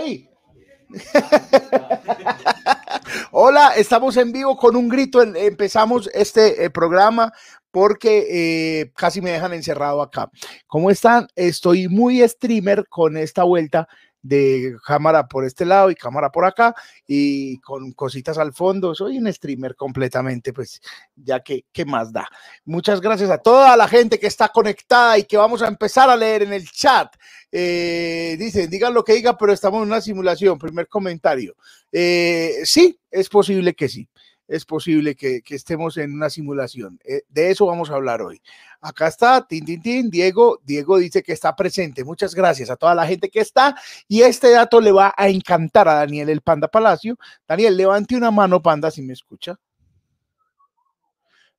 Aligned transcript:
Hola, 3.32 3.72
estamos 3.76 4.16
en 4.16 4.32
vivo 4.32 4.56
con 4.56 4.74
un 4.76 4.88
grito. 4.88 5.22
Empezamos 5.22 6.08
este 6.12 6.64
eh, 6.64 6.70
programa 6.70 7.32
porque 7.70 8.80
eh, 8.80 8.90
casi 8.96 9.20
me 9.20 9.30
dejan 9.30 9.52
encerrado 9.52 10.02
acá. 10.02 10.28
¿Cómo 10.66 10.90
están? 10.90 11.28
Estoy 11.36 11.86
muy 11.88 12.26
streamer 12.28 12.88
con 12.88 13.16
esta 13.16 13.44
vuelta 13.44 13.86
de 14.22 14.76
cámara 14.84 15.26
por 15.26 15.44
este 15.44 15.64
lado 15.64 15.90
y 15.90 15.94
cámara 15.94 16.30
por 16.30 16.44
acá 16.44 16.74
y 17.06 17.58
con 17.60 17.92
cositas 17.92 18.38
al 18.38 18.52
fondo. 18.52 18.94
Soy 18.94 19.18
un 19.18 19.32
streamer 19.32 19.74
completamente, 19.76 20.52
pues 20.52 20.80
ya 21.16 21.40
que, 21.40 21.64
¿qué 21.72 21.84
más 21.84 22.12
da? 22.12 22.28
Muchas 22.64 23.00
gracias 23.00 23.30
a 23.30 23.38
toda 23.38 23.76
la 23.76 23.88
gente 23.88 24.18
que 24.18 24.26
está 24.26 24.48
conectada 24.48 25.18
y 25.18 25.24
que 25.24 25.36
vamos 25.36 25.62
a 25.62 25.68
empezar 25.68 26.10
a 26.10 26.16
leer 26.16 26.42
en 26.42 26.52
el 26.52 26.70
chat. 26.70 27.14
Eh, 27.52 28.36
dicen, 28.38 28.70
digan 28.70 28.94
lo 28.94 29.04
que 29.04 29.14
digan, 29.14 29.36
pero 29.38 29.52
estamos 29.52 29.82
en 29.82 29.88
una 29.88 30.00
simulación. 30.00 30.58
Primer 30.58 30.88
comentario. 30.88 31.54
Eh, 31.90 32.60
sí, 32.64 32.98
es 33.10 33.28
posible 33.28 33.74
que 33.74 33.88
sí 33.88 34.08
es 34.50 34.64
posible 34.64 35.14
que, 35.14 35.42
estemos 35.48 35.96
en 35.96 36.12
una 36.12 36.28
simulación. 36.28 36.98
Eh, 37.04 37.22
de 37.28 37.50
eso 37.50 37.66
vamos 37.66 37.88
a 37.88 37.94
hablar 37.94 38.20
hoy. 38.20 38.42
Acá 38.80 39.06
está, 39.06 39.46
tin, 39.46 39.64
tin, 39.64 39.80
tin, 39.80 40.10
Diego. 40.10 40.58
Diego 40.64 40.98
dice 40.98 41.22
que 41.22 41.32
está 41.32 41.54
presente. 41.54 42.04
Muchas 42.04 42.34
gracias 42.34 42.68
a 42.68 42.76
toda 42.76 42.94
la 42.94 43.06
gente 43.06 43.30
que 43.30 43.40
está. 43.40 43.76
Y 44.08 44.22
este 44.22 44.50
dato 44.50 44.80
le 44.80 44.90
va 44.90 45.14
a 45.16 45.28
encantar 45.28 45.88
a 45.88 45.94
Daniel 45.94 46.28
el 46.30 46.40
Panda 46.40 46.66
Palacio. 46.66 47.16
Daniel, 47.46 47.76
levante 47.76 48.16
una 48.16 48.32
mano, 48.32 48.60
Panda, 48.60 48.90
si 48.90 49.02
me 49.02 49.12
escucha. 49.12 49.56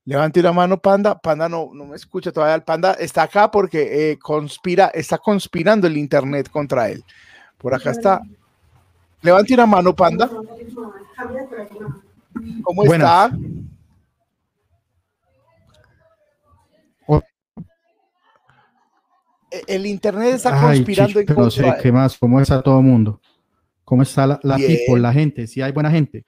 Levante 0.04 0.42
una 0.42 0.52
mano, 0.52 0.82
Panda. 0.82 1.18
Panda 1.18 1.48
no, 1.48 1.70
no 1.74 1.86
me 1.86 1.96
escucha 1.96 2.34
todavía. 2.34 2.56
El 2.56 2.64
Panda 2.64 2.94
está 2.94 3.24
acá 3.24 3.50
porque 3.50 4.12
eh, 4.12 4.20
conspira, 4.20 4.88
está 4.88 5.18
conspirando 5.18 5.88
el 5.88 5.96
Internet 5.96 6.50
contra 6.50 6.90
él. 6.90 7.06
Por 7.58 7.74
acá 7.74 7.92
está. 7.92 8.22
Levante 9.22 9.54
una 9.54 9.66
mano, 9.66 9.96
Panda. 9.96 10.30
¿Cómo 12.64 12.84
está? 12.84 13.32
E, 19.52 19.64
el 19.68 19.86
internet 19.86 20.36
está 20.36 20.60
conspirando 20.60 21.20
en 21.20 21.26
contra. 21.26 21.44
No 21.44 21.52
sé 21.52 21.74
qué 21.82 21.92
más, 21.92 22.18
cómo 22.18 22.40
está 22.40 22.62
todo 22.62 22.80
el 22.80 22.86
mundo. 22.86 23.22
¿Cómo 23.84 24.04
está 24.04 24.26
la, 24.26 24.40
la 24.44 24.58
la 24.58 25.14
gente? 25.14 25.48
Si 25.48 25.62
hay 25.62 25.72
buena 25.72 25.92
gente. 25.92 26.26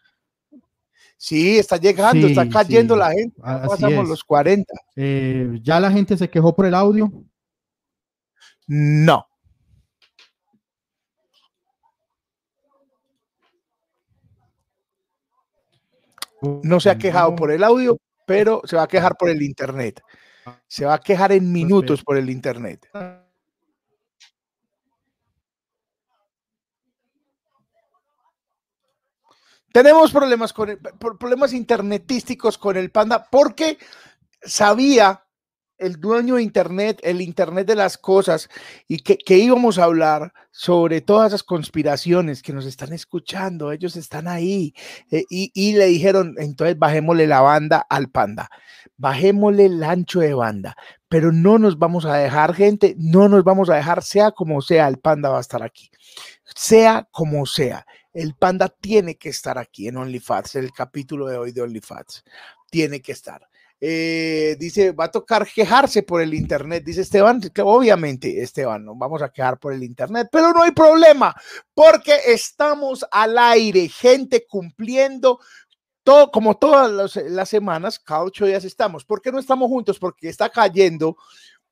Sí, 1.15 1.57
está 1.57 1.77
llegando, 1.77 2.27
está 2.27 2.49
cayendo 2.49 2.97
la 2.97 3.11
gente. 3.11 3.39
pasamos 3.39 4.09
los 4.09 4.23
40. 4.25 4.73
Eh, 4.97 5.57
¿Ya 5.61 5.79
la 5.79 5.89
gente 5.89 6.17
se 6.17 6.29
quejó 6.29 6.53
por 6.53 6.65
el 6.65 6.75
audio? 6.75 7.09
No. 8.67 9.25
No 16.63 16.79
se 16.79 16.89
ha 16.89 16.97
quejado 16.97 17.35
por 17.35 17.51
el 17.51 17.63
audio, 17.63 17.97
pero 18.25 18.61
se 18.65 18.75
va 18.75 18.83
a 18.83 18.87
quejar 18.87 19.15
por 19.17 19.29
el 19.29 19.41
internet. 19.41 20.01
Se 20.67 20.85
va 20.85 20.95
a 20.95 20.99
quejar 20.99 21.31
en 21.31 21.51
minutos 21.51 22.03
por 22.03 22.17
el 22.17 22.29
internet. 22.29 22.89
Tenemos 29.71 30.11
problemas 30.11 30.53
con 30.53 30.77
problemas 31.19 31.51
internetísticos 31.53 32.59
con 32.59 32.77
el 32.77 32.91
Panda 32.91 33.27
porque 33.31 33.79
sabía 34.43 35.22
el 35.83 35.99
dueño 35.99 36.35
de 36.35 36.43
Internet, 36.43 36.99
el 37.03 37.21
Internet 37.21 37.67
de 37.67 37.75
las 37.75 37.97
cosas, 37.97 38.49
y 38.87 38.99
que, 38.99 39.37
íbamos 39.37 39.77
a 39.77 39.83
hablar 39.83 40.33
sobre 40.51 41.01
todas 41.01 41.27
esas 41.27 41.43
conspiraciones 41.43 42.41
que 42.41 42.53
nos 42.53 42.65
están 42.65 42.93
escuchando, 42.93 43.71
ellos 43.71 43.95
están 43.95 44.27
ahí, 44.27 44.73
eh, 45.11 45.25
y, 45.29 45.73
le 45.73 45.85
dijeron, 45.87 46.35
entonces 46.37 46.77
bajémosle 46.79 47.27
la 47.27 47.41
banda 47.41 47.85
al 47.89 48.09
panda, 48.09 48.49
bajémosle 48.97 49.65
el 49.65 49.83
ancho 49.83 50.21
de 50.21 50.33
banda, 50.33 50.75
pero 51.09 51.31
no 51.31 51.59
nos 51.59 51.77
vamos 51.77 52.05
a 52.05 52.15
dejar, 52.15 52.55
gente, 52.55 52.95
no 52.97 53.27
nos 53.27 53.43
vamos 53.43 53.69
a 53.69 53.75
dejar, 53.75 54.03
sea 54.03 54.31
como 54.31 54.61
sea, 54.61 54.87
el 54.87 54.99
panda 54.99 55.29
va 55.29 55.37
a 55.37 55.41
estar 55.41 55.63
aquí, 55.63 55.89
sea 56.55 57.07
como 57.11 57.45
sea. 57.45 57.85
El 58.13 58.35
panda 58.35 58.69
tiene 58.69 59.15
que 59.15 59.29
estar 59.29 59.57
aquí 59.57 59.87
en 59.87 59.97
OnlyFans, 59.97 60.55
el 60.55 60.71
capítulo 60.71 61.25
de 61.25 61.37
hoy 61.37 61.51
de 61.51 61.63
OnlyFans. 61.63 62.23
Tiene 62.69 63.01
que 63.01 63.11
estar. 63.11 63.49
Eh, 63.85 64.55
dice, 64.57 64.93
va 64.93 65.05
a 65.05 65.11
tocar 65.11 65.45
quejarse 65.45 66.03
por 66.03 66.21
el 66.21 66.33
Internet. 66.33 66.85
Dice 66.85 67.01
Esteban, 67.01 67.41
obviamente, 67.63 68.41
Esteban, 68.41 68.85
no 68.85 68.95
vamos 68.95 69.21
a 69.21 69.29
quejar 69.29 69.59
por 69.59 69.73
el 69.73 69.83
Internet, 69.83 70.29
pero 70.31 70.53
no 70.53 70.63
hay 70.63 70.71
problema, 70.71 71.35
porque 71.73 72.13
estamos 72.27 73.05
al 73.11 73.37
aire, 73.37 73.89
gente 73.89 74.45
cumpliendo 74.47 75.41
todo, 76.01 76.31
como 76.31 76.55
todas 76.55 77.17
las, 77.25 77.49
semanas, 77.49 77.99
cada 77.99 78.23
ocho 78.23 78.45
días 78.45 78.63
estamos. 78.63 79.03
¿Por 79.03 79.21
qué 79.21 79.33
no 79.33 79.39
estamos 79.39 79.67
juntos? 79.67 79.99
Porque 79.99 80.29
está 80.29 80.47
cayendo 80.47 81.17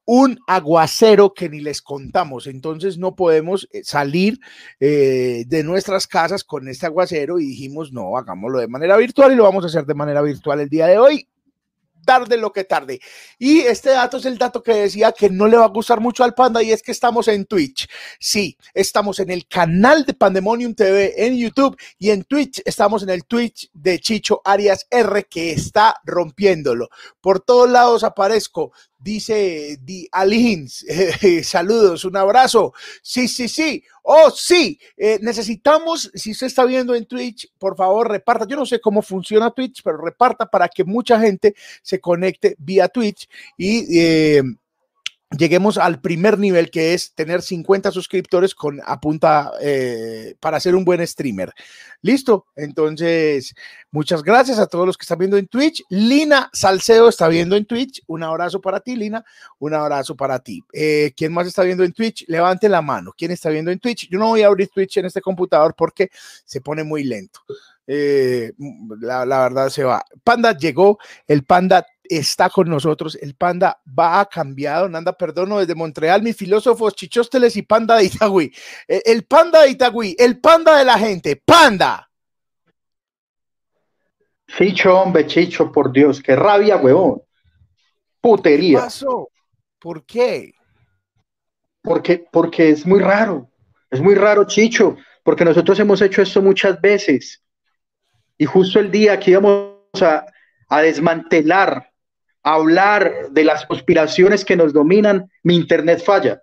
un 0.03 0.37
aguacero 0.47 1.33
que 1.33 1.47
ni 1.47 1.61
les 1.61 1.81
contamos. 1.81 2.45
Entonces 2.45 2.97
no 2.97 3.15
podemos 3.15 3.69
eh, 3.71 3.85
salir 3.85 4.37
eh, 4.81 5.45
de 5.47 5.63
nuestras 5.63 6.07
casas 6.07 6.43
con 6.43 6.67
este 6.67 6.87
aguacero 6.87 7.39
y 7.39 7.45
dijimos, 7.45 7.93
no, 7.93 8.17
hagámoslo 8.17 8.59
de 8.59 8.67
manera 8.67 8.97
virtual 8.97 9.31
y 9.31 9.35
lo 9.35 9.43
vamos 9.43 9.63
a 9.63 9.67
hacer 9.67 9.85
de 9.85 9.93
manera 9.93 10.21
virtual 10.21 10.59
el 10.59 10.67
día 10.67 10.87
de 10.87 10.97
hoy 10.97 11.30
tarde 12.05 12.37
lo 12.37 12.51
que 12.51 12.63
tarde. 12.63 12.99
Y 13.37 13.59
este 13.59 13.91
dato 13.91 14.17
es 14.17 14.25
el 14.25 14.37
dato 14.37 14.61
que 14.61 14.73
decía 14.73 15.11
que 15.11 15.29
no 15.29 15.47
le 15.47 15.57
va 15.57 15.65
a 15.65 15.69
gustar 15.69 15.99
mucho 15.99 16.23
al 16.23 16.33
Panda 16.33 16.61
y 16.61 16.71
es 16.71 16.81
que 16.81 16.91
estamos 16.91 17.27
en 17.27 17.45
Twitch. 17.45 17.87
Sí, 18.19 18.57
estamos 18.73 19.19
en 19.19 19.29
el 19.31 19.47
canal 19.47 20.05
de 20.05 20.13
Pandemonium 20.13 20.73
TV 20.73 21.25
en 21.25 21.37
YouTube 21.37 21.77
y 21.97 22.11
en 22.11 22.23
Twitch 22.23 22.61
estamos 22.65 23.03
en 23.03 23.09
el 23.09 23.25
Twitch 23.25 23.69
de 23.73 23.99
Chicho 23.99 24.41
Arias 24.43 24.87
R 24.89 25.25
que 25.25 25.51
está 25.51 25.99
rompiéndolo. 26.03 26.89
Por 27.21 27.39
todos 27.39 27.69
lados 27.69 28.03
aparezco 28.03 28.71
dice 29.01 29.77
Di 29.81 30.07
Alins, 30.11 30.85
saludos, 31.43 32.05
un 32.05 32.17
abrazo. 32.17 32.73
Sí, 33.01 33.27
sí, 33.27 33.47
sí. 33.47 33.83
Oh, 34.03 34.31
sí, 34.31 34.79
eh, 34.97 35.19
necesitamos, 35.21 36.11
si 36.13 36.31
usted 36.31 36.47
está 36.47 36.65
viendo 36.65 36.95
en 36.95 37.05
Twitch, 37.05 37.47
por 37.57 37.75
favor, 37.75 38.09
reparta. 38.09 38.45
Yo 38.47 38.55
no 38.55 38.65
sé 38.65 38.79
cómo 38.81 39.01
funciona 39.01 39.51
Twitch, 39.51 39.81
pero 39.83 39.97
reparta 39.97 40.47
para 40.47 40.67
que 40.67 40.83
mucha 40.83 41.19
gente 41.19 41.53
se 41.83 41.99
conecte 41.99 42.55
vía 42.57 42.87
Twitch 42.87 43.27
y 43.57 43.99
eh, 43.99 44.41
lleguemos 45.37 45.77
al 45.77 46.01
primer 46.01 46.37
nivel 46.37 46.69
que 46.69 46.93
es 46.93 47.13
tener 47.13 47.41
50 47.41 47.91
suscriptores 47.91 48.53
con 48.53 48.81
apunta 48.85 49.51
eh, 49.61 50.35
para 50.39 50.59
ser 50.59 50.75
un 50.75 50.83
buen 50.83 51.05
streamer. 51.05 51.53
Listo, 52.01 52.47
entonces 52.55 53.53
muchas 53.91 54.23
gracias 54.23 54.59
a 54.59 54.67
todos 54.67 54.85
los 54.85 54.97
que 54.97 55.03
están 55.03 55.19
viendo 55.19 55.37
en 55.37 55.47
Twitch. 55.47 55.83
Lina 55.89 56.49
Salcedo 56.53 57.09
está 57.09 57.27
viendo 57.27 57.55
en 57.55 57.65
Twitch. 57.65 58.01
Un 58.07 58.23
abrazo 58.23 58.59
para 58.59 58.79
ti, 58.79 58.95
Lina. 58.95 59.23
Un 59.59 59.73
abrazo 59.73 60.15
para 60.15 60.39
ti. 60.39 60.63
Eh, 60.73 61.13
¿Quién 61.15 61.33
más 61.33 61.47
está 61.47 61.63
viendo 61.63 61.83
en 61.83 61.93
Twitch? 61.93 62.25
Levante 62.27 62.67
la 62.67 62.81
mano. 62.81 63.13
¿Quién 63.17 63.31
está 63.31 63.49
viendo 63.49 63.71
en 63.71 63.79
Twitch? 63.79 64.09
Yo 64.09 64.19
no 64.19 64.27
voy 64.27 64.41
a 64.41 64.47
abrir 64.47 64.69
Twitch 64.69 64.97
en 64.97 65.05
este 65.05 65.21
computador 65.21 65.75
porque 65.75 66.09
se 66.45 66.61
pone 66.61 66.83
muy 66.83 67.03
lento. 67.03 67.41
Eh, 67.87 68.53
la, 68.99 69.25
la 69.25 69.41
verdad 69.41 69.69
se 69.69 69.83
va. 69.83 70.03
Panda 70.23 70.57
llegó, 70.57 70.97
el 71.27 71.43
Panda 71.43 71.85
está 72.03 72.49
con 72.49 72.69
nosotros. 72.69 73.17
El 73.21 73.35
panda 73.35 73.81
va 73.87 74.19
a 74.19 74.25
cambiado. 74.25 74.89
Nanda 74.89 75.13
Perdono 75.13 75.59
desde 75.59 75.75
Montreal, 75.75 76.21
mis 76.21 76.35
filósofos, 76.35 76.95
chichósteles 76.95 77.55
y 77.55 77.61
panda 77.61 77.97
de 77.97 78.05
Itagüí. 78.05 78.51
El, 78.87 79.23
panda 79.23 79.61
de 79.61 79.69
Itagüí, 79.69 80.15
el 80.17 80.39
panda 80.39 80.77
de 80.77 80.85
la 80.85 80.97
gente, 80.97 81.35
panda. 81.35 82.09
Chicho, 84.47 84.99
hombre, 84.99 85.25
Chicho, 85.27 85.71
por 85.71 85.91
Dios, 85.91 86.21
qué 86.21 86.35
rabia, 86.35 86.77
huevón. 86.77 87.21
Putería. 88.19 88.79
¿Qué 88.79 88.83
pasó? 88.83 89.29
¿Por 89.79 90.05
qué? 90.05 90.53
Porque, 91.81 92.25
porque 92.31 92.69
es 92.69 92.85
muy 92.85 92.99
raro. 92.99 93.49
Es 93.89 94.01
muy 94.01 94.15
raro, 94.15 94.45
Chicho, 94.45 94.97
porque 95.23 95.45
nosotros 95.45 95.79
hemos 95.79 96.01
hecho 96.01 96.21
esto 96.21 96.41
muchas 96.41 96.79
veces. 96.81 97.43
Y 98.37 98.45
justo 98.45 98.79
el 98.79 98.91
día 98.91 99.19
que 99.19 99.31
íbamos 99.31 99.75
a, 100.01 100.25
a 100.67 100.81
desmantelar 100.81 101.90
hablar 102.43 103.29
de 103.31 103.43
las 103.43 103.65
conspiraciones 103.65 104.45
que 104.45 104.55
nos 104.55 104.73
dominan, 104.73 105.29
mi 105.43 105.55
internet 105.55 106.03
falla. 106.03 106.41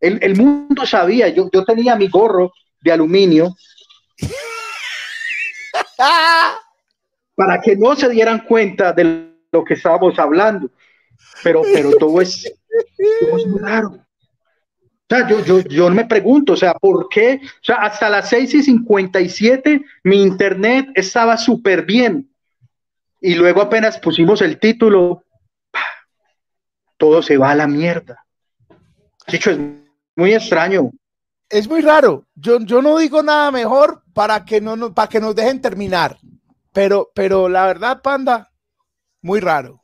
El, 0.00 0.36
mundo 0.36 0.86
sabía, 0.86 1.28
yo, 1.28 1.50
yo 1.52 1.64
tenía 1.64 1.94
mi 1.94 2.08
gorro 2.08 2.52
de 2.80 2.92
aluminio 2.92 3.54
para 7.34 7.60
que 7.60 7.76
no 7.76 7.94
se 7.94 8.08
dieran 8.08 8.46
cuenta 8.46 8.94
de 8.94 9.34
lo 9.52 9.64
que 9.64 9.74
estábamos 9.74 10.18
hablando. 10.18 10.70
Pero, 11.42 11.62
pero 11.62 11.92
todo 11.92 12.20
es, 12.22 12.50
muy 13.30 13.60
raro. 13.60 13.88
O 13.88 15.14
sea, 15.14 15.28
yo, 15.28 15.44
yo, 15.44 15.60
yo 15.60 15.90
me 15.90 16.06
pregunto, 16.06 16.54
o 16.54 16.56
sea, 16.56 16.72
¿por 16.74 17.08
qué? 17.08 17.40
O 17.42 17.64
sea, 17.64 17.76
hasta 17.76 18.08
las 18.08 18.28
6 18.30 18.54
y 18.54 18.62
57 18.62 19.84
mi 20.04 20.22
internet 20.22 20.88
estaba 20.94 21.36
súper 21.36 21.84
bien. 21.84 22.30
Y 23.20 23.34
luego 23.34 23.60
apenas 23.60 23.98
pusimos 23.98 24.40
el 24.40 24.58
título, 24.58 25.24
todo 27.00 27.22
se 27.22 27.38
va 27.38 27.52
a 27.52 27.54
la 27.54 27.66
mierda. 27.66 28.26
Chicho, 29.26 29.50
es 29.50 29.58
muy 30.14 30.34
extraño. 30.34 30.90
es 31.48 31.66
muy 31.66 31.80
raro. 31.80 32.26
Yo, 32.34 32.60
yo 32.60 32.82
no 32.82 32.98
digo 32.98 33.22
nada 33.22 33.50
mejor 33.50 34.02
para 34.12 34.44
que, 34.44 34.60
no, 34.60 34.94
para 34.94 35.08
que 35.08 35.18
nos 35.18 35.34
dejen 35.34 35.62
terminar. 35.62 36.18
Pero, 36.72 37.10
pero 37.14 37.48
la 37.48 37.66
verdad, 37.66 38.02
Panda, 38.02 38.52
muy 39.22 39.40
raro. 39.40 39.80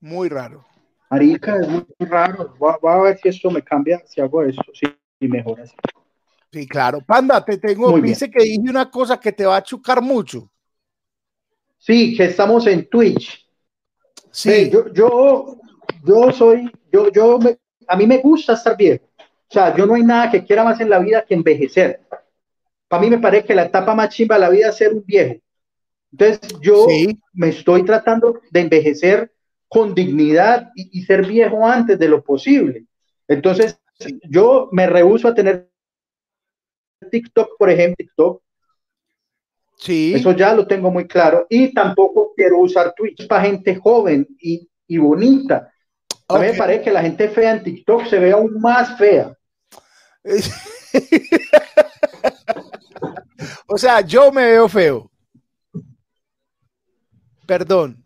Muy 0.00 0.28
raro. 0.28 0.64
Arica, 1.10 1.56
es 1.56 1.68
muy 1.68 1.84
raro. 1.98 2.54
Voy, 2.58 2.76
a 2.84 2.96
ver 2.98 3.18
si 3.18 3.28
esto 3.28 3.50
me 3.50 3.62
cambia, 3.62 4.00
si 4.06 4.20
hago 4.20 4.42
eso, 4.44 4.62
sí, 4.72 4.86
y 5.18 5.26
mejor 5.26 5.60
así. 5.60 5.74
Sí, 6.52 6.66
claro. 6.68 7.00
Panda, 7.00 7.44
te 7.44 7.58
tengo, 7.58 7.98
dice 8.00 8.30
que 8.30 8.42
dije 8.42 8.70
una 8.70 8.88
cosa 8.88 9.18
que 9.18 9.32
te 9.32 9.44
va 9.44 9.56
a 9.56 9.62
chucar 9.62 10.00
mucho. 10.00 10.48
Sí, 11.76 12.16
que 12.16 12.26
estamos 12.26 12.66
en 12.68 12.88
Twitch. 12.88 13.44
Sí. 14.30 14.70
yo, 14.70 14.92
yo, 14.92 15.58
yo 16.06 16.32
soy, 16.32 16.70
yo, 16.92 17.10
yo, 17.10 17.38
a 17.88 17.96
mí 17.96 18.06
me 18.06 18.18
gusta 18.18 18.54
estar 18.54 18.76
viejo. 18.76 19.04
O 19.18 19.52
sea, 19.52 19.74
yo 19.76 19.86
no 19.86 19.94
hay 19.94 20.02
nada 20.02 20.30
que 20.30 20.44
quiera 20.44 20.64
más 20.64 20.80
en 20.80 20.90
la 20.90 20.98
vida 20.98 21.24
que 21.24 21.34
envejecer. 21.34 22.00
Para 22.88 23.02
mí 23.02 23.10
me 23.10 23.18
parece 23.18 23.46
que 23.46 23.54
la 23.54 23.64
etapa 23.64 23.94
más 23.94 24.10
chimba 24.10 24.36
de 24.36 24.40
la 24.40 24.48
vida 24.48 24.68
es 24.68 24.76
ser 24.76 24.92
un 24.92 25.04
viejo. 25.04 25.40
Entonces, 26.12 26.40
yo 26.60 26.86
me 27.32 27.48
estoy 27.48 27.84
tratando 27.84 28.40
de 28.50 28.60
envejecer 28.60 29.32
con 29.68 29.94
dignidad 29.94 30.70
y, 30.74 31.02
ser 31.02 31.26
viejo 31.26 31.66
antes 31.66 31.98
de 31.98 32.08
lo 32.08 32.22
posible. 32.22 32.86
Entonces, 33.28 33.78
yo 34.28 34.68
me 34.72 34.86
rehuso 34.86 35.28
a 35.28 35.34
tener 35.34 35.68
TikTok, 37.10 37.58
por 37.58 37.70
ejemplo, 37.70 37.96
TikTok. 37.98 38.42
Sí. 39.76 40.14
Eso 40.14 40.32
ya 40.32 40.54
lo 40.54 40.66
tengo 40.66 40.90
muy 40.90 41.06
claro. 41.06 41.46
Y 41.50 41.74
tampoco 41.74 42.32
quiero 42.34 42.60
usar 42.60 42.94
Twitch 42.96 43.26
para 43.26 43.42
gente 43.42 43.76
joven 43.76 44.26
y, 44.40 44.68
y 44.86 44.98
bonita. 44.98 45.70
A 46.28 46.38
mí 46.38 46.46
me 46.46 46.54
parece 46.54 46.82
que 46.82 46.92
la 46.92 47.02
gente 47.02 47.28
fea 47.28 47.52
en 47.52 47.62
TikTok 47.62 48.06
se 48.06 48.18
ve 48.18 48.32
aún 48.32 48.60
más 48.60 48.98
fea. 48.98 49.32
o 53.68 53.78
sea, 53.78 54.00
yo 54.00 54.32
me 54.32 54.46
veo 54.46 54.68
feo. 54.68 55.08
Perdón. 57.46 58.02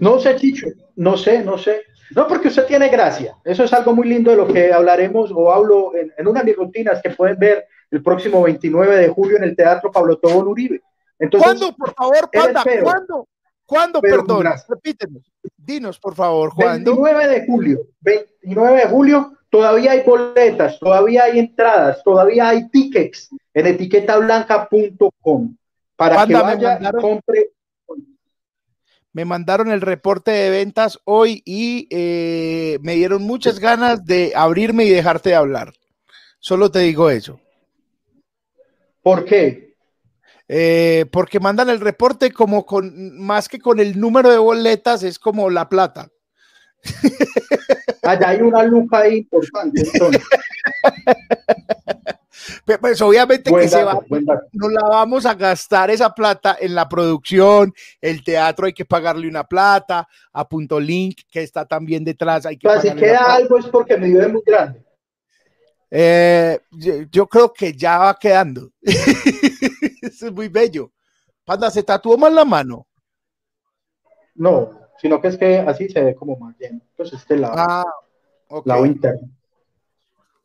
No 0.00 0.18
sé, 0.18 0.36
Chicho, 0.36 0.68
no 0.96 1.18
sé, 1.18 1.44
no 1.44 1.58
sé. 1.58 1.82
No, 2.14 2.26
porque 2.26 2.48
usted 2.48 2.66
tiene 2.66 2.88
gracia. 2.88 3.36
Eso 3.44 3.64
es 3.64 3.72
algo 3.72 3.94
muy 3.94 4.08
lindo 4.08 4.30
de 4.30 4.36
lo 4.36 4.46
que 4.46 4.72
hablaremos 4.72 5.30
o 5.34 5.52
hablo 5.52 5.92
en, 5.94 6.26
una 6.26 6.40
de 6.40 6.46
mis 6.46 6.56
rutinas 6.56 7.00
que 7.02 7.10
pueden 7.10 7.38
ver 7.38 7.66
el 7.90 8.02
próximo 8.02 8.42
29 8.42 8.96
de 8.96 9.08
julio 9.08 9.36
en 9.36 9.44
el 9.44 9.56
Teatro 9.56 9.90
Pablo 9.90 10.18
Tobón 10.18 10.48
Uribe. 10.48 10.82
Entonces, 11.18 11.46
¿Cuándo, 11.46 11.76
por 11.76 11.94
favor, 11.94 12.30
Panda? 12.30 12.64
¿Cuándo? 12.82 13.28
¿Cuándo, 13.64 14.00
perdón? 14.00 14.46
Repítenos. 14.68 15.31
Dinos, 15.64 15.98
por 15.98 16.14
favor, 16.14 16.50
Juan. 16.50 16.84
29 16.84 17.28
de 17.28 17.46
julio. 17.46 17.80
29 18.00 18.76
de 18.76 18.86
julio, 18.86 19.32
todavía 19.48 19.92
hay 19.92 20.02
boletas, 20.02 20.78
todavía 20.78 21.24
hay 21.24 21.38
entradas, 21.38 22.02
todavía 22.02 22.48
hay 22.48 22.68
tickets 22.68 23.30
en 23.54 23.66
etiquetablanca.com 23.66 25.56
para 25.96 26.26
que 26.26 26.34
vaya 26.34 26.78
y 26.80 27.00
compre 27.00 27.52
me 29.12 29.24
mandaron 29.24 29.70
el 29.70 29.80
reporte 29.80 30.30
de 30.30 30.50
ventas 30.50 30.98
hoy 31.04 31.42
y 31.44 31.86
eh, 31.90 32.78
me 32.80 32.94
dieron 32.94 33.22
muchas 33.22 33.58
ganas 33.58 34.04
de 34.04 34.32
abrirme 34.34 34.84
y 34.84 34.90
dejarte 34.90 35.30
de 35.30 35.34
hablar. 35.34 35.74
Solo 36.38 36.70
te 36.70 36.80
digo 36.80 37.10
eso. 37.10 37.38
¿Por 39.02 39.24
qué? 39.24 39.71
Eh, 40.54 41.06
porque 41.10 41.40
mandan 41.40 41.70
el 41.70 41.80
reporte 41.80 42.30
como 42.30 42.66
con, 42.66 43.18
más 43.18 43.48
que 43.48 43.58
con 43.58 43.80
el 43.80 43.98
número 43.98 44.30
de 44.30 44.36
boletas, 44.36 45.02
es 45.02 45.18
como 45.18 45.48
la 45.48 45.66
plata. 45.66 46.10
Allá 48.02 48.28
hay 48.28 48.42
una 48.42 48.62
lupa 48.64 48.98
ahí 48.98 49.18
importante. 49.18 49.80
Entonces. 49.80 50.22
Pues 52.80 53.00
obviamente 53.00 53.52
que 53.52 53.68
se 53.68 53.84
va, 53.84 54.00
no 54.52 54.68
la 54.68 54.82
vamos 54.88 55.26
a 55.26 55.34
gastar 55.34 55.90
esa 55.90 56.12
plata 56.12 56.56
en 56.60 56.74
la 56.74 56.88
producción, 56.88 57.72
el 58.00 58.24
teatro 58.24 58.66
hay 58.66 58.72
que 58.72 58.84
pagarle 58.84 59.28
una 59.28 59.44
plata, 59.44 60.08
a 60.32 60.48
Punto 60.48 60.80
Link, 60.80 61.20
que 61.30 61.42
está 61.42 61.64
también 61.64 62.02
detrás. 62.02 62.44
Hay 62.44 62.56
que 62.56 62.68
si 62.80 62.90
queda 62.94 63.34
algo 63.34 63.58
es 63.58 63.66
porque 63.66 63.96
me 63.96 64.08
dio 64.08 64.28
muy 64.28 64.42
grande. 64.44 64.82
Eh, 65.94 66.58
yo, 67.10 67.26
creo 67.28 67.52
que 67.52 67.74
ya 67.74 67.98
va 67.98 68.18
quedando. 68.18 68.70
Es 70.22 70.32
muy 70.32 70.48
bello. 70.48 70.90
Panda, 71.44 71.70
¿se 71.70 71.82
tatuó 71.82 72.16
mal 72.16 72.34
la 72.34 72.44
mano? 72.44 72.86
No, 74.34 74.72
sino 74.98 75.20
que 75.20 75.28
es 75.28 75.36
que 75.36 75.58
así 75.58 75.88
se 75.88 76.02
ve 76.02 76.14
como 76.14 76.36
más 76.36 76.56
bien. 76.56 76.82
Pues 76.96 77.12
este 77.12 77.36
lado, 77.36 77.54
ah, 77.56 77.84
lado 78.64 78.86
interno. 78.86 79.28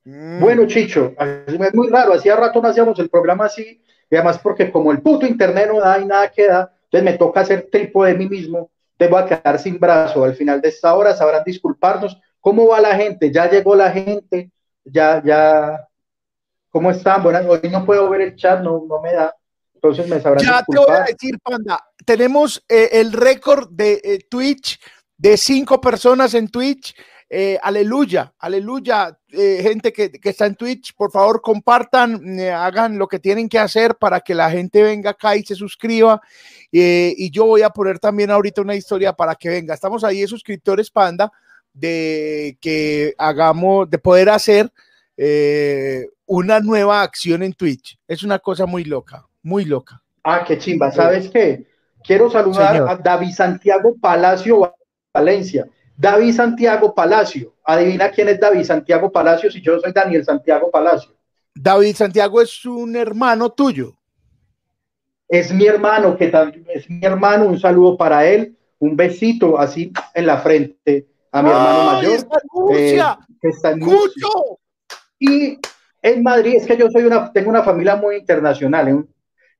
Mm. 0.04 0.40
Bueno, 0.40 0.66
Chicho, 0.68 1.14
es 1.20 1.74
muy 1.74 1.90
raro, 1.90 2.14
hacía 2.14 2.36
rato 2.36 2.62
no 2.62 2.70
hacíamos 2.70 2.98
el 3.00 3.10
programa 3.10 3.46
así, 3.46 3.82
y 4.10 4.16
además 4.16 4.40
porque 4.40 4.72
como 4.72 4.92
el 4.92 5.02
puto 5.02 5.28
internet 5.28 5.70
no 5.72 5.80
da 5.80 6.00
y 6.00 6.06
nada 6.06 6.32
queda, 6.32 6.74
entonces 6.86 7.04
me 7.04 7.18
toca 7.18 7.42
hacer 7.42 7.68
tripo 7.70 8.06
de 8.06 8.14
mí 8.14 8.28
mismo, 8.28 8.72
tengo 8.98 9.18
a 9.18 9.26
quedar 9.26 9.60
sin 9.60 9.80
brazo. 9.80 10.24
Al 10.24 10.36
final 10.36 10.62
de 10.62 10.70
esta 10.70 10.96
hora 10.96 11.14
sabrán 11.14 11.44
disculparnos. 11.44 12.20
¿Cómo 12.40 12.68
va 12.68 12.80
la 12.80 12.96
gente? 12.96 13.32
Ya 13.32 13.50
llegó 13.50 13.76
la 13.76 13.92
gente, 13.92 14.52
ya, 14.86 15.22
ya, 15.24 15.88
¿cómo 16.70 16.92
están? 16.92 17.22
Bueno, 17.22 17.40
hoy 17.50 17.70
no 17.70 17.86
puedo 17.86 18.10
ver 18.10 18.22
el 18.22 18.36
chat, 18.36 18.62
no, 18.62 18.86
no 18.88 19.02
me 19.02 19.14
da. 19.14 19.36
Entonces 19.78 20.08
me 20.08 20.20
sabrán 20.20 20.44
ya 20.44 20.66
te 20.68 20.78
voy 20.78 20.90
a 20.90 21.04
decir, 21.04 21.38
Panda, 21.40 21.84
tenemos 22.04 22.64
eh, 22.68 22.90
el 22.94 23.14
récord 23.14 23.70
de 23.70 24.02
eh, 24.04 24.20
Twitch 24.28 24.80
de 25.16 25.38
cinco 25.38 25.80
personas 25.80 26.34
en 26.34 26.48
Twitch 26.48 26.96
eh, 27.30 27.60
aleluya, 27.62 28.34
aleluya, 28.40 29.20
gente 29.30 29.92
que, 29.92 30.10
está 30.24 30.46
en 30.46 30.56
Twitch, 30.56 30.96
por 30.96 31.12
favor 31.12 31.42
compartan, 31.42 32.40
hagan 32.40 32.98
lo 32.98 33.06
que 33.10 33.20
tienen 33.20 33.50
que 33.50 33.60
hacer 33.60 33.96
para 33.96 34.22
que 34.22 34.34
la 34.34 34.50
gente 34.50 34.82
venga 34.82 35.10
acá 35.10 35.36
y 35.36 35.44
se 35.44 35.54
suscriba. 35.54 36.22
y 36.72 37.30
yo 37.30 37.46
voy 37.46 37.64
a 37.64 37.70
poner 37.70 38.00
también 38.00 38.32
ahorita 38.32 38.62
una 38.62 38.76
historia 38.76 39.12
para 39.12 39.36
que 39.36 39.50
venga. 39.50 39.74
Estamos 39.74 40.06
ahí 40.06 40.22
de 40.22 40.28
suscriptores 40.28 40.90
Panda, 40.90 41.30
de 41.74 42.58
que 42.62 43.14
hagamos, 43.18 43.90
de 43.90 43.98
poder 43.98 44.30
hacer 44.30 44.72
una 46.26 46.62
nueva 46.62 47.02
acción 47.02 47.44
en 47.44 47.52
Twitch. 47.52 48.00
Es 48.08 48.24
una 48.24 48.40
cosa 48.40 48.66
muy 48.66 48.86
loca, 48.86 49.27
muy 49.42 49.66
loca. 49.66 50.02
Ah, 50.24 50.44
qué 50.46 50.58
chimba. 50.58 50.92
¿Sabes 50.92 51.30
qué? 51.30 51.68
Quiero 52.04 52.30
saludar 52.30 52.88
a 52.88 52.96
David 52.96 53.32
Santiago 53.32 53.96
Palacio 54.00 54.74
Valencia 55.14 55.68
David 55.98 56.34
Santiago 56.34 56.94
Palacio. 56.94 57.56
Adivina 57.66 58.12
quién 58.12 58.30
es 58.30 58.40
David 58.40 58.64
Santiago 58.64 59.12
Palacio 59.12 59.52
si 59.52 59.62
yo 59.62 59.80
soy 59.80 59.92
Daniel 59.92 60.24
Santiago 60.24 60.70
Palacio. 60.70 61.12
David 61.56 61.96
Santiago 61.96 62.40
es 62.40 62.64
un 62.66 62.96
hermano 62.96 63.50
tuyo. 63.50 63.96
Es 65.28 65.52
mi 65.52 65.66
hermano, 65.66 66.16
que 66.16 66.32
es 66.74 66.90
mi 66.90 67.06
hermano, 67.06 67.48
un 67.48 67.60
saludo 67.60 67.98
para 67.98 68.26
él, 68.26 68.56
un 68.80 68.96
besito 68.96 69.60
así 69.60 69.92
en 70.14 70.26
la 70.26 70.38
frente 70.38 71.08
a 71.32 71.42
mi 71.42 71.50
hermano 71.50 71.84
mayor. 71.86 72.14
Está 72.14 72.38
en 72.70 73.50
está 73.50 73.72
en 73.72 73.82
Y 75.20 75.60
en 76.02 76.24
Madrid, 76.24 76.56
es 76.58 76.68
que 76.68 76.78
yo 76.78 76.90
soy 76.92 77.04
una, 77.04 77.34
tengo 77.34 77.50
una 77.50 77.64
familia 77.64 77.96
muy 77.96 78.18
internacional. 78.18 78.88
En, 78.88 79.10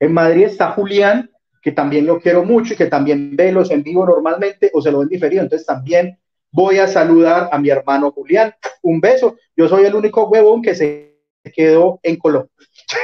en 0.00 0.12
Madrid 0.12 0.44
está 0.44 0.72
Julián, 0.72 1.30
que 1.62 1.72
también 1.72 2.06
lo 2.06 2.20
quiero 2.20 2.44
mucho 2.44 2.74
y 2.74 2.76
que 2.76 2.86
también 2.86 3.36
ve 3.36 3.52
los 3.52 3.70
en 3.70 3.82
vivo 3.82 4.06
normalmente 4.06 4.70
o 4.72 4.80
se 4.80 4.90
lo 4.90 5.00
ven 5.00 5.08
diferido. 5.08 5.42
Entonces 5.42 5.66
también 5.66 6.18
voy 6.50 6.78
a 6.78 6.86
saludar 6.86 7.48
a 7.52 7.58
mi 7.58 7.70
hermano 7.70 8.12
Julián. 8.12 8.54
Un 8.82 9.00
beso. 9.00 9.36
Yo 9.56 9.68
soy 9.68 9.84
el 9.84 9.94
único 9.94 10.28
huevón 10.28 10.62
que 10.62 10.74
se 10.74 11.18
quedó 11.54 12.00
en 12.02 12.16
Colombia. 12.16 12.50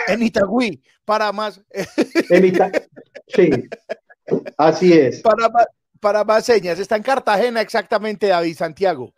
En 0.06 0.22
Itagüí, 0.22 0.82
para 1.04 1.32
más. 1.32 1.60
Sí, 3.26 3.50
así 4.56 4.92
es. 4.92 5.20
Para 5.22 5.48
más, 5.48 5.66
para 6.00 6.24
más 6.24 6.44
señas. 6.44 6.78
Está 6.78 6.96
en 6.96 7.02
Cartagena 7.02 7.60
exactamente, 7.60 8.28
David 8.28 8.56
Santiago. 8.56 9.12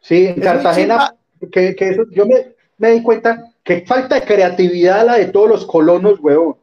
Sí, 0.00 0.26
en 0.26 0.40
Cartagena, 0.40 1.14
que, 1.50 1.74
eso, 1.78 2.04
yo 2.10 2.26
me, 2.26 2.54
me 2.78 2.92
di 2.92 3.02
cuenta 3.02 3.53
que 3.64 3.84
falta 3.86 4.16
de 4.16 4.26
creatividad 4.26 5.06
la 5.06 5.14
de 5.14 5.26
todos 5.26 5.48
los 5.48 5.66
colonos, 5.66 6.20
huevón. 6.20 6.56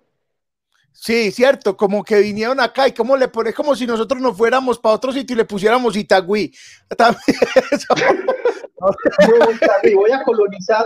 Sí, 0.94 1.32
cierto, 1.32 1.76
como 1.76 2.04
que 2.04 2.20
vinieron 2.20 2.60
acá 2.60 2.88
y 2.88 2.92
como 2.92 3.18
le 3.18 3.28
pones 3.28 3.56
como 3.56 3.76
si 3.76 3.88
nosotros 3.88 4.22
nos 4.22 4.38
fuéramos 4.38 4.78
para 4.78 4.96
otro 4.96 5.12
sitio 5.12 5.34
y 5.34 5.38
le 5.38 5.46
pusiéramos 5.46 5.96
Itagüí. 5.98 6.54
voy 9.96 10.12
a 10.12 10.24
colonizar, 10.24 10.86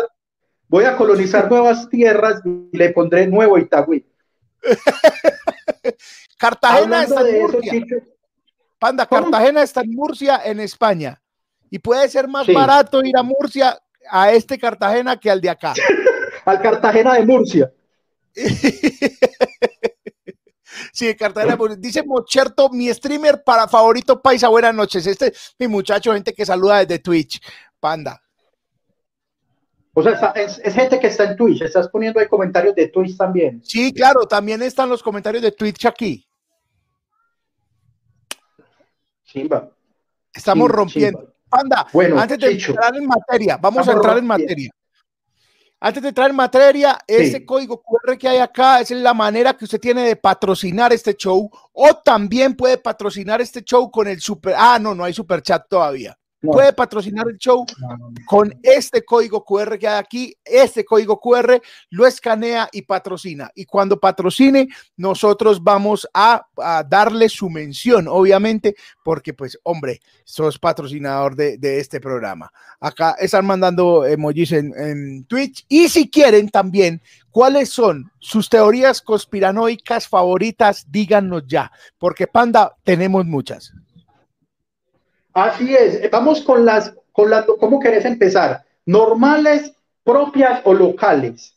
voy 0.70 0.86
a 0.86 0.96
colonizar 0.96 1.50
nuevas 1.50 1.90
tierras 1.90 2.42
y 2.46 2.78
le 2.78 2.92
pondré 2.92 3.28
nuevo 3.28 3.58
Itagüí. 3.58 4.06
Cartagena 6.38 7.04
está 7.04 7.28
en 7.28 7.42
Murcia. 7.42 7.86
Panda, 8.80 9.06
Cartagena 9.06 9.64
está 9.64 9.82
en 9.82 9.96
Murcia, 9.96 10.42
en 10.46 10.60
España. 10.60 11.22
Y 11.70 11.80
puede 11.80 12.08
ser 12.08 12.28
más 12.28 12.48
barato 12.48 13.04
ir 13.04 13.18
a 13.18 13.24
Murcia, 13.24 13.78
a 14.10 14.32
este 14.32 14.58
Cartagena, 14.58 15.18
que 15.18 15.30
al 15.30 15.42
de 15.42 15.50
acá. 15.50 15.74
al 16.46 16.62
Cartagena 16.62 17.16
de 17.16 17.26
Murcia. 17.26 17.72
Sí, 20.92 21.14
Cartagena. 21.16 21.58
Dice 21.78 22.04
Mocherto, 22.04 22.70
mi 22.70 22.88
streamer 22.94 23.44
para 23.44 23.68
favorito 23.68 24.22
paisa. 24.22 24.48
Buenas 24.48 24.74
noches. 24.74 25.06
Este 25.06 25.34
mi 25.60 25.68
muchacho, 25.68 26.14
gente 26.14 26.34
que 26.34 26.46
saluda 26.46 26.80
desde 26.80 27.00
Twitch. 27.00 27.42
Panda. 27.82 28.22
O 29.94 30.04
sea, 30.04 30.34
es, 30.36 30.62
gente 30.74 31.00
que 31.00 31.08
está 31.08 31.26
en 31.26 31.36
Twitch. 31.36 31.62
Estás 31.62 31.90
poniendo 31.90 32.20
ahí 32.20 32.28
comentarios 32.28 32.76
de 32.76 32.88
Twitch 32.88 33.18
también. 33.18 33.62
Sí, 33.64 33.94
claro, 33.94 34.26
también 34.26 34.62
están 34.62 34.90
los 34.90 35.04
comentarios 35.04 35.44
de 35.44 35.52
Twitch 35.52 35.86
aquí. 35.86 36.26
Simba. 39.24 39.70
Estamos 40.34 40.70
rompiendo. 40.70 41.34
Anda, 41.52 41.88
bueno, 41.94 42.20
antes 42.20 42.38
de 42.38 42.52
entrar 42.52 42.96
en 42.96 43.06
materia, 43.06 43.58
vamos 43.58 43.88
a 43.88 43.94
entrar 43.94 44.18
en 44.18 44.26
materia. 44.26 44.72
Antes 45.80 46.02
de 46.02 46.10
entrar 46.10 46.30
en 46.30 46.36
materia, 46.36 46.98
ese 47.06 47.46
código 47.46 47.84
QR 47.84 48.18
que 48.18 48.28
hay 48.28 48.38
acá 48.38 48.82
es 48.82 48.92
la 48.92 49.14
manera 49.14 49.56
que 49.56 49.66
usted 49.66 49.80
tiene 49.80 50.04
de 50.04 50.16
patrocinar 50.16 50.94
este 50.94 51.16
show 51.16 51.50
o 51.74 51.96
también 51.98 52.56
puede 52.56 52.78
patrocinar 52.78 53.42
este 53.42 53.64
show 53.64 53.92
con 53.92 54.08
el 54.08 54.20
super. 54.20 54.56
Ah, 54.58 54.80
no, 54.80 54.96
no 54.96 55.04
hay 55.04 55.14
super 55.14 55.42
chat 55.42 55.68
todavía 55.70 56.18
puede 56.46 56.74
patrocinar 56.74 57.28
el 57.30 57.38
show 57.38 57.66
con 58.26 58.54
este 58.64 59.04
código 59.04 59.44
QR 59.44 59.78
que 59.78 59.88
hay 59.88 60.00
aquí. 60.00 60.38
Este 60.44 60.86
código 60.86 61.20
QR 61.20 61.62
lo 61.90 62.06
escanea 62.06 62.70
y 62.72 62.82
patrocina. 62.84 63.50
Y 63.56 63.66
cuando 63.66 64.00
patrocine, 64.00 64.68
nosotros 64.98 65.64
vamos 65.64 66.08
a, 66.14 66.46
darle 66.88 67.30
su 67.30 67.50
mención, 67.50 68.08
obviamente, 68.08 68.76
porque 69.04 69.34
pues, 69.34 69.60
hombre, 69.64 70.00
sos 70.24 70.58
patrocinador 70.58 71.36
de, 71.36 71.80
este 71.80 72.00
programa. 72.00 72.52
Acá 72.80 73.16
están 73.20 73.46
mandando 73.46 74.06
emojis 74.06 74.52
en, 74.52 74.74
en 74.78 75.26
Twitch. 75.26 75.66
Y 75.68 75.90
si 75.90 76.10
quieren 76.10 76.50
también, 76.50 77.02
¿cuáles 77.32 77.70
son 77.70 78.12
sus 78.20 78.50
teorías 78.50 79.02
conspiranoicas 79.02 80.08
favoritas? 80.08 80.86
Díganos 80.90 81.44
ya, 81.48 81.72
porque 81.98 82.28
Panda, 82.28 82.76
tenemos 82.84 83.26
muchas. 83.26 83.74
Así 85.36 85.76
es. 85.76 86.10
Vamos 86.10 86.42
con 86.42 86.66
las, 86.66 86.96
con 87.12 87.30
las, 87.30 87.46
¿cómo 87.46 87.78
querés 87.78 88.06
empezar? 88.06 88.64
¿Normales, 88.86 89.74
propias 90.02 90.62
o 90.64 90.74
locales? 90.74 91.54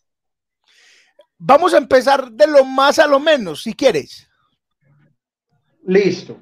Vamos 1.39 1.73
a 1.73 1.79
empezar 1.79 2.29
de 2.33 2.49
lo 2.49 2.65
más 2.65 2.99
a 2.99 3.07
lo 3.07 3.21
menos, 3.21 3.63
si 3.63 3.73
quieres. 3.73 4.29
Listo. 5.85 6.37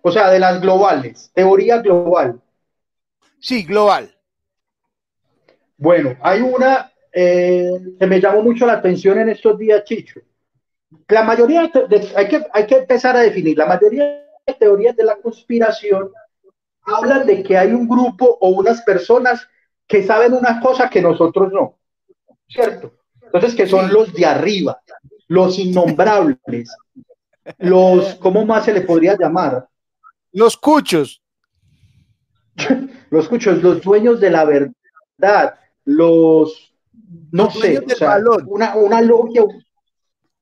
O 0.00 0.12
sea, 0.12 0.30
de 0.30 0.38
las 0.38 0.60
globales, 0.60 1.32
teoría 1.34 1.78
global. 1.78 2.40
Sí, 3.40 3.64
global. 3.64 4.16
Bueno, 5.76 6.16
hay 6.22 6.40
una 6.42 6.92
eh, 7.12 7.72
que 7.98 8.06
me 8.06 8.20
llamó 8.20 8.42
mucho 8.42 8.66
la 8.66 8.74
atención 8.74 9.18
en 9.18 9.30
estos 9.30 9.58
días, 9.58 9.82
Chicho. 9.82 10.20
La 11.08 11.24
mayoría, 11.24 11.70
hay, 12.14 12.28
que, 12.28 12.46
hay 12.52 12.66
que 12.66 12.76
empezar 12.76 13.16
a 13.16 13.20
definir, 13.20 13.58
la 13.58 13.66
mayoría 13.66 14.27
teorías 14.54 14.96
de 14.96 15.04
la 15.04 15.16
conspiración 15.16 16.10
hablan 16.82 17.26
de 17.26 17.42
que 17.42 17.56
hay 17.56 17.72
un 17.72 17.88
grupo 17.88 18.38
o 18.40 18.48
unas 18.50 18.82
personas 18.82 19.46
que 19.86 20.02
saben 20.02 20.32
una 20.32 20.60
cosa 20.60 20.88
que 20.88 21.00
nosotros 21.00 21.52
no, 21.52 21.78
¿cierto? 22.48 22.92
Entonces, 23.22 23.54
que 23.54 23.66
son 23.66 23.92
los 23.92 24.12
de 24.12 24.24
arriba, 24.26 24.80
los 25.28 25.58
innombrables, 25.58 26.68
los, 27.58 28.14
¿cómo 28.16 28.44
más 28.44 28.64
se 28.64 28.72
le 28.72 28.82
podría 28.82 29.16
llamar? 29.18 29.68
Los 30.32 30.56
cuchos. 30.56 31.22
los 33.10 33.28
cuchos, 33.28 33.62
los 33.62 33.82
dueños 33.82 34.20
de 34.20 34.30
la 34.30 34.44
verdad, 34.44 35.58
los, 35.84 36.74
no 37.30 37.50
sé, 37.50 37.82
una, 38.46 38.76
una 38.76 39.00
logia, 39.00 39.44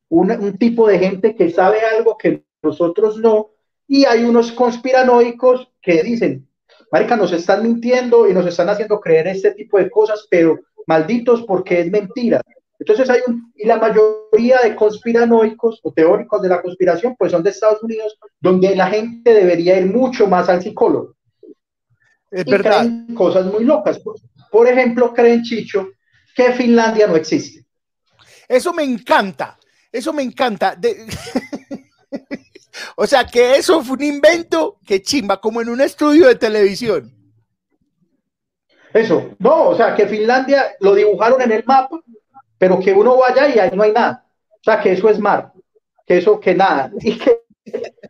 un 0.09 0.59
tipo 0.59 0.89
de 0.89 0.99
gente 0.99 1.35
que 1.35 1.51
sabe 1.51 1.81
algo 1.81 2.17
que 2.17 2.45
nosotros 2.63 3.19
no, 3.19 3.51
y 3.89 4.05
hay 4.05 4.25
unos 4.25 4.53
conspiranoicos 4.53 5.73
que 5.81 6.03
dicen, 6.03 6.49
marica, 6.91 7.17
nos 7.17 7.33
están 7.33 7.63
mintiendo 7.63 8.29
y 8.29 8.35
nos 8.35 8.47
están 8.47 8.69
haciendo 8.69 9.01
creer 9.01 9.29
este 9.29 9.53
tipo 9.53 9.79
de 9.79 9.91
cosas, 9.91 10.27
pero 10.31 10.59
malditos 10.87 11.45
porque 11.45 11.81
es 11.81 11.91
mentira. 11.91 12.41
Entonces 12.79 13.09
hay 13.09 13.21
un, 13.27 13.53
y 13.55 13.67
la 13.67 13.79
mayoría 13.79 14.61
de 14.63 14.77
conspiranoicos 14.77 15.81
o 15.83 15.93
teóricos 15.93 16.43
de 16.43 16.49
la 16.49 16.61
conspiración, 16.61 17.17
pues 17.19 17.33
son 17.33 17.43
de 17.43 17.51
Estados 17.51 17.83
Unidos, 17.83 18.19
donde 18.41 18.77
la 18.77 18.89
gente 18.89 19.33
debería 19.33 19.79
ir 19.79 19.87
mucho 19.87 20.27
más 20.27 20.49
al 20.49 20.63
psicólogo. 20.63 21.15
Es 22.31 22.45
verdad. 22.45 22.81
Creen 22.81 23.15
cosas 23.15 23.47
muy 23.47 23.65
locas. 23.65 24.01
Por 24.51 24.69
ejemplo, 24.69 25.15
creen, 25.15 25.43
Chicho, 25.43 25.89
que 26.35 26.53
Finlandia 26.53 27.07
no 27.07 27.17
existe. 27.17 27.65
Eso 28.49 28.73
me 28.75 28.83
encanta. 28.83 29.59
Eso 29.91 30.13
me 30.13 30.23
encanta. 30.23 30.77
De... 30.77 31.07
O 32.97 33.07
sea, 33.07 33.27
que 33.27 33.57
eso 33.57 33.83
fue 33.83 33.97
un 33.97 34.03
invento 34.05 34.79
que 34.85 35.03
chimba, 35.03 35.41
como 35.41 35.61
en 35.61 35.69
un 35.69 35.81
estudio 35.81 36.27
de 36.27 36.35
televisión. 36.35 37.13
Eso, 38.93 39.31
no, 39.39 39.69
o 39.69 39.77
sea, 39.77 39.95
que 39.95 40.07
Finlandia 40.07 40.75
lo 40.81 40.95
dibujaron 40.95 41.41
en 41.43 41.53
el 41.53 41.65
mapa, 41.67 42.01
pero 42.59 42.79
que 42.81 42.93
uno 42.93 43.19
vaya 43.19 43.49
y 43.55 43.59
ahí 43.59 43.71
no 43.75 43.83
hay 43.83 43.93
nada. 43.93 44.25
O 44.53 44.65
sea, 44.65 44.81
que 44.81 44.93
eso 44.93 45.09
es 45.11 45.19
mar, 45.19 45.53
que 46.07 46.19
eso 46.19 46.41
que 46.41 46.55
nada. 46.55 46.91
Y 47.01 47.19
que, 47.19 47.43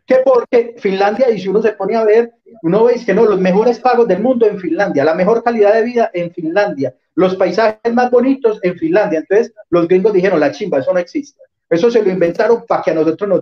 que 0.05 0.17
porque 0.23 0.75
Finlandia, 0.77 1.29
y 1.29 1.39
si 1.39 1.47
uno 1.47 1.61
se 1.61 1.73
pone 1.73 1.95
a 1.95 2.03
ver, 2.03 2.31
uno 2.61 2.85
ve 2.85 3.01
que 3.05 3.13
no, 3.13 3.25
los 3.25 3.39
mejores 3.39 3.79
pagos 3.79 4.07
del 4.07 4.21
mundo 4.21 4.45
en 4.47 4.59
Finlandia, 4.59 5.03
la 5.03 5.13
mejor 5.13 5.43
calidad 5.43 5.73
de 5.73 5.83
vida 5.83 6.11
en 6.13 6.31
Finlandia, 6.31 6.95
los 7.15 7.35
paisajes 7.35 7.93
más 7.93 8.11
bonitos 8.11 8.59
en 8.63 8.77
Finlandia. 8.77 9.19
Entonces, 9.19 9.53
los 9.69 9.87
gringos 9.87 10.13
dijeron, 10.13 10.39
la 10.39 10.51
chimba, 10.51 10.79
eso 10.79 10.93
no 10.93 10.99
existe. 10.99 11.41
Eso 11.69 11.91
se 11.91 12.01
lo 12.01 12.09
inventaron 12.09 12.63
para 12.65 12.81
que 12.81 12.91
a 12.91 12.93
nosotros 12.93 13.27
nos 13.27 13.41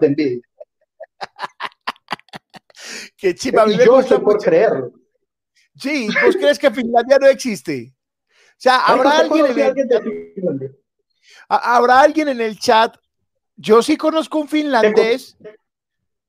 chiva, 3.35 3.65
me 3.65 3.77
yo 3.77 3.95
gusta 3.95 4.19
por 4.19 4.37
creerlo. 4.37 4.91
Sí, 5.77 6.07
¿vos 6.23 6.35
crees 6.35 6.57
que 6.57 6.71
Finlandia 6.71 7.17
no 7.19 7.27
existe? 7.27 7.93
O 8.51 8.57
sea, 8.57 8.85
habrá 8.85 9.19
alguien, 9.19 9.45
en 9.47 9.59
el, 9.59 10.77
habrá 11.49 12.01
alguien 12.01 12.29
en 12.29 12.39
el 12.39 12.57
chat. 12.57 12.95
Yo 13.57 13.81
sí 13.81 13.97
conozco 13.97 14.39
un 14.39 14.47
finlandés, 14.47 15.37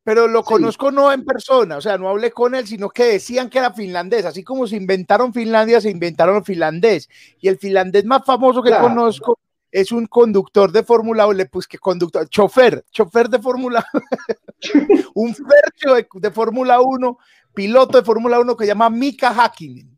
pero 0.03 0.27
lo 0.27 0.43
conozco 0.43 0.91
no 0.91 1.13
en 1.13 1.25
persona, 1.25 1.77
o 1.77 1.81
sea, 1.81 1.99
no 1.99 2.09
hablé 2.09 2.33
con 2.33 2.55
él, 2.55 2.67
sino 2.67 2.91
que 2.91 3.05
decían 3.05 3.49
que 3.49 3.59
era 3.59 3.73
finlandés. 3.73 4.25
Así 4.25 4.43
como 4.43 4.67
se 4.67 4.77
inventaron 4.77 5.33
Finlandia, 5.33 5.81
se 5.81 5.91
inventaron 5.91 6.45
finlandés. 6.45 7.09
Y 7.41 7.49
el 7.49 7.59
finlandés 7.59 8.05
más 8.05 8.25
famoso 8.25 8.63
que 8.63 8.71
conozco 8.71 9.39
es 9.71 9.93
un 9.93 10.07
conductor 10.07 10.73
de 10.73 10.83
Fórmula 10.83 11.27
1, 11.27 11.45
pues 11.51 11.67
que 11.67 11.79
conductor, 11.79 12.29
chofer, 12.29 12.85
chofer 12.91 13.29
de 13.29 13.39
Fórmula 13.39 13.85
un 15.15 15.35
fercho 15.35 15.95
de, 16.15 16.31
Fórmula 16.31 16.81
1, 16.81 17.19
piloto 17.55 17.99
de 17.99 18.05
Fórmula 18.05 18.41
1 18.41 18.57
que 18.57 18.65
se 18.65 18.69
llama 18.69 18.91
Mika 18.91 19.31
Hakkinen. 19.31 19.97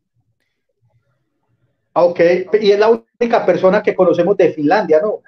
Ah, 1.93 2.03
ok, 2.03 2.19
y 2.61 2.71
es 2.71 2.79
la 2.79 2.89
única 2.89 3.45
persona 3.45 3.81
que 3.81 3.95
conocemos 3.95 4.37
de 4.37 4.53
Finlandia, 4.53 5.01
¿no? 5.01 5.21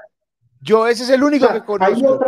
Yo, 0.62 0.88
ese 0.88 1.03
es 1.03 1.10
el 1.10 1.24
único 1.24 1.51
que 1.51 1.63
conozco. 1.63 2.19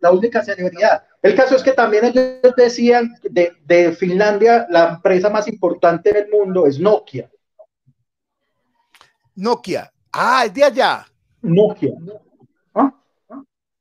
la 0.00 0.10
única 0.10 0.42
celebridad. 0.42 1.04
El 1.20 1.34
caso 1.34 1.54
es 1.54 1.62
que 1.62 1.72
también 1.72 2.06
ellos 2.06 2.54
decían 2.56 3.14
de, 3.22 3.52
de 3.64 3.92
Finlandia, 3.92 4.66
la 4.70 4.94
empresa 4.94 5.28
más 5.30 5.46
importante 5.46 6.12
del 6.12 6.28
mundo 6.30 6.66
es 6.66 6.80
Nokia. 6.80 7.30
Nokia, 9.34 9.91
Ah, 10.12 10.44
es 10.44 10.52
de 10.52 10.64
allá. 10.64 11.06
Nokia. 11.40 11.92
¿Ah? 12.74 12.92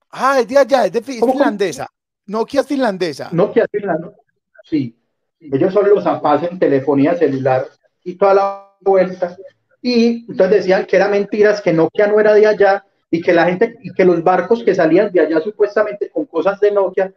ah 0.10 0.40
es 0.40 0.48
de 0.48 0.58
allá, 0.58 0.86
es 0.86 0.92
de 0.94 1.02
finlandesa. 1.02 1.88
Nokia 2.26 2.62
es 2.62 2.68
finlandesa. 2.68 3.30
Nokia 3.32 3.64
es 3.66 3.70
finlandesa. 3.72 4.18
Sí. 4.64 4.96
Ellos 5.40 5.74
son 5.74 5.90
los 5.90 6.04
zapatos 6.04 6.50
en 6.50 6.60
telefonía 6.60 7.16
celular 7.16 7.68
y 8.04 8.16
toda 8.16 8.34
la 8.34 8.76
vuelta. 8.80 9.36
Y 9.82 10.32
entonces 10.32 10.58
decían 10.58 10.86
que 10.86 10.96
eran 10.96 11.12
mentiras, 11.12 11.62
que 11.62 11.74
Nokia 11.74 12.08
no 12.08 12.20
era 12.20 12.34
de 12.34 12.48
allá 12.48 12.86
y 13.10 13.22
que 13.22 13.34
la 13.34 13.46
gente, 13.46 13.76
y 13.82 13.92
que 13.92 14.06
los 14.06 14.24
barcos 14.24 14.64
que 14.64 14.76
salían 14.76 15.12
de 15.12 15.20
allá 15.20 15.42
supuestamente 15.42 16.10
con 16.10 16.26
cosas 16.26 16.60
de 16.60 16.72
Nokia, 16.72 17.12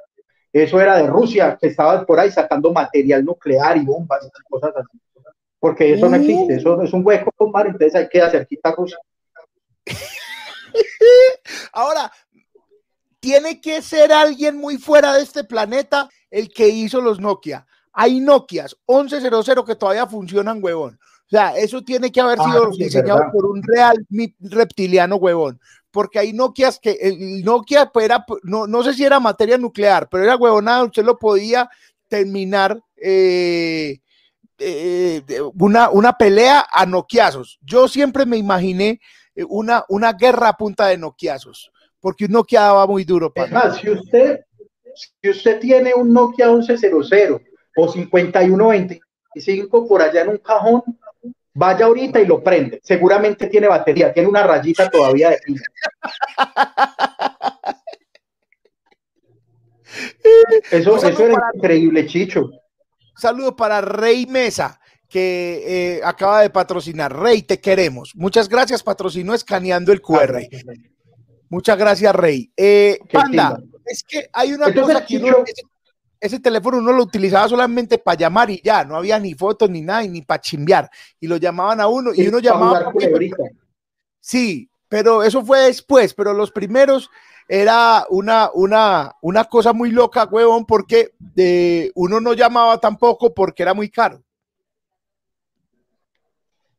eso 0.53 0.81
era 0.81 0.97
de 0.97 1.07
Rusia, 1.07 1.57
que 1.61 1.69
estaban 1.69 2.07
por 2.07 2.19
ahí 2.19 2.31
sacando 2.31 2.73
material 2.73 3.25
nuclear 3.25 3.77
y 3.77 3.85
bombas 3.85 4.27
y 4.27 4.43
cosas 4.51 4.75
así 4.77 4.99
porque 5.65 5.95
eso 5.95 6.11
no 6.11 6.17
existe, 6.17 6.57
eso 6.57 6.83
es 6.83 6.93
un 6.93 7.01
hueco 7.03 7.33
con 7.35 7.51
mar, 7.51 7.67
entonces 7.67 7.95
hay 7.95 8.07
que 8.11 8.21
hacer 8.21 8.47
quita 8.47 8.73
Rusia. 8.73 8.99
Ahora, 11.73 12.13
tiene 13.19 13.63
que 13.63 13.81
ser 13.81 14.13
alguien 14.13 14.59
muy 14.59 14.77
fuera 14.77 15.15
de 15.15 15.23
este 15.23 15.43
planeta 15.43 16.11
el 16.31 16.53
que 16.53 16.69
hizo 16.69 17.01
los 17.01 17.19
Nokia. 17.19 17.67
Hay 17.95 18.21
Nokias 18.21 18.77
1100 18.87 19.65
que 19.67 19.75
todavía 19.75 20.07
funcionan, 20.07 20.63
huevón. 20.63 21.01
O 21.01 21.31
sea, 21.31 21.57
eso 21.57 21.83
tiene 21.83 22.13
que 22.13 22.21
haber 22.21 22.41
sido 22.41 22.65
ah, 22.65 22.71
diseñado 22.77 23.23
por 23.33 23.47
un 23.47 23.63
real 23.63 24.07
reptiliano, 24.41 25.17
huevón. 25.17 25.59
Porque 25.91 26.19
hay 26.19 26.35
Nokias 26.35 26.79
que 26.79 26.99
el 27.01 27.43
Nokia 27.43 27.87
pues, 27.87 28.05
era, 28.05 28.27
no, 28.43 28.67
no 28.67 28.83
sé 28.83 28.93
si 28.93 29.03
era 29.03 29.19
materia 29.19 29.57
nuclear, 29.57 30.11
pero 30.11 30.25
era 30.25 30.37
huevonada, 30.37 30.85
usted 30.85 31.07
lo 31.07 31.19
podía 31.19 31.71
terminar 32.11 32.83
eh, 33.03 34.03
eh, 34.59 35.23
una, 35.55 35.91
una 35.91 36.17
pelea 36.17 36.67
a 36.71 36.87
noquiazos. 36.87 37.59
Yo 37.63 37.89
siempre 37.89 38.25
me 38.27 38.37
imaginé 38.37 39.01
eh, 39.35 39.45
una, 39.49 39.85
una 39.89 40.13
guerra 40.13 40.51
a 40.51 40.57
punta 40.57 40.87
de 40.87 40.99
noquiazos, 40.99 41.73
porque 42.01 42.27
un 42.27 42.33
Nokia 42.33 42.61
daba 42.63 42.87
muy 42.87 43.05
duro. 43.05 43.33
Para 43.33 43.73
si 43.75 43.91
usted, 43.91 44.41
si 44.95 45.29
usted 45.29 45.59
tiene 45.61 45.95
un 45.95 46.13
Nokia 46.13 46.51
1100 46.51 47.43
o 47.77 47.89
5125 47.89 49.89
por 49.89 50.03
allá 50.03 50.23
en 50.23 50.29
un 50.29 50.39
cajón, 50.39 50.83
vaya 51.55 51.87
ahorita 51.87 52.21
y 52.21 52.27
lo 52.27 52.43
prende. 52.43 52.81
Seguramente 52.83 53.49
tiene 53.49 53.69
batería, 53.69 54.13
tiene 54.13 54.29
una 54.29 54.43
rayita 54.43 54.91
todavía 54.91 55.31
de 55.31 55.39
pila. 55.45 55.63
Eso, 60.71 60.97
eso 60.97 61.25
era 61.25 61.51
increíble, 61.55 62.07
Chicho. 62.07 62.51
Saludo 63.17 63.55
para 63.55 63.81
Rey 63.81 64.27
Mesa, 64.27 64.81
que 65.09 65.63
eh, 65.67 66.01
acaba 66.05 66.43
de 66.43 66.51
patrocinar. 66.51 67.17
Rey, 67.17 67.43
te 67.43 67.61
queremos. 67.61 68.13
Muchas 68.15 68.49
gracias, 68.49 68.83
patrocinó 68.83 69.35
escaneando 69.35 69.93
el 69.93 70.01
QR. 70.01 70.41
Muchas 71.49 71.79
gracias, 71.79 72.15
Rey. 72.15 72.51
Eh, 72.57 72.99
Panda, 73.13 73.61
es 73.87 74.03
que 74.03 74.29
hay 74.33 74.53
una 74.53 74.75
cosa 74.75 75.05
que 75.05 75.23
ese, 76.21 76.41
teléfono 76.41 76.79
uno 76.79 76.93
lo 76.93 77.03
utilizaba 77.03 77.49
solamente 77.49 77.99
para 77.99 78.19
llamar 78.19 78.51
y 78.51 78.61
ya, 78.65 78.85
no 78.85 78.97
había 78.97 79.19
ni 79.19 79.35
fotos 79.35 79.69
ni 79.69 79.83
nada, 79.83 80.03
ni 80.03 80.23
para 80.23 80.41
chimbear. 80.41 80.91
Y 81.21 81.27
lo 81.27 81.37
llamaban 81.37 81.81
a 81.81 81.87
uno 81.87 82.13
y 82.15 82.27
uno 82.27 82.39
llamaba. 82.39 82.93
Sí, 84.21 84.69
pero 84.89 85.23
eso 85.23 85.45
fue 85.45 85.61
después, 85.61 86.15
pero 86.15 86.33
los 86.33 86.51
primeros 86.51 87.11
era 87.49 88.07
una, 88.11 88.51
una, 88.55 89.15
una 89.21 89.45
cosa 89.45 89.73
muy 89.73 89.91
loca, 89.91 90.25
huevón, 90.25 90.65
porque 90.65 91.11
de, 91.19 91.93
uno 91.95 92.21
no 92.21 92.33
llamaba 92.33 92.79
tampoco 92.79 93.35
porque 93.35 93.63
era 93.63 93.75
muy 93.75 93.91
caro. 93.91 94.23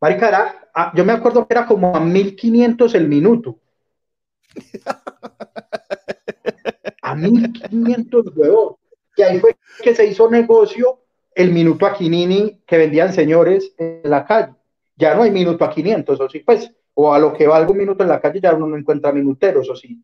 Marica, 0.02 0.70
ah, 0.74 0.92
yo 0.96 1.06
me 1.06 1.14
acuerdo 1.14 1.48
que 1.48 1.54
era 1.54 1.66
como 1.66 1.96
a 1.96 2.00
1500 2.00 2.96
el 2.96 3.08
minuto. 3.08 3.60
a 7.02 7.16
1500 7.16 8.26
huevón. 8.36 8.76
Y 9.18 9.22
ahí 9.22 9.40
fue 9.40 9.56
que 9.82 9.96
se 9.96 10.06
hizo 10.06 10.30
negocio 10.30 11.00
el 11.34 11.52
minuto 11.52 11.86
a 11.86 11.94
Quinini 11.94 12.62
que 12.66 12.78
vendían 12.78 13.14
señores 13.14 13.74
en 13.78 14.02
la 14.04 14.26
calle. 14.26 14.54
Ya 14.98 15.16
no 15.16 15.24
hay 15.24 15.32
minuto 15.32 15.64
a 15.66 15.70
500, 15.70 16.20
o 16.20 16.30
sí, 16.30 16.40
pues, 16.40 16.72
o 16.94 17.14
a 17.14 17.20
lo 17.20 17.34
que 17.34 17.48
va 17.48 17.58
algún 17.58 17.78
minuto 17.78 18.04
en 18.04 18.10
la 18.10 18.22
calle 18.22 18.40
ya 18.40 18.54
uno 18.54 18.68
no 18.68 18.78
encuentra 18.78 19.12
minuteros, 19.12 19.70
o 19.70 19.76
sí. 19.76 20.02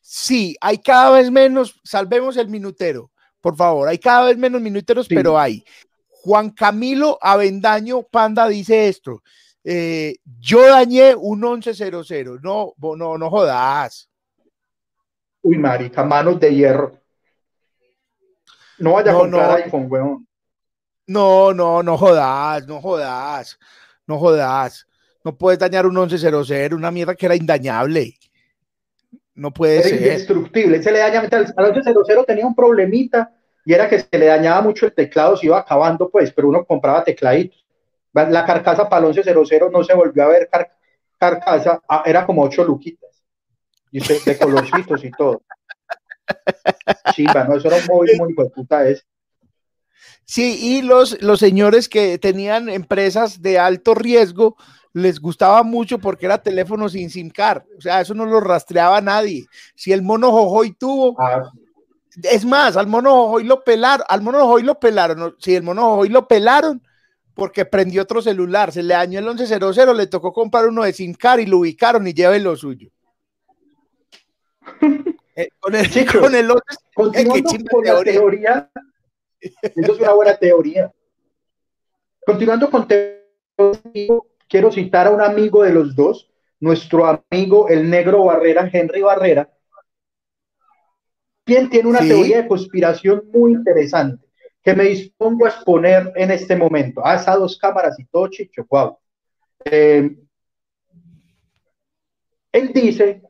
Sí, 0.00 0.56
hay 0.60 0.78
cada 0.78 1.10
vez 1.10 1.30
menos, 1.30 1.80
salvemos 1.84 2.36
el 2.36 2.48
minutero, 2.48 3.10
por 3.40 3.56
favor, 3.56 3.88
hay 3.88 3.98
cada 3.98 4.26
vez 4.26 4.36
menos 4.36 4.60
minuteros, 4.60 5.08
pero 5.08 5.38
hay. 5.38 5.64
Juan 6.08 6.50
Camilo 6.50 7.18
Avendaño 7.20 8.04
Panda 8.04 8.46
dice 8.46 8.88
esto. 8.88 9.22
Eh, 9.64 10.16
yo 10.38 10.68
dañé 10.68 11.14
un 11.14 11.40
1100, 11.40 12.40
no, 12.42 12.74
no, 12.78 13.18
no 13.18 13.30
jodas. 13.30 14.08
Uy, 15.42 15.58
marica, 15.58 16.04
manos 16.04 16.38
de 16.38 16.54
hierro. 16.54 16.98
No 18.78 18.92
vaya 18.94 19.12
a 19.12 19.14
comprar 19.14 19.48
no, 19.48 19.54
iPhone, 19.56 19.86
weón. 19.88 20.28
No, 21.06 21.52
no, 21.52 21.82
no 21.82 21.98
jodas, 21.98 22.66
no 22.66 22.80
jodas, 22.80 23.58
no 24.06 24.18
jodas. 24.18 24.86
No 25.24 25.36
puedes 25.36 25.58
dañar 25.58 25.86
un 25.86 25.94
1100, 25.94 26.74
una 26.74 26.90
mierda 26.90 27.14
que 27.14 27.26
era 27.26 27.36
indañable. 27.36 28.14
No 29.34 29.52
puede 29.52 29.82
ser. 29.82 30.00
Indestructible. 30.00 30.82
Se 30.82 30.92
le 30.92 30.98
daña, 30.98 31.20
al 31.20 31.72
1100 31.74 32.24
tenía 32.26 32.46
un 32.46 32.54
problemita 32.54 33.32
y 33.64 33.72
era 33.72 33.88
que 33.88 34.00
se 34.00 34.18
le 34.18 34.26
dañaba 34.26 34.60
mucho 34.60 34.86
el 34.86 34.92
teclado, 34.92 35.36
se 35.36 35.46
iba 35.46 35.58
acabando, 35.58 36.10
pues, 36.10 36.32
pero 36.32 36.48
uno 36.48 36.64
compraba 36.64 37.04
tecladitos. 37.04 37.64
La 38.12 38.44
carcasa 38.44 38.88
para 38.88 39.06
el 39.06 39.14
1100 39.14 39.72
no 39.72 39.84
se 39.84 39.94
volvió 39.94 40.24
a 40.24 40.28
ver 40.28 40.48
carcasa, 41.18 41.80
ah, 41.88 42.02
era 42.04 42.26
como 42.26 42.42
ocho 42.42 42.64
luquitas. 42.64 43.22
Y 43.90 44.00
de 44.00 44.38
colorcitos 44.38 45.04
y 45.04 45.10
todo. 45.10 45.42
Chiva, 47.14 47.44
no, 47.44 47.56
eso 47.56 47.68
era 47.68 47.76
un 47.76 47.86
móvil 47.86 48.16
muy 48.18 48.34
de 48.34 48.50
puta 48.50 48.88
ese. 48.88 49.02
Sí, 50.24 50.58
y 50.60 50.82
los, 50.82 51.20
los 51.22 51.40
señores 51.40 51.88
que 51.88 52.18
tenían 52.18 52.68
empresas 52.68 53.42
de 53.42 53.58
alto 53.58 53.94
riesgo 53.94 54.56
les 54.94 55.20
gustaba 55.20 55.62
mucho 55.62 55.98
porque 55.98 56.26
era 56.26 56.42
teléfono 56.42 56.88
sin 56.88 57.10
SIM 57.10 57.30
card. 57.30 57.62
O 57.76 57.80
sea, 57.80 58.00
eso 58.00 58.14
no 58.14 58.26
lo 58.26 58.40
rastreaba 58.40 59.00
nadie. 59.00 59.46
Si 59.74 59.92
el 59.92 60.02
mono 60.02 60.30
Jojoy 60.30 60.72
tuvo. 60.72 61.16
Ah. 61.20 61.50
Es 62.22 62.44
más, 62.44 62.76
al 62.76 62.86
mono 62.86 63.10
Jojoy 63.10 63.44
lo 63.44 63.64
pelaron. 63.64 64.06
Al 64.08 64.22
mono 64.22 64.40
Jojoy 64.40 64.62
lo 64.62 64.78
pelaron. 64.78 65.34
Si 65.38 65.54
el 65.54 65.62
mono 65.62 65.82
Jojoy 65.82 66.08
lo 66.08 66.28
pelaron 66.28 66.82
porque 67.34 67.64
prendió 67.64 68.02
otro 68.02 68.20
celular, 68.20 68.72
se 68.72 68.82
le 68.82 68.92
dañó 68.94 69.18
el 69.18 69.24
1100, 69.24 69.96
le 69.96 70.06
tocó 70.06 70.32
comprar 70.32 70.66
uno 70.66 70.82
de 70.82 70.92
SIM 70.92 71.14
card 71.14 71.40
y 71.40 71.46
lo 71.46 71.58
ubicaron 71.58 72.06
y 72.06 72.12
lleven 72.12 72.44
lo 72.44 72.56
suyo. 72.56 72.88
Eh, 75.34 75.48
con 75.60 75.74
el, 75.74 75.88
con 76.20 76.34
el 76.34 76.50
otro. 76.50 76.76
Continuando 76.94 77.70
con 77.70 77.84
la 77.86 78.02
teoría. 78.02 78.70
Eso 79.40 79.92
es 79.94 79.98
una 79.98 80.12
buena 80.12 80.36
teoría. 80.36 80.92
Continuando 82.26 82.70
con 82.70 82.86
teoría, 82.86 83.16
quiero 84.52 84.70
citar 84.70 85.06
a 85.06 85.10
un 85.10 85.22
amigo 85.22 85.62
de 85.62 85.72
los 85.72 85.96
dos, 85.96 86.30
nuestro 86.60 87.06
amigo 87.06 87.70
el 87.70 87.88
negro 87.88 88.24
Barrera, 88.24 88.68
Henry 88.70 89.00
Barrera, 89.00 89.50
quien 91.42 91.70
tiene 91.70 91.88
una 91.88 92.00
teoría 92.00 92.42
de 92.42 92.48
conspiración 92.48 93.30
muy 93.32 93.52
interesante 93.52 94.26
que 94.62 94.74
me 94.74 94.84
dispongo 94.84 95.46
a 95.46 95.48
exponer 95.48 96.12
en 96.16 96.30
este 96.30 96.54
momento. 96.54 97.00
Ah, 97.02 97.14
esas 97.14 97.38
dos 97.38 97.58
cámaras 97.58 97.98
y 97.98 98.04
todo, 98.04 98.28
chicho, 98.28 98.66
wow. 98.68 98.98
Eh, 99.64 100.18
él 102.52 102.72
dice 102.74 103.22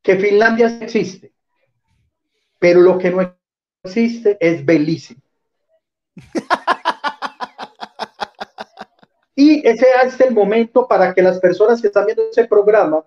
que 0.00 0.16
Finlandia 0.16 0.78
existe, 0.80 1.34
pero 2.58 2.80
lo 2.80 2.96
que 2.96 3.10
no 3.10 3.36
existe 3.84 4.38
es 4.40 4.64
Belice. 4.64 5.16
Y 9.34 9.66
ese 9.66 9.86
es 10.04 10.20
el 10.20 10.34
momento 10.34 10.86
para 10.86 11.14
que 11.14 11.22
las 11.22 11.38
personas 11.38 11.80
que 11.80 11.86
están 11.86 12.06
viendo 12.06 12.28
ese 12.30 12.44
programa 12.44 13.04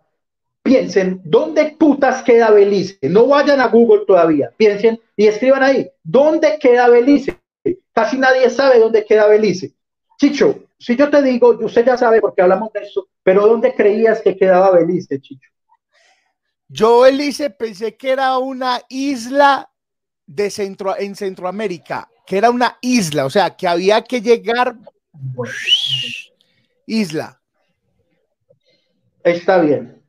piensen, 0.64 1.22
¿dónde 1.24 1.76
putas 1.78 2.24
queda 2.24 2.50
Belice? 2.50 2.98
No 3.04 3.28
vayan 3.28 3.62
a 3.62 3.68
Google 3.68 4.06
todavía, 4.08 4.52
piensen 4.58 5.00
y 5.16 5.28
escriban 5.28 5.62
ahí, 5.62 5.88
¿dónde 6.04 6.58
queda 6.60 6.90
Belice? 6.90 7.40
Casi 7.94 8.18
nadie 8.18 8.50
sabe 8.50 8.80
dónde 8.80 9.06
queda 9.06 9.28
Belice. 9.28 9.74
Chicho, 10.18 10.66
si 10.80 10.96
yo 10.96 11.10
te 11.10 11.22
digo, 11.22 11.58
usted 11.62 11.86
ya 11.86 11.98
sabe 11.98 12.20
porque 12.20 12.42
hablamos 12.42 12.74
de 12.74 12.82
eso, 12.82 13.08
pero 13.22 13.46
¿dónde 13.46 13.76
creías 13.76 14.22
que 14.22 14.36
quedaba 14.36 14.72
Belice, 14.72 15.22
Chicho? 15.22 15.50
Yo, 16.68 17.02
Belice, 17.02 17.52
pensé 17.52 17.96
que 17.96 18.10
era 18.10 18.38
una 18.40 18.82
isla 18.90 19.70
de 20.26 20.50
centro, 20.50 20.98
en 20.98 21.16
Centroamérica, 21.16 22.10
que 22.26 22.38
era 22.38 22.50
una 22.50 22.78
isla, 22.82 23.26
o 23.26 23.30
sea, 23.30 23.56
que 23.56 23.68
había 23.68 24.04
que 24.04 24.22
llegar 24.22 24.76
Isla. 26.86 27.42
Está 29.24 29.58
bien. 29.60 30.02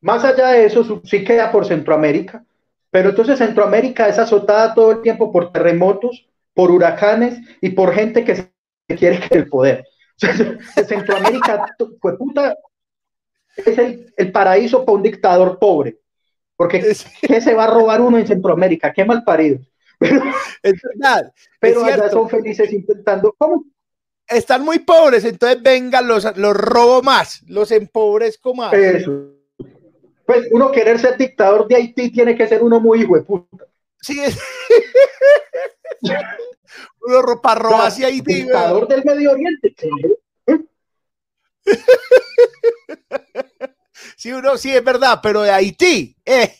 Más 0.00 0.22
allá 0.22 0.48
de 0.48 0.66
eso, 0.66 1.00
sí 1.04 1.24
queda 1.24 1.50
por 1.50 1.66
Centroamérica, 1.66 2.44
pero 2.90 3.10
entonces 3.10 3.38
Centroamérica 3.38 4.06
es 4.06 4.18
azotada 4.18 4.74
todo 4.74 4.92
el 4.92 5.00
tiempo 5.00 5.32
por 5.32 5.50
terremotos, 5.50 6.28
por 6.52 6.70
huracanes 6.70 7.38
y 7.60 7.70
por 7.70 7.94
gente 7.94 8.22
que 8.22 8.36
se 8.36 8.50
quiere 8.96 9.18
que 9.18 9.38
el 9.38 9.48
poder. 9.48 9.84
Centroamérica, 10.86 11.66
fue 12.00 12.18
puta, 12.18 12.54
es 13.56 13.78
el, 13.78 14.32
paraíso 14.32 14.84
para 14.84 14.96
un 14.96 15.02
dictador 15.02 15.58
pobre. 15.58 15.98
Porque 16.56 16.82
¿qué 17.22 17.40
se 17.40 17.54
va 17.54 17.64
a 17.64 17.70
robar 17.70 18.00
uno 18.00 18.18
en 18.18 18.26
Centroamérica? 18.26 18.92
Qué 18.92 19.04
mal 19.04 19.24
parido. 19.24 19.58
Pero, 19.98 20.22
es 20.62 20.80
verdad. 20.82 21.32
Pero 21.60 21.84
allá 21.84 22.10
son 22.10 22.28
felices 22.28 22.72
intentando. 22.72 23.34
¿Cómo, 23.38 23.64
están 24.28 24.64
muy 24.64 24.80
pobres, 24.80 25.24
entonces 25.24 25.62
venga, 25.62 26.00
los, 26.00 26.24
los 26.36 26.56
robo 26.56 27.02
más, 27.02 27.42
los 27.46 27.70
empobrezco 27.70 28.54
más. 28.54 28.72
Eso. 28.72 29.34
Pues 30.26 30.48
uno 30.50 30.72
querer 30.72 30.98
ser 30.98 31.18
dictador 31.18 31.68
de 31.68 31.76
Haití 31.76 32.10
tiene 32.10 32.34
que 32.34 32.48
ser 32.48 32.62
uno 32.62 32.80
muy 32.80 33.02
hijo 33.02 33.16
de 33.16 33.22
puta. 33.22 33.66
Sí, 34.00 34.18
es. 34.20 34.38
uno 37.02 37.22
ropa 37.22 37.54
roba 37.54 37.86
hacia 37.86 38.06
Haití. 38.06 38.34
Dictador 38.34 38.88
del 38.88 39.04
Medio 39.04 39.32
Oriente. 39.32 39.74
sí, 44.16 44.32
uno 44.32 44.56
sí 44.56 44.74
es 44.74 44.82
verdad, 44.82 45.20
pero 45.22 45.42
de 45.42 45.50
Haití, 45.50 46.16
eh. 46.24 46.54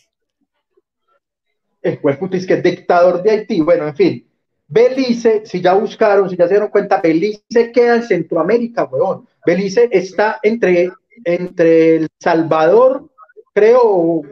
Pues 2.01 2.17
puta, 2.17 2.37
es 2.37 2.47
que 2.47 2.61
dictador 2.61 3.21
de 3.21 3.31
Haití, 3.31 3.61
bueno, 3.61 3.87
en 3.87 3.95
fin. 3.95 4.24
Belice, 4.67 5.45
si 5.45 5.61
ya 5.61 5.73
buscaron, 5.73 6.29
si 6.29 6.35
ya 6.35 6.47
se 6.47 6.55
dieron 6.55 6.69
cuenta, 6.69 6.99
Belice 7.01 7.71
queda 7.71 7.97
en 7.97 8.03
Centroamérica, 8.03 8.85
weón. 8.85 9.27
Belice 9.45 9.89
está 9.91 10.39
entre, 10.41 10.91
entre 11.23 11.97
El 11.97 12.07
Salvador, 12.19 13.09
creo, 13.53 13.81
o, 13.83 14.23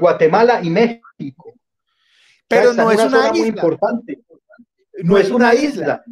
Guatemala 0.00 0.60
y 0.62 0.70
México. 0.70 1.52
Pero 2.48 2.72
no 2.72 2.90
es 2.90 2.98
una, 2.98 3.18
isla. 3.18 3.30
Muy 3.32 3.48
importante. 3.48 4.18
No, 5.02 5.18
es 5.18 5.30
una 5.30 5.54
isla. 5.54 6.02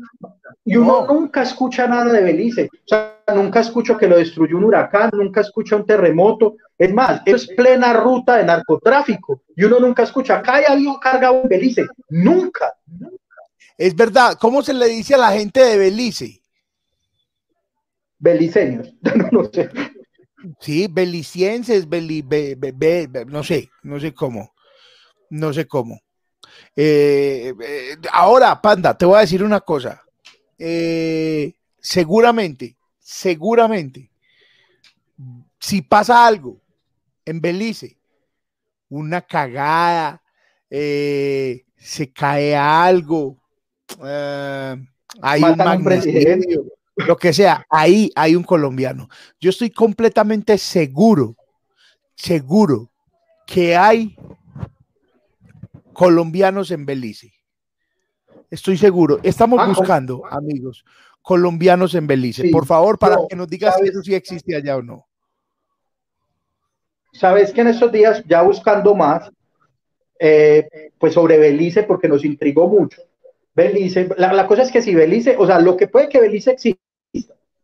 Y 0.64 0.76
uno 0.76 1.06
nunca 1.06 1.42
escucha 1.42 1.86
nada 1.86 2.12
de 2.12 2.22
Belice. 2.22 2.68
O 2.72 2.88
sea, 2.88 3.18
nunca 3.34 3.60
escucho 3.60 3.96
que 3.96 4.06
lo 4.06 4.16
destruyó 4.16 4.56
un 4.56 4.64
huracán, 4.64 5.10
nunca 5.12 5.40
escucha 5.40 5.76
un 5.76 5.86
terremoto. 5.86 6.56
Es 6.78 6.92
más, 6.92 7.22
es 7.24 7.46
plena 7.48 7.92
ruta 7.94 8.36
de 8.36 8.44
narcotráfico. 8.44 9.42
Y 9.56 9.64
uno 9.64 9.80
nunca 9.80 10.02
escucha, 10.02 10.38
acá 10.38 10.56
hay 10.56 10.64
alguien 10.64 10.94
cargado 11.00 11.42
en 11.42 11.48
Belice. 11.48 11.86
Nunca. 12.08 12.74
Es 13.80 13.96
verdad. 13.96 14.36
¿Cómo 14.38 14.62
se 14.62 14.74
le 14.74 14.88
dice 14.88 15.14
a 15.14 15.18
la 15.18 15.32
gente 15.32 15.58
de 15.58 15.78
Belice? 15.78 16.42
beliceños, 18.18 18.92
no, 19.32 19.44
sé. 19.50 19.70
Sí, 20.60 20.86
belicienses, 20.86 21.88
no 21.88 23.42
sé, 23.42 23.70
no 23.82 23.98
sé 23.98 24.12
cómo, 24.12 24.52
no 25.30 25.54
sé 25.54 25.66
cómo. 25.66 25.98
Eh, 26.76 27.54
eh, 27.58 27.96
ahora, 28.12 28.60
Panda, 28.60 28.92
te 28.98 29.06
voy 29.06 29.16
a 29.16 29.20
decir 29.20 29.42
una 29.42 29.60
cosa. 29.60 30.02
Eh, 30.58 31.54
seguramente, 31.78 32.76
seguramente, 32.98 34.10
si 35.58 35.80
pasa 35.80 36.26
algo 36.26 36.60
en 37.24 37.40
Belice, 37.40 37.96
una 38.90 39.22
cagada, 39.22 40.22
se 40.68 42.12
cae 42.14 42.54
algo, 42.54 43.39
hay 43.98 45.42
un 45.42 45.56
magnicidio, 45.56 46.64
lo 46.96 47.16
que 47.16 47.32
sea, 47.32 47.64
ahí 47.68 48.10
hay 48.14 48.36
un 48.36 48.42
colombiano. 48.42 49.08
Yo 49.40 49.50
estoy 49.50 49.70
completamente 49.70 50.58
seguro, 50.58 51.36
seguro 52.14 52.90
que 53.46 53.76
hay 53.76 54.16
colombianos 55.92 56.70
en 56.70 56.86
Belice. 56.86 57.32
Estoy 58.50 58.76
seguro. 58.76 59.20
Estamos 59.22 59.60
ah, 59.60 59.66
buscando, 59.66 60.24
amigos, 60.26 60.84
colombianos 61.22 61.94
en 61.94 62.06
Belice. 62.06 62.48
Por 62.50 62.66
favor, 62.66 62.98
para 62.98 63.16
que 63.28 63.36
nos 63.36 63.48
digas 63.48 63.76
si 63.78 63.88
eso 63.88 64.02
sí 64.02 64.14
existe 64.14 64.56
allá 64.56 64.76
o 64.76 64.82
no. 64.82 65.06
Sabes 67.12 67.52
que 67.52 67.60
en 67.60 67.68
estos 67.68 67.90
días, 67.90 68.22
ya 68.26 68.42
buscando 68.42 68.94
más, 68.94 69.30
eh, 70.18 70.92
pues 70.98 71.14
sobre 71.14 71.38
Belice, 71.38 71.82
porque 71.82 72.08
nos 72.08 72.24
intrigó 72.24 72.68
mucho. 72.68 73.02
Belice, 73.54 74.08
la, 74.16 74.32
la, 74.32 74.46
cosa 74.46 74.62
es 74.62 74.70
que 74.70 74.82
si 74.82 74.94
Belice, 74.94 75.36
o 75.36 75.46
sea, 75.46 75.58
lo 75.58 75.76
que 75.76 75.88
puede 75.88 76.08
que 76.08 76.20
Belice 76.20 76.52
exista, 76.52 76.80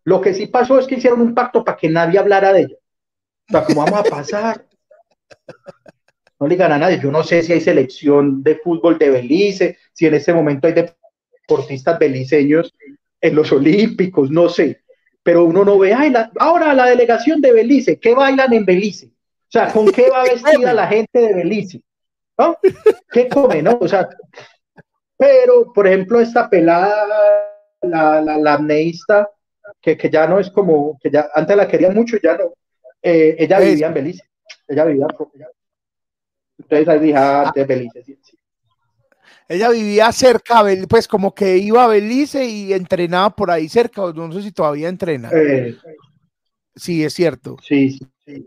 lo 0.05 0.21
que 0.21 0.35
sí 0.35 0.47
pasó 0.47 0.79
es 0.79 0.87
que 0.87 0.97
hicieron 0.97 1.21
un 1.21 1.35
pacto 1.35 1.65
para 1.65 1.77
que 1.77 1.89
nadie 1.89 2.19
hablara 2.19 2.53
de 2.53 2.61
ella. 2.63 2.77
O 3.49 3.53
sea, 3.53 3.65
¿cómo 3.65 3.85
vamos 3.85 4.01
a 4.01 4.05
pasar? 4.05 4.65
No 6.39 6.47
le 6.47 6.55
digan 6.55 6.73
a 6.73 6.79
nadie. 6.79 7.01
Yo 7.01 7.11
no 7.11 7.23
sé 7.23 7.43
si 7.43 7.53
hay 7.53 7.61
selección 7.61 8.43
de 8.43 8.57
fútbol 8.57 8.99
de 8.99 9.11
Belice, 9.11 9.79
si 9.93 10.07
en 10.07 10.15
este 10.15 10.35
momento 10.35 10.67
hay 10.67 10.75
deportistas 10.75 11.99
beliceños 11.99 12.75
en 13.21 13.35
los 13.35 13.51
Olímpicos, 13.53 14.31
no 14.31 14.49
sé. 14.49 14.83
Pero 15.23 15.45
uno 15.45 15.65
no 15.65 15.79
ve, 15.79 15.93
ay, 15.95 16.13
ahora 16.39 16.75
la 16.75 16.87
delegación 16.87 17.41
de 17.41 17.53
Belice, 17.53 17.99
¿qué 17.99 18.15
bailan 18.15 18.53
en 18.53 18.65
Belice? 18.65 19.07
O 19.07 19.51
sea, 19.51 19.73
¿con 19.73 19.91
qué 19.91 20.11
va 20.11 20.23
vestida 20.25 20.73
la 20.73 20.87
gente 20.87 21.19
de 21.19 21.35
Belice? 21.35 21.83
¿No? 22.39 22.57
¿Qué 23.11 23.29
come, 23.29 23.63
no? 23.63 23.79
O 23.81 23.89
sea, 23.89 24.09
pero, 25.17 25.73
por 25.73 25.87
ejemplo, 25.87 26.21
esta 26.21 26.49
pelada, 26.49 27.07
la, 27.83 28.21
la, 28.21 28.39
la 28.39 28.55
amneísta, 28.55 29.29
que, 29.81 29.97
que, 29.97 30.11
ya 30.11 30.27
no 30.27 30.39
es 30.39 30.51
como, 30.51 30.99
que 31.03 31.11
ya 31.11 31.29
antes 31.35 31.57
la 31.57 31.69
querían 31.69 31.95
mucho, 31.95 32.17
ya 32.23 32.37
no. 32.37 32.55
Eh, 33.03 33.37
ella 33.39 33.61
vivía 33.61 33.87
en 33.87 33.95
Belice. 33.95 34.25
Ella 34.69 34.85
vivía, 34.85 35.07
entonces 36.59 36.89
ahí 36.89 36.99
dije, 36.99 37.17
ah, 37.17 37.53
de 37.55 37.65
Belice, 37.65 38.03
sí, 38.03 38.19
Ella 39.49 39.71
vivía 39.71 40.11
cerca, 40.13 40.65
pues 40.89 41.07
como 41.07 41.35
que 41.35 41.59
iba 41.59 41.85
a 41.85 41.89
Belice 41.89 42.45
y 42.45 42.73
entrenaba 42.73 43.31
por 43.31 43.51
ahí 43.51 43.69
cerca, 43.69 44.03
no 44.15 44.33
sé 44.33 44.43
si 44.43 44.53
todavía 44.53 44.89
entrena. 44.89 45.31
Eh, 45.33 45.77
sí, 46.75 47.05
es 47.05 47.15
cierto. 47.15 47.57
Sí, 47.63 47.99
sí. 48.25 48.47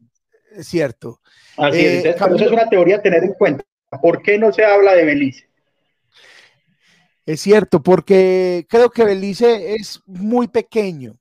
Es 0.52 0.68
cierto. 0.68 1.22
Así 1.58 1.86
es, 1.86 2.06
eh, 2.06 2.16
es 2.18 2.52
una 2.52 2.68
teoría 2.68 2.98
a 2.98 3.02
tener 3.02 3.24
en 3.24 3.34
cuenta. 3.34 3.64
¿Por 4.02 4.22
qué 4.22 4.38
no 4.38 4.52
se 4.52 4.66
habla 4.66 4.94
de 4.94 5.06
Belice? 5.06 5.49
Es 7.30 7.42
cierto, 7.42 7.84
porque 7.84 8.66
creo 8.68 8.90
que 8.90 9.06
Belice 9.06 9.76
es 9.76 10.02
muy 10.08 10.48
pequeño. 10.48 11.16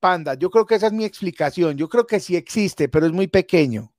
Panda, 0.00 0.34
yo 0.34 0.50
creo 0.50 0.66
que 0.66 0.74
esa 0.74 0.88
es 0.88 0.92
mi 0.92 1.04
explicación. 1.04 1.76
Yo 1.76 1.88
creo 1.88 2.04
que 2.04 2.18
sí 2.18 2.34
existe, 2.34 2.88
pero 2.88 3.06
es 3.06 3.12
muy 3.12 3.28
pequeño. 3.28 3.92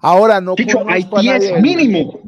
Ahora 0.00 0.40
no. 0.40 0.56
Dicho, 0.56 0.84
Haití 0.88 1.28
es 1.28 1.62
mínimo. 1.62 2.22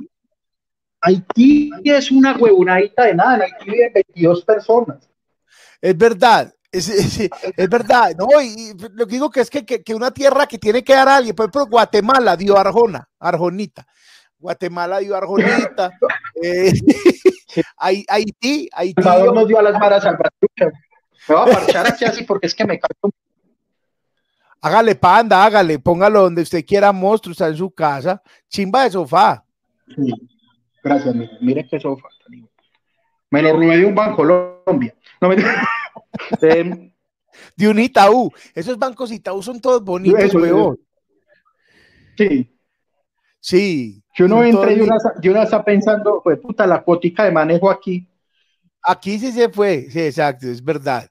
Haití 1.00 1.72
es 1.82 2.12
una 2.12 2.36
huevonadita 2.36 3.06
de 3.06 3.16
nada. 3.16 3.34
En 3.34 3.42
Haití 3.42 3.70
viven 3.72 3.92
22 3.92 4.44
personas. 4.44 5.10
Es 5.80 5.98
verdad. 5.98 6.54
Es, 6.70 6.88
es, 6.88 7.68
verdad, 7.68 8.14
no, 8.16 8.40
y, 8.40 8.72
lo 8.94 9.06
que 9.06 9.12
digo 9.12 9.30
que 9.30 9.40
es 9.40 9.50
que, 9.50 9.64
que, 9.64 9.94
una 9.94 10.12
tierra 10.12 10.46
que 10.46 10.58
tiene 10.58 10.82
que 10.82 10.92
dar 10.92 11.08
a 11.08 11.16
alguien, 11.16 11.34
por 11.34 11.44
ejemplo, 11.44 11.66
Guatemala 11.66 12.36
dio 12.36 12.58
Arjona, 12.58 13.08
Arjonita, 13.20 13.86
Guatemala 14.38 14.98
dio 14.98 15.14
Arjonita, 15.14 15.92
eh, 16.42 16.72
Haití, 17.76 18.68
Haití. 18.72 19.02
Salvador 19.02 19.34
nos 19.34 19.48
dio 19.48 19.58
a 19.58 19.62
las 19.62 19.78
maras 19.78 20.04
al 20.04 20.18
Me 20.18 21.34
voy 21.34 21.50
a 21.50 21.52
marchar 21.54 21.86
aquí 21.86 22.04
así 22.04 22.24
porque 22.24 22.46
es 22.46 22.54
que 22.54 22.64
me 22.64 22.78
cago 22.78 23.12
Hágale 24.60 24.94
panda, 24.94 25.44
hágale, 25.44 25.78
póngalo 25.78 26.22
donde 26.22 26.40
usted 26.40 26.64
quiera, 26.64 26.90
monstruo, 26.90 27.32
está 27.32 27.48
en 27.48 27.56
su 27.56 27.70
casa. 27.70 28.22
Chimba 28.48 28.84
de 28.84 28.92
sofá. 28.92 29.44
Sí. 29.94 30.10
Gracias, 30.82 31.14
mire, 31.14 31.32
mire 31.42 31.68
qué 31.70 31.78
sofá. 31.78 32.08
Me 33.28 33.42
lo 33.42 33.52
robé 33.52 33.76
de 33.76 33.84
un 33.84 33.94
banco 33.94 34.16
Colombia. 34.16 34.94
No 35.20 35.28
me... 35.28 35.36
Em, 36.40 36.92
de 37.56 37.68
un 37.68 37.78
Itaú. 37.78 38.32
Esos 38.54 38.78
bancos 38.78 39.10
Itaú 39.10 39.42
son 39.42 39.60
todos 39.60 39.82
bonitos, 39.84 40.34
weón. 40.34 40.78
Sí. 42.16 42.53
Sí. 43.44 44.02
Si 44.16 44.22
uno 44.22 44.42
entra 44.42 44.72
y 44.72 44.80
una, 44.80 44.96
una, 45.22 45.42
está 45.42 45.62
pensando, 45.62 46.22
pues 46.24 46.38
puta, 46.38 46.66
la 46.66 46.82
cuotica 46.82 47.24
de 47.24 47.30
manejo 47.30 47.70
aquí. 47.70 48.08
Aquí 48.82 49.18
sí 49.18 49.32
se 49.32 49.50
fue, 49.50 49.90
sí, 49.90 50.00
exacto, 50.00 50.48
es 50.48 50.64
verdad. 50.64 51.06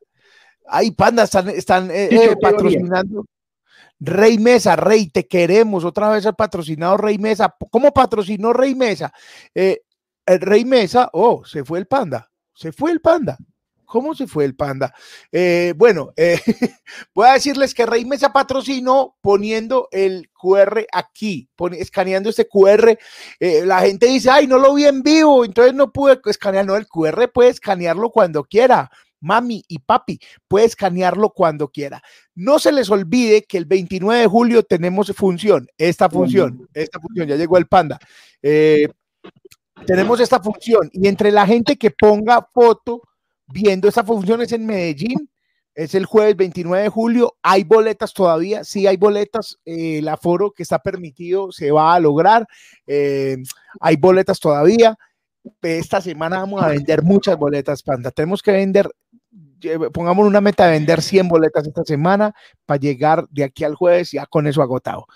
Ay, 0.66 0.90
panda, 0.90 1.26
están, 1.26 1.50
están 1.50 1.92
eh, 1.92 2.10
eh, 2.10 2.36
patrocinando. 2.42 3.24
Rey 4.00 4.40
Mesa, 4.40 4.76
Rey, 4.76 5.10
te 5.10 5.28
queremos. 5.28 5.86
Otra 5.86 6.10
vez 6.10 6.26
ha 6.26 6.34
patrocinado 6.34 6.98
Rey 6.98 7.20
Mesa. 7.20 7.56
¿Cómo 7.70 7.94
patrocinó 7.94 8.52
Rey 8.52 8.74
Mesa? 8.74 9.14
Eh, 9.54 9.82
el 10.26 10.42
Rey 10.42 10.66
Mesa, 10.66 11.12
oh, 11.14 11.46
se 11.46 11.64
fue 11.64 11.78
el 11.78 11.86
panda. 11.86 12.32
Se 12.56 12.72
fue 12.72 12.90
el 12.90 13.00
panda. 13.00 13.38
¿Cómo 13.94 14.16
se 14.16 14.26
fue 14.26 14.44
el 14.44 14.56
panda? 14.56 14.92
Eh, 15.32 15.76
bueno, 15.78 16.14
eh, 16.18 16.40
voy 17.14 17.28
a 17.28 17.34
decirles 17.34 17.76
que 17.76 17.86
Rey 17.86 18.06
Mesa 18.06 18.34
patrocinó 18.34 19.18
poniendo 19.22 19.88
el 19.92 20.32
QR 20.32 20.88
aquí, 20.92 21.48
escaneando 21.78 22.32
este 22.32 22.48
QR. 22.48 22.98
la 23.40 23.82
gente 23.82 24.08
dice, 24.08 24.32
ay, 24.32 24.48
no 24.48 24.58
lo 24.58 24.74
vi 24.74 24.86
en 24.86 25.04
vivo, 25.04 25.46
entonces 25.46 25.76
no 25.76 25.92
pude 25.92 26.20
escanear. 26.26 26.66
No, 26.66 26.76
el 26.76 26.88
QR 26.88 27.32
puede 27.32 27.52
escanearlo 27.52 28.10
cuando 28.10 28.44
quiera 28.44 28.90
mami 29.20 29.64
y 29.68 29.78
papi, 29.78 30.20
puede 30.48 30.66
escanearlo 30.66 31.30
cuando 31.30 31.68
quiera. 31.68 32.02
No 32.34 32.58
se 32.58 32.72
les 32.72 32.90
olvide 32.90 33.44
que 33.44 33.60
el 33.60 33.66
29 33.66 34.22
de 34.22 34.28
julio 34.28 34.64
tenemos 34.64 35.14
función, 35.16 35.68
esta 35.78 36.10
función, 36.10 36.68
esta 36.74 37.00
función, 37.00 37.28
ya 37.28 37.36
llegó 37.36 37.60
el 37.60 37.68
panda. 37.68 38.00
Eh, 38.42 38.88
tenemos 39.86 40.20
esta 40.20 40.42
función 40.42 40.90
y 40.92 41.08
entre 41.08 41.32
la 41.32 41.46
gente 41.46 41.78
que 41.78 41.92
ponga 41.92 42.50
foto 42.52 43.04
viendo 43.54 43.88
esta 43.88 44.04
función 44.04 44.42
es 44.42 44.52
en 44.52 44.66
Medellín, 44.66 45.30
es 45.76 45.96
el 45.96 46.06
jueves 46.06 46.36
29 46.36 46.84
de 46.84 46.90
julio. 46.90 47.36
Hay 47.42 47.64
boletas 47.64 48.14
todavía, 48.14 48.64
sí 48.64 48.86
hay 48.88 48.98
boletas. 48.98 49.58
Eh, 49.66 50.00
el 50.00 50.08
aforo 50.08 50.52
que 50.52 50.64
está 50.64 50.80
permitido 50.80 51.52
se 51.52 51.72
va 51.72 51.94
a 51.94 52.00
lograr. 52.00 52.48
Eh, 52.86 53.38
hay 53.80 53.96
boletas 53.96 54.40
todavía. 54.40 54.98
Esta 55.62 56.02
semana 56.02 56.40
vamos 56.40 56.64
a 56.64 56.70
vender 56.70 57.04
muchas 57.04 57.38
boletas, 57.38 57.84
Panda. 57.84 58.12
Tenemos 58.12 58.42
que 58.42 58.52
vender 58.52 58.90
pongamos 59.94 60.28
una 60.28 60.42
meta 60.42 60.66
de 60.66 60.74
vender 60.74 61.02
100 61.02 61.30
boletas 61.30 61.66
esta 61.66 61.86
semana 61.86 62.36
para 62.66 62.82
llegar 62.82 63.26
de 63.30 63.46
aquí 63.46 63.64
al 63.64 63.76
jueves 63.76 64.12
ya 64.12 64.26
con 64.26 64.46
eso 64.46 64.62
agotado. 64.62 65.08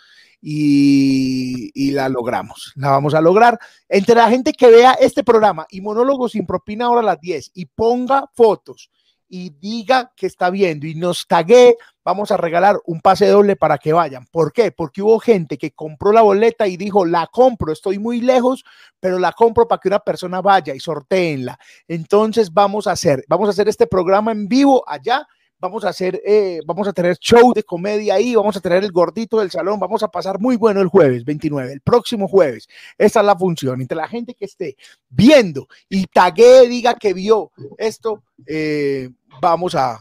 Y, 0.42 1.92
la 1.92 2.10
logramos, 2.10 2.74
la 2.76 2.92
vamos 2.92 3.14
a 3.14 3.22
lograr. 3.22 3.60
Entre 3.90 4.16
la 4.16 4.30
gente 4.30 4.54
que 4.54 4.70
vea 4.70 4.94
este 4.94 5.24
programa 5.24 5.66
y 5.70 5.82
Monólogo 5.82 6.30
sin 6.30 6.46
propina 6.46 6.86
ahora 6.86 7.02
a 7.02 7.04
las 7.04 7.22
10 7.22 7.52
y 7.56 7.66
ponga 7.66 8.30
fotos 8.34 8.92
y 9.30 9.50
diga 9.50 10.14
que 10.16 10.26
está 10.26 10.50
viendo 10.50 10.88
y 10.88 10.96
nos 10.96 11.28
tague, 11.28 11.76
vamos 12.04 12.32
a 12.32 12.38
regalar 12.38 12.80
un 12.86 13.02
pase 13.02 13.28
doble 13.28 13.56
para 13.56 13.78
que 13.78 13.94
vayan. 13.94 14.26
¿Por 14.32 14.54
qué? 14.54 14.72
Porque 14.72 15.02
hubo 15.02 15.20
gente 15.20 15.58
que 15.58 15.72
compró 15.72 16.12
la 16.12 16.22
boleta 16.22 16.68
y 16.68 16.78
dijo, 16.78 17.06
la 17.06 17.28
compro, 17.28 17.74
estoy 17.74 18.00
muy 18.00 18.22
lejos, 18.22 18.64
pero 19.00 19.20
la 19.20 19.34
compro 19.34 19.68
para 19.68 19.80
que 19.80 19.90
una 19.90 20.00
persona 20.00 20.42
vaya 20.42 20.74
y 20.74 20.80
sorteenla. 20.80 21.60
Entonces 21.88 22.54
vamos 22.54 22.88
a 22.88 22.92
hacer, 22.92 23.26
vamos 23.28 23.48
a 23.48 23.52
hacer 23.52 23.68
este 23.68 23.88
programa 23.88 24.32
en 24.32 24.48
vivo 24.48 24.84
allá 24.88 25.28
vamos 25.60 25.84
a 25.84 25.90
hacer, 25.90 26.22
eh, 26.26 26.60
vamos 26.66 26.88
a 26.88 26.94
tener 26.94 27.18
show 27.18 27.54
de 27.54 27.64
comedia 27.64 28.16
ahí, 28.16 28.36
vamos 28.36 28.56
a 28.58 28.62
tener 28.62 28.84
el 28.84 28.92
gordito 28.92 29.40
del 29.40 29.52
salón, 29.52 29.80
vamos 29.80 30.04
a 30.04 30.08
pasar 30.10 30.40
muy 30.40 30.56
bueno 30.56 30.82
el 30.82 30.88
jueves 30.88 31.26
29, 31.26 31.74
el 31.74 31.82
próximo 31.82 32.28
jueves. 32.28 32.68
Esa 32.98 33.20
es 33.22 33.26
la 33.26 33.38
función. 33.38 33.82
Entre 33.82 33.98
la 33.98 34.08
gente 34.08 34.34
que 34.34 34.46
esté 34.46 34.78
viendo 35.10 35.68
y 35.90 36.06
tague, 36.06 36.68
diga 36.68 36.96
que 36.96 37.14
vio 37.14 37.52
esto, 37.78 38.24
eh, 38.46 39.10
vamos 39.42 39.76
a, 39.76 40.00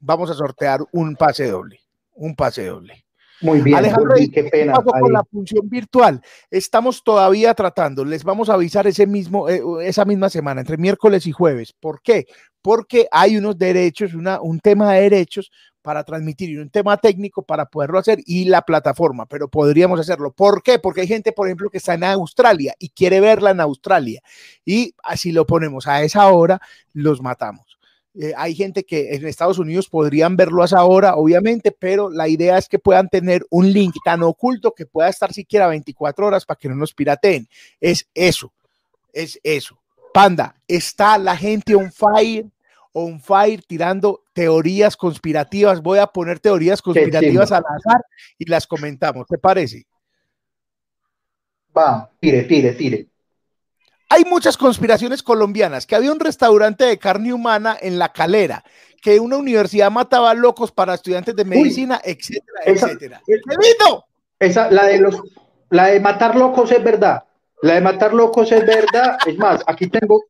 vamos 0.00 0.30
a 0.30 0.34
sortear 0.34 0.80
un 0.92 1.16
pase 1.16 1.46
doble, 1.46 1.80
un 2.14 2.34
pase 2.34 2.66
doble. 2.66 3.04
Muy 3.42 3.60
bien, 3.60 3.76
Alejandro, 3.76 4.14
qué 4.32 4.44
pena. 4.44 4.74
con 4.74 5.12
la 5.12 5.24
función 5.24 5.68
virtual? 5.68 6.22
Estamos 6.50 7.02
todavía 7.02 7.54
tratando, 7.54 8.04
les 8.04 8.24
vamos 8.24 8.48
a 8.48 8.54
avisar 8.54 8.86
ese 8.86 9.06
mismo, 9.06 9.48
eh, 9.48 9.62
esa 9.82 10.04
misma 10.04 10.30
semana, 10.30 10.60
entre 10.60 10.76
miércoles 10.76 11.26
y 11.26 11.32
jueves. 11.32 11.72
¿Por 11.78 12.00
qué? 12.02 12.26
Porque 12.62 13.08
hay 13.10 13.36
unos 13.36 13.58
derechos, 13.58 14.14
una, 14.14 14.40
un 14.40 14.60
tema 14.60 14.92
de 14.92 15.02
derechos 15.02 15.50
para 15.82 16.04
transmitir 16.04 16.50
y 16.50 16.56
un 16.56 16.70
tema 16.70 16.96
técnico 16.96 17.42
para 17.42 17.66
poderlo 17.66 17.98
hacer 17.98 18.20
y 18.24 18.44
la 18.44 18.62
plataforma, 18.62 19.26
pero 19.26 19.48
podríamos 19.48 19.98
hacerlo. 19.98 20.32
¿Por 20.32 20.62
qué? 20.62 20.78
Porque 20.78 21.02
hay 21.02 21.08
gente, 21.08 21.32
por 21.32 21.48
ejemplo, 21.48 21.68
que 21.70 21.78
está 21.78 21.94
en 21.94 22.04
Australia 22.04 22.74
y 22.78 22.90
quiere 22.90 23.20
verla 23.20 23.50
en 23.50 23.60
Australia 23.60 24.22
y 24.64 24.94
así 25.02 25.32
lo 25.32 25.44
ponemos 25.44 25.88
a 25.88 26.02
esa 26.02 26.28
hora, 26.28 26.60
los 26.92 27.20
matamos. 27.20 27.71
Eh, 28.14 28.32
hay 28.36 28.54
gente 28.54 28.84
que 28.84 29.14
en 29.14 29.26
Estados 29.26 29.58
Unidos 29.58 29.88
podrían 29.88 30.36
verlo 30.36 30.62
a 30.62 30.66
esa 30.66 30.84
hora, 30.84 31.16
obviamente, 31.16 31.72
pero 31.72 32.10
la 32.10 32.28
idea 32.28 32.58
es 32.58 32.68
que 32.68 32.78
puedan 32.78 33.08
tener 33.08 33.46
un 33.50 33.72
link 33.72 33.94
tan 34.04 34.22
oculto 34.22 34.72
que 34.74 34.84
pueda 34.84 35.08
estar 35.08 35.32
siquiera 35.32 35.66
24 35.68 36.26
horas 36.26 36.44
para 36.44 36.58
que 36.58 36.68
no 36.68 36.74
nos 36.74 36.92
pirateen. 36.92 37.48
Es 37.80 38.08
eso, 38.14 38.52
es 39.12 39.40
eso. 39.42 39.78
Panda, 40.12 40.54
está 40.68 41.16
la 41.16 41.36
gente 41.36 41.74
on 41.74 41.90
fire 41.90 42.46
on 42.92 43.20
fire 43.20 43.62
tirando 43.66 44.24
teorías 44.32 44.96
conspirativas. 44.96 45.82
Voy 45.82 45.98
a 45.98 46.06
poner 46.06 46.40
teorías 46.40 46.82
conspirativas 46.82 47.52
al 47.52 47.64
azar 47.66 48.04
y 48.38 48.44
las 48.48 48.66
comentamos. 48.66 49.26
¿Te 49.26 49.38
parece? 49.38 49.86
Va, 51.76 52.10
tire, 52.20 52.42
tire, 52.42 52.72
tire. 52.72 53.08
Hay 54.12 54.26
muchas 54.26 54.58
conspiraciones 54.58 55.22
colombianas, 55.22 55.86
que 55.86 55.94
había 55.94 56.12
un 56.12 56.20
restaurante 56.20 56.84
de 56.84 56.98
carne 56.98 57.32
humana 57.32 57.78
en 57.80 57.98
La 57.98 58.12
Calera, 58.12 58.62
que 59.00 59.18
una 59.18 59.38
universidad 59.38 59.90
mataba 59.90 60.34
locos 60.34 60.70
para 60.70 60.92
estudiantes 60.92 61.34
de 61.34 61.46
medicina, 61.46 61.98
etcétera, 62.04 62.60
etcétera. 62.66 63.22
Esa, 64.38 64.70
la 64.70 64.84
de 64.84 64.98
los, 64.98 65.18
la 65.70 65.86
de 65.86 66.00
matar 66.00 66.36
locos 66.36 66.70
es 66.72 66.84
verdad. 66.84 67.24
La 67.62 67.76
de 67.76 67.80
matar 67.80 68.12
locos 68.12 68.52
es 68.52 68.66
verdad. 68.66 69.16
Es 69.24 69.38
más, 69.38 69.62
aquí 69.66 69.86
tengo, 69.86 70.22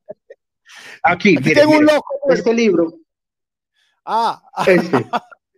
aquí, 1.03 1.35
tengo 1.39 1.73
un 1.73 1.85
loco. 1.85 2.07
Este 2.29 2.55
libro. 2.55 2.95
Ah, 4.05 4.45
este. 4.65 5.07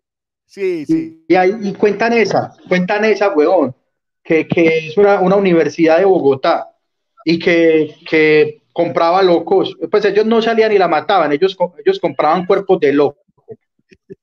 sí, 0.47 0.87
sí. 0.87 1.27
Y, 1.29 1.69
y, 1.69 1.75
cuentan 1.75 2.15
esa, 2.15 2.57
cuentan 2.71 3.05
esa, 3.05 3.35
weón, 3.35 3.77
que, 4.23 4.49
que 4.49 4.89
es 4.89 4.97
una, 4.97 5.21
una 5.21 5.37
universidad 5.37 5.99
de 5.99 6.07
Bogotá 6.07 6.74
y 7.25 7.39
que, 7.39 7.97
que, 8.09 8.63
compraba 8.75 9.23
locos. 9.23 9.77
Pues 9.91 10.05
ellos 10.05 10.27
no 10.27 10.43
salían 10.43 10.73
y 10.73 10.79
la 10.79 10.89
mataban, 10.89 11.33
ellos, 11.33 11.57
ellos 11.85 12.01
compraban 12.01 12.45
cuerpos 12.45 12.81
de 12.81 12.93
locos. 12.93 13.25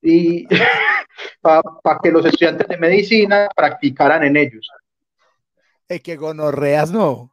Y 0.01 0.45
para 1.41 1.63
que 2.03 2.11
los 2.11 2.25
estudiantes 2.25 2.67
de 2.67 2.77
medicina 2.77 3.47
practicaran 3.55 4.23
en 4.23 4.37
ellos. 4.37 4.69
Es 5.87 6.01
que 6.01 6.17
gonorreas 6.17 6.91
no. 6.91 7.31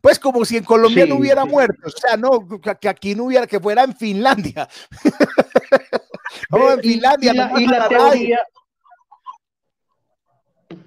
Pues 0.00 0.18
como 0.18 0.44
si 0.44 0.56
en 0.56 0.64
Colombia 0.64 1.06
no 1.06 1.16
hubiera 1.16 1.44
muertos, 1.44 1.94
o 1.94 1.98
sea, 1.98 2.16
no, 2.16 2.46
que 2.80 2.88
aquí 2.88 3.14
no 3.14 3.24
hubiera, 3.24 3.46
que 3.46 3.60
fuera 3.60 3.84
en 3.84 3.94
Finlandia. 3.94 4.68
en 6.50 6.80
Finlandia. 6.80 7.32
Y, 7.56 7.66
la, 7.66 7.88
teoría, 7.88 8.40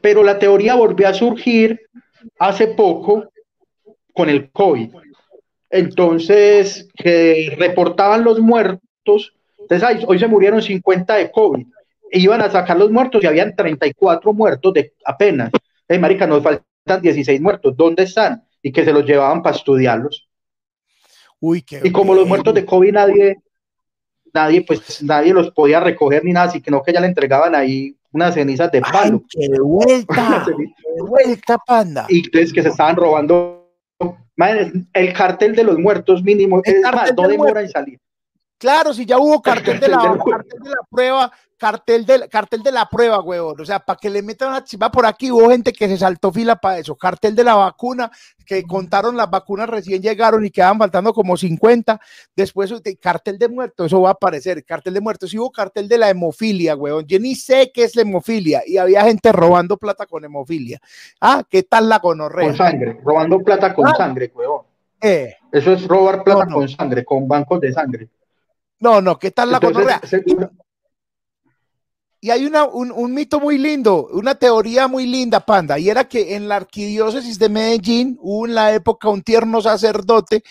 pero 0.01 0.23
la 0.23 0.37
teoría 0.37 0.75
volvió 0.75 1.07
a 1.07 1.13
surgir 1.13 1.79
hace 2.37 2.67
poco 2.67 3.30
con 4.13 4.29
el 4.29 4.51
COVID. 4.51 4.89
Entonces, 5.69 6.87
que 6.95 7.55
reportaban 7.57 8.23
los 8.23 8.39
muertos, 8.39 9.33
entonces 9.59 10.05
hoy 10.05 10.19
se 10.19 10.27
murieron 10.27 10.61
50 10.61 11.15
de 11.15 11.31
COVID, 11.31 11.65
e 12.11 12.19
iban 12.19 12.41
a 12.41 12.51
sacar 12.51 12.77
los 12.77 12.91
muertos 12.91 13.23
y 13.23 13.27
habían 13.27 13.55
34 13.55 14.33
muertos 14.33 14.73
de 14.73 14.93
apenas. 15.05 15.51
Hey, 15.87 15.97
marica, 15.97 16.27
nos 16.27 16.43
faltan 16.43 17.01
16 17.01 17.39
muertos, 17.39 17.75
¿dónde 17.77 18.03
están? 18.03 18.43
Y 18.61 18.71
que 18.71 18.83
se 18.83 18.91
los 18.91 19.05
llevaban 19.05 19.41
para 19.41 19.55
estudiarlos. 19.55 20.27
Uy, 21.39 21.61
qué 21.61 21.79
y 21.83 21.91
como 21.91 22.13
los 22.13 22.27
muertos 22.27 22.53
de 22.53 22.65
COVID 22.65 22.91
nadie, 22.91 23.37
nadie, 24.33 24.63
pues 24.63 25.01
nadie 25.01 25.33
los 25.33 25.51
podía 25.51 25.79
recoger 25.79 26.23
ni 26.25 26.33
nada, 26.33 26.47
así 26.47 26.61
que 26.61 26.69
no 26.69 26.83
que 26.83 26.93
ya 26.93 26.99
le 26.99 27.07
entregaban 27.07 27.55
ahí 27.55 27.95
unas 28.11 28.33
cenizas 28.33 28.71
de 28.71 28.81
palo. 28.81 29.23
¡Qué 29.29 29.47
vuelta! 29.59 30.45
¡Qué 30.45 31.01
vuelta, 31.01 31.57
panda! 31.65 32.05
Y 32.09 32.25
entonces 32.25 32.51
que 32.51 32.61
se 32.61 32.69
estaban 32.69 32.97
robando 32.97 33.60
el 34.93 35.13
cartel 35.13 35.55
de 35.55 35.63
los 35.63 35.77
muertos 35.77 36.23
mínimo 36.23 36.61
es 36.63 36.81
más, 36.81 37.13
no 37.15 37.27
demora 37.27 37.61
en 37.61 37.69
salir. 37.69 37.99
Claro, 38.61 38.93
si 38.93 39.07
ya 39.07 39.17
hubo 39.17 39.41
cartel 39.41 39.79
de, 39.79 39.87
la, 39.87 39.97
cartel 40.29 40.59
de 40.61 40.69
la 40.69 40.87
prueba, 40.87 41.31
cartel 41.57 42.05
de, 42.05 42.29
cartel 42.29 42.61
de 42.61 42.71
la 42.71 42.85
prueba, 42.85 43.19
huevón. 43.19 43.59
O 43.59 43.65
sea, 43.65 43.79
para 43.79 43.97
que 43.97 44.07
le 44.07 44.21
metan 44.21 44.49
una 44.49 44.63
chiva 44.63 44.91
por 44.91 45.07
aquí, 45.07 45.31
hubo 45.31 45.49
gente 45.49 45.73
que 45.73 45.87
se 45.87 45.97
saltó 45.97 46.31
fila 46.31 46.57
para 46.57 46.77
eso. 46.77 46.95
Cartel 46.95 47.35
de 47.35 47.43
la 47.43 47.55
vacuna, 47.55 48.11
que 48.45 48.61
contaron 48.61 49.17
las 49.17 49.31
vacunas 49.31 49.67
recién 49.67 49.99
llegaron 49.99 50.45
y 50.45 50.51
quedaban 50.51 50.77
faltando 50.77 51.11
como 51.11 51.35
50. 51.35 51.99
Después, 52.35 52.71
cartel 53.01 53.39
de 53.39 53.49
muertos, 53.49 53.87
eso 53.87 53.99
va 53.99 54.09
a 54.09 54.11
aparecer. 54.11 54.63
Cartel 54.63 54.93
de 54.93 55.01
muertos. 55.01 55.33
Y 55.33 55.39
hubo 55.39 55.49
cartel 55.49 55.87
de 55.87 55.97
la 55.97 56.11
hemofilia, 56.11 56.75
huevón. 56.75 57.07
Yo 57.07 57.17
ni 57.17 57.33
sé 57.33 57.71
qué 57.73 57.85
es 57.85 57.95
la 57.95 58.03
hemofilia. 58.03 58.61
Y 58.67 58.77
había 58.77 59.03
gente 59.05 59.31
robando 59.31 59.75
plata 59.75 60.05
con 60.05 60.23
hemofilia. 60.23 60.79
Ah, 61.19 61.41
¿qué 61.49 61.63
tal 61.63 61.89
la 61.89 61.97
gonorrea? 61.97 62.49
Con 62.49 62.57
sangre, 62.57 62.99
robando 63.03 63.39
plata 63.39 63.73
con 63.73 63.87
ah. 63.87 63.95
sangre, 63.97 64.31
huevón. 64.35 64.61
Eh. 65.01 65.33
Eso 65.51 65.73
es 65.73 65.87
robar 65.87 66.23
plata 66.23 66.45
con 66.45 66.69
sangre, 66.69 67.03
con 67.03 67.27
bancos 67.27 67.59
de 67.59 67.73
sangre. 67.73 68.07
No, 68.81 68.99
no, 68.99 69.17
¿qué 69.17 69.29
tal 69.29 69.51
la 69.51 69.59
gonorrea? 69.59 70.01
Y 72.19 72.29
hay 72.29 72.45
una, 72.45 72.65
un, 72.65 73.13
mito 73.13 73.39
muy 73.39 73.57
lindo, 73.57 74.07
una 74.11 74.35
teoría 74.35 74.87
muy 74.87 75.07
linda, 75.07 75.39
Panda, 75.39 75.79
y 75.79 75.89
era 75.89 76.07
que 76.07 76.35
en 76.35 76.47
la 76.47 76.57
arquidiócesis 76.57 77.39
de 77.39 77.49
Medellín 77.49 78.17
hubo 78.21 78.45
en 78.45 78.53
la 78.53 78.73
época 78.73 79.09
un 79.09 79.23
tierno 79.23 79.61
sacerdote 79.61 80.43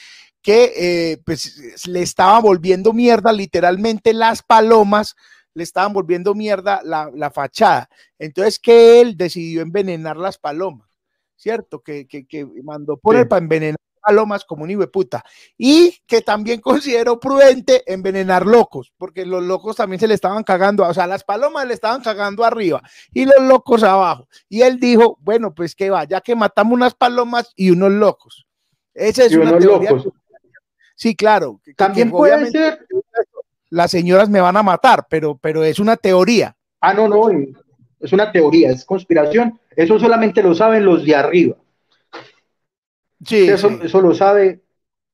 que 0.43 0.73
eh, 0.77 1.23
pues, 1.25 1.87
le 1.87 2.03
estaba 2.03 2.41
volviendo 2.41 2.93
mierda, 2.93 3.33
literalmente 3.33 4.13
las 4.13 4.43
palomas 4.43 5.15
le 5.55 5.65
estaban 5.65 5.93
volviendo 5.93 6.35
mierda 6.35 6.81
la, 6.85 7.11
la 7.15 7.31
fachada. 7.31 7.89
Entonces 8.19 8.59
que 8.59 9.01
él 9.01 9.17
decidió 9.17 9.63
envenenar 9.63 10.17
las 10.17 10.39
palomas, 10.39 10.89
¿cierto? 11.37 11.81
Que, 11.83 12.07
que, 12.07 12.27
que 12.27 12.47
mandó 12.63 12.97
poner 12.97 13.29
para 13.29 13.43
envenenar 13.43 13.79
palomas 14.01 14.45
como 14.45 14.65
un 14.65 14.91
puta. 14.93 15.25
Y 15.57 15.97
que 16.07 16.23
también 16.23 16.61
considero 16.61 17.21
prudente 17.21 17.83
envenenar 17.87 18.47
locos, 18.47 18.93
porque 18.97 19.25
los 19.25 19.43
locos 19.43 19.77
también 19.77 20.01
se 20.01 20.09
le 20.09 20.15
estaban 20.15 20.43
cagando, 20.43 20.87
o 20.87 20.95
sea, 20.95 21.07
las 21.07 21.25
palomas 21.25 21.67
le 21.67 21.75
estaban 21.75 22.03
cagando 22.03 22.45
arriba 22.45 22.83
y 23.13 23.25
los 23.25 23.41
locos 23.43 23.83
abajo. 23.83 24.29
Y 24.49 24.63
él 24.63 24.81
dijo, 24.81 25.19
bueno, 25.21 25.55
pues 25.55 25.75
que 25.75 25.91
va, 25.91 26.05
ya 26.05 26.21
que 26.21 26.35
matamos 26.35 26.75
unas 26.75 26.95
palomas 26.95 27.53
y 27.57 27.71
unos 27.71 27.93
locos. 27.93 28.47
Esa 28.95 29.25
es 29.25 29.35
una 29.35 29.59
teoría. 29.59 29.91
Sí, 30.95 31.15
claro. 31.15 31.61
También 31.77 32.11
puede 32.11 32.51
ser. 32.51 32.87
Las 33.71 33.91
señoras 33.91 34.29
me 34.29 34.41
van 34.41 34.57
a 34.57 34.63
matar, 34.63 35.07
pero, 35.09 35.39
pero 35.41 35.63
es 35.63 35.79
una 35.79 35.97
teoría. 35.97 36.57
Ah, 36.81 36.93
no, 36.93 37.09
no, 37.09 37.31
es 38.01 38.13
una 38.13 38.33
teoría, 38.33 38.71
es 38.71 38.85
conspiración. 38.85 39.59
Eso 39.77 39.99
solamente 39.99 40.43
lo 40.43 40.55
saben 40.55 40.85
los 40.85 41.05
de 41.05 41.15
arriba. 41.15 41.57
Sí, 43.25 43.49
eso, 43.49 43.69
eso 43.83 44.01
lo 44.01 44.15
sabe, 44.15 44.63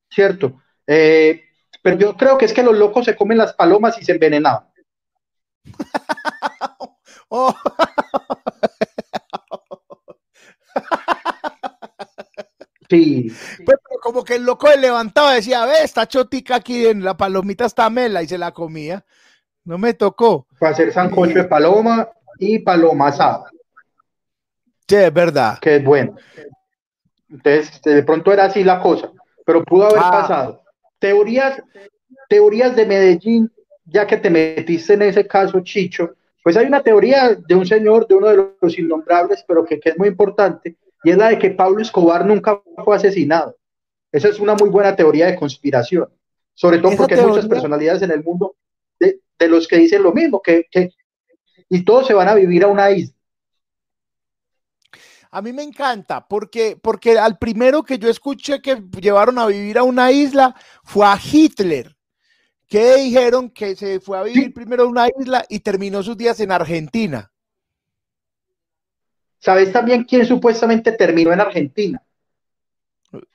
cierto. 0.09 0.61
Eh, 0.85 1.43
pero 1.81 1.97
yo 1.97 2.17
creo 2.17 2.37
que 2.37 2.45
es 2.45 2.53
que 2.53 2.63
los 2.63 2.77
locos 2.77 3.05
se 3.05 3.15
comen 3.15 3.37
las 3.37 3.53
palomas 3.53 3.97
y 3.99 4.05
se 4.05 4.13
envenenaban. 4.13 4.67
Oh. 7.29 7.53
Sí. 12.89 13.29
Pues, 13.65 13.77
como 14.01 14.23
que 14.23 14.35
el 14.35 14.43
loco 14.43 14.69
le 14.69 14.77
levantaba 14.77 15.33
y 15.33 15.35
decía, 15.37 15.65
ve, 15.65 15.83
esta 15.83 16.07
chotica 16.07 16.55
aquí 16.55 16.85
en 16.85 17.03
la 17.03 17.17
palomita 17.17 17.65
está 17.65 17.89
mela 17.89 18.23
y 18.23 18.27
se 18.27 18.37
la 18.37 18.53
comía. 18.53 19.03
No 19.65 19.77
me 19.77 19.93
tocó. 19.93 20.47
Para 20.57 20.71
hacer 20.71 20.93
sancocho 20.93 21.33
de 21.33 21.43
paloma 21.43 22.07
y 22.39 22.59
paloma 22.59 23.09
asada. 23.09 23.51
Sí, 24.87 24.95
es 24.95 25.13
verdad. 25.13 25.59
Que 25.59 25.75
es 25.75 25.83
bueno. 25.83 26.15
Entonces, 27.29 27.81
de 27.81 28.03
pronto 28.03 28.31
era 28.31 28.45
así 28.45 28.63
la 28.63 28.81
cosa, 28.81 29.11
pero 29.45 29.63
pudo 29.63 29.85
haber 29.85 29.99
ah. 30.03 30.11
pasado. 30.11 30.63
Teorías, 30.99 31.61
teorías 32.29 32.75
de 32.75 32.85
Medellín, 32.85 33.51
ya 33.85 34.07
que 34.07 34.17
te 34.17 34.29
metiste 34.29 34.93
en 34.93 35.03
ese 35.03 35.27
caso, 35.27 35.59
Chicho, 35.61 36.15
pues 36.43 36.55
hay 36.55 36.65
una 36.65 36.81
teoría 36.81 37.35
de 37.35 37.55
un 37.55 37.65
señor, 37.65 38.07
de 38.07 38.15
uno 38.15 38.27
de 38.29 38.47
los 38.61 38.79
innombrables, 38.79 39.43
pero 39.47 39.65
que, 39.65 39.79
es 39.83 39.97
muy 39.97 40.07
importante, 40.07 40.77
y 41.03 41.11
es 41.11 41.17
la 41.17 41.29
de 41.29 41.39
que 41.39 41.51
Pablo 41.51 41.81
Escobar 41.81 42.25
nunca 42.25 42.61
fue 42.83 42.95
asesinado. 42.95 43.57
Esa 44.11 44.29
es 44.29 44.39
una 44.39 44.55
muy 44.55 44.69
buena 44.69 44.95
teoría 44.95 45.27
de 45.27 45.35
conspiración, 45.35 46.07
sobre 46.53 46.79
todo 46.79 46.95
porque 46.95 47.15
hay 47.15 47.25
muchas 47.25 47.47
personalidades 47.47 48.01
en 48.01 48.11
el 48.11 48.23
mundo 48.23 48.55
de, 48.99 49.19
los 49.47 49.67
que 49.67 49.77
dicen 49.77 50.03
lo 50.03 50.13
mismo, 50.13 50.41
que, 50.41 50.65
que, 50.71 50.91
y 51.69 51.83
todos 51.83 52.07
se 52.07 52.13
van 52.13 52.29
a 52.29 52.35
vivir 52.35 52.63
a 52.63 52.67
una 52.67 52.91
isla. 52.91 53.16
A 55.31 55.41
mí 55.41 55.53
me 55.53 55.63
encanta 55.63 56.27
porque, 56.27 56.77
porque 56.81 57.17
al 57.17 57.37
primero 57.37 57.83
que 57.83 57.97
yo 57.97 58.09
escuché 58.09 58.61
que 58.61 58.81
llevaron 58.99 59.39
a 59.39 59.47
vivir 59.47 59.77
a 59.77 59.83
una 59.83 60.11
isla 60.11 60.55
fue 60.83 61.05
a 61.05 61.19
Hitler, 61.21 61.95
que 62.67 62.97
dijeron 62.97 63.49
que 63.49 63.75
se 63.75 63.99
fue 63.99 64.17
a 64.17 64.23
vivir 64.23 64.53
primero 64.53 64.83
a 64.83 64.87
una 64.87 65.07
isla 65.19 65.45
y 65.49 65.59
terminó 65.59 66.01
sus 66.03 66.17
días 66.17 66.39
en 66.39 66.51
Argentina. 66.51 67.31
¿Sabes 69.39 69.71
también 69.71 70.03
quién 70.03 70.25
supuestamente 70.25 70.91
terminó 70.91 71.31
en 71.31 71.41
Argentina? 71.41 72.03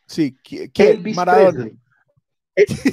Sí, 0.07 0.37
¿quién? 0.42 0.70
Elvis 0.74 1.16
Maradona. 1.16 1.70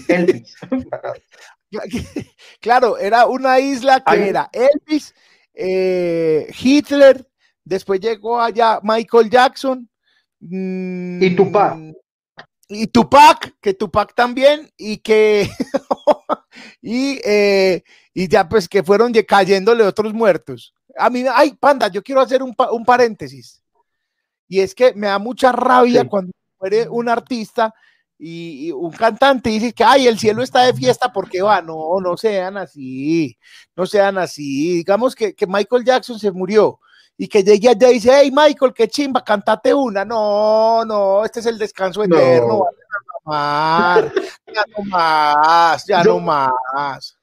Elvis. 0.08 0.56
claro, 2.60 2.98
era 2.98 3.28
una 3.28 3.60
isla 3.60 4.04
que 4.04 4.30
era 4.30 4.50
Elvis, 4.52 5.14
eh, 5.54 6.52
Hitler, 6.60 7.28
después 7.70 8.00
llegó 8.00 8.42
allá 8.42 8.80
Michael 8.84 9.30
Jackson. 9.30 9.90
y 10.42 11.36
Tupac. 11.36 11.76
Mm, 11.76 11.92
y 12.70 12.88
Tupac, 12.88 13.56
que 13.62 13.74
Tupac 13.74 14.14
también, 14.14 14.70
y 14.78 14.98
que 14.98 15.50
y, 16.82 17.20
eh, 17.24 17.84
y 18.14 18.28
ya 18.28 18.48
pues 18.48 18.68
que 18.68 18.84
fueron 18.84 19.14
cayéndole 19.28 19.84
otros 19.84 20.14
muertos. 20.14 20.74
A 20.98 21.10
mí, 21.10 21.24
ay, 21.34 21.54
panda, 21.54 21.88
yo 21.88 22.04
quiero 22.04 22.22
hacer 22.22 22.44
un, 22.44 22.56
un 22.72 22.86
paréntesis. 22.86 23.62
Y 24.48 24.60
es 24.60 24.74
que 24.74 24.94
me 24.94 25.08
da 25.08 25.20
mucha 25.20 25.52
rabia 25.52 26.06
cuando 26.06 26.32
muere 26.60 26.90
un 26.90 27.08
artista 27.08 27.74
y, 28.18 28.72
un 28.72 28.92
cantante 28.92 29.50
dice 29.50 29.72
que, 29.74 29.84
ay, 29.84 30.08
el 30.08 30.20
cielo 30.20 30.42
está 30.42 30.64
de 30.64 30.74
fiesta 30.74 31.14
porque 31.14 31.42
va, 31.42 31.62
no, 31.62 32.00
no 32.02 32.18
sean 32.18 32.58
así, 32.58 33.38
no 33.76 33.86
sean 33.86 34.18
así. 34.18 34.78
Digamos 34.78 35.16
que, 35.16 35.34
que 35.34 35.48
Michael 35.48 35.86
Jackson 35.86 36.20
se 36.20 36.32
murió 36.32 36.80
y 37.22 37.28
que 37.28 37.44
llegue 37.44 37.68
allá 37.68 37.90
y 37.90 37.96
dice, 37.96 38.12
hey 38.14 38.32
Michael, 38.34 38.74
qué 38.74 38.88
chimba, 38.88 39.22
cantate 39.22 39.74
una. 39.74 40.06
No, 40.06 40.86
no, 40.86 41.26
este 41.26 41.42
es 41.42 41.46
el 41.48 41.58
descanso 41.58 42.02
eterno. 42.02 42.64
ya 43.26 44.64
no 44.78 44.84
más, 44.86 45.86
ya 45.86 46.02
no 46.02 46.20
más. 46.22 47.18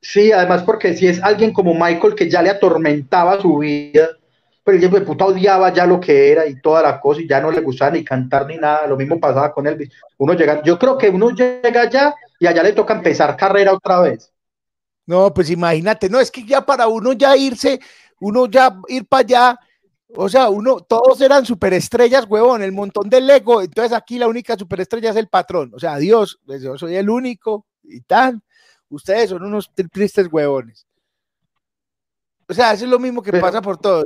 Sí, 0.00 0.32
además 0.32 0.62
porque 0.62 0.96
si 0.96 1.06
es 1.06 1.22
alguien 1.22 1.52
como 1.52 1.74
Michael 1.74 2.14
que 2.14 2.30
ya 2.30 2.40
le 2.40 2.48
atormentaba 2.48 3.38
su 3.42 3.58
vida, 3.58 4.08
pero 4.64 4.78
el 4.78 4.90
de 4.90 5.00
puta 5.02 5.26
odiaba 5.26 5.70
ya 5.74 5.84
lo 5.84 6.00
que 6.00 6.32
era 6.32 6.46
y 6.46 6.62
toda 6.62 6.80
la 6.80 6.98
cosa 7.02 7.20
y 7.20 7.28
ya 7.28 7.42
no 7.42 7.50
le 7.50 7.60
gustaba 7.60 7.90
ni 7.90 8.04
cantar 8.04 8.46
ni 8.46 8.56
nada, 8.56 8.86
lo 8.86 8.96
mismo 8.96 9.20
pasaba 9.20 9.52
con 9.52 9.66
Elvis. 9.66 9.90
Uno 10.16 10.32
llega, 10.32 10.62
yo 10.62 10.78
creo 10.78 10.96
que 10.96 11.10
uno 11.10 11.28
llega 11.28 11.82
allá 11.82 12.14
y 12.40 12.46
allá 12.46 12.62
le 12.62 12.72
toca 12.72 12.94
empezar 12.94 13.36
carrera 13.36 13.74
otra 13.74 14.00
vez. 14.00 14.32
No, 15.08 15.32
pues 15.32 15.48
imagínate, 15.48 16.10
no, 16.10 16.20
es 16.20 16.30
que 16.30 16.44
ya 16.44 16.66
para 16.66 16.86
uno 16.86 17.14
ya 17.14 17.34
irse, 17.34 17.80
uno 18.20 18.44
ya 18.44 18.78
ir 18.88 19.06
para 19.06 19.20
allá, 19.22 19.58
o 20.14 20.28
sea, 20.28 20.50
uno, 20.50 20.80
todos 20.80 21.18
eran 21.22 21.46
superestrellas, 21.46 22.26
huevón, 22.28 22.62
el 22.62 22.72
montón 22.72 23.08
de 23.08 23.22
Lego, 23.22 23.62
entonces 23.62 23.96
aquí 23.96 24.18
la 24.18 24.28
única 24.28 24.54
superestrella 24.54 25.08
es 25.08 25.16
el 25.16 25.28
patrón, 25.28 25.72
o 25.74 25.78
sea, 25.78 25.96
Dios, 25.96 26.38
pues 26.44 26.60
yo 26.60 26.76
soy 26.76 26.96
el 26.96 27.08
único 27.08 27.64
y 27.84 28.02
tal, 28.02 28.42
ustedes 28.90 29.30
son 29.30 29.44
unos 29.44 29.72
tristes 29.90 30.28
huevones. 30.30 30.86
O 32.46 32.52
sea, 32.52 32.74
eso 32.74 32.84
es 32.84 32.90
lo 32.90 32.98
mismo 32.98 33.22
que 33.22 33.32
pasa 33.32 33.62
por 33.62 33.78
todo. 33.78 34.04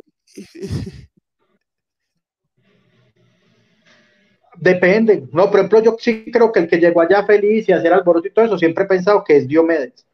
Depende, 4.56 5.26
no, 5.32 5.50
por 5.50 5.58
ejemplo, 5.58 5.82
yo 5.82 5.96
sí 5.98 6.30
creo 6.30 6.52
que 6.52 6.60
el 6.60 6.68
que 6.68 6.78
llegó 6.78 7.00
allá 7.00 7.26
feliz 7.26 7.68
y 7.68 7.72
hacer 7.72 7.92
alboroto 7.92 8.28
y 8.28 8.32
todo 8.32 8.44
eso, 8.44 8.56
siempre 8.56 8.84
he 8.84 8.86
pensado 8.86 9.24
que 9.24 9.38
es 9.38 9.48
Diomedes. 9.48 10.06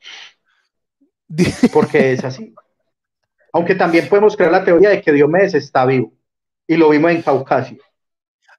Porque 1.73 2.13
es 2.13 2.25
así. 2.25 2.55
Aunque 3.53 3.75
también 3.75 4.09
podemos 4.09 4.37
crear 4.37 4.53
la 4.53 4.65
teoría 4.65 4.91
de 4.91 5.01
que 5.01 5.13
Diomedes 5.13 5.55
está 5.55 5.85
vivo. 5.85 6.13
Y 6.67 6.77
lo 6.77 6.91
vimos 6.91 7.11
en 7.11 7.23
Caucasio. 7.23 7.79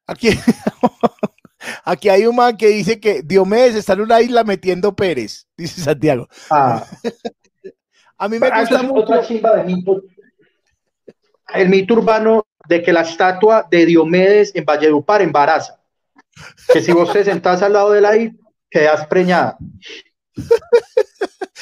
Aquí, 0.08 0.30
aquí 1.84 2.10
hay 2.10 2.26
un 2.26 2.36
man 2.36 2.58
que 2.58 2.68
dice 2.68 3.00
que 3.00 3.22
Diomedes 3.22 3.76
está 3.76 3.94
en 3.94 4.02
una 4.02 4.22
isla 4.22 4.44
metiendo 4.44 4.96
Pérez, 4.96 5.48
dice 5.56 5.82
Santiago. 5.82 6.28
Ah. 6.50 6.86
A 8.18 8.28
mí 8.28 8.38
me 8.38 8.50
gusta 8.50 8.84
mucho. 8.84 9.14
El 11.54 11.70
mito 11.70 11.94
urbano 11.94 12.46
de 12.68 12.84
que 12.84 12.92
la 12.92 13.02
estatua 13.02 13.66
de 13.72 13.86
Diomedes 13.86 14.54
en 14.56 14.66
Valledupar 14.66 15.22
embaraza. 15.22 15.80
Que 16.72 16.82
si 16.82 16.92
vos 16.92 17.12
te 17.14 17.24
sentás 17.24 17.62
al 17.62 17.74
lado 17.74 17.92
de 17.92 18.02
la 18.02 18.18
isla, 18.18 18.38
quedas 18.70 19.08
preñada. 19.08 19.58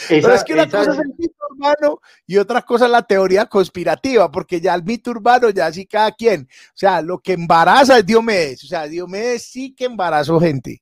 Pero 0.08 0.34
es 0.34 0.44
que 0.44 0.54
una 0.54 0.70
cosa 0.70 0.92
es 0.92 1.00
el 1.00 1.14
mito 1.18 1.36
urbano 1.50 2.02
y 2.26 2.38
otra 2.38 2.62
cosa 2.62 2.86
es 2.86 2.92
la 2.92 3.02
teoría 3.02 3.46
conspirativa, 3.46 4.30
porque 4.32 4.62
ya 4.62 4.76
el 4.76 4.84
mito 4.84 5.12
urbano, 5.12 5.50
ya 5.50 5.72
sí 5.72 5.86
cada 5.86 6.12
quien. 6.12 6.48
O 6.70 6.78
sea, 6.78 7.02
lo 7.02 7.20
que 7.20 7.34
embaraza 7.34 7.98
es 7.98 8.06
Diomedes. 8.06 8.64
O 8.64 8.68
sea, 8.68 8.88
Diomedes 8.88 9.44
sí 9.44 9.74
que 9.74 9.86
embarazó 9.86 10.40
gente. 10.40 10.82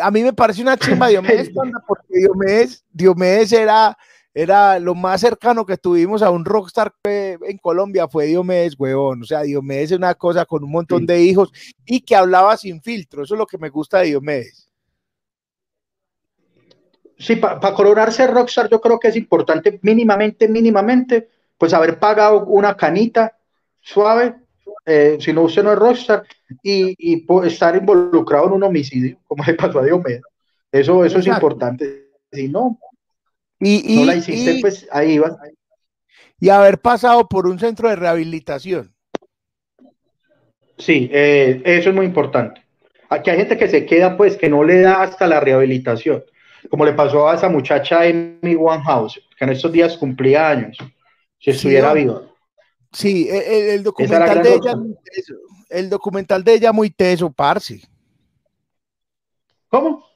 A 0.00 0.10
mí 0.10 0.22
me 0.22 0.32
parece 0.32 0.62
una 0.62 0.76
chimba 0.76 1.08
Diomedes, 1.08 1.50
porque 1.86 2.18
Diomedes, 2.18 2.84
Diomedes 2.92 3.52
era, 3.52 3.96
era 4.34 4.78
lo 4.78 4.94
más 4.94 5.22
cercano 5.22 5.64
que 5.64 5.78
tuvimos 5.78 6.20
a 6.22 6.30
un 6.30 6.44
rockstar 6.44 6.92
en 7.04 7.58
Colombia 7.58 8.06
fue 8.08 8.26
Diomedes, 8.26 8.74
huevón. 8.78 9.22
O 9.22 9.24
sea, 9.24 9.42
Diomedes 9.42 9.92
es 9.92 9.98
una 9.98 10.14
cosa 10.14 10.44
con 10.44 10.62
un 10.62 10.70
montón 10.70 11.06
de 11.06 11.22
hijos 11.22 11.50
y 11.86 12.00
que 12.00 12.14
hablaba 12.14 12.56
sin 12.56 12.82
filtro. 12.82 13.22
Eso 13.22 13.34
es 13.34 13.38
lo 13.38 13.46
que 13.46 13.58
me 13.58 13.70
gusta 13.70 14.00
de 14.00 14.06
Diomedes. 14.06 14.65
Sí, 17.18 17.36
para 17.36 17.72
coronarse 17.72 18.26
rockstar 18.26 18.68
yo 18.68 18.80
creo 18.80 18.98
que 18.98 19.08
es 19.08 19.16
importante 19.16 19.78
mínimamente, 19.82 20.48
mínimamente, 20.48 21.28
pues 21.56 21.72
haber 21.72 21.98
pagado 21.98 22.44
una 22.44 22.76
canita 22.76 23.36
suave, 23.80 24.34
eh, 24.84 25.16
si 25.18 25.32
no 25.32 25.42
usted 25.42 25.64
no 25.64 25.72
es 25.72 25.78
rockstar, 25.78 26.24
y, 26.62 26.94
y 26.98 27.26
estar 27.44 27.74
involucrado 27.74 28.48
en 28.48 28.52
un 28.52 28.62
homicidio, 28.64 29.18
como 29.26 29.44
le 29.44 29.54
pasó 29.54 29.78
a 29.78 29.84
Diomedes. 29.84 30.22
Eso, 30.70 31.04
eso 31.04 31.18
es 31.18 31.26
importante. 31.26 32.10
Si 32.30 32.48
no, 32.48 32.78
y, 33.58 33.96
no 33.96 34.04
la 34.04 34.16
hiciste, 34.16 34.58
pues 34.60 34.86
ahí 34.92 35.16
va. 35.16 35.38
Y 36.38 36.50
haber 36.50 36.78
pasado 36.78 37.26
por 37.28 37.46
un 37.46 37.58
centro 37.58 37.88
de 37.88 37.96
rehabilitación. 37.96 38.92
Sí, 40.76 41.08
eh, 41.10 41.62
eso 41.64 41.88
es 41.88 41.96
muy 41.96 42.04
importante. 42.04 42.62
Aquí 43.08 43.30
hay 43.30 43.38
gente 43.38 43.56
que 43.56 43.68
se 43.68 43.86
queda, 43.86 44.18
pues, 44.18 44.36
que 44.36 44.50
no 44.50 44.62
le 44.64 44.82
da 44.82 45.02
hasta 45.02 45.26
la 45.26 45.40
rehabilitación 45.40 46.22
como 46.70 46.84
le 46.84 46.92
pasó 46.92 47.28
a 47.28 47.34
esa 47.34 47.48
muchacha 47.48 48.00
Amy 48.02 48.56
House, 48.84 49.20
que 49.36 49.44
en 49.44 49.50
estos 49.50 49.72
días 49.72 49.96
cumplía 49.96 50.48
años, 50.48 50.76
si 51.38 51.50
estuviera 51.50 51.92
viva. 51.92 52.22
Sí, 52.92 53.28
el, 53.30 53.82
documental 53.82 54.42
de 54.42 54.54
ella, 54.54 54.74
el 55.68 55.90
documental 55.90 56.42
de 56.42 56.54
ella 56.54 56.72
muy 56.72 56.90
teso, 56.90 57.30
parce. 57.30 57.80
¿Cómo? 59.68 60.06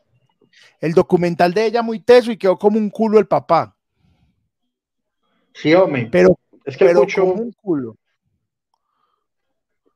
El 0.81 0.95
documental 0.95 1.53
de 1.53 1.67
ella 1.67 1.83
muy 1.83 2.01
teso 2.01 2.33
y 2.33 2.39
quedó 2.39 2.57
como 2.59 2.79
un 2.79 2.89
culo 2.89 3.19
el 3.19 3.27
papá. 3.27 3.77
Sí, 5.53 5.75
hombre. 5.75 6.09
Pero, 6.11 6.39
es 6.65 6.77
que 6.77 6.87
pero 6.87 7.03
como 7.15 7.33
un 7.33 7.53
culo. 7.53 7.97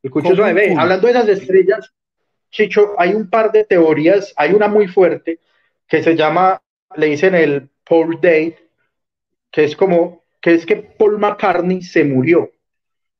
Escucho 0.02 0.28
Hablando 0.44 1.06
de 1.06 1.10
esas 1.10 1.28
estrellas, 1.28 1.90
Chicho, 2.50 2.94
hay 2.98 3.14
un 3.14 3.28
par 3.28 3.50
de 3.50 3.64
teorías, 3.64 4.32
hay 4.36 4.52
una 4.52 4.68
muy 4.68 4.86
fuerte 4.86 5.40
que 5.88 6.02
se 6.02 6.16
llama, 6.16 6.62
le 6.96 7.06
dicen 7.06 7.34
el 7.34 7.68
Paul 7.88 8.20
Day, 8.20 8.54
que 9.50 9.64
es 9.64 9.76
como, 9.76 10.24
que 10.40 10.54
es 10.54 10.66
que 10.66 10.76
Paul 10.76 11.18
McCartney 11.18 11.82
se 11.82 12.04
murió. 12.04 12.50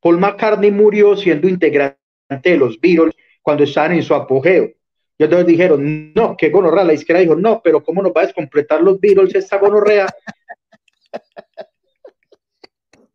Paul 0.00 0.18
McCartney 0.18 0.70
murió 0.70 1.16
siendo 1.16 1.48
integrante 1.48 1.98
de 2.42 2.56
los 2.56 2.80
Beatles 2.80 3.14
cuando 3.42 3.64
estaban 3.64 3.92
en 3.92 4.02
su 4.02 4.14
apogeo. 4.14 4.70
Y 5.16 5.22
entonces 5.22 5.46
dijeron, 5.46 6.12
no, 6.14 6.36
qué 6.36 6.50
gonorrea. 6.50 6.84
La 6.84 6.94
izquierda 6.94 7.20
dijo, 7.20 7.36
no, 7.36 7.60
pero 7.62 7.82
¿cómo 7.82 8.02
nos 8.02 8.12
va 8.12 8.22
a 8.22 8.26
descompletar 8.26 8.82
los 8.82 9.00
Beatles 9.00 9.34
esta 9.34 9.58
gonorrea? 9.58 10.06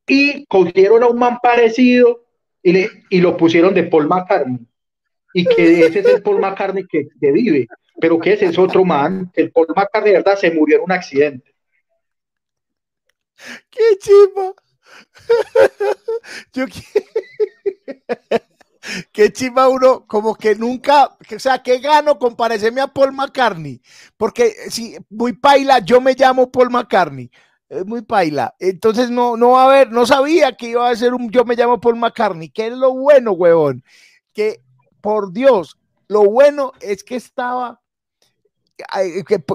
y 0.07 0.45
cogieron 0.45 1.03
a 1.03 1.07
un 1.07 1.19
man 1.19 1.37
parecido 1.41 2.25
y, 2.63 2.71
le, 2.71 2.89
y 3.09 3.21
lo 3.21 3.37
pusieron 3.37 3.73
de 3.73 3.83
Paul 3.83 4.07
McCartney. 4.07 4.59
Y 5.33 5.45
que 5.45 5.85
ese 5.85 5.99
es 5.99 6.05
el 6.05 6.23
Paul 6.23 6.39
McCartney 6.39 6.85
que, 6.87 7.07
que 7.19 7.31
vive 7.31 7.67
pero 7.99 8.19
que 8.19 8.33
ese 8.33 8.45
es 8.45 8.57
otro 8.57 8.85
man, 8.85 9.31
el 9.35 9.51
Paul 9.51 9.67
McCartney, 9.75 10.13
verdad, 10.13 10.37
se 10.37 10.51
murió 10.51 10.77
en 10.77 10.83
un 10.83 10.91
accidente. 10.91 11.53
¡Qué! 13.69 13.81
Yo 16.53 16.65
Qué 19.11 19.31
chiva 19.31 19.69
uno, 19.69 20.05
como 20.07 20.35
que 20.35 20.55
nunca, 20.55 21.17
o 21.35 21.39
sea, 21.39 21.61
¿qué 21.61 21.79
gano 21.79 22.17
con 22.17 22.35
parecerme 22.35 22.81
a 22.81 22.87
Paul 22.87 23.11
McCartney? 23.11 23.81
Porque 24.17 24.53
si 24.69 24.97
muy 25.09 25.33
paila, 25.33 25.79
yo 25.79 26.01
me 26.01 26.15
llamo 26.15 26.51
Paul 26.51 26.71
McCartney, 26.71 27.29
es 27.67 27.85
muy 27.85 28.01
paila. 28.01 28.55
Entonces 28.59 29.11
no, 29.11 29.37
no 29.37 29.51
va 29.51 29.63
a 29.63 29.65
haber, 29.65 29.91
no 29.91 30.05
sabía 30.05 30.55
que 30.55 30.69
iba 30.69 30.89
a 30.89 30.95
ser 30.95 31.13
un 31.13 31.29
yo 31.29 31.45
me 31.45 31.55
llamo 31.55 31.79
Paul 31.79 31.97
McCartney. 31.97 32.49
¿Qué 32.49 32.67
es 32.67 32.73
lo 32.73 32.93
bueno, 32.93 33.33
huevón? 33.33 33.83
Que 34.33 34.61
por 35.01 35.33
Dios, 35.33 35.77
lo 36.07 36.23
bueno 36.23 36.73
es 36.81 37.03
que 37.03 37.15
estaba 37.15 37.81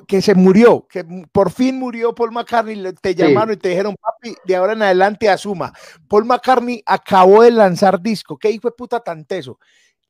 que, 0.07 0.23
se 0.23 0.35
murió, 0.35 0.87
que 0.89 1.05
por 1.33 1.51
fin 1.51 1.79
murió 1.79 2.15
Paul 2.15 2.33
McCartney, 2.33 2.93
te 3.01 3.15
llamaron 3.15 3.55
y 3.55 3.57
te 3.57 3.71
dijeron, 3.71 3.97
papi, 4.01 4.37
de 4.45 4.57
ahora 4.57 4.75
en 4.75 4.83
adelante 4.83 5.29
asuma. 5.29 5.73
Paul 6.09 6.25
McCartney 6.25 6.83
acabó 6.87 7.43
de 7.43 7.51
lanzar 7.51 8.01
disco, 8.01 8.39
¿qué 8.39 8.51
hijo 8.51 8.69
de 8.69 8.73
puta 8.77 9.01
tan 9.01 9.25
teso? 9.25 9.59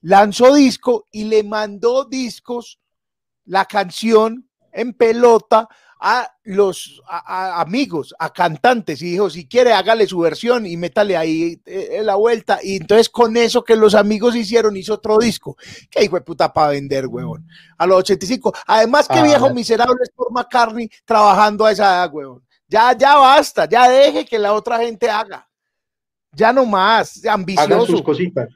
Lanzó 0.00 0.54
disco 0.54 1.06
y 1.10 1.24
le 1.24 1.42
mandó 1.42 2.04
discos, 2.04 2.78
la 3.44 3.64
canción 3.66 4.48
en 4.72 4.92
pelota 4.92 5.68
a 6.06 6.30
los 6.42 7.02
amigos, 7.08 8.14
a 8.18 8.30
cantantes, 8.30 9.00
y 9.00 9.12
dijo, 9.12 9.30
si 9.30 9.48
quiere, 9.48 9.72
hágale 9.72 10.06
su 10.06 10.18
versión 10.18 10.66
y 10.66 10.76
métale 10.76 11.16
ahí 11.16 11.58
eh, 11.64 12.02
la 12.02 12.16
vuelta. 12.16 12.58
Y 12.62 12.76
entonces 12.76 13.08
con 13.08 13.34
eso 13.38 13.64
que 13.64 13.74
los 13.74 13.94
amigos 13.94 14.36
hicieron, 14.36 14.76
hizo 14.76 14.92
otro 14.92 15.16
disco. 15.16 15.56
Qué 15.88 16.04
hijo 16.04 16.16
de 16.16 16.20
puta 16.20 16.52
para 16.52 16.72
vender, 16.72 17.06
huevón. 17.06 17.48
A 17.78 17.86
los 17.86 18.00
85. 18.00 18.52
Además, 18.66 19.08
qué 19.08 19.22
viejo 19.22 19.48
miserable 19.54 19.96
es 20.02 20.10
por 20.10 20.30
McCartney 20.30 20.90
trabajando 21.06 21.64
a 21.64 21.72
esa 21.72 21.84
edad, 21.84 22.12
huevón. 22.12 22.42
Ya, 22.68 22.94
ya 22.94 23.16
basta, 23.16 23.66
ya 23.66 23.88
deje 23.88 24.26
que 24.26 24.38
la 24.38 24.52
otra 24.52 24.80
gente 24.80 25.08
haga. 25.08 25.48
Ya 26.32 26.52
no 26.52 26.66
más, 26.66 27.24
ambicioso. 27.24 27.74
Hagan 27.74 27.86
sus 27.86 28.02
cositas. 28.02 28.50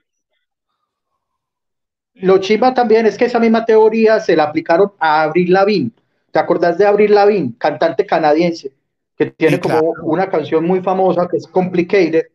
Lo 2.12 2.36
chimba 2.36 2.74
también 2.74 3.06
es 3.06 3.16
que 3.16 3.24
esa 3.24 3.38
misma 3.38 3.64
teoría 3.64 4.20
se 4.20 4.36
la 4.36 4.44
aplicaron 4.44 4.92
a 4.98 5.22
Abril 5.22 5.50
Lavigne 5.50 5.92
¿Te 6.38 6.42
acordás 6.42 6.78
de 6.78 6.86
Abril 6.86 7.16
Lavigne, 7.16 7.54
cantante 7.58 8.06
canadiense, 8.06 8.70
que 9.16 9.26
tiene 9.32 9.58
como 9.58 9.80
una 10.04 10.30
canción 10.30 10.64
muy 10.64 10.80
famosa 10.80 11.26
que 11.28 11.38
es 11.38 11.48
Complicated? 11.48 12.26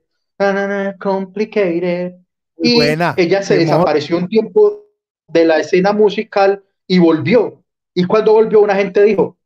Complicated. 1.00 2.16
y 2.62 2.82
ella 2.82 3.42
se 3.44 3.60
desapareció 3.60 4.18
un 4.18 4.28
tiempo 4.28 4.84
de 5.30 5.46
la 5.46 5.60
escena 5.60 5.94
musical 5.94 6.62
y 6.86 7.00
volvió. 7.00 7.64
Y 7.94 8.04
cuando 8.04 8.34
volvió, 8.34 8.60
una 8.60 8.76
gente 8.76 9.02
dijo, 9.04 9.38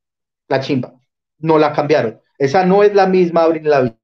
la 0.47 0.59
chimba, 0.59 0.91
no 1.37 1.59
la 1.59 1.71
cambiaron. 1.71 2.19
Esa 2.39 2.65
no 2.65 2.81
es 2.81 2.95
la 2.95 3.05
misma 3.05 3.43
Abril 3.43 3.69
Lavigne. 3.69 3.99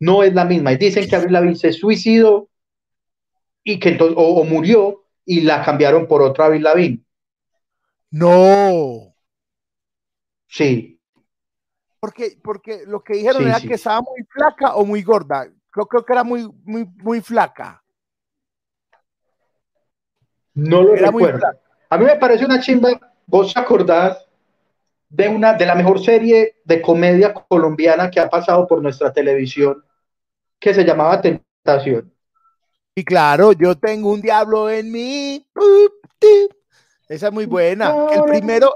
No 0.00 0.24
es 0.24 0.34
la 0.34 0.44
misma. 0.44 0.72
Y 0.72 0.78
dicen 0.78 1.08
que 1.08 1.14
Abril 1.14 1.34
Lavigne 1.34 1.54
se 1.54 1.72
suicidó 1.72 2.48
y 3.62 3.78
que 3.78 3.90
entonces, 3.90 4.16
o, 4.18 4.42
murió 4.42 5.04
y 5.24 5.42
la 5.42 5.64
cambiaron 5.64 6.08
por 6.08 6.20
otra 6.20 6.46
Abril 6.46 6.64
Lavigne. 6.64 6.98
No. 8.10 9.14
Sí. 10.48 11.00
Porque, 12.00 12.38
porque 12.42 12.84
lo 12.86 13.02
que 13.02 13.14
dijeron 13.14 13.46
era 13.46 13.60
que 13.60 13.74
estaba 13.74 14.00
muy 14.00 14.24
flaca 14.28 14.74
o 14.76 14.84
muy 14.84 15.02
gorda. 15.02 15.48
Creo, 15.70 15.86
creo 15.86 16.04
que 16.04 16.12
era 16.12 16.24
muy, 16.24 16.48
muy, 16.64 16.84
muy 16.96 17.20
flaca. 17.20 17.82
No 20.54 20.82
lo 20.82 20.94
recuerdo. 20.94 21.46
A 21.90 21.98
mí 21.98 22.04
me 22.04 22.16
parece 22.16 22.44
una 22.44 22.60
chimba. 22.60 22.98
¿Vos 23.26 23.56
acordás 23.56 24.26
de 25.08 25.28
una 25.28 25.54
de 25.54 25.66
la 25.66 25.74
mejor 25.74 26.02
serie 26.02 26.56
de 26.64 26.82
comedia 26.82 27.32
colombiana 27.32 28.10
que 28.10 28.20
ha 28.20 28.28
pasado 28.28 28.66
por 28.66 28.82
nuestra 28.82 29.12
televisión 29.12 29.84
que 30.58 30.74
se 30.74 30.84
llamaba 30.84 31.20
Tentación? 31.20 32.12
Y 32.94 33.04
claro, 33.04 33.52
yo 33.52 33.76
tengo 33.76 34.12
un 34.12 34.20
diablo 34.20 34.68
en 34.70 34.90
mí. 34.90 35.46
Esa 37.08 37.28
es 37.28 37.32
muy 37.32 37.46
buena. 37.46 37.94
El 38.10 38.24
primero, 38.24 38.74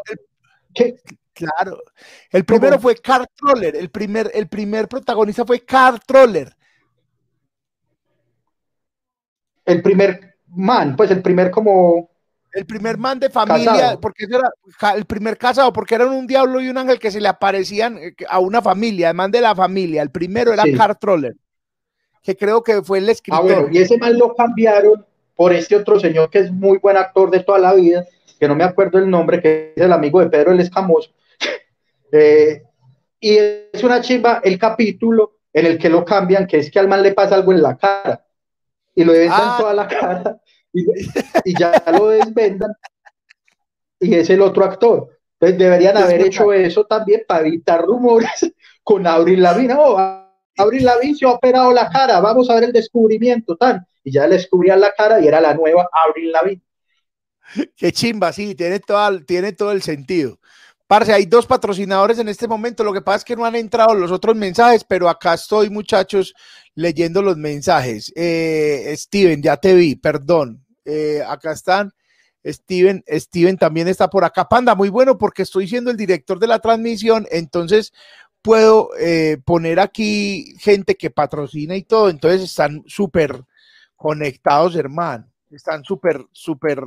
Claro. 1.33 1.83
El 2.30 2.45
primero 2.45 2.78
fue 2.78 2.97
Car 2.97 3.26
Troller. 3.35 3.76
El 3.76 3.91
primer, 3.91 4.30
el 4.35 4.49
primer 4.49 4.89
protagonista 4.89 5.45
fue 5.45 5.61
Car 5.61 5.99
Troller. 6.01 6.55
El 9.64 9.83
primer 9.83 10.37
man, 10.49 10.97
pues 10.97 11.11
el 11.11 11.22
primer 11.22 11.51
como. 11.51 12.11
El 12.53 12.66
primer 12.66 12.99
man 12.99 13.18
de 13.18 13.30
familia, 13.30 13.99
porque 13.99 14.24
era 14.24 14.51
el 14.95 15.07
primer 15.07 15.39
casado, 15.39 15.72
porque 15.72 15.95
eran 15.95 16.11
un 16.11 16.26
diablo 16.26 16.61
y 16.61 16.68
un 16.68 16.76
ángel 16.76 16.99
que 16.99 17.11
se 17.11 17.18
le 17.18 17.28
aparecían 17.28 17.97
eh, 17.97 18.14
a 18.28 18.41
una 18.41 18.61
familia, 18.61 19.09
el 19.09 19.16
man 19.16 19.30
de 19.30 19.41
la 19.41 19.55
familia. 19.55 20.03
El 20.03 20.11
primero 20.11 20.53
era 20.53 20.64
Car 20.76 20.99
Troller, 20.99 21.35
que 22.22 22.37
creo 22.37 22.62
que 22.62 22.83
fue 22.83 22.99
el 22.99 23.09
escritor. 23.09 23.41
Ah, 23.41 23.43
bueno, 23.43 23.68
y 23.72 23.78
ese 23.78 23.97
man 23.97 24.18
lo 24.18 24.35
cambiaron 24.35 25.07
por 25.35 25.55
este 25.55 25.76
otro 25.76 25.99
señor 25.99 26.28
que 26.28 26.41
es 26.41 26.53
muy 26.53 26.76
buen 26.76 26.99
actor 26.99 27.30
de 27.30 27.41
toda 27.41 27.59
la 27.59 27.72
vida, 27.72 28.05
que 28.39 28.47
no 28.47 28.55
me 28.55 28.64
acuerdo 28.64 28.99
el 28.99 29.09
nombre, 29.09 29.41
que 29.41 29.72
es 29.74 29.83
el 29.83 29.93
amigo 29.93 30.20
de 30.20 30.28
Pedro 30.28 30.53
el 30.53 30.61
Escamoso, 30.61 31.11
eh, 32.12 32.62
y 33.18 33.36
es 33.36 33.82
una 33.82 34.00
chimba 34.00 34.40
el 34.44 34.58
capítulo 34.58 35.38
en 35.52 35.66
el 35.66 35.78
que 35.78 35.88
lo 35.88 36.04
cambian, 36.04 36.46
que 36.46 36.58
es 36.58 36.70
que 36.70 36.78
al 36.78 36.88
mal 36.88 37.02
le 37.02 37.12
pasa 37.12 37.34
algo 37.34 37.52
en 37.52 37.62
la 37.62 37.76
cara 37.76 38.24
y 38.94 39.04
lo 39.04 39.12
desvendan 39.12 39.40
ah. 39.42 39.56
toda 39.58 39.74
la 39.74 39.88
cara 39.88 40.40
y, 40.72 41.58
ya 41.58 41.82
lo 41.92 42.08
desvendan 42.08 42.72
y 44.00 44.14
es 44.14 44.28
el 44.30 44.42
otro 44.42 44.64
actor. 44.64 45.18
Entonces 45.34 45.58
deberían 45.58 45.96
haber 45.96 46.20
hecho 46.22 46.52
eso 46.52 46.84
también 46.84 47.22
para 47.26 47.46
evitar 47.46 47.82
rumores 47.82 48.52
con 48.82 49.06
Abril 49.06 49.42
Lavigne. 49.42 49.74
Oh, 49.78 49.98
Abril 50.56 50.84
Lavigne 50.84 51.16
se 51.16 51.24
ha 51.24 51.30
operado 51.30 51.72
la 51.72 51.88
cara, 51.88 52.20
vamos 52.20 52.50
a 52.50 52.54
ver 52.54 52.64
el 52.64 52.72
descubrimiento, 52.72 53.56
tan. 53.56 53.86
Y 54.04 54.12
ya 54.12 54.26
le 54.26 54.36
descubrían 54.36 54.80
la 54.80 54.92
cara 54.92 55.20
y 55.20 55.28
era 55.28 55.40
la 55.40 55.54
nueva 55.54 55.88
Abril 56.08 56.32
Lavigne. 56.32 56.62
Qué 57.76 57.92
chimba, 57.92 58.32
sí, 58.32 58.54
tiene 58.54 58.80
todo, 58.80 59.24
tiene 59.24 59.52
todo 59.52 59.72
el 59.72 59.82
sentido. 59.82 60.38
Parce, 60.93 61.11
hay 61.11 61.24
dos 61.24 61.47
patrocinadores 61.47 62.18
en 62.18 62.28
este 62.28 62.47
momento. 62.47 62.84
Lo 62.84 62.93
que 62.93 63.01
pasa 63.01 63.16
es 63.16 63.24
que 63.24 63.34
no 63.34 63.47
han 63.47 63.55
entrado 63.55 63.95
los 63.95 64.12
otros 64.12 64.36
mensajes, 64.36 64.84
pero 64.84 65.09
acá 65.09 65.32
estoy, 65.32 65.70
muchachos, 65.70 66.34
leyendo 66.74 67.22
los 67.22 67.38
mensajes. 67.38 68.12
Eh, 68.14 68.93
Steven, 68.95 69.40
ya 69.40 69.57
te 69.57 69.74
vi, 69.74 69.97
perdón. 69.97 70.62
Eh, 70.84 71.22
acá 71.26 71.53
están. 71.53 71.95
Steven, 72.45 73.03
Steven 73.09 73.57
también 73.57 73.88
está 73.88 74.11
por 74.11 74.22
acá. 74.22 74.47
Panda, 74.47 74.74
muy 74.74 74.90
bueno 74.90 75.16
porque 75.16 75.45
estoy 75.45 75.66
siendo 75.66 75.90
el 75.90 75.97
director 75.97 76.38
de 76.38 76.47
la 76.47 76.59
transmisión, 76.59 77.26
entonces 77.30 77.95
puedo 78.43 78.90
eh, 79.01 79.38
poner 79.47 79.80
aquí 79.80 80.55
gente 80.59 80.97
que 80.97 81.09
patrocina 81.09 81.74
y 81.74 81.84
todo. 81.84 82.11
Entonces 82.11 82.43
están 82.43 82.84
súper 82.86 83.43
conectados, 83.97 84.76
hermano. 84.76 85.26
Están 85.51 85.84
súper, 85.84 86.22
súper 86.32 86.84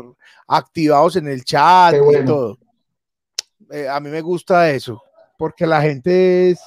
activados 0.47 1.15
en 1.15 1.27
el 1.27 1.43
chat 1.43 1.95
y 1.95 2.23
todo. 2.23 2.59
Eh, 3.71 3.87
a 3.87 3.99
mí 3.99 4.09
me 4.09 4.21
gusta 4.21 4.69
eso, 4.71 5.01
porque 5.37 5.65
la 5.65 5.81
gente 5.81 6.51
es, 6.51 6.59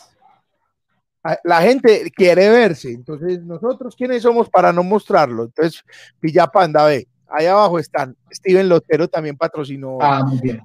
la 1.44 1.60
gente 1.60 2.10
quiere 2.14 2.48
verse, 2.50 2.90
entonces 2.92 3.42
nosotros 3.42 3.94
quiénes 3.96 4.22
somos 4.22 4.48
para 4.48 4.72
no 4.72 4.82
mostrarlo. 4.82 5.44
Entonces, 5.44 5.84
Pilla 6.20 6.46
Panda, 6.46 6.86
ve, 6.86 7.06
ahí 7.28 7.46
abajo 7.46 7.78
están. 7.78 8.16
Steven 8.32 8.68
Lotero 8.68 9.08
también 9.08 9.36
patrocinó. 9.36 9.98
Ah, 10.00 10.24
muy 10.24 10.38
bien. 10.40 10.62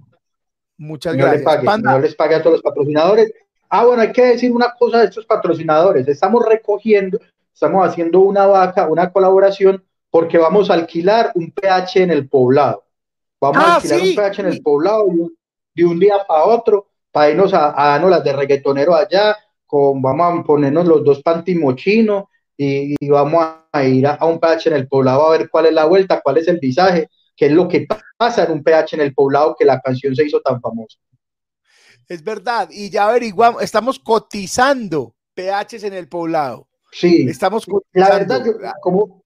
Muchas 0.77 1.15
gracias. 1.15 1.81
no 1.81 1.99
les 1.99 2.15
pague 2.15 2.35
a 2.35 2.41
todos 2.41 2.55
los 2.55 2.61
patrocinadores. 2.61 3.31
Ah, 3.69 3.85
bueno, 3.85 4.01
hay 4.01 4.11
que 4.11 4.25
decir 4.25 4.51
una 4.51 4.73
cosa 4.77 4.99
de 4.99 5.05
estos 5.05 5.25
patrocinadores. 5.25 6.07
Estamos 6.07 6.45
recogiendo, 6.45 7.19
estamos 7.53 7.87
haciendo 7.87 8.19
una 8.19 8.45
vaca, 8.45 8.87
una 8.87 9.11
colaboración, 9.11 9.83
porque 10.11 10.37
vamos 10.37 10.69
a 10.69 10.75
alquilar 10.75 11.31
un 11.35 11.51
PH 11.51 12.03
en 12.03 12.11
el 12.11 12.27
poblado. 12.27 12.83
Vamos 13.41 13.57
a 13.57 13.73
ah, 13.73 13.75
alquilar 13.75 14.01
un 14.01 14.15
PH 14.15 14.41
en 14.41 14.47
el 14.47 14.61
poblado 14.61 15.07
y 15.07 15.19
un, 15.19 15.37
de 15.73 15.85
un 15.85 15.99
día 15.99 16.15
para 16.27 16.45
otro, 16.45 16.87
para 17.11 17.29
irnos 17.29 17.53
a, 17.53 17.71
darnos 17.71 18.09
las 18.09 18.23
de 18.23 18.33
reggaetonero 18.33 18.95
allá, 18.95 19.37
con, 19.65 20.01
vamos 20.01 20.39
a 20.39 20.43
ponernos 20.43 20.87
los 20.87 21.03
dos 21.03 21.21
pantimochinos 21.21 22.25
y, 22.57 22.95
y 22.99 23.09
vamos 23.09 23.45
a, 23.71 23.83
ir 23.83 24.05
a, 24.07 24.23
un 24.25 24.39
PH 24.39 24.69
en 24.69 24.75
el 24.75 24.87
poblado 24.87 25.27
a 25.27 25.37
ver 25.37 25.49
cuál 25.49 25.67
es 25.67 25.73
la 25.73 25.85
vuelta, 25.85 26.21
cuál 26.21 26.37
es 26.37 26.47
el 26.47 26.59
visaje, 26.59 27.09
qué 27.35 27.47
es 27.47 27.51
lo 27.51 27.67
que 27.67 27.87
pasa 28.17 28.45
en 28.45 28.51
un 28.51 28.63
PH 28.63 28.95
en 28.95 29.01
el 29.01 29.13
poblado 29.13 29.55
que 29.57 29.65
la 29.65 29.79
canción 29.79 30.15
se 30.15 30.25
hizo 30.25 30.41
tan 30.41 30.61
famosa. 30.61 30.99
Es 32.07 32.23
verdad, 32.23 32.69
y 32.71 32.89
ya 32.89 33.07
averiguamos, 33.07 33.63
estamos 33.63 33.97
cotizando 33.97 35.15
PHs 35.35 35.85
en 35.85 35.93
el 35.93 36.07
poblado. 36.07 36.67
Sí, 36.91 37.25
estamos 37.27 37.65
cotizando. 37.65 38.09
La 38.09 38.19
verdad, 38.19 38.45
yo, 38.45 38.53
como, 38.81 39.23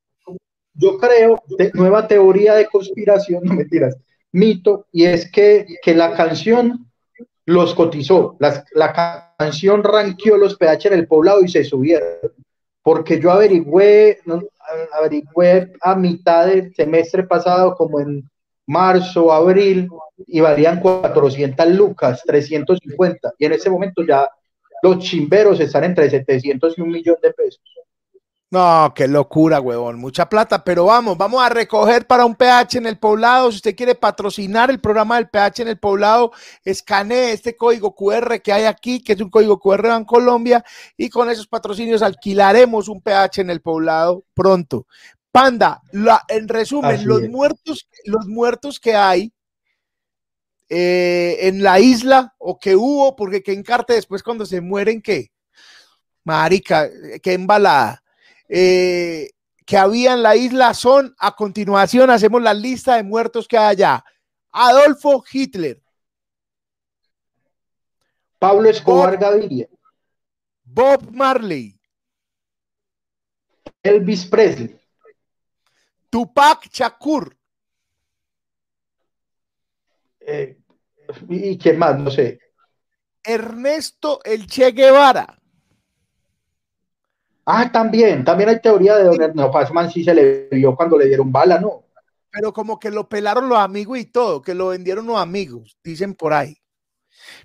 yo 0.73 0.97
creo, 0.97 1.41
nueva 1.73 2.07
teoría 2.07 2.55
de 2.55 2.67
conspiración, 2.67 3.43
no 3.45 3.53
mentiras, 3.55 3.97
mito 4.31 4.87
y 4.91 5.05
es 5.05 5.31
que, 5.31 5.65
la 5.85 6.13
canción 6.15 6.91
los 7.45 7.73
cotizó, 7.73 8.37
la 8.39 9.33
canción 9.37 9.83
ranqueó 9.83 10.37
los 10.37 10.55
PH 10.57 10.87
en 10.87 10.93
el 10.93 11.07
poblado 11.07 11.41
y 11.41 11.47
se 11.47 11.63
subieron. 11.63 12.09
Porque 12.81 13.19
yo 13.19 13.31
averigüé, 13.31 14.19
averigüé 14.93 15.73
a 15.81 15.95
mitad 15.95 16.47
del 16.47 16.73
semestre 16.73 17.23
pasado, 17.23 17.75
como 17.75 17.99
en 17.99 18.29
marzo, 18.65 19.31
abril, 19.31 19.89
y 20.25 20.39
valían 20.39 20.79
400 20.79 21.67
lucas, 21.69 22.23
350. 22.25 23.33
Y 23.37 23.45
en 23.45 23.51
ese 23.53 23.69
momento 23.69 24.03
ya 24.05 24.29
los 24.81 24.99
chimberos 24.99 25.59
están 25.59 25.83
entre 25.83 26.09
700 26.09 26.77
y 26.77 26.81
un 26.81 26.89
millón 26.89 27.17
de 27.21 27.33
pesos. 27.33 27.61
No, 28.49 28.93
qué 28.95 29.09
locura, 29.09 29.59
huevón. 29.59 29.99
Mucha 29.99 30.29
plata, 30.29 30.63
pero 30.63 30.85
vamos, 30.85 31.17
vamos 31.17 31.43
a 31.43 31.49
recoger 31.49 32.07
para 32.07 32.25
un 32.25 32.33
PH 32.33 32.77
en 32.77 32.85
el 32.85 32.97
poblado. 32.97 33.51
Si 33.51 33.57
usted 33.57 33.75
quiere 33.75 33.93
patrocinar 33.93 34.69
el 34.69 34.79
programa 34.79 35.17
del 35.17 35.27
PH 35.29 35.63
en 35.63 35.67
el 35.67 35.77
poblado, 35.77 36.31
escanee 36.63 37.33
este 37.33 37.57
código 37.57 37.93
QR 37.93 38.41
que 38.41 38.53
hay 38.53 38.63
aquí, 38.63 39.03
que 39.03 39.13
es 39.13 39.21
un 39.21 39.29
código 39.29 39.59
QR 39.59 39.87
en 39.87 40.05
Colombia, 40.05 40.63
y 40.95 41.09
con 41.09 41.29
esos 41.29 41.45
patrocinios 41.45 42.01
alquilaremos 42.01 42.87
un 42.87 43.01
PH 43.01 43.41
en 43.41 43.49
el 43.49 43.61
poblado 43.61 44.23
pronto. 44.33 44.87
Panda, 45.29 45.81
en 46.29 46.47
resumen, 46.47 47.05
los 47.05 47.27
muertos, 47.27 47.89
los 48.05 48.27
muertos 48.27 48.79
que 48.79 48.95
hay 48.95 49.33
eh, 50.69 51.37
en 51.41 51.61
la 51.61 51.81
isla 51.81 52.33
o 52.37 52.57
que 52.57 52.77
hubo, 52.77 53.13
porque 53.17 53.43
que 53.43 53.51
encarte 53.51 53.93
después 53.93 54.23
cuando 54.23 54.45
se 54.45 54.61
mueren, 54.61 55.01
¿qué? 55.01 55.31
Marica, 56.23 56.89
qué 57.21 57.33
embalada 57.33 58.03
eh, 58.47 59.31
que 59.65 59.77
había 59.77 60.13
en 60.13 60.23
la 60.23 60.35
isla 60.35 60.73
son, 60.73 61.15
a 61.19 61.35
continuación 61.35 62.09
hacemos 62.09 62.41
la 62.41 62.53
lista 62.53 62.95
de 62.95 63.03
muertos 63.03 63.47
que 63.47 63.57
hay 63.57 63.67
allá. 63.67 64.03
Adolfo 64.51 65.23
Hitler, 65.29 65.81
Pablo 68.39 68.69
Escobar 68.69 69.17
Gaviria. 69.17 69.67
Bob 70.63 71.11
Marley. 71.11 71.79
Elvis 73.81 74.25
Presley. 74.25 74.79
Tupac 76.09 76.69
Shakur. 76.71 77.35
Eh, 80.19 80.57
¿Y 81.29 81.57
quién 81.57 81.79
más? 81.79 81.97
No 81.97 82.11
sé. 82.11 82.39
Ernesto 83.23 84.21
El 84.23 84.45
Che 84.47 84.71
Guevara. 84.71 85.39
Ah, 87.49 87.71
también, 87.71 88.25
también 88.25 88.49
hay 88.49 88.59
teoría 88.59 88.97
de 88.97 89.31
no, 89.33 89.49
Pazman 89.49 89.89
sí 89.89 90.03
se 90.03 90.13
le 90.13 90.49
vio 90.51 90.75
cuando 90.75 90.97
le 90.97 91.07
dieron 91.07 91.31
bala, 91.31 91.57
¿no? 91.57 91.85
Pero 92.29 92.51
como 92.51 92.77
que 92.77 92.91
lo 92.91 93.07
pelaron 93.07 93.47
los 93.47 93.57
amigos 93.57 93.97
y 93.99 94.03
todo, 94.03 94.41
que 94.41 94.53
lo 94.53 94.67
vendieron 94.67 95.07
los 95.07 95.17
amigos, 95.17 95.77
dicen 95.81 96.13
por 96.13 96.33
ahí. 96.33 96.57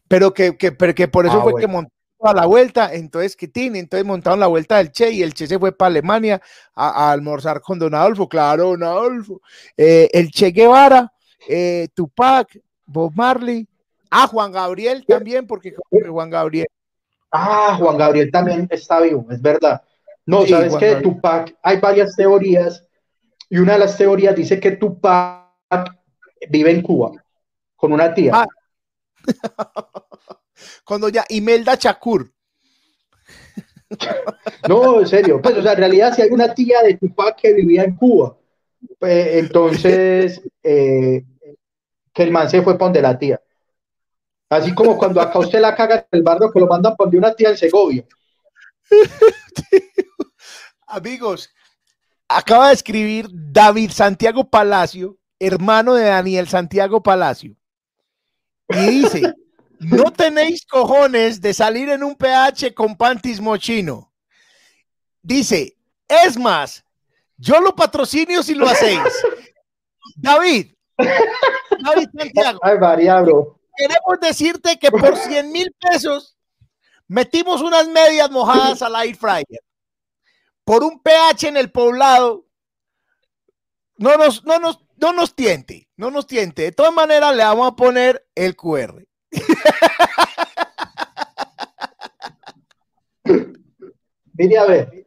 Pero 0.09 0.35
que, 0.35 0.57
que, 0.57 0.77
que 0.77 1.07
por 1.07 1.25
eso 1.25 1.39
ah, 1.39 1.43
fue 1.45 1.61
que 1.61 1.69
montó 1.69 1.93
a 2.21 2.35
la 2.35 2.47
vuelta, 2.47 2.93
entonces 2.93 3.37
que 3.37 3.47
tiene, 3.47 3.79
entonces 3.79 4.05
montaron 4.05 4.41
la 4.41 4.49
vuelta 4.49 4.79
del 4.79 4.91
Che 4.91 5.13
y 5.13 5.23
el 5.23 5.35
Che 5.35 5.47
se 5.47 5.61
fue 5.61 5.71
para 5.71 5.91
Alemania 5.91 6.43
a, 6.75 7.13
almorzar 7.13 7.61
con 7.61 7.79
Don 7.79 7.95
Adolfo, 7.95 8.29
claro, 8.29 8.71
Don 8.71 8.83
Adolfo. 8.83 9.41
Eh, 9.77 10.11
el 10.13 10.33
Che 10.33 10.51
Guevara, 10.51 11.13
eh, 11.49 11.87
Tupac, 11.95 12.59
Bob 12.87 13.13
Marley, 13.15 13.69
ah, 14.11 14.27
Juan 14.27 14.51
Gabriel 14.51 15.07
también, 15.07 15.47
porque 15.47 15.77
Juan 16.09 16.29
Gabriel. 16.29 16.67
Ah, 17.31 17.77
Juan 17.79 17.97
Gabriel 17.97 18.33
también 18.33 18.67
está 18.69 19.01
vivo, 19.01 19.25
es 19.31 19.41
verdad. 19.41 19.81
No, 20.27 20.47
sabes 20.47 20.77
que 20.77 20.95
de 20.95 21.01
Tupac 21.03 21.57
hay 21.63 21.79
varias 21.81 22.15
teorías 22.15 22.87
y 23.51 23.59
una 23.59 23.75
de 23.75 23.81
las 23.81 23.97
teorías 23.97 24.35
dice 24.35 24.61
que 24.61 24.73
Tupac 24.73 25.51
vive 26.49 26.71
en 26.71 26.83
Cuba 26.83 27.13
con 27.77 27.93
una 27.93 28.15
tía. 28.15 28.33
Ah. 28.35 28.47
Cuando 30.85 31.09
ya 31.09 31.25
Imelda 31.29 31.77
Chakur. 31.77 32.33
No, 34.69 35.01
en 35.01 35.07
serio. 35.07 35.43
Pues, 35.43 35.57
o 35.57 35.63
sea, 35.63 35.73
en 35.73 35.79
realidad, 35.79 36.15
si 36.15 36.23
hay 36.23 36.31
una 36.31 36.55
tía 36.55 36.83
de 36.83 36.97
Tupac 36.97 37.37
que 37.37 37.53
vivía 37.53 37.83
en 37.83 37.95
Cuba, 37.95 38.39
pues, 38.99 39.35
entonces 39.35 40.41
eh, 40.63 41.25
que 42.13 42.23
el 42.23 42.31
man 42.31 42.49
se 42.49 42.63
fue 42.63 42.79
para 42.79 43.01
la 43.01 43.19
tía. 43.19 43.41
Así 44.49 44.75
como 44.75 44.97
cuando 44.97 45.21
acá 45.21 45.39
usted 45.39 45.61
la 45.61 45.75
caga 45.75 45.97
en 45.97 46.19
el 46.19 46.23
barrio 46.23 46.51
que 46.51 46.61
lo 46.61 46.67
mandan 46.67 46.95
por 46.97 47.15
una 47.15 47.35
tía 47.35 47.51
en 47.51 47.57
Segovia. 47.57 48.05
Amigos, 50.87 51.51
acaba 52.29 52.69
de 52.69 52.75
escribir 52.75 53.29
David 53.31 53.91
Santiago 53.91 54.49
Palacio, 54.49 55.19
hermano 55.39 55.95
de 55.95 56.05
Daniel 56.05 56.49
Santiago 56.49 57.03
Palacio. 57.03 57.57
Y 58.69 58.87
dice, 59.03 59.35
no 59.79 60.13
tenéis 60.13 60.65
cojones 60.67 61.41
de 61.41 61.55
salir 61.55 61.89
en 61.89 62.03
un 62.03 62.15
PH 62.15 62.75
con 62.75 62.97
pantis 62.97 63.41
mochino. 63.41 64.13
Dice, 65.23 65.77
es 66.09 66.37
más, 66.37 66.85
yo 67.37 67.61
lo 67.61 67.75
patrocinio 67.75 68.43
si 68.43 68.55
lo 68.55 68.69
hacéis. 68.69 69.01
David, 70.17 70.75
David 70.97 72.09
Santiago. 72.17 72.61
Ay, 72.63 72.77
Queremos 73.77 74.21
decirte 74.21 74.79
que 74.79 74.91
por 74.91 75.17
100 75.17 75.51
mil 75.51 75.75
pesos 75.81 76.32
metimos 77.09 77.61
unas 77.61 77.89
medias 77.89 78.31
mojadas 78.31 78.81
al 78.83 78.95
air 78.97 79.17
fryer 79.17 79.61
por 80.65 80.83
un 80.85 81.01
pH 81.01 81.49
en 81.49 81.57
el 81.57 81.71
poblado, 81.71 82.47
no 83.97 84.17
nos, 84.17 84.45
no 84.45 84.59
nos, 84.59 84.85
no 84.97 85.13
nos 85.13 85.35
tiente, 85.35 85.89
no 85.97 86.11
nos 86.11 86.27
tiente. 86.27 86.63
De 86.63 86.73
todas 86.73 86.93
maneras, 86.93 87.37
le 87.37 87.45
vamos 87.45 87.71
a 87.71 87.77
poner 87.77 88.27
el 88.35 88.57
QR. 88.57 89.07
Mire 94.35 94.59
a 94.59 94.67
ver. 94.67 95.07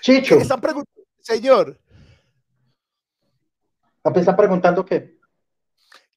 Chicho. 0.00 0.38
Están 0.38 0.60
señor. 1.20 1.80
Está 4.04 4.36
preguntando 4.36 4.84
qué 4.84 5.17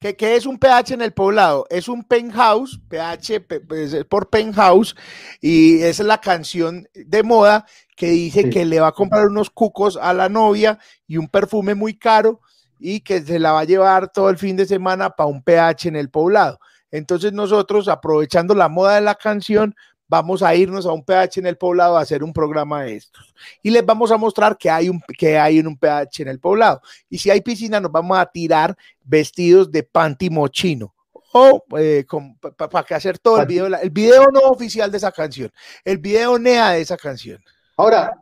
que, 0.02 0.36
es 0.36 0.46
un 0.46 0.58
pH 0.58 0.94
en 0.94 1.02
el 1.02 1.12
poblado, 1.12 1.66
es 1.70 1.88
un 1.88 2.02
penthouse, 2.02 2.80
pH 2.88 3.40
pues, 3.68 4.04
por 4.06 4.28
penthouse, 4.28 4.96
y 5.40 5.80
es 5.82 6.00
la 6.00 6.20
canción 6.20 6.88
de 6.94 7.22
moda 7.22 7.64
que 7.96 8.10
dice 8.10 8.50
que 8.50 8.64
le 8.64 8.80
va 8.80 8.88
a 8.88 8.92
comprar 8.92 9.26
unos 9.26 9.50
cucos 9.50 9.96
a 9.96 10.12
la 10.12 10.28
novia 10.28 10.78
y 11.06 11.18
un 11.18 11.28
perfume 11.28 11.74
muy 11.74 11.96
caro 11.96 12.40
y 12.80 13.00
que 13.00 13.22
se 13.22 13.38
la 13.38 13.52
va 13.52 13.60
a 13.60 13.64
llevar 13.64 14.10
todo 14.10 14.28
el 14.28 14.38
fin 14.38 14.56
de 14.56 14.66
semana 14.66 15.10
para 15.10 15.28
un 15.28 15.42
pH 15.42 15.88
en 15.88 15.96
el 15.96 16.10
poblado. 16.10 16.58
Entonces 16.90 17.32
nosotros, 17.32 17.88
aprovechando 17.88 18.54
la 18.54 18.68
moda 18.68 18.96
de 18.96 19.00
la 19.02 19.14
canción, 19.14 19.74
vamos 20.12 20.42
a 20.42 20.54
irnos 20.54 20.84
a 20.84 20.92
un 20.92 21.02
pH 21.02 21.40
en 21.40 21.46
el 21.46 21.56
poblado 21.56 21.96
a 21.96 22.02
hacer 22.02 22.22
un 22.22 22.34
programa 22.34 22.82
de 22.82 22.96
estos. 22.96 23.34
Y 23.62 23.70
les 23.70 23.82
vamos 23.82 24.12
a 24.12 24.18
mostrar 24.18 24.58
que 24.58 24.68
hay, 24.68 24.90
un, 24.90 25.00
que 25.16 25.38
hay 25.38 25.58
en 25.58 25.66
un 25.66 25.74
pH 25.74 26.20
en 26.20 26.28
el 26.28 26.38
poblado. 26.38 26.82
Y 27.08 27.16
si 27.16 27.30
hay 27.30 27.40
piscina, 27.40 27.80
nos 27.80 27.90
vamos 27.90 28.18
a 28.18 28.26
tirar 28.26 28.76
vestidos 29.02 29.72
de 29.72 29.82
panty 29.82 30.28
mochino. 30.28 30.92
O 31.32 31.64
eh, 31.78 32.04
para 32.58 32.86
que 32.86 32.94
hacer 32.94 33.18
todo 33.18 33.40
el 33.40 33.46
video, 33.46 33.66
el 33.68 33.88
video 33.88 34.26
no 34.30 34.40
oficial 34.40 34.90
de 34.90 34.98
esa 34.98 35.12
canción, 35.12 35.50
el 35.82 35.96
video 35.96 36.38
NEA 36.38 36.72
de 36.72 36.82
esa 36.82 36.98
canción. 36.98 37.42
Ahora, 37.78 38.20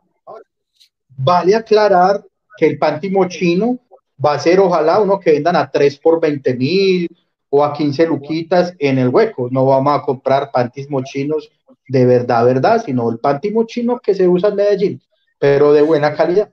vale 1.09 1.55
aclarar 1.55 2.23
que 2.55 2.67
el 2.67 2.79
panty 2.79 3.09
mochino 3.09 3.79
va 4.23 4.35
a 4.35 4.39
ser 4.39 4.61
ojalá 4.61 5.01
uno 5.01 5.19
que 5.19 5.31
vendan 5.31 5.57
a 5.57 5.69
3 5.69 5.97
por 5.97 6.21
20 6.21 6.53
mil 6.53 7.09
o 7.49 7.65
a 7.65 7.73
15 7.73 8.07
luquitas 8.07 8.73
en 8.79 8.97
el 8.97 9.09
hueco. 9.09 9.49
No 9.51 9.65
vamos 9.65 9.99
a 9.99 10.01
comprar 10.01 10.51
panties 10.51 10.89
mochinos 10.89 11.51
de 11.91 12.05
verdad, 12.05 12.45
verdad, 12.45 12.81
sino 12.85 13.09
el 13.09 13.19
pantimo 13.19 13.65
chino 13.65 13.99
que 13.99 14.15
se 14.15 14.25
usa 14.25 14.47
en 14.47 14.55
Medellín, 14.55 15.01
pero 15.37 15.73
de 15.73 15.81
buena 15.81 16.15
calidad. 16.15 16.49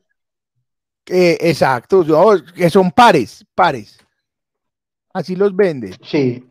Eh, 1.06 1.38
exacto, 1.40 2.04
que 2.56 2.68
son 2.68 2.90
pares, 2.90 3.46
pares. 3.54 3.96
Así 5.12 5.36
los 5.36 5.54
venden. 5.54 5.94
Sí. 6.02 6.44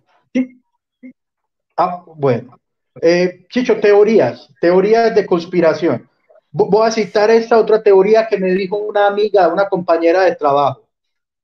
Ah, 1.75 2.01
bueno. 2.15 2.57
Eh, 3.01 3.45
Chicho, 3.49 3.77
teorías, 3.81 4.47
teorías 4.61 5.13
de 5.13 5.25
conspiración. 5.25 6.09
Voy 6.49 6.88
a 6.88 6.91
citar 6.91 7.29
esta 7.29 7.57
otra 7.57 7.83
teoría 7.83 8.25
que 8.29 8.38
me 8.38 8.53
dijo 8.53 8.77
una 8.77 9.07
amiga, 9.07 9.49
una 9.49 9.67
compañera 9.67 10.21
de 10.21 10.35
trabajo, 10.38 10.88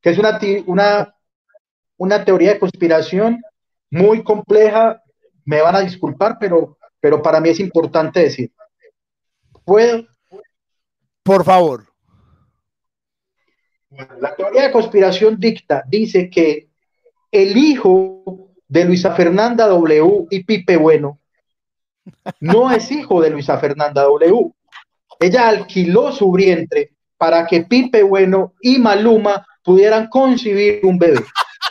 que 0.01 0.11
es 0.11 0.17
una, 0.17 0.39
una, 0.65 1.15
una 1.97 2.23
teoría 2.23 2.53
de 2.53 2.59
conspiración 2.59 3.41
muy 3.91 4.23
compleja. 4.23 5.03
Me 5.43 5.61
van 5.61 5.75
a 5.75 5.81
disculpar, 5.81 6.37
pero 6.39 6.77
pero 7.03 7.21
para 7.21 7.41
mí 7.41 7.49
es 7.49 7.59
importante 7.59 8.21
decir, 8.21 8.49
¿puedo? 9.65 10.07
Por 11.21 11.43
favor. 11.43 11.85
la 14.21 14.33
teoría 14.33 14.63
de 14.63 14.71
conspiración 14.71 15.37
dicta, 15.37 15.83
dice 15.85 16.29
que 16.29 16.69
el 17.29 17.57
hijo 17.57 18.51
de 18.69 18.85
Luisa 18.85 19.13
Fernanda 19.13 19.67
W 19.67 20.27
y 20.29 20.45
Pipe 20.45 20.77
Bueno 20.77 21.19
no 22.39 22.71
es 22.71 22.89
hijo 22.89 23.19
de 23.19 23.31
Luisa 23.31 23.57
Fernanda 23.57 24.03
W. 24.03 24.53
Ella 25.19 25.49
alquiló 25.49 26.13
su 26.13 26.31
vientre 26.31 26.93
para 27.17 27.45
que 27.45 27.63
Pipe 27.63 28.01
Bueno 28.03 28.53
y 28.61 28.79
Maluma 28.79 29.45
pudieran 29.61 30.07
concebir 30.07 30.79
un 30.83 30.97
bebé. 30.97 31.25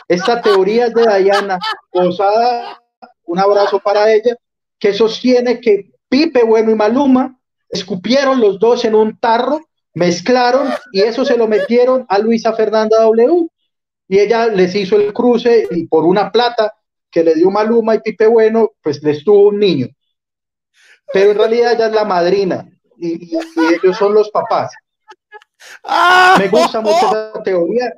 Esta 0.07 0.39
teoría 0.43 0.85
es 0.85 0.93
de 0.93 1.05
Dayana 1.05 1.57
Posada. 1.89 2.79
Un 3.25 3.39
abrazo 3.39 3.79
para 3.79 4.13
ella 4.13 4.37
que 4.83 4.93
sostiene 4.93 5.61
que 5.61 5.93
Pipe 6.09 6.43
Bueno 6.43 6.69
y 6.69 6.75
Maluma 6.75 7.39
escupieron 7.69 8.41
los 8.41 8.59
dos 8.59 8.83
en 8.83 8.95
un 8.95 9.17
tarro, 9.17 9.61
mezclaron 9.93 10.67
y 10.91 11.03
eso 11.03 11.23
se 11.23 11.37
lo 11.37 11.47
metieron 11.47 12.05
a 12.09 12.19
Luisa 12.19 12.51
Fernanda 12.51 13.01
W. 13.01 13.47
Y 14.09 14.19
ella 14.19 14.47
les 14.47 14.75
hizo 14.75 14.97
el 14.97 15.13
cruce 15.13 15.69
y 15.71 15.87
por 15.87 16.03
una 16.03 16.33
plata 16.33 16.73
que 17.09 17.23
le 17.23 17.33
dio 17.33 17.49
Maluma 17.49 17.95
y 17.95 17.99
Pipe 18.01 18.27
Bueno, 18.27 18.71
pues 18.81 19.01
les 19.03 19.23
tuvo 19.23 19.47
un 19.47 19.59
niño. 19.59 19.87
Pero 21.13 21.31
en 21.31 21.37
realidad 21.37 21.71
ella 21.75 21.87
es 21.87 21.93
la 21.93 22.03
madrina 22.03 22.69
y, 22.97 23.33
ellos 23.37 23.95
son 23.97 24.13
los 24.13 24.29
papás. 24.31 24.73
Me 26.39 26.49
gusta 26.49 26.81
mucho 26.81 27.07
esa 27.07 27.41
teoría. 27.41 27.93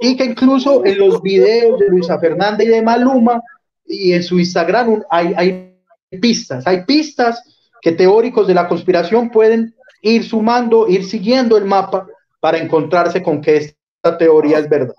Y 0.00 0.16
que 0.16 0.24
incluso 0.24 0.84
en 0.84 0.98
los 0.98 1.22
videos 1.22 1.78
de 1.78 1.86
Luisa 1.86 2.18
Fernanda 2.18 2.64
y 2.64 2.66
de 2.66 2.82
Maluma 2.82 3.40
y 3.88 4.12
en 4.12 4.22
su 4.22 4.38
Instagram 4.38 5.02
hay, 5.10 5.74
pistas, 6.20 6.66
hay 6.66 6.84
pistas 6.84 7.42
que 7.80 7.92
teóricos 7.92 8.46
de 8.46 8.54
la 8.54 8.68
conspiración 8.68 9.30
pueden 9.30 9.74
ir 10.02 10.24
sumando, 10.28 10.88
ir 10.88 11.04
siguiendo 11.04 11.56
el 11.56 11.64
mapa 11.64 12.06
para 12.40 12.58
encontrarse 12.58 13.22
con 13.22 13.40
que 13.40 13.56
esta 13.56 14.18
teoría 14.18 14.58
es 14.58 14.68
verdad. 14.68 14.94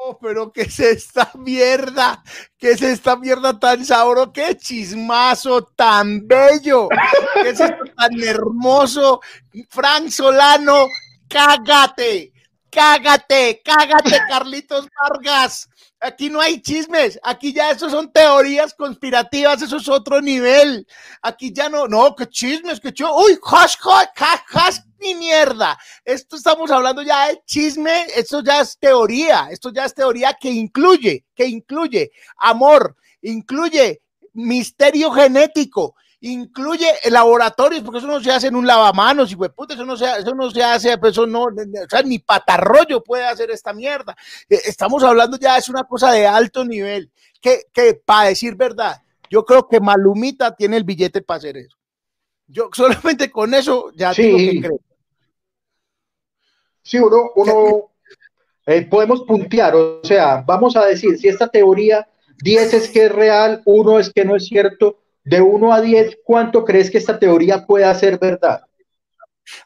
Oh, 0.00 0.16
pero 0.16 0.52
¿qué 0.52 0.62
es 0.62 0.78
esta 0.78 1.30
mierda? 1.34 2.22
¿Qué 2.56 2.70
es 2.70 2.82
esta 2.82 3.16
mierda 3.16 3.58
tan 3.58 3.84
sabroso? 3.84 4.32
¡Qué 4.32 4.56
chismazo 4.56 5.64
tan 5.64 6.26
bello! 6.26 6.88
¿Qué 7.34 7.48
es 7.48 7.60
esto 7.60 7.84
tan 7.96 8.22
hermoso? 8.22 9.20
Frank 9.68 10.08
Solano, 10.10 10.86
cágate, 11.28 12.32
cágate, 12.70 13.60
cágate, 13.64 14.18
Carlitos 14.28 14.86
Vargas. 15.02 15.68
Aquí 16.00 16.30
no 16.30 16.40
hay 16.40 16.60
chismes, 16.60 17.18
aquí 17.24 17.52
ya 17.52 17.72
eso 17.72 17.90
son 17.90 18.12
teorías 18.12 18.72
conspirativas, 18.72 19.60
eso 19.62 19.78
es 19.78 19.88
otro 19.88 20.20
nivel. 20.20 20.86
Aquí 21.22 21.52
ya 21.52 21.68
no, 21.68 21.88
no, 21.88 22.14
que 22.14 22.26
chismes, 22.26 22.78
que 22.78 22.92
yo, 22.92 23.16
uy, 23.16 23.36
hash, 23.44 23.74
hash, 24.14 24.78
mierda. 25.18 25.78
Esto 26.04 26.36
estamos 26.36 26.70
hablando 26.70 27.02
ya 27.02 27.28
de 27.28 27.42
chisme, 27.44 28.06
esto 28.14 28.42
ya 28.42 28.60
es 28.60 28.78
teoría, 28.78 29.48
esto 29.50 29.72
ya 29.72 29.84
es 29.84 29.94
teoría 29.94 30.34
que 30.34 30.50
incluye, 30.50 31.24
que 31.34 31.46
incluye 31.46 32.12
amor, 32.36 32.96
incluye 33.22 34.02
misterio 34.34 35.10
genético, 35.10 35.96
incluye 36.20 36.86
laboratorios, 37.10 37.82
porque 37.82 37.98
eso 37.98 38.06
no 38.06 38.20
se 38.20 38.30
hace 38.30 38.48
en 38.48 38.56
un 38.56 38.66
lavamanos, 38.66 39.30
y 39.30 39.36
puta, 39.36 39.74
eso 39.74 39.84
no 39.84 39.96
se, 39.96 40.04
eso 40.04 40.34
no 40.34 40.50
se 40.50 40.62
hace, 40.62 40.98
pues 40.98 41.12
eso 41.12 41.26
no, 41.26 41.44
o 41.44 41.88
sea, 41.88 42.02
ni 42.02 42.18
patarroyo 42.18 43.02
puede 43.02 43.24
hacer 43.24 43.50
esta 43.50 43.72
mierda. 43.72 44.16
Eh, 44.48 44.60
estamos 44.64 45.02
hablando 45.04 45.38
ya, 45.38 45.56
es 45.56 45.68
una 45.68 45.84
cosa 45.84 46.12
de 46.12 46.26
alto 46.26 46.64
nivel, 46.64 47.10
que, 47.40 47.64
que 47.72 47.94
para 47.94 48.28
decir 48.28 48.56
verdad, 48.56 49.00
yo 49.30 49.44
creo 49.44 49.68
que 49.68 49.80
Malumita 49.80 50.54
tiene 50.54 50.76
el 50.76 50.84
billete 50.84 51.22
para 51.22 51.38
hacer 51.38 51.56
eso. 51.56 51.76
Yo 52.46 52.70
solamente 52.72 53.30
con 53.30 53.54
eso 53.54 53.92
ya 53.94 54.12
sí. 54.12 54.22
tengo 54.22 54.38
que 54.38 54.60
creer. 54.60 54.80
Sí, 56.82 56.98
uno, 56.98 57.32
uno 57.36 57.90
eh, 58.66 58.86
podemos 58.86 59.22
puntear, 59.22 59.74
o 59.76 60.00
sea, 60.02 60.42
vamos 60.46 60.74
a 60.74 60.86
decir, 60.86 61.18
si 61.18 61.28
esta 61.28 61.48
teoría 61.48 62.08
10 62.42 62.74
es 62.74 62.88
que 62.88 63.06
es 63.06 63.12
real, 63.12 63.62
1 63.66 63.98
es 63.98 64.10
que 64.10 64.24
no 64.24 64.36
es 64.36 64.46
cierto, 64.46 64.98
de 65.28 65.40
1 65.40 65.72
a 65.72 65.80
10, 65.80 66.18
¿cuánto 66.24 66.64
crees 66.64 66.90
que 66.90 66.98
esta 66.98 67.16
teoría 67.18 67.66
pueda 67.66 67.92
ser 67.94 68.18
verdad? 68.18 68.60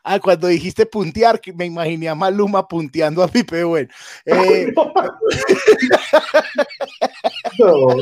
Ah, 0.03 0.19
cuando 0.21 0.49
dijiste 0.49 0.87
puntear, 0.87 1.39
me 1.55 1.67
imaginé 1.67 2.09
a 2.09 2.15
Maluma 2.15 2.67
punteando 2.67 3.23
a 3.23 3.29
Pipe 3.29 3.65
Bueno. 3.65 3.91
Eh, 4.25 4.73
no, 7.59 7.59
no, 7.59 7.97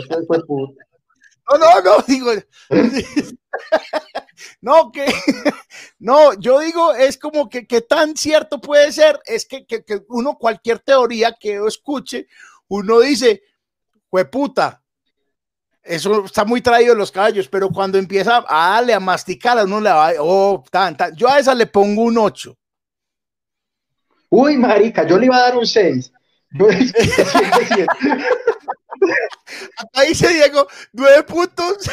no, 1.58 1.80
no, 1.82 2.04
digo. 2.06 2.30
no, 4.60 4.92
que 4.92 5.06
no, 5.98 6.34
yo 6.34 6.60
digo, 6.60 6.94
es 6.94 7.18
como 7.18 7.48
que, 7.48 7.66
que 7.66 7.80
tan 7.80 8.16
cierto 8.16 8.60
puede 8.60 8.92
ser, 8.92 9.18
es 9.26 9.46
que, 9.46 9.66
que, 9.66 9.84
que 9.84 10.02
uno, 10.08 10.38
cualquier 10.38 10.78
teoría 10.80 11.36
que 11.38 11.54
yo 11.54 11.66
escuche, 11.66 12.28
uno 12.68 13.00
dice, 13.00 13.42
puta, 14.30 14.79
eso 15.82 16.24
está 16.24 16.44
muy 16.44 16.60
traído 16.60 16.94
los 16.94 17.10
caballos, 17.10 17.48
pero 17.48 17.70
cuando 17.70 17.98
empieza 17.98 18.44
a 18.46 18.74
darle 18.74 18.94
a 18.94 19.00
masticar, 19.00 19.58
a 19.58 19.64
uno 19.64 19.80
le 19.80 19.90
va, 19.90 20.12
oh, 20.18 20.62
tan, 20.70 20.96
tan. 20.96 21.14
yo 21.16 21.28
a 21.28 21.38
esa 21.38 21.54
le 21.54 21.66
pongo 21.66 22.02
un 22.02 22.18
8. 22.18 22.56
Uy, 24.30 24.56
marica, 24.56 25.04
yo 25.04 25.18
le 25.18 25.26
iba 25.26 25.36
a 25.36 25.40
dar 25.40 25.56
un 25.56 25.66
6. 25.66 26.12
Acá 29.76 30.02
dice 30.06 30.28
Diego, 30.28 30.66
9 30.92 31.22
puntos. 31.24 31.90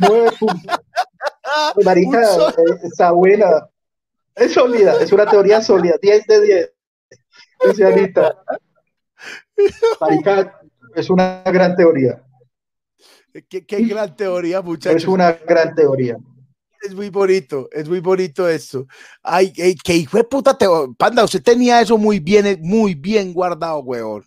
9 0.00 0.30
puntos. 0.38 0.78
marica, 1.84 2.22
eh, 2.22 2.78
está 2.82 3.12
buena. 3.12 3.68
Es 4.34 4.54
sólida, 4.54 5.00
es 5.00 5.12
una 5.12 5.26
teoría 5.26 5.60
sólida, 5.60 5.96
10 6.00 6.26
de 6.26 6.40
10. 6.40 6.72
Dice 7.66 7.84
Anita. 7.84 8.42
Marica, 10.00 10.60
es 10.94 11.08
una 11.10 11.42
gran 11.44 11.76
teoría. 11.76 12.22
Qué, 13.48 13.64
gran 13.84 14.14
teoría, 14.14 14.60
muchachos. 14.60 15.02
Es 15.02 15.08
una 15.08 15.32
gran 15.32 15.74
teoría. 15.74 16.18
Es 16.82 16.94
muy 16.94 17.08
bonito, 17.08 17.68
es 17.72 17.88
muy 17.88 18.00
bonito 18.00 18.48
esto. 18.48 18.86
Ay, 19.22 19.52
ay 19.62 19.74
qué 19.82 19.94
hijo 19.94 20.18
de 20.18 20.24
puta 20.24 20.56
Panda, 20.98 21.24
usted 21.24 21.42
tenía 21.42 21.80
eso 21.80 21.96
muy 21.96 22.18
bien, 22.18 22.58
muy 22.60 22.94
bien 22.94 23.32
guardado, 23.32 23.78
weón. 23.78 24.24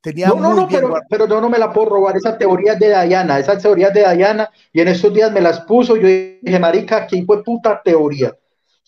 Tenía 0.00 0.28
no, 0.28 0.36
no, 0.36 0.54
no, 0.54 0.68
pero, 0.68 0.94
pero, 1.10 1.28
yo 1.28 1.40
no 1.40 1.50
me 1.50 1.58
la 1.58 1.72
puedo 1.72 1.90
robar. 1.90 2.16
Esa 2.16 2.38
teoría 2.38 2.74
de 2.74 2.88
Dayana, 2.88 3.38
esas 3.38 3.62
teorías 3.62 3.92
de 3.92 4.02
Dayana, 4.02 4.50
y 4.72 4.80
en 4.80 4.88
estos 4.88 5.12
días 5.12 5.32
me 5.32 5.40
las 5.40 5.60
puso. 5.62 5.96
Yo 5.96 6.06
dije, 6.06 6.58
Marica, 6.58 7.06
qué 7.06 7.16
hijo 7.16 7.36
de 7.36 7.42
puta 7.42 7.82
teoría. 7.82 8.30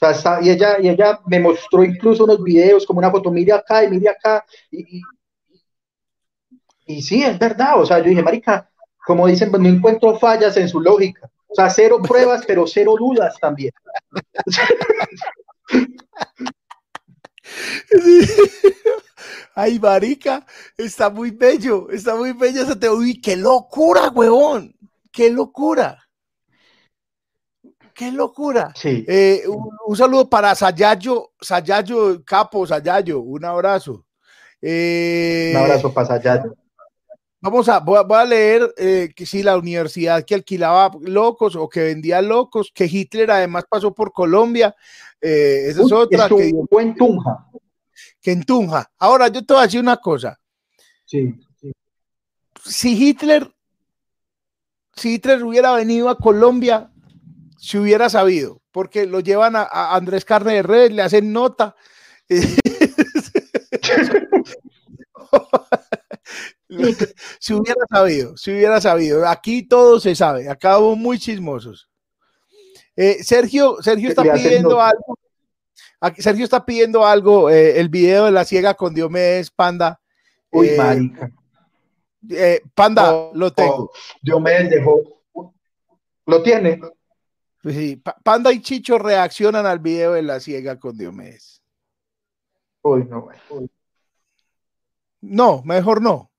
O 0.01 0.14
sea, 0.14 0.38
y, 0.40 0.51
ella, 0.51 0.80
y 0.80 0.88
ella 0.88 1.20
me 1.26 1.38
mostró 1.38 1.84
incluso 1.84 2.24
unos 2.24 2.43
videos, 2.43 2.86
como 2.86 2.99
una 2.99 3.11
foto, 3.11 3.30
mire 3.30 3.53
acá 3.53 3.84
y 3.84 3.90
mire 3.90 4.09
acá. 4.09 4.45
Y, 4.70 4.99
y, 4.99 5.03
y 6.86 7.03
sí, 7.03 7.22
es 7.22 7.38
verdad. 7.38 7.80
O 7.80 7.84
sea, 7.84 7.99
yo 7.99 8.05
dije, 8.05 8.22
Marica, 8.22 8.70
como 9.05 9.26
dicen, 9.26 9.50
pues 9.50 9.62
no 9.62 9.68
encuentro 9.68 10.18
fallas 10.18 10.57
en 10.57 10.68
su 10.68 10.80
lógica. 10.80 11.28
O 11.48 11.55
sea, 11.55 11.70
cero 11.70 11.98
pruebas, 12.03 12.42
pero 12.46 12.66
cero 12.66 12.94
dudas 12.98 13.36
también. 13.40 13.72
Ay, 19.55 19.78
marica, 19.78 20.46
está 20.76 21.11
muy 21.11 21.30
bello, 21.30 21.90
está 21.90 22.16
muy 22.16 22.32
bello 22.32 22.62
ese 22.62 22.76
te 22.76 22.88
Uy, 22.88 23.20
qué 23.20 23.36
locura, 23.36 24.09
huevón, 24.09 24.74
qué 25.11 25.30
locura. 25.30 25.98
Qué 27.94 28.11
locura. 28.11 28.72
Sí. 28.74 29.05
Eh, 29.07 29.44
un, 29.86 29.96
saludo 29.96 30.28
para 30.28 30.55
Sayayo, 30.55 31.32
Sayayo 31.38 32.24
Capo, 32.24 32.66
Sayayo, 32.66 33.20
un 33.20 33.44
abrazo. 33.44 34.07
Eh, 34.62 35.53
un 35.55 35.62
abrazo 35.62 35.92
para 35.92 36.07
Sayayo. 36.07 36.57
Vamos 37.43 37.68
a, 37.68 37.80
voy 37.80 37.99
a, 38.09 38.24
leer 38.24 38.72
eh, 38.76 39.12
que 39.16 39.26
sí, 39.26 39.43
la 39.43 39.57
universidad 39.57 40.24
que 40.24 40.36
alquilaba 40.36 40.93
locos 41.01 41.57
o 41.57 41.68
que 41.68 41.80
vendía 41.80 42.22
locos, 42.22 42.70
que 42.72 42.84
Hitler 42.84 43.32
además 43.32 43.64
pasó 43.68 43.93
por 43.93 44.12
Colombia. 44.12 44.76
Eh, 45.20 45.64
esa 45.66 45.82
es 45.82 45.90
otra. 45.90 46.28
Que 46.28 46.53
fue 46.70 46.82
en 46.84 46.95
Tunja. 46.95 47.49
Que 48.20 48.30
en 48.30 48.45
Tunja. 48.45 48.88
Ahora, 48.97 49.26
yo 49.26 49.45
te 49.45 49.55
voy 49.55 49.61
a 49.61 49.66
decir 49.66 49.80
una 49.80 49.97
cosa. 49.97 50.38
Sí, 51.05 51.34
Si 52.64 53.09
Hitler, 53.09 53.53
si 54.95 55.14
Hitler 55.14 55.43
hubiera 55.43 55.74
venido 55.74 56.11
a 56.11 56.18
Colombia, 56.18 56.93
se 57.59 57.76
hubiera 57.76 58.09
sabido, 58.09 58.62
porque 58.70 59.05
lo 59.05 59.18
llevan 59.18 59.57
a, 59.57 59.62
a 59.62 59.97
Andrés 59.97 60.24
Carne 60.24 60.55
de 60.55 60.62
Red, 60.62 60.93
le 60.93 61.03
hacen 61.03 61.32
nota. 61.32 61.74
si 67.41 67.55
hubiera 67.55 67.85
sabido, 67.91 68.37
si 68.37 68.53
hubiera 68.53 68.81
sabido. 68.81 69.27
Aquí 69.27 69.62
todo 69.62 70.01
se 70.01 70.14
sabe, 70.14 70.49
acabo 70.49 70.97
muy 70.97 71.18
chismosos. 71.18 71.89
Eh, 72.97 73.23
Sergio, 73.23 73.83
Sergio 73.83 74.09
está 74.11 74.23
pidiendo 74.23 74.81
algo. 74.81 75.18
Sergio 76.18 76.45
está 76.45 76.64
pidiendo 76.64 77.07
algo, 77.07 77.49
eh, 77.49 77.79
el 77.79 77.89
video 77.89 78.25
de 78.25 78.33
la 78.33 78.45
ciega 78.45 78.75
con 78.75 78.93
Diomedes 78.93 79.51
Panda. 79.51 80.01
Uy, 80.51 80.68
eh, 80.68 80.77
marica. 80.77 81.33
Panda, 82.75 83.14
oh, 83.14 83.33
lo 83.35 83.53
tengo. 83.53 83.75
Oh, 83.75 83.93
Diomedes 84.20 84.70
dejó. 84.70 85.01
¿Lo 86.27 86.43
tiene? 86.43 86.81
Sí, 87.64 88.03
Panda 88.25 88.53
y 88.53 88.61
Chicho 88.61 88.99
reaccionan 88.99 89.66
al 89.66 89.79
video 89.79 90.12
de 90.12 90.23
la 90.23 90.41
ciega 90.41 90.79
con 90.79 90.97
Diomedes. 90.97 91.62
Uy, 92.83 93.05
no. 93.05 93.29
No, 95.20 95.62
mejor 95.64 96.03
no. 96.03 96.32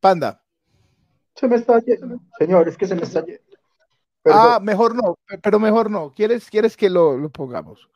Panda. 0.00 0.42
Se 1.34 1.46
me 1.48 1.56
está 1.56 1.78
yendo. 1.80 2.20
Señor, 2.38 2.68
es 2.68 2.76
que 2.76 2.86
se 2.86 2.94
me 2.94 3.02
está 3.02 3.24
yendo. 3.24 3.42
Ah, 4.24 4.58
mejor 4.60 4.94
no, 4.94 5.18
pero 5.42 5.58
mejor 5.58 5.90
no. 5.90 6.12
¿Quieres, 6.12 6.50
quieres 6.50 6.76
que 6.76 6.90
lo, 6.90 7.30
pongamos? 7.30 7.88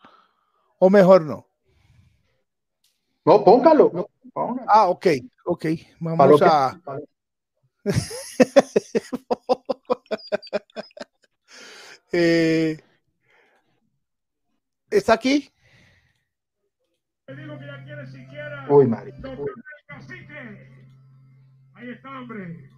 ¿O 0.79 0.89
mejor 0.91 1.23
no? 1.23 1.47
No, 3.25 3.45
póngalo. 3.45 4.09
Ah, 4.67 4.89
ok, 4.89 5.07
ok. 5.45 5.67
Vamos 6.01 6.43
a. 6.43 6.81
Eh, 12.15 12.79
¿Está 14.91 15.15
aquí? 15.15 15.51
Uy, 18.69 18.87
Mari. 18.87 19.13
Ahí 21.83 21.91
está, 21.91 22.11
hombre. 22.11 22.70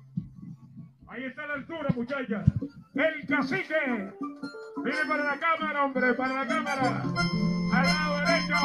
Ahí 1.08 1.24
está 1.24 1.46
la 1.46 1.54
altura, 1.54 1.90
muchachas. 1.94 2.46
El 2.94 3.26
cacique. 3.26 4.14
Viene 4.82 4.98
para 5.06 5.24
la 5.24 5.38
cámara, 5.38 5.84
hombre, 5.84 6.14
para 6.14 6.32
la 6.32 6.46
cámara. 6.46 7.02
Al 7.74 7.84
lado 7.84 8.18
derecho. 8.20 8.56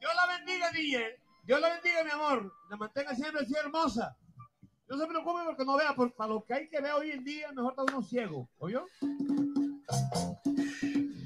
Dios 0.00 0.12
la 0.16 0.36
bendiga, 0.36 0.70
DJ. 0.72 1.20
Dios 1.44 1.60
la 1.60 1.68
bendiga, 1.74 2.02
mi 2.02 2.10
amor. 2.10 2.52
La 2.68 2.76
mantenga 2.76 3.14
siempre 3.14 3.42
así 3.42 3.54
hermosa. 3.54 4.16
No 4.88 4.98
se 4.98 5.06
preocupe 5.06 5.42
porque 5.46 5.64
no 5.64 5.76
vea, 5.76 5.94
porque 5.94 6.16
para 6.16 6.32
lo 6.32 6.44
que 6.44 6.54
hay 6.54 6.68
que 6.68 6.80
ver 6.80 6.94
hoy 6.94 7.12
en 7.12 7.22
día, 7.22 7.52
mejor 7.52 7.70
está 7.78 7.84
uno 7.84 8.02
ciego. 8.02 8.48
¿Oyó? 8.58 8.84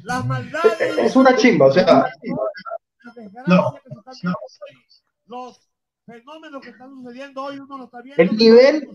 Las 0.03 0.27
maldades. 0.27 0.99
Es 0.99 1.17
una 1.17 1.35
chimba, 1.37 1.69
o 1.69 1.73
sea. 1.73 2.05
No, 3.47 3.47
no. 3.47 3.81
Los 5.25 5.68
fenómeno 6.09 6.61
que 6.61 6.71
está 6.71 6.89
sucediendo 6.89 7.43
hoy 7.43 7.59
uno 7.59 7.79
lo 7.79 7.85
está 7.85 8.01
viendo. 8.01 8.23
El 8.23 8.37
nivel, 8.37 8.89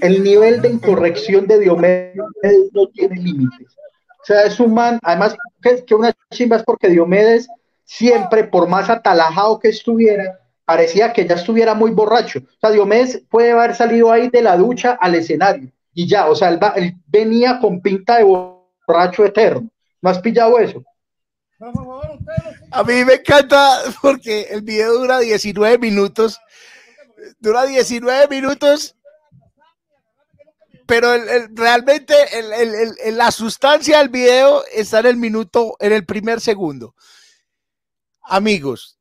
el 0.00 0.22
nivel 0.22 0.62
de 0.62 0.68
incorrección 0.70 1.46
de 1.46 1.60
Diomedes 1.60 2.72
no 2.72 2.88
tiene 2.88 3.16
límites. 3.16 3.76
O 4.22 4.24
sea, 4.24 4.44
es 4.44 4.58
un 4.60 4.72
man, 4.72 4.98
además 5.02 5.36
que, 5.86 5.94
una 5.94 6.12
chimba 6.30 6.56
es 6.56 6.62
porque 6.62 6.88
Diomedes 6.88 7.48
siempre, 7.84 8.44
por 8.44 8.68
más 8.68 8.88
atalajado 8.88 9.58
que 9.58 9.68
estuviera, 9.68 10.38
parecía 10.64 11.12
que 11.12 11.26
ya 11.26 11.34
estuviera 11.34 11.74
muy 11.74 11.90
borracho. 11.90 12.38
O 12.38 12.60
sea, 12.60 12.70
Diomedes 12.70 13.22
puede 13.28 13.52
haber 13.52 13.74
salido 13.74 14.10
ahí 14.10 14.30
de 14.30 14.42
la 14.42 14.56
ducha 14.56 14.96
al 15.00 15.16
escenario 15.16 15.70
y 15.92 16.08
ya, 16.08 16.30
o 16.30 16.34
sea, 16.34 16.48
él, 16.48 16.60
él 16.76 16.94
venía 17.08 17.58
con 17.60 17.82
pinta 17.82 18.16
de 18.16 18.24
borracho 18.24 19.24
eterno. 19.26 19.68
¿No 20.00 20.08
has 20.08 20.18
pillado 20.20 20.58
eso? 20.58 20.82
A 22.72 22.82
mí 22.84 23.04
me 23.04 23.14
encanta 23.14 23.82
porque 24.00 24.48
el 24.50 24.62
video 24.62 24.94
dura 24.94 25.18
19 25.18 25.78
minutos. 25.78 26.40
Dura 27.38 27.64
19 27.66 28.28
minutos 28.28 28.96
pero 30.92 31.14
el, 31.14 31.56
realmente 31.56 32.14
el, 32.38 33.16
la 33.16 33.30
sustancia 33.30 33.96
del 33.96 34.10
video 34.10 34.62
está 34.74 35.00
en 35.00 35.06
el 35.06 35.16
minuto, 35.16 35.74
en 35.80 35.92
el 35.92 36.04
primer 36.04 36.38
segundo. 36.38 36.94
Amigos. 38.24 38.98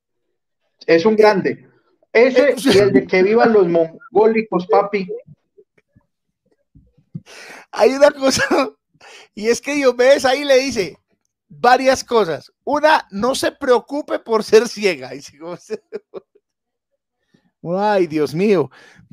Es 0.86 1.06
un 1.06 1.18
grande. 1.18 1.68
Ese 2.14 2.56
y 2.64 2.78
el 2.78 2.94
de 2.94 3.06
que 3.06 3.24
vivan 3.24 3.52
los 3.52 3.68
mongólicos, 3.68 4.68
papi. 4.68 5.06
Hay 7.72 7.90
una 7.90 8.12
cosa, 8.12 8.44
y 9.36 9.50
es 9.50 9.60
que 9.60 9.76
Diomedes 9.76 10.24
ahí 10.24 10.46
le 10.46 10.60
dice 10.60 10.98
varias 11.52 12.04
cosas. 12.04 12.52
Una, 12.64 13.08
no 13.12 13.36
se 13.36 13.52
preocupe 13.52 14.20
por 14.20 14.44
ser 14.44 14.68
ciega. 14.68 15.12
Ay, 17.64 18.08
Dios 18.08 18.34
mío 18.34 18.72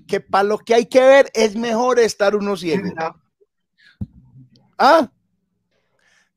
que 0.08 0.20
para 0.20 0.42
lo 0.42 0.58
que 0.58 0.74
hay 0.74 0.86
que 0.86 1.00
ver 1.00 1.30
es 1.34 1.54
mejor 1.54 2.00
estar 2.00 2.34
uno 2.34 2.56
ciego. 2.56 2.90
Ah, 4.76 5.08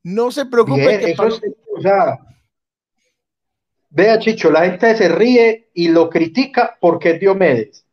no 0.03 0.29
se 0.29 0.45
preocupe. 0.45 1.15
o 1.17 1.81
sea, 1.81 2.19
vea, 3.89 4.19
Chicho, 4.19 4.51
la 4.51 4.65
gente 4.65 4.95
se 4.95 5.09
ríe 5.09 5.69
y 5.73 5.87
lo 5.87 6.09
critica 6.09 6.77
porque 6.79 7.11
es 7.11 7.19
Diomedes. 7.19 7.85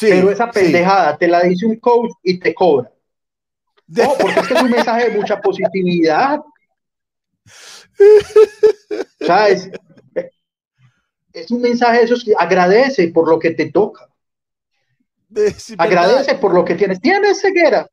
Pero 0.00 0.30
esa 0.30 0.50
pendejada 0.50 1.16
te 1.16 1.28
la 1.28 1.42
dice 1.42 1.66
un 1.66 1.76
coach 1.76 2.12
y 2.22 2.38
te 2.40 2.54
cobra. 2.54 2.90
No, 3.86 4.14
porque 4.18 4.40
es 4.40 4.48
que 4.48 4.54
es 4.54 4.62
un 4.62 4.70
mensaje 4.70 5.10
de 5.10 5.16
mucha 5.16 5.40
positividad. 5.40 6.40
¿Sabes? 9.26 9.70
Es 11.32 11.50
un 11.50 11.60
mensaje 11.60 11.98
de 11.98 12.04
esos 12.04 12.24
que 12.24 12.32
agradece 12.38 13.08
por 13.08 13.28
lo 13.28 13.38
que 13.38 13.50
te 13.50 13.70
toca. 13.70 14.08
Agradece 15.76 16.36
por 16.36 16.54
lo 16.54 16.64
que 16.64 16.74
tienes. 16.74 17.00
Tienes 17.00 17.40
ceguera. 17.40 17.88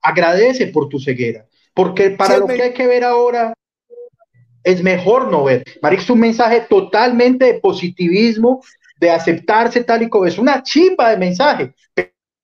Agradece 0.00 0.68
por 0.68 0.88
tu 0.88 0.98
ceguera. 0.98 1.46
Porque 1.74 2.10
para 2.10 2.38
lo 2.38 2.46
que 2.46 2.62
hay 2.62 2.72
que 2.72 2.86
ver 2.86 3.04
ahora 3.04 3.52
es 4.64 4.82
mejor 4.82 5.30
no 5.30 5.44
ver. 5.44 5.64
Marix, 5.82 6.04
es 6.04 6.10
un 6.10 6.20
mensaje 6.20 6.62
totalmente 6.62 7.44
de 7.44 7.60
positivismo, 7.60 8.62
de 8.98 9.10
aceptarse 9.10 9.84
tal 9.84 10.02
y 10.02 10.08
como 10.08 10.26
es. 10.26 10.38
Una 10.38 10.62
chimba 10.62 11.10
de 11.10 11.18
mensaje. 11.18 11.74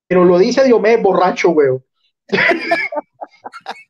Pero 0.07 0.25
lo 0.25 0.39
dice 0.39 0.65
Diomedes 0.65 1.03
borracho, 1.03 1.51
weón. 1.51 1.85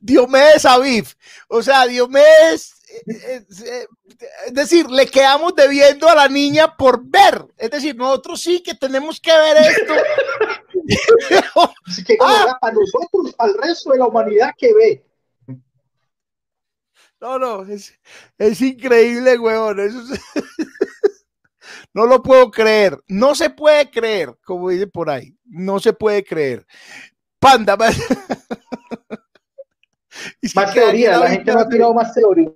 Diomedes 0.00 0.64
Aviv. 0.64 1.14
O 1.48 1.62
sea, 1.62 1.86
Diomedes 1.86 2.78
es 3.06 4.52
decir, 4.52 4.90
le 4.90 5.06
quedamos 5.06 5.54
debiendo 5.54 6.08
a 6.08 6.14
la 6.14 6.28
niña 6.28 6.76
por 6.76 7.02
ver. 7.04 7.46
Es 7.56 7.70
decir, 7.70 7.96
nosotros 7.96 8.40
sí 8.40 8.62
que 8.62 8.74
tenemos 8.74 9.20
que 9.20 9.30
ver 9.30 9.56
esto. 9.58 9.94
que 12.06 12.16
ah. 12.20 12.58
a 12.60 12.72
nosotros, 12.72 13.34
al 13.38 13.54
resto 13.54 13.92
de 13.92 13.98
la 13.98 14.06
humanidad 14.06 14.54
que 14.56 14.74
ve. 14.74 15.04
No, 17.20 17.38
no, 17.38 17.64
es, 17.64 17.92
increíble, 18.60 19.38
huevón. 19.38 19.78
no 21.92 22.06
lo 22.06 22.22
puedo 22.22 22.50
creer. 22.50 22.98
No 23.08 23.34
se 23.34 23.50
puede 23.50 23.90
creer, 23.90 24.34
como 24.44 24.70
dice 24.70 24.86
por 24.86 25.10
ahí. 25.10 25.36
No 25.44 25.80
se 25.80 25.92
puede 25.92 26.24
creer. 26.24 26.64
Panda. 27.40 27.76
más 30.54 30.74
teoría, 30.74 31.18
la 31.18 31.28
gente 31.28 31.52
no 31.52 31.60
ha 31.60 31.68
tirado 31.68 31.94
más 31.94 32.14
teoría. 32.14 32.50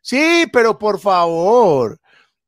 Sí, 0.00 0.46
pero 0.52 0.78
por 0.78 0.98
favor, 0.98 1.98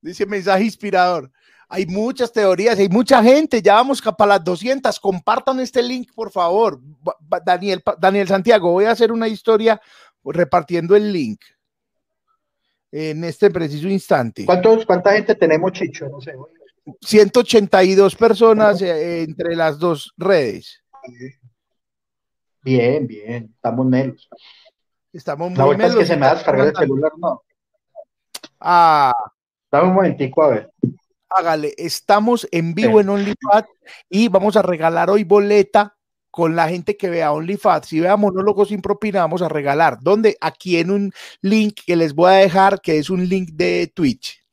dice 0.00 0.24
mensaje 0.26 0.64
inspirador. 0.64 1.30
Hay 1.68 1.84
muchas 1.84 2.32
teorías, 2.32 2.78
hay 2.78 2.88
mucha 2.88 3.22
gente, 3.22 3.60
ya 3.60 3.74
vamos 3.74 4.00
para 4.00 4.34
las 4.34 4.44
200, 4.44 5.00
compartan 5.00 5.58
este 5.58 5.82
link, 5.82 6.12
por 6.14 6.30
favor. 6.30 6.80
Daniel, 7.44 7.82
Daniel 7.98 8.28
Santiago, 8.28 8.70
voy 8.70 8.84
a 8.84 8.92
hacer 8.92 9.10
una 9.10 9.26
historia 9.26 9.80
repartiendo 10.24 10.94
el 10.94 11.12
link 11.12 11.40
en 12.92 13.24
este 13.24 13.50
preciso 13.50 13.88
instante. 13.88 14.44
¿Cuántos, 14.46 14.86
¿Cuánta 14.86 15.12
gente 15.12 15.34
tenemos, 15.34 15.72
Chicho? 15.72 16.08
No 16.08 16.20
sé. 16.20 16.34
182 17.00 18.14
personas 18.14 18.80
eh, 18.80 19.22
entre 19.22 19.56
las 19.56 19.78
dos 19.78 20.12
redes. 20.16 20.82
Bien, 22.66 23.06
bien, 23.06 23.52
estamos 23.54 23.86
menos. 23.86 24.28
Estamos 25.12 25.50
muy 25.50 25.56
La 25.56 25.64
vuelta 25.66 25.86
es 25.86 25.94
que 25.94 26.04
se 26.04 26.16
me 26.16 26.22
va 26.22 26.32
a 26.32 26.34
descargar 26.34 26.66
el 26.66 26.74
celular, 26.74 27.12
no. 27.16 27.44
Ah. 28.58 29.12
Dame 29.70 29.86
un 29.86 29.94
momentico, 29.94 30.42
a 30.42 30.48
ver. 30.48 30.72
Hágale, 31.28 31.74
estamos 31.76 32.48
en 32.50 32.74
vivo 32.74 33.00
en 33.00 33.08
OnlyFans 33.08 33.68
y 34.10 34.26
vamos 34.26 34.56
a 34.56 34.62
regalar 34.62 35.10
hoy 35.10 35.22
boleta 35.22 35.96
con 36.32 36.56
la 36.56 36.68
gente 36.68 36.96
que 36.96 37.08
vea 37.08 37.30
OnlyFans. 37.30 37.86
Si 37.86 38.00
vea 38.00 38.16
monólogos 38.16 38.68
sin 38.68 38.82
propina, 38.82 39.20
vamos 39.20 39.42
a 39.42 39.48
regalar. 39.48 39.98
¿Dónde? 40.00 40.36
Aquí 40.40 40.78
en 40.78 40.90
un 40.90 41.12
link 41.42 41.82
que 41.86 41.94
les 41.94 42.14
voy 42.14 42.32
a 42.32 42.38
dejar, 42.38 42.80
que 42.80 42.98
es 42.98 43.10
un 43.10 43.28
link 43.28 43.50
de 43.50 43.92
Twitch. 43.94 44.44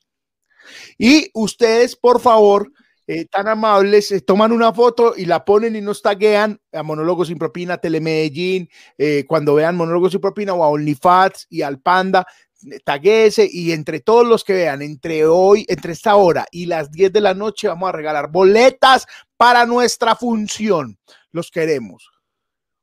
Y 1.00 1.32
ustedes, 1.34 1.96
por 1.96 2.22
favor, 2.22 2.72
eh, 3.06 3.26
tan 3.26 3.48
amables, 3.50 4.08
se 4.08 4.22
toman 4.22 4.52
una 4.54 4.74
foto 4.74 5.14
y 5.18 5.26
la 5.26 5.44
ponen 5.44 5.76
y 5.76 5.82
nos 5.82 6.02
taguean 6.02 6.62
a 6.72 6.84
Monólogos 6.84 7.28
sin 7.28 7.38
Propina, 7.38 7.78
Telemedellín, 7.78 8.70
eh, 8.98 9.26
cuando 9.28 9.56
vean 9.56 9.76
Monólogos 9.76 10.12
sin 10.12 10.22
Propina 10.22 10.54
o 10.54 10.64
a 10.64 10.70
OnlyFats 10.70 11.48
y 11.50 11.64
al 11.64 11.82
Panda, 11.82 12.26
eh, 12.72 12.80
taguese 12.84 13.48
y 13.52 13.74
entre 13.74 14.00
todos 14.00 14.26
los 14.26 14.46
que 14.46 14.54
vean, 14.54 14.82
entre 14.82 15.26
hoy, 15.26 15.66
entre 15.68 15.92
esta 15.92 16.16
hora 16.16 16.46
y 16.50 16.66
las 16.66 16.92
10 16.92 17.12
de 17.12 17.22
la 17.22 17.34
noche, 17.34 17.68
vamos 17.68 17.90
a 17.90 17.92
regalar 17.92 18.32
boletas 18.32 19.06
para 19.36 19.66
nuestra 19.66 20.16
función. 20.16 20.98
Los 21.32 21.52
queremos. 21.52 22.10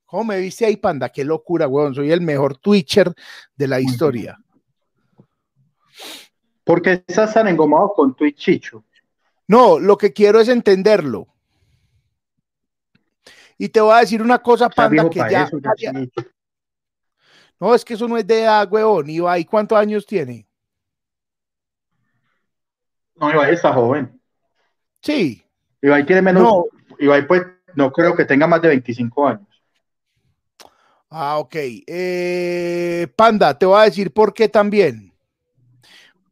¿Cómo 0.04 0.24
me 0.24 0.38
viste 0.38 0.66
ahí, 0.66 0.76
Panda? 0.76 1.08
Qué 1.08 1.24
locura, 1.24 1.68
weón. 1.68 1.94
Soy 1.94 2.10
el 2.10 2.20
mejor 2.20 2.58
Twitcher 2.58 3.14
de 3.56 3.68
la 3.68 3.80
historia. 3.80 4.36
Porque 6.64 7.04
estás 7.06 7.32
tan 7.32 7.48
engomado 7.48 7.92
con 7.94 8.14
Twitch, 8.14 8.36
Chicho. 8.36 8.84
No, 9.50 9.80
lo 9.80 9.98
que 9.98 10.12
quiero 10.12 10.38
es 10.38 10.46
entenderlo. 10.46 11.26
Y 13.58 13.68
te 13.68 13.80
voy 13.80 13.94
a 13.94 13.98
decir 13.98 14.22
una 14.22 14.38
cosa, 14.38 14.70
Panda, 14.70 15.10
que 15.10 15.18
ya, 15.28 15.50
No, 17.58 17.74
es 17.74 17.84
que 17.84 17.94
eso 17.94 18.06
no 18.06 18.16
es 18.16 18.24
de 18.24 18.42
edad, 18.42 18.72
huevón. 18.72 19.10
¿Y 19.10 19.44
cuántos 19.46 19.76
años 19.76 20.06
tiene? 20.06 20.46
No, 23.16 23.28
Ibai 23.28 23.52
está 23.52 23.72
joven. 23.72 24.22
Sí. 25.02 25.44
Ibai 25.82 26.06
tiene 26.06 26.22
menos. 26.22 26.44
No. 26.44 26.66
Ibai, 27.00 27.26
pues, 27.26 27.42
no 27.74 27.90
creo 27.90 28.14
que 28.14 28.26
tenga 28.26 28.46
más 28.46 28.62
de 28.62 28.68
25 28.68 29.26
años. 29.26 29.48
Ah, 31.08 31.38
ok. 31.38 31.56
Eh, 31.88 33.08
Panda, 33.16 33.58
te 33.58 33.66
voy 33.66 33.80
a 33.80 33.84
decir 33.86 34.12
por 34.12 34.32
qué 34.32 34.48
también 34.48 35.09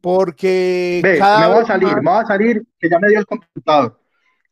porque 0.01 1.01
me 1.03 1.47
voy 1.47 1.63
a 1.63 1.65
salir, 1.65 1.95
me 1.95 2.11
voy 2.11 2.23
a 2.23 2.25
salir, 2.25 2.63
que 2.79 2.89
ya 2.89 2.99
me 2.99 3.09
dio 3.09 3.19
el 3.19 3.25
computador. 3.25 3.99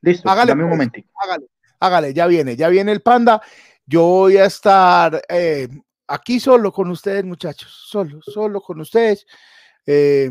Listo, 0.02 0.30
hágale, 0.30 0.50
dame 0.50 0.64
un 0.64 0.70
pues, 0.70 0.78
momentito. 0.78 1.10
Hágale, 1.24 1.46
hágale, 1.80 2.14
ya 2.14 2.28
viene, 2.28 2.56
ya 2.56 2.70
viene 2.70 2.92
el 2.92 3.02
panda. 3.02 3.42
Yo 3.86 4.04
voy 4.04 4.38
a 4.38 4.46
estar 4.46 5.22
eh, 5.30 5.68
aquí 6.08 6.40
solo 6.40 6.72
con 6.72 6.90
ustedes, 6.90 7.24
muchachos, 7.24 7.72
solo, 7.88 8.22
solo 8.22 8.62
con 8.62 8.82
ustedes. 8.82 9.26
Eh, 9.86 10.30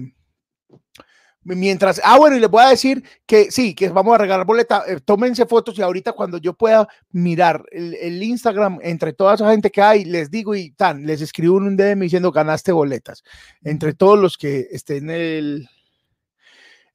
Mientras, 1.49 2.01
ah, 2.03 2.19
bueno, 2.19 2.37
y 2.37 2.41
les 2.41 2.51
voy 2.51 2.65
a 2.65 2.71
decir 2.71 3.05
que 3.25 3.53
sí, 3.53 3.73
que 3.73 3.89
vamos 3.89 4.17
a 4.17 4.19
regalar 4.19 4.45
boleta. 4.45 4.83
Eh, 4.89 4.99
tómense 5.05 5.47
fotos 5.47 5.79
y 5.79 5.83
ahorita 5.83 6.11
cuando 6.11 6.39
yo 6.39 6.55
pueda 6.55 6.89
mirar 7.13 7.65
el, 7.71 8.21
Instagram 8.21 8.81
entre 8.83 9.13
toda 9.13 9.37
esa 9.37 9.49
gente 9.53 9.71
que 9.71 9.81
hay, 9.81 10.05
les 10.05 10.29
digo 10.29 10.57
y 10.57 10.73
tan, 10.73 11.07
les 11.07 11.21
escribo 11.21 11.57
un 11.57 11.77
DM 11.77 12.01
diciendo 12.01 12.33
ganaste 12.33 12.73
boletas. 12.73 13.23
Entre 13.63 13.95
todos 13.95 14.19
los 14.19 14.37
que 14.37 14.67
estén 14.73 15.09
el, 15.09 15.69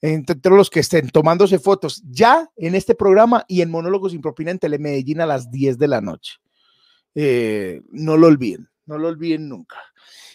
entre 0.02 0.36
todos 0.36 0.58
los 0.58 0.70
que 0.70 0.82
estén 0.82 1.08
tomándose 1.12 1.58
fotos 1.58 2.04
ya 2.06 2.50
en 2.58 2.76
este 2.76 2.94
programa 2.94 3.46
y 3.48 3.62
en 3.62 3.72
Monólogos 3.72 4.12
sin 4.12 4.22
Propina 4.22 4.52
en 4.52 4.60
Telemedellín 4.60 5.22
a 5.22 5.26
las 5.26 5.50
10 5.50 5.78
de 5.78 5.88
la 5.88 6.02
noche. 6.02 6.34
Eh, 7.16 7.82
no 7.90 8.18
lo 8.18 8.28
olviden, 8.28 8.68
no 8.86 8.98
lo 8.98 9.08
olviden 9.08 9.48
nunca. 9.48 9.78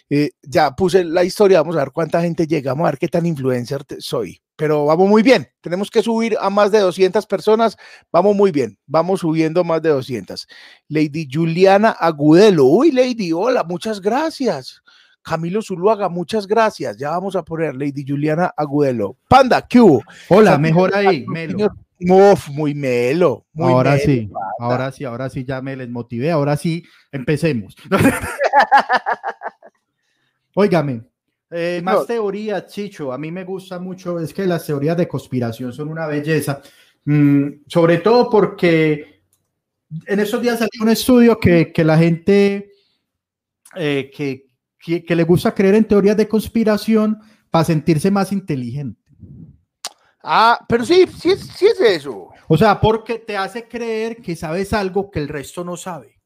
Eh, 0.08 0.30
ya 0.42 0.70
puse 0.70 1.04
la 1.04 1.24
historia, 1.24 1.60
vamos 1.60 1.76
a 1.76 1.80
ver 1.80 1.90
cuánta 1.90 2.20
gente 2.20 2.46
llega, 2.46 2.72
vamos 2.72 2.86
a 2.86 2.90
ver 2.92 2.98
qué 2.98 3.08
tan 3.08 3.26
influencer 3.26 3.84
soy. 3.98 4.40
pero 4.54 4.86
vamos 4.86 5.08
muy 5.08 5.22
bien. 5.22 5.48
Tenemos 5.60 5.90
que 5.90 6.02
subir 6.02 6.36
a 6.40 6.48
más 6.48 6.70
de 6.70 6.78
200 6.80 7.26
personas. 7.26 7.76
Vamos 8.10 8.34
muy 8.34 8.52
bien. 8.52 8.78
Vamos 8.86 9.20
subiendo 9.20 9.64
más 9.64 9.82
de 9.82 9.90
200. 9.90 10.46
Lady 10.88 11.28
Juliana 11.30 11.90
Agudelo. 11.90 12.64
Uy, 12.64 12.90
Lady, 12.90 13.32
hola, 13.32 13.64
muchas 13.64 14.00
gracias. 14.00 14.80
Camilo 15.22 15.60
Zuluaga, 15.60 16.08
muchas 16.08 16.46
gracias. 16.46 16.96
Ya 16.96 17.10
vamos 17.10 17.34
a 17.36 17.42
poner 17.42 17.74
Lady 17.74 18.04
Juliana 18.06 18.50
Agudelo. 18.56 19.18
Panda, 19.28 19.60
¿qué 19.60 19.80
hubo? 19.80 20.02
Hola, 20.28 20.56
mejor 20.56 20.94
ahí, 20.94 21.26
Melo. 21.26 21.68
Uf, 21.98 22.48
muy 22.50 22.74
melo. 22.74 23.46
Muy 23.52 23.72
ahora 23.72 23.92
melo, 23.92 24.04
sí, 24.04 24.20
panda. 24.26 24.46
ahora 24.60 24.92
sí, 24.92 25.04
ahora 25.04 25.30
sí 25.30 25.44
ya 25.44 25.60
me 25.62 25.76
les 25.76 25.88
motivé. 25.88 26.30
Ahora 26.30 26.56
sí, 26.56 26.84
empecemos. 27.10 27.74
Óigame, 30.58 31.02
eh, 31.50 31.80
más 31.84 31.96
No. 31.96 32.04
teorías, 32.06 32.66
Chicho. 32.66 33.12
A 33.12 33.18
mí 33.18 33.30
me 33.30 33.44
gusta 33.44 33.78
mucho, 33.78 34.18
es 34.18 34.32
que 34.32 34.46
las 34.46 34.64
teorías 34.66 34.96
de 34.96 35.06
conspiración 35.06 35.72
son 35.72 35.88
una 35.88 36.06
belleza, 36.06 36.60
Mm, 37.08 37.62
sobre 37.68 37.98
todo 37.98 38.28
porque 38.28 39.22
en 40.06 40.18
esos 40.18 40.42
días 40.42 40.58
salió 40.58 40.82
un 40.82 40.88
estudio 40.88 41.38
que, 41.38 41.72
que 41.72 41.84
la 41.84 41.96
gente 41.96 42.72
eh, 43.76 44.10
que, 44.12 44.48
que, 44.76 45.04
que 45.04 45.14
le 45.14 45.22
gusta 45.22 45.54
creer 45.54 45.76
en 45.76 45.84
teorías 45.84 46.16
de 46.16 46.26
conspiración 46.26 47.20
para 47.48 47.64
sentirse 47.64 48.10
más 48.10 48.32
inteligente. 48.32 49.00
Ah, 50.20 50.58
pero 50.68 50.84
sí, 50.84 51.06
sí, 51.16 51.36
sí 51.36 51.66
es 51.66 51.80
eso. 51.80 52.30
O 52.48 52.56
sea, 52.56 52.80
porque 52.80 53.20
te 53.20 53.36
hace 53.36 53.68
creer 53.68 54.16
que 54.16 54.34
sabes 54.34 54.72
algo 54.72 55.08
que 55.08 55.20
el 55.20 55.28
resto 55.28 55.62
no 55.62 55.76
sabe. 55.76 56.20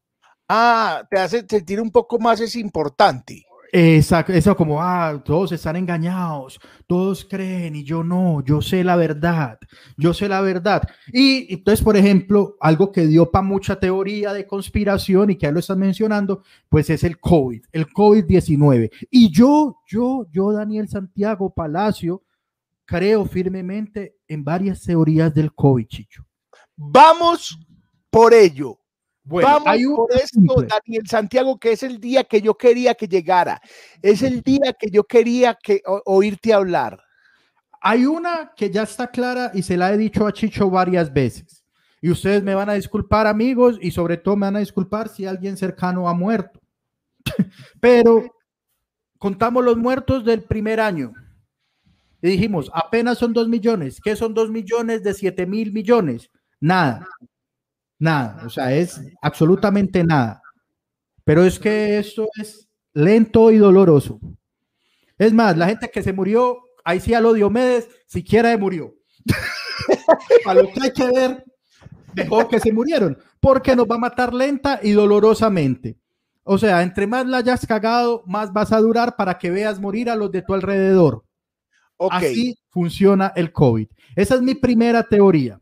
Ah, 0.48 1.06
te 1.10 1.18
hace 1.18 1.44
sentir 1.46 1.78
un 1.78 1.90
poco 1.90 2.18
más 2.18 2.40
es 2.40 2.56
importante. 2.56 3.44
Exacto, 3.72 4.32
eso 4.32 4.56
como, 4.56 4.82
ah, 4.82 5.22
todos 5.24 5.52
están 5.52 5.76
engañados, 5.76 6.58
todos 6.88 7.24
creen 7.24 7.76
y 7.76 7.84
yo 7.84 8.02
no, 8.02 8.42
yo 8.44 8.60
sé 8.60 8.82
la 8.82 8.96
verdad, 8.96 9.60
yo 9.96 10.12
sé 10.12 10.28
la 10.28 10.40
verdad. 10.40 10.82
Y 11.12 11.54
entonces, 11.54 11.84
por 11.84 11.96
ejemplo, 11.96 12.56
algo 12.60 12.90
que 12.90 13.06
dio 13.06 13.30
para 13.30 13.44
mucha 13.44 13.78
teoría 13.78 14.32
de 14.32 14.44
conspiración 14.44 15.30
y 15.30 15.36
que 15.36 15.46
ya 15.46 15.52
lo 15.52 15.60
están 15.60 15.78
mencionando, 15.78 16.42
pues 16.68 16.90
es 16.90 17.04
el 17.04 17.20
COVID, 17.20 17.62
el 17.70 17.86
COVID-19. 17.86 18.90
Y 19.08 19.30
yo, 19.30 19.76
yo, 19.86 20.26
yo, 20.32 20.50
Daniel 20.52 20.88
Santiago 20.88 21.54
Palacio, 21.54 22.24
creo 22.84 23.24
firmemente 23.24 24.16
en 24.26 24.42
varias 24.42 24.82
teorías 24.82 25.32
del 25.32 25.54
COVID, 25.54 25.86
Chicho. 25.86 26.26
Vamos 26.74 27.56
por 28.10 28.34
ello. 28.34 28.79
Bueno, 29.22 29.48
Vamos 29.48 29.68
hay 29.68 29.84
un- 29.84 29.96
por 29.96 30.12
esto, 30.12 30.28
simple. 30.40 30.66
Daniel 30.68 31.06
Santiago, 31.06 31.58
que 31.58 31.72
es 31.72 31.82
el 31.82 32.00
día 32.00 32.24
que 32.24 32.40
yo 32.40 32.56
quería 32.56 32.94
que 32.94 33.06
llegara. 33.06 33.60
Es 34.02 34.22
el 34.22 34.40
día 34.42 34.72
que 34.78 34.90
yo 34.90 35.04
quería 35.04 35.56
que, 35.62 35.82
o- 35.86 36.02
oírte 36.06 36.52
hablar. 36.52 36.98
Hay 37.82 38.06
una 38.06 38.52
que 38.56 38.70
ya 38.70 38.82
está 38.82 39.10
clara 39.10 39.50
y 39.54 39.62
se 39.62 39.76
la 39.76 39.92
he 39.92 39.96
dicho 39.96 40.26
a 40.26 40.32
Chicho 40.32 40.68
varias 40.70 41.12
veces. 41.12 41.64
Y 42.02 42.10
ustedes 42.10 42.42
me 42.42 42.54
van 42.54 42.70
a 42.70 42.74
disculpar, 42.74 43.26
amigos, 43.26 43.78
y 43.80 43.90
sobre 43.90 44.16
todo 44.16 44.36
me 44.36 44.46
van 44.46 44.56
a 44.56 44.60
disculpar 44.60 45.08
si 45.08 45.26
alguien 45.26 45.56
cercano 45.56 46.08
ha 46.08 46.14
muerto. 46.14 46.60
Pero 47.80 48.24
contamos 49.18 49.64
los 49.64 49.76
muertos 49.76 50.24
del 50.24 50.42
primer 50.42 50.80
año. 50.80 51.12
Y 52.22 52.30
dijimos, 52.30 52.70
apenas 52.74 53.18
son 53.18 53.32
dos 53.32 53.48
millones. 53.48 54.00
¿Qué 54.02 54.16
son 54.16 54.34
dos 54.34 54.50
millones 54.50 55.02
de 55.02 55.14
siete 55.14 55.46
mil 55.46 55.72
millones? 55.72 56.30
Nada. 56.58 57.06
Nada. 58.00 58.42
O 58.44 58.50
sea, 58.50 58.74
es 58.74 59.00
absolutamente 59.22 60.02
nada. 60.02 60.42
Pero 61.22 61.44
es 61.44 61.58
que 61.60 61.98
esto 61.98 62.28
es 62.40 62.68
lento 62.92 63.52
y 63.52 63.58
doloroso. 63.58 64.18
Es 65.18 65.32
más, 65.32 65.56
la 65.56 65.66
gente 65.66 65.90
que 65.90 66.02
se 66.02 66.14
murió, 66.14 66.58
ahí 66.82 66.98
sí 66.98 67.14
a 67.14 67.20
lo 67.20 67.34
Diomedes, 67.34 67.88
siquiera 68.06 68.50
se 68.50 68.56
murió. 68.56 68.94
a 70.46 70.54
lo 70.54 70.72
que 70.72 70.80
hay 70.82 70.92
que 70.92 71.06
ver, 71.06 71.44
mejor 72.14 72.48
que 72.48 72.58
se 72.58 72.72
murieron, 72.72 73.18
porque 73.38 73.76
nos 73.76 73.86
va 73.86 73.96
a 73.96 73.98
matar 73.98 74.32
lenta 74.32 74.80
y 74.82 74.92
dolorosamente. 74.92 75.98
O 76.42 76.56
sea, 76.56 76.82
entre 76.82 77.06
más 77.06 77.26
la 77.26 77.38
hayas 77.38 77.66
cagado, 77.66 78.24
más 78.26 78.52
vas 78.52 78.72
a 78.72 78.80
durar 78.80 79.14
para 79.14 79.36
que 79.38 79.50
veas 79.50 79.78
morir 79.78 80.08
a 80.08 80.16
los 80.16 80.32
de 80.32 80.42
tu 80.42 80.54
alrededor. 80.54 81.22
Así 82.10 82.58
funciona 82.70 83.32
el 83.36 83.52
COVID. 83.52 83.88
Esa 84.16 84.36
es 84.36 84.42
mi 84.42 84.54
primera 84.54 85.02
teoría. 85.02 85.60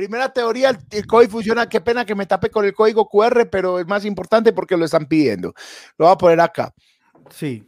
Primera 0.00 0.32
teoría, 0.32 0.70
el, 0.70 0.78
el 0.92 1.06
COVID 1.06 1.28
funciona. 1.28 1.68
Qué 1.68 1.78
pena 1.82 2.06
que 2.06 2.14
me 2.14 2.24
tape 2.24 2.48
con 2.50 2.64
el 2.64 2.72
código 2.72 3.06
QR, 3.06 3.50
pero 3.50 3.78
es 3.78 3.86
más 3.86 4.06
importante 4.06 4.50
porque 4.54 4.74
lo 4.78 4.86
están 4.86 5.04
pidiendo. 5.04 5.52
Lo 5.98 6.06
voy 6.06 6.14
a 6.14 6.16
poner 6.16 6.40
acá. 6.40 6.72
Sí. 7.28 7.62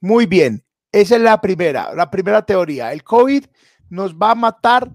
Muy 0.00 0.26
bien. 0.26 0.62
Esa 0.92 1.16
es 1.16 1.22
la 1.22 1.40
primera, 1.40 1.94
la 1.94 2.10
primera 2.10 2.44
teoría. 2.44 2.92
El 2.92 3.02
COVID 3.04 3.44
nos 3.88 4.14
va 4.14 4.32
a 4.32 4.34
matar 4.34 4.90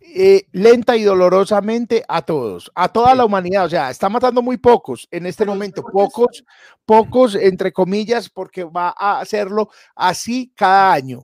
eh, 0.00 0.46
lenta 0.52 0.96
y 0.96 1.02
dolorosamente 1.02 2.02
a 2.08 2.22
todos, 2.22 2.72
a 2.74 2.88
toda 2.88 3.12
Sí. 3.12 3.18
la 3.18 3.24
humanidad. 3.26 3.66
O 3.66 3.68
sea, 3.68 3.90
está 3.90 4.08
matando 4.08 4.40
muy 4.40 4.56
pocos 4.56 5.06
en 5.10 5.26
este 5.26 5.44
Pero 5.44 5.52
momento, 5.52 5.82
pocos, 5.82 6.42
pocos 6.86 7.34
entre 7.34 7.70
comillas, 7.70 8.30
porque 8.30 8.64
va 8.64 8.94
a 8.96 9.20
hacerlo 9.20 9.68
así 9.94 10.52
cada 10.56 10.94
año. 10.94 11.22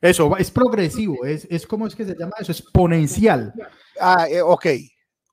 Eso 0.00 0.36
es 0.38 0.50
progresivo, 0.50 1.24
es, 1.26 1.46
es 1.50 1.66
como 1.66 1.86
es 1.86 1.94
que 1.94 2.04
se 2.04 2.16
llama 2.16 2.32
eso, 2.38 2.52
exponencial. 2.52 3.52
Ah, 4.00 4.26
eh, 4.28 4.40
ok, 4.40 4.66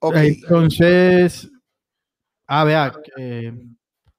ok. 0.01 0.15
Entonces, 0.17 1.49
ah, 2.47 2.63
vea, 2.65 2.91
que, 3.15 3.53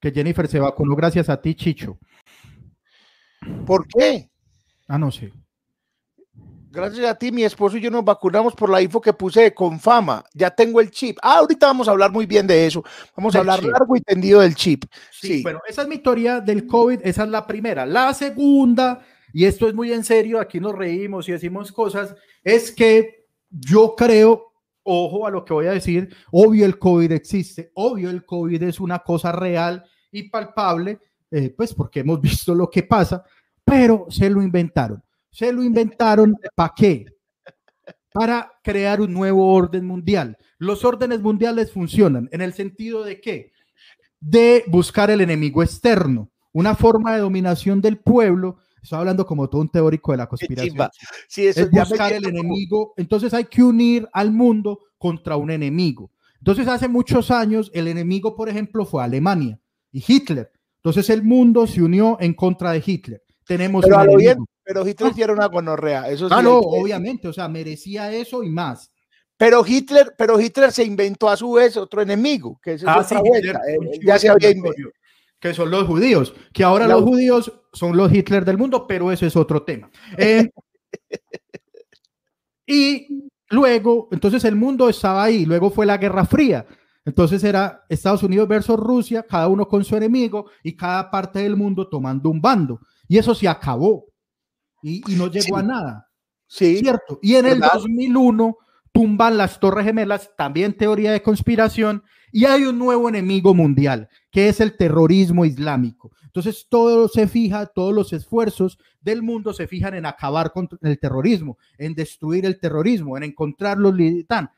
que 0.00 0.10
Jennifer 0.10 0.48
se 0.48 0.58
vacunó 0.58 0.96
gracias 0.96 1.28
a 1.28 1.40
ti, 1.40 1.54
Chicho. 1.54 1.98
¿Por 3.66 3.86
qué? 3.86 4.30
Ah, 4.86 4.98
no 4.98 5.10
sé. 5.10 5.32
Gracias 6.70 7.06
a 7.06 7.14
ti, 7.14 7.32
mi 7.32 7.44
esposo 7.44 7.76
y 7.78 7.80
yo 7.80 7.90
nos 7.90 8.04
vacunamos 8.04 8.54
por 8.54 8.68
la 8.68 8.80
info 8.80 9.00
que 9.00 9.12
puse 9.12 9.40
de 9.42 9.54
Confama. 9.54 10.22
Ya 10.34 10.50
tengo 10.50 10.80
el 10.80 10.90
chip. 10.90 11.16
Ah, 11.22 11.38
ahorita 11.38 11.66
vamos 11.66 11.88
a 11.88 11.92
hablar 11.92 12.12
muy 12.12 12.26
bien 12.26 12.46
de 12.46 12.66
eso. 12.66 12.84
Vamos 13.16 13.34
a 13.34 13.38
hablar 13.40 13.60
chip. 13.60 13.70
largo 13.70 13.96
y 13.96 14.00
tendido 14.00 14.40
del 14.40 14.54
chip. 14.54 14.84
Sí, 15.10 15.28
Sí. 15.38 15.42
bueno, 15.42 15.60
esa 15.66 15.82
es 15.82 15.88
mi 15.88 15.98
teoría 15.98 16.40
del 16.40 16.66
COVID, 16.66 17.00
esa 17.04 17.24
es 17.24 17.30
la 17.30 17.46
primera. 17.46 17.86
La 17.86 18.12
segunda, 18.12 19.00
y 19.32 19.44
esto 19.44 19.68
es 19.68 19.74
muy 19.74 19.92
en 19.92 20.04
serio, 20.04 20.40
aquí 20.40 20.60
nos 20.60 20.74
reímos 20.74 21.28
y 21.28 21.32
decimos 21.32 21.72
cosas, 21.72 22.14
es 22.42 22.72
que 22.72 23.26
yo 23.50 23.94
creo, 23.96 24.52
ojo 24.82 25.26
a 25.26 25.30
lo 25.30 25.44
que 25.44 25.54
voy 25.54 25.66
a 25.66 25.72
decir, 25.72 26.14
obvio 26.30 26.64
el 26.64 26.78
COVID 26.78 27.12
existe, 27.12 27.70
obvio 27.74 28.10
el 28.10 28.24
COVID 28.24 28.62
es 28.62 28.80
una 28.80 29.00
cosa 29.00 29.32
real 29.32 29.84
y 30.10 30.28
palpable, 30.28 30.98
eh, 31.30 31.54
pues 31.56 31.74
porque 31.74 32.00
hemos 32.00 32.20
visto 32.22 32.54
lo 32.54 32.70
que 32.70 32.82
pasa, 32.82 33.24
pero 33.64 34.06
se 34.08 34.30
lo 34.30 34.42
inventaron. 34.42 35.02
Se 35.30 35.52
lo 35.52 35.62
inventaron, 35.62 36.34
¿para 36.54 36.72
qué? 36.74 37.04
Para 38.12 38.50
crear 38.62 39.00
un 39.00 39.12
nuevo 39.12 39.52
orden 39.52 39.84
mundial. 39.84 40.36
Los 40.58 40.84
órdenes 40.84 41.20
mundiales 41.20 41.70
funcionan 41.70 42.28
en 42.32 42.40
el 42.40 42.54
sentido 42.54 43.04
de 43.04 43.20
que 43.20 43.52
de 44.20 44.64
buscar 44.66 45.10
el 45.10 45.20
enemigo 45.20 45.62
externo, 45.62 46.30
una 46.52 46.74
forma 46.74 47.14
de 47.14 47.20
dominación 47.20 47.80
del 47.80 47.98
pueblo. 47.98 48.58
Estoy 48.82 48.98
hablando 48.98 49.26
como 49.26 49.48
todo 49.48 49.60
un 49.60 49.68
teórico 49.68 50.12
de 50.12 50.18
la 50.18 50.26
conspiración. 50.28 50.88
Sí, 51.28 51.46
eso 51.46 51.62
Es 51.62 51.70
buscar 51.70 52.12
el 52.12 52.26
enemigo. 52.26 52.94
Entonces 52.96 53.34
hay 53.34 53.44
que 53.44 53.62
unir 53.62 54.08
al 54.12 54.32
mundo 54.32 54.80
contra 54.98 55.36
un 55.36 55.50
enemigo. 55.50 56.10
Entonces 56.38 56.68
hace 56.68 56.88
muchos 56.88 57.30
años 57.30 57.70
el 57.74 57.88
enemigo, 57.88 58.34
por 58.36 58.48
ejemplo, 58.48 58.84
fue 58.84 59.02
Alemania 59.02 59.58
y 59.92 60.04
Hitler. 60.06 60.52
Entonces 60.76 61.10
el 61.10 61.22
mundo 61.22 61.66
se 61.66 61.82
unió 61.82 62.16
en 62.20 62.34
contra 62.34 62.72
de 62.72 62.82
Hitler. 62.84 63.22
Tenemos 63.44 63.82
Pero 63.82 63.96
un 63.96 64.00
a 64.00 64.04
lo 64.04 64.16
bien, 64.16 64.44
pero 64.62 64.86
Hitler 64.86 65.14
sí 65.14 65.22
era 65.22 65.32
una 65.32 65.46
gonorrea. 65.46 66.08
Eso 66.08 66.28
sí 66.28 66.34
Ah, 66.36 66.42
no, 66.42 66.60
que 66.60 66.66
obviamente, 66.68 67.28
o 67.28 67.32
sea, 67.32 67.48
merecía 67.48 68.12
eso 68.12 68.42
y 68.42 68.50
más. 68.50 68.90
Pero 69.36 69.64
Hitler, 69.66 70.14
pero 70.18 70.38
Hitler 70.40 70.72
se 70.72 70.84
inventó 70.84 71.28
a 71.28 71.36
su 71.36 71.52
vez 71.52 71.76
otro 71.76 72.02
enemigo, 72.02 72.60
que 72.62 72.74
es 72.74 72.84
Ah, 72.86 73.02
sí. 73.02 73.14
Hitler 73.14 73.56
chivo 73.56 73.92
ya 74.04 74.18
se 74.18 74.28
había 74.28 74.50
inventado. 74.50 74.90
Que 75.40 75.54
son 75.54 75.70
los 75.70 75.86
judíos, 75.86 76.34
que 76.52 76.64
ahora 76.64 76.86
La- 76.88 76.94
los 76.94 77.04
judíos 77.04 77.52
son 77.72 77.96
los 77.96 78.12
Hitler 78.12 78.44
del 78.44 78.58
mundo, 78.58 78.86
pero 78.86 79.12
eso 79.12 79.26
es 79.26 79.36
otro 79.36 79.62
tema. 79.62 79.90
Eh, 80.16 80.50
y 82.66 83.28
luego, 83.50 84.08
entonces 84.12 84.44
el 84.44 84.56
mundo 84.56 84.88
estaba 84.88 85.24
ahí, 85.24 85.44
luego 85.46 85.70
fue 85.70 85.86
la 85.86 85.96
Guerra 85.98 86.24
Fría. 86.24 86.66
Entonces 87.04 87.42
era 87.42 87.84
Estados 87.88 88.22
Unidos 88.22 88.46
versus 88.48 88.76
Rusia, 88.76 89.22
cada 89.22 89.48
uno 89.48 89.66
con 89.66 89.82
su 89.84 89.96
enemigo 89.96 90.50
y 90.62 90.76
cada 90.76 91.10
parte 91.10 91.38
del 91.38 91.56
mundo 91.56 91.88
tomando 91.88 92.28
un 92.28 92.40
bando. 92.40 92.80
Y 93.06 93.16
eso 93.16 93.34
se 93.34 93.48
acabó 93.48 94.04
y, 94.82 95.02
y 95.10 95.16
no 95.16 95.28
llegó 95.28 95.46
Sí. 95.46 95.52
a 95.54 95.62
nada. 95.62 96.08
Sí, 96.46 96.78
Cierto. 96.78 97.18
Y 97.22 97.34
en 97.36 97.46
el 97.46 97.60
¿Verdad? 97.60 97.74
2001 97.74 98.56
tumban 98.92 99.38
las 99.38 99.58
Torres 99.60 99.86
Gemelas, 99.86 100.30
también 100.36 100.76
teoría 100.76 101.12
de 101.12 101.22
conspiración, 101.22 102.02
y 102.32 102.44
hay 102.44 102.64
un 102.64 102.78
nuevo 102.78 103.08
enemigo 103.08 103.54
mundial, 103.54 104.08
que 104.30 104.48
es 104.48 104.60
el 104.60 104.76
terrorismo 104.76 105.44
islámico. 105.44 106.12
Entonces, 106.24 106.66
todo 106.68 107.08
se 107.08 107.26
fija, 107.26 107.66
todos 107.66 107.94
los 107.94 108.12
esfuerzos 108.12 108.78
del 109.00 109.22
mundo 109.22 109.52
se 109.52 109.66
fijan 109.66 109.94
en 109.94 110.06
acabar 110.06 110.52
con 110.52 110.68
el 110.82 110.98
terrorismo, 110.98 111.58
en 111.78 111.94
destruir 111.94 112.44
el 112.46 112.60
terrorismo, 112.60 113.16
en 113.16 113.34
tan. 114.26 114.50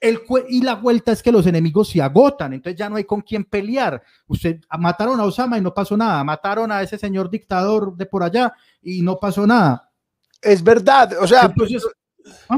El, 0.00 0.24
cue- 0.24 0.46
y 0.48 0.62
la 0.62 0.76
vuelta 0.76 1.10
es 1.12 1.22
que 1.22 1.32
los 1.32 1.46
enemigos 1.46 1.88
se 1.88 2.00
agotan, 2.00 2.52
entonces 2.52 2.78
ya 2.78 2.88
no 2.88 2.96
hay 2.96 3.04
con 3.04 3.20
quién 3.20 3.44
pelear. 3.44 4.00
Usted 4.28 4.60
ah, 4.68 4.78
mataron 4.78 5.18
a 5.20 5.24
Osama 5.24 5.58
y 5.58 5.60
no 5.60 5.74
pasó 5.74 5.96
nada, 5.96 6.22
mataron 6.22 6.70
a 6.70 6.82
ese 6.82 6.96
señor 6.96 7.28
dictador 7.28 7.96
de 7.96 8.06
por 8.06 8.22
allá 8.22 8.52
y 8.80 9.02
no 9.02 9.18
pasó 9.18 9.46
nada. 9.46 9.90
Es 10.40 10.62
verdad, 10.62 11.12
o 11.20 11.26
sea, 11.26 11.42
Entonces, 11.46 11.84
ah, 12.48 12.56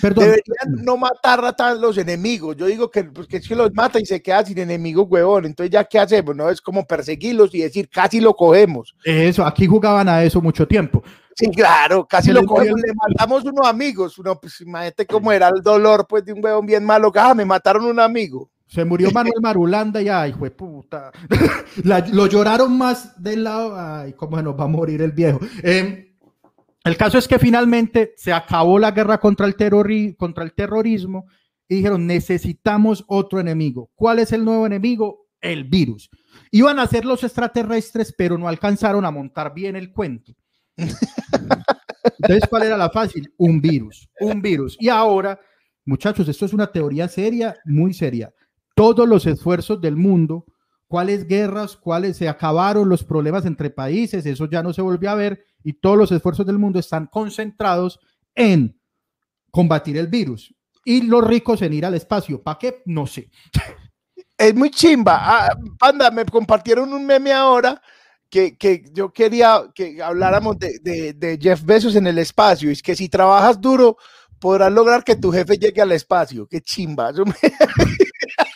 perdón. 0.00 0.24
deberían 0.24 0.84
no 0.84 0.96
matar 0.96 1.44
a 1.44 1.52
tan 1.52 1.80
los 1.80 1.98
enemigos. 1.98 2.56
Yo 2.56 2.66
digo 2.66 2.90
que, 2.90 3.04
porque 3.04 3.38
es 3.38 3.48
que 3.48 3.54
los 3.54 3.72
mata 3.74 4.00
y 4.00 4.06
se 4.06 4.22
queda 4.22 4.44
sin 4.44 4.58
enemigos, 4.58 5.06
huevón. 5.08 5.46
Entonces, 5.46 5.70
¿ya 5.70 5.84
qué 5.84 5.98
hacemos? 5.98 6.34
No 6.36 6.48
es 6.48 6.60
como 6.60 6.86
perseguirlos 6.86 7.54
y 7.54 7.60
decir, 7.60 7.88
casi 7.88 8.20
lo 8.20 8.34
cogemos. 8.34 8.94
Eso, 9.04 9.44
aquí 9.44 9.66
jugaban 9.66 10.08
a 10.08 10.22
eso 10.22 10.40
mucho 10.40 10.66
tiempo. 10.66 11.02
Sí, 11.34 11.46
claro, 11.50 12.06
casi 12.06 12.32
lo 12.32 12.44
cogemos, 12.44 12.80
le 12.80 12.92
matamos 12.94 13.44
unos 13.44 13.66
amigos. 13.66 14.18
Uno, 14.18 14.38
pues 14.38 14.60
imagínate 14.60 15.06
cómo 15.06 15.32
era 15.32 15.48
el 15.48 15.62
dolor, 15.62 16.06
pues, 16.08 16.24
de 16.24 16.32
un 16.32 16.44
huevón 16.44 16.66
bien 16.66 16.84
malo. 16.84 17.10
Ah, 17.14 17.34
me 17.34 17.44
mataron 17.44 17.84
un 17.84 18.00
amigo. 18.00 18.50
Se 18.66 18.84
murió 18.84 19.10
Manuel 19.10 19.40
Marulanda 19.42 20.00
y 20.00 20.08
ay, 20.08 20.32
fue 20.32 20.50
puta. 20.50 21.10
La- 21.84 22.06
lo 22.12 22.26
lloraron 22.26 22.76
más 22.78 23.20
del 23.20 23.42
lado. 23.42 23.74
Ay, 23.76 24.12
cómo 24.12 24.36
se 24.36 24.42
nos 24.44 24.58
va 24.58 24.64
a 24.64 24.68
morir 24.68 25.02
el 25.02 25.10
viejo. 25.12 25.40
Eh, 25.62 26.09
el 26.84 26.96
caso 26.96 27.18
es 27.18 27.28
que 27.28 27.38
finalmente 27.38 28.14
se 28.16 28.32
acabó 28.32 28.78
la 28.78 28.92
guerra 28.92 29.18
contra 29.18 29.46
el, 29.46 29.54
terrorismo 29.54 31.26
y 31.68 31.76
dijeron, 31.76 32.06
necesitamos 32.06 33.04
otro 33.06 33.38
enemigo. 33.38 33.90
¿Cuál 33.94 34.18
es 34.18 34.32
el 34.32 34.44
nuevo 34.44 34.66
enemigo? 34.66 35.28
El 35.40 35.64
virus. 35.64 36.10
Iban 36.50 36.78
a 36.78 36.86
ser 36.86 37.04
los 37.04 37.22
extraterrestres, 37.22 38.14
pero 38.16 38.38
no 38.38 38.48
alcanzaron 38.48 39.04
a 39.04 39.10
montar 39.10 39.52
bien 39.52 39.76
el 39.76 39.92
cuento. 39.92 40.32
Entonces, 40.76 42.48
¿cuál 42.48 42.62
era 42.62 42.76
la 42.76 42.90
fácil? 42.90 43.32
Un 43.36 43.60
virus, 43.60 44.08
un 44.20 44.40
virus. 44.40 44.76
Y 44.80 44.88
ahora, 44.88 45.38
muchachos, 45.84 46.28
esto 46.28 46.46
es 46.46 46.52
una 46.52 46.72
teoría 46.72 47.08
seria, 47.08 47.56
muy 47.64 47.92
seria. 47.92 48.32
Todos 48.74 49.06
los 49.06 49.26
esfuerzos 49.26 49.80
del 49.80 49.96
mundo, 49.96 50.46
cuáles 50.90 51.28
guerras, 51.28 51.76
cuáles 51.76 52.16
se 52.16 52.28
acabaron 52.28 52.88
los 52.88 53.04
problemas 53.04 53.46
entre 53.46 53.70
países, 53.70 54.26
eso 54.26 54.50
ya 54.50 54.60
no 54.60 54.72
se 54.72 54.82
volvió 54.82 55.08
a 55.10 55.14
ver, 55.14 55.44
y 55.62 55.74
todos 55.74 55.96
los 55.96 56.10
esfuerzos 56.10 56.44
del 56.46 56.58
mundo 56.58 56.80
están 56.80 57.06
concentrados 57.06 58.00
en 58.34 58.76
combatir 59.52 59.96
el 59.98 60.08
virus. 60.08 60.52
Y 60.84 61.02
los 61.02 61.24
ricos 61.24 61.62
en 61.62 61.74
ir 61.74 61.86
al 61.86 61.94
espacio. 61.94 62.42
¿Para 62.42 62.58
qué? 62.58 62.82
No 62.86 63.06
sé. 63.06 63.30
Es 64.36 64.52
muy 64.54 64.70
chimba. 64.70 65.16
Ah, 65.20 66.10
me 66.12 66.24
compartieron 66.24 66.92
un 66.92 67.06
meme 67.06 67.32
ahora 67.32 67.80
que, 68.28 68.56
que 68.58 68.82
yo 68.92 69.12
quería 69.12 69.70
que 69.72 70.02
habláramos 70.02 70.58
de, 70.58 70.80
de- 70.82 71.12
de 71.12 71.38
Jeff 71.40 71.62
Bezos 71.64 71.94
en 71.94 72.08
el 72.08 72.18
espacio. 72.18 72.68
Es 72.70 72.82
que 72.82 72.96
si 72.96 73.08
trabajas 73.08 73.60
duro, 73.60 73.96
podrás 74.40 74.72
lograr 74.72 75.04
que 75.04 75.14
tu 75.14 75.30
jefe 75.30 75.56
llegue 75.56 75.82
al 75.82 75.92
espacio. 75.92 76.48
Qué 76.48 76.60
chimba. 76.60 77.10
Eso 77.10 77.24
me- 77.26 77.34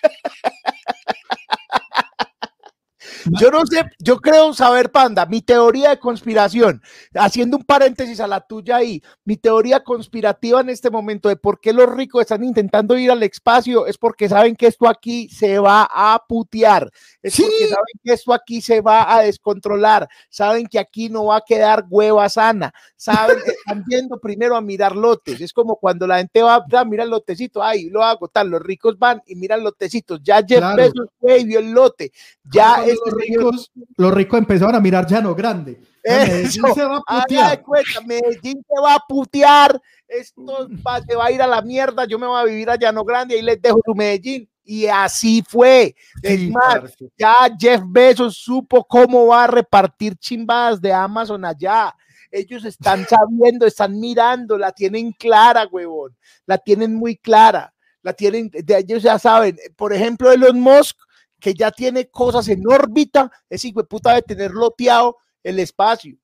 Yo 3.41 3.51
no 3.51 3.65
sé, 3.67 3.85
yo 3.99 4.19
creo 4.19 4.53
saber, 4.53 4.91
Panda, 4.91 5.27
mi 5.27 5.41
teoría 5.41 5.91
de 5.91 5.99
conspiración, 5.99 6.83
haciendo 7.15 7.57
un 7.57 7.65
paréntesis 7.65 8.21
a 8.21 8.27
la 8.27 8.41
tuya 8.41 8.77
ahí, 8.77 9.03
mi 9.25 9.37
teoría 9.37 9.83
conspirativa 9.83 10.61
en 10.61 10.71
este 10.71 10.91
momento 10.91 11.29
de 11.29 11.37
por 11.37 11.61
qué 11.61 11.73
los 11.73 11.89
ricos 11.89 12.23
están 12.23 12.45
intentando 12.45 12.99
ir 12.99 13.11
al 13.11 13.23
espacio 13.23 13.87
es 13.87 13.97
porque 13.97 14.29
saben 14.29 14.57
que 14.57 14.67
esto 14.67 14.89
aquí 14.89 15.29
se 15.29 15.59
va 15.59 15.89
a 15.91 16.23
putear, 16.29 16.91
es 17.23 17.37
porque 17.37 17.69
saben 17.69 18.01
que 18.03 18.13
esto 18.13 18.33
aquí 18.33 18.61
se 18.61 18.81
va 18.81 19.15
a 19.15 19.23
descontrolar, 19.23 20.09
saben 20.29 20.67
que 20.67 20.79
aquí 20.79 21.09
no 21.09 21.27
va 21.27 21.37
a 21.37 21.45
quedar 21.47 21.87
hueva 21.89 22.29
sana, 22.29 22.75
saben, 22.97 23.39
están 23.47 23.85
yendo 23.89 24.19
primero 24.19 24.57
a 24.57 24.61
mirar 24.61 24.97
lotes, 24.97 25.41
es 25.41 25.53
como 25.53 25.77
cuando 25.77 26.07
la 26.07 26.19
gente 26.19 26.43
va 26.43 26.65
a 26.73 26.85
mirar 26.85 27.05
el 27.05 27.11
lotecito, 27.11 27.63
ay, 27.63 27.91
lo 27.91 28.03
hago 28.03 28.29
tal, 28.29 28.49
los 28.49 28.61
ricos 28.61 28.99
van 28.99 29.23
y 29.27 29.37
miran 29.37 29.63
lotecitos, 29.63 30.21
ya 30.23 30.43
Jeff 30.47 30.65
Claro. 30.65 30.77
Bezos 30.77 31.09
fue 31.21 31.39
y 31.39 31.45
vio 31.45 31.59
el 31.59 31.73
lote, 31.73 32.13
ya 32.45 32.85
este 32.85 33.11
ricos, 33.15 33.73
los 33.97 34.13
ricos 34.15 34.39
empezaron 34.39 34.75
a 34.75 34.81
mirar 34.81 35.07
Llano 35.07 35.35
Grande. 35.35 35.81
Medellín 36.05 36.65
Eso. 36.65 36.75
se 36.75 36.85
va 36.85 36.97
a 37.07 37.23
Haga 37.23 37.51
de 37.51 37.59
putear. 37.59 37.63
cuenta, 37.63 38.01
Medellín 38.07 38.65
se 38.69 38.81
va 38.83 38.95
a 38.95 39.01
putear, 39.09 39.81
esto 40.09 40.69
va, 40.87 41.01
se 41.03 41.17
va 41.17 41.27
a 41.27 41.31
ir 41.33 41.41
a 41.43 41.47
la 41.47 41.63
mierda, 41.63 42.05
yo 42.05 42.19
me 42.19 42.27
voy 42.27 42.41
a 42.41 42.45
vivir 42.45 42.69
a 42.71 42.77
Llano 42.77 43.05
Grande 43.05 43.37
y 43.39 43.43
les 43.43 43.61
dejo 43.61 43.81
su 43.85 43.95
Medellín. 43.95 44.49
Y 44.67 44.87
así 44.87 45.45
fue. 45.47 45.95
Es 46.23 46.41
Sí, 46.41 46.51
más, 46.51 46.81
parce. 46.81 47.11
ya 47.19 47.35
Jeff 47.59 47.83
Bezos 47.87 48.37
supo 48.39 48.83
cómo 48.85 49.27
va 49.27 49.45
a 49.45 49.47
repartir 49.47 50.17
chimbadas 50.17 50.81
de 50.81 50.91
Amazon 50.93 51.45
allá. 51.45 51.95
Ellos 52.31 52.65
están 52.65 53.05
sabiendo, 53.09 53.67
están 53.67 54.01
mirando, 54.01 54.57
la 54.57 54.73
tienen 54.73 55.13
clara, 55.13 55.67
huevón. 55.71 56.17
La 56.47 56.57
tienen 56.59 56.95
muy 56.95 57.17
clara. 57.17 57.75
La 58.03 58.13
tienen, 58.15 58.51
de 58.53 58.79
ellos 58.79 59.03
ya 59.03 59.19
saben. 59.19 59.59
Por 59.77 59.93
ejemplo, 59.93 60.33
Elon 60.33 60.59
Musk, 60.61 60.97
que 61.45 61.53
ya 61.53 61.71
tiene 61.71 62.09
cosas 62.09 62.49
en 62.49 62.67
órbita, 62.67 63.31
ese 63.51 63.69
hijo 63.69 63.83
de 63.83 63.87
puta 63.87 64.09
debe 64.15 64.23
tener 64.23 64.51
loteado 64.53 65.19
el 65.43 65.59
espacio. 65.59 66.17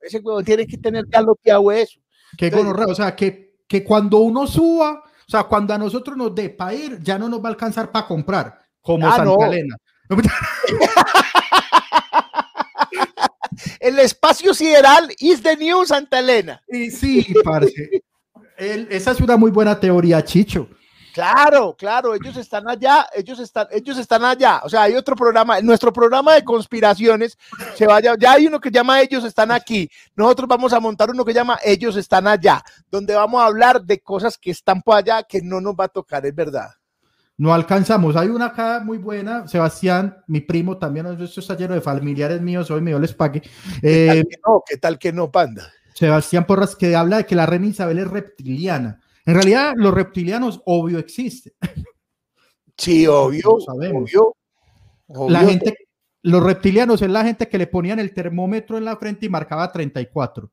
Ese 0.00 0.18
huevón 0.18 0.44
tiene 0.44 0.66
que 0.66 0.76
tener 0.76 1.04
ya 1.08 1.22
loteado 1.22 1.70
eso. 1.70 2.00
Qué 2.36 2.50
gonorrea, 2.50 2.88
o 2.88 2.94
sea, 2.96 3.14
que, 3.14 3.58
que 3.68 3.84
cuando 3.84 4.18
uno 4.18 4.44
suba, 4.48 5.04
o 5.04 5.30
sea, 5.30 5.44
cuando 5.44 5.72
a 5.72 5.78
nosotros 5.78 6.16
nos 6.16 6.34
dé 6.34 6.50
para 6.50 6.74
ir, 6.74 6.98
ya 7.00 7.16
no 7.16 7.28
nos 7.28 7.38
va 7.40 7.44
a 7.44 7.52
alcanzar 7.52 7.92
para 7.92 8.08
comprar, 8.08 8.58
como 8.80 9.06
Ah, 9.06 9.14
Santa 9.14 9.24
no. 9.36 9.46
Elena. 9.46 9.76
El 13.78 13.98
espacio 14.00 14.52
sideral 14.52 15.08
is 15.20 15.40
the 15.44 15.56
new 15.56 15.84
Santa 15.86 16.18
Elena. 16.18 16.60
Y 16.66 16.90
sí, 16.90 17.24
parce. 17.44 18.02
El- 18.58 18.88
esa 18.90 19.12
es 19.12 19.20
una 19.20 19.36
muy 19.36 19.52
buena 19.52 19.78
teoría, 19.78 20.24
Chicho. 20.24 20.68
Claro, 21.16 21.74
claro, 21.78 22.14
ellos 22.14 22.36
están 22.36 22.68
allá, 22.68 23.06
ellos 23.14 23.38
están, 23.38 23.66
ellos 23.70 23.96
están 23.96 24.22
allá. 24.22 24.60
O 24.64 24.68
sea, 24.68 24.82
hay 24.82 24.96
otro 24.96 25.16
programa, 25.16 25.62
nuestro 25.62 25.90
programa 25.90 26.34
de 26.34 26.44
conspiraciones 26.44 27.38
se 27.74 27.86
vaya, 27.86 28.14
ya 28.20 28.32
hay 28.32 28.46
uno 28.46 28.60
que 28.60 28.70
llama 28.70 29.00
Ellos 29.00 29.24
están 29.24 29.50
aquí. 29.50 29.88
Nosotros 30.14 30.46
vamos 30.46 30.74
a 30.74 30.78
montar 30.78 31.08
uno 31.08 31.24
que 31.24 31.32
llama 31.32 31.58
Ellos 31.64 31.96
están 31.96 32.26
allá, 32.26 32.62
donde 32.90 33.14
vamos 33.14 33.40
a 33.40 33.46
hablar 33.46 33.82
de 33.82 33.98
cosas 34.00 34.36
que 34.36 34.50
están 34.50 34.82
por 34.82 34.98
allá 34.98 35.22
que 35.22 35.40
no 35.40 35.58
nos 35.58 35.72
va 35.72 35.84
a 35.84 35.88
tocar, 35.88 36.26
es 36.26 36.34
verdad. 36.34 36.68
No 37.38 37.54
alcanzamos. 37.54 38.14
Hay 38.14 38.28
una 38.28 38.48
acá 38.48 38.82
muy 38.84 38.98
buena, 38.98 39.48
Sebastián, 39.48 40.18
mi 40.26 40.42
primo 40.42 40.76
también, 40.76 41.06
esto 41.06 41.40
está 41.40 41.56
lleno 41.56 41.72
de 41.72 41.80
familiares 41.80 42.42
míos, 42.42 42.70
hoy 42.70 42.82
me 42.82 42.90
dio 42.90 42.98
les 42.98 43.14
pague. 43.14 43.40
¿Qué 43.40 43.48
tal 44.06 44.18
Eh, 44.18 44.24
que 44.28 44.36
no? 44.46 44.62
¿Qué 44.66 44.76
tal 44.76 44.98
que 44.98 45.12
no, 45.14 45.30
panda? 45.30 45.72
Sebastián 45.94 46.44
Porras, 46.44 46.76
que 46.76 46.94
habla 46.94 47.16
de 47.16 47.24
que 47.24 47.34
la 47.34 47.46
reina 47.46 47.68
Isabel 47.68 48.00
es 48.00 48.06
reptiliana. 48.06 49.00
En 49.26 49.34
realidad, 49.34 49.74
los 49.76 49.92
reptilianos, 49.92 50.62
obvio, 50.64 50.98
existen. 50.98 51.52
Sí, 52.78 53.06
obvio, 53.06 53.58
sabemos. 53.60 54.04
obvio. 54.04 54.36
obvio. 55.08 55.30
La 55.30 55.40
gente, 55.40 55.76
los 56.22 56.42
reptilianos 56.42 57.02
es 57.02 57.10
la 57.10 57.24
gente 57.24 57.48
que 57.48 57.58
le 57.58 57.66
ponían 57.66 57.98
el 57.98 58.14
termómetro 58.14 58.78
en 58.78 58.84
la 58.84 58.96
frente 58.96 59.26
y 59.26 59.28
marcaba 59.28 59.72
34. 59.72 60.48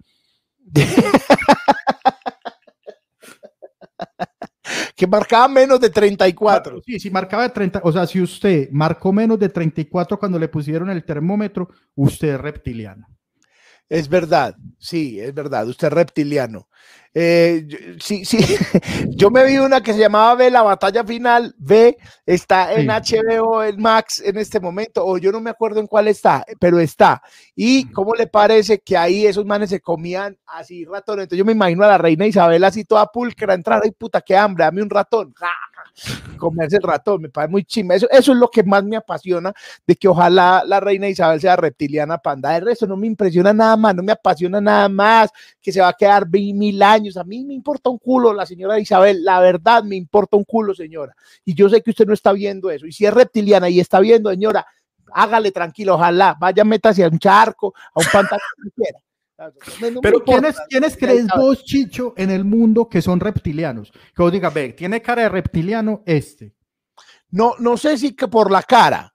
que 4.96 5.08
marcaba 5.08 5.48
menos 5.48 5.80
de 5.80 5.90
34. 5.90 6.82
Sí, 6.86 7.00
si 7.00 7.12
marcaba 7.12 7.50
30, 7.50 7.82
o 7.84 7.92
sea, 7.92 8.08
si 8.08 8.22
usted 8.22 8.70
marcó 8.72 9.12
menos 9.12 9.38
de 9.38 9.50
34 9.50 10.18
cuando 10.18 10.40
le 10.40 10.48
pusieron 10.48 10.90
el 10.90 11.04
termómetro, 11.04 11.70
usted 11.96 12.36
es 12.36 12.42
reptiliano. 12.42 13.08
Es 13.90 14.10
verdad, 14.10 14.56
sí, 14.80 15.20
es 15.20 15.34
verdad, 15.34 15.68
usted 15.68 15.88
es 15.88 15.94
reptiliano. 15.94 16.68
Eh, 17.14 17.64
yo- 17.68 17.78
sí, 18.00 18.26
sí, 18.26 18.38
yo 19.16 19.30
me 19.30 19.46
vi 19.46 19.58
una 19.60 19.84
que 19.84 19.94
se 19.94 20.00
llamaba 20.00 20.34
V, 20.34 20.50
la 20.50 20.64
batalla 20.64 21.04
final, 21.04 21.54
V, 21.60 21.96
está 22.26 22.74
en 22.74 22.90
Sí. 23.04 23.16
HBO, 23.16 23.64
en 23.64 23.80
Max 23.80 24.20
en 24.26 24.38
este 24.38 24.60
momento, 24.60 25.06
o 25.06 25.20
yo 25.20 25.32
no 25.32 25.40
me 25.40 25.52
acuerdo 25.52 25.80
en 25.80 25.86
cuál 25.86 26.08
está, 26.08 26.44
pero 26.60 26.80
está. 26.80 27.22
¿Y 27.56 27.92
cómo 27.92 28.16
le 28.16 28.26
parece 28.26 28.80
que 28.80 28.98
ahí 28.98 29.28
esos 29.28 29.46
manes 29.46 29.70
se 29.70 29.80
comían 29.82 30.40
así 30.48 30.86
ratones? 30.86 31.24
Entonces 31.26 31.38
yo 31.38 31.46
me 31.46 31.52
imagino 31.52 31.84
a 31.84 31.88
la 31.90 31.98
reina 32.00 32.26
Isabel 32.26 32.64
así 32.64 32.86
toda 32.86 33.06
pulcra, 33.08 33.54
entrar, 33.54 33.82
ay 33.84 33.92
puta, 33.92 34.22
qué 34.22 34.36
hambre, 34.36 34.64
dame 34.66 34.82
un 34.82 34.90
ratón. 34.90 35.34
¡Ja! 35.38 35.52
Comerse 36.38 36.78
el 36.78 36.84
ratón, 36.84 37.22
me 37.22 37.30
parece 37.30 37.52
muy 37.52 37.64
chima. 37.64 37.96
Eso, 37.96 38.10
eso 38.10 38.32
es 38.32 38.38
lo 38.38 38.50
que 38.50 38.64
más 38.64 38.84
me 38.84 38.96
apasiona 38.96 39.54
de 39.86 39.96
que 39.96 40.08
ojalá 40.08 40.64
la 40.66 40.80
reina 40.80 41.08
Isabel 41.08 41.40
sea 41.40 41.56
reptiliana 41.56 42.18
panda. 42.18 42.52
De 42.52 42.62
resto 42.62 42.88
no 42.88 42.98
me 42.98 43.08
impresiona 43.08 43.54
nada 43.54 43.78
más, 43.78 43.96
no 43.96 44.04
me 44.04 44.12
apasiona 44.12 44.60
nada 44.60 44.90
más 44.90 45.30
que 45.62 45.72
se 45.72 45.82
va 45.82 45.90
a 45.90 45.94
quedar 45.94 46.28
mil 46.30 46.82
años. 46.82 47.18
A 47.18 47.24
mí 47.24 47.44
me 47.46 47.54
importa 47.54 47.90
un 47.90 48.00
culo 48.00 48.34
la 48.34 48.46
señora 48.46 48.80
Isabel, 48.80 49.24
la 49.24 49.40
verdad 49.40 49.84
me 49.84 49.96
importa 49.96 50.36
un 50.38 50.44
culo, 50.44 50.74
señora. 50.74 51.16
Y 51.46 51.54
yo 51.54 51.70
sé 51.70 51.82
que 51.82 51.92
usted 51.92 52.06
no 52.06 52.14
está 52.14 52.34
viendo 52.34 52.70
eso. 52.72 52.86
Y 52.86 52.92
si 52.92 53.06
es 53.06 53.14
reptiliana 53.14 53.70
y 53.70 53.80
está 53.80 54.00
viendo, 54.00 54.30
señora, 54.32 54.66
hágale 55.14 55.52
tranquilo, 55.52 55.96
ojalá, 55.96 56.36
vaya, 56.40 56.64
métase 56.64 57.04
a 57.04 57.08
un 57.08 57.20
charco, 57.20 57.74
a 57.94 58.00
un 58.00 58.06
pantano. 58.12 58.42
No 59.38 60.02
Pero. 60.02 60.24
¿quiénes, 60.24 60.56
¿quiénes 60.70 60.96
crees 60.96 61.28
vos, 61.36 61.64
Chicho, 61.64 62.14
en 62.18 62.30
el 62.30 62.46
mundo 62.46 62.88
que 62.88 63.02
son 63.02 63.20
reptilianos? 63.20 63.92
Que 63.92 64.22
vos 64.22 64.32
digas, 64.32 64.54
ve, 64.54 64.74
tiene 64.74 65.02
cara 65.02 65.24
de 65.24 65.30
reptiliano 65.30 66.04
este. 66.06 66.54
No, 67.32 67.56
no 67.58 67.78
sé 67.78 67.98
si 67.98 68.16
que 68.16 68.28
por 68.28 68.52
la 68.52 68.62
cara, 68.62 69.14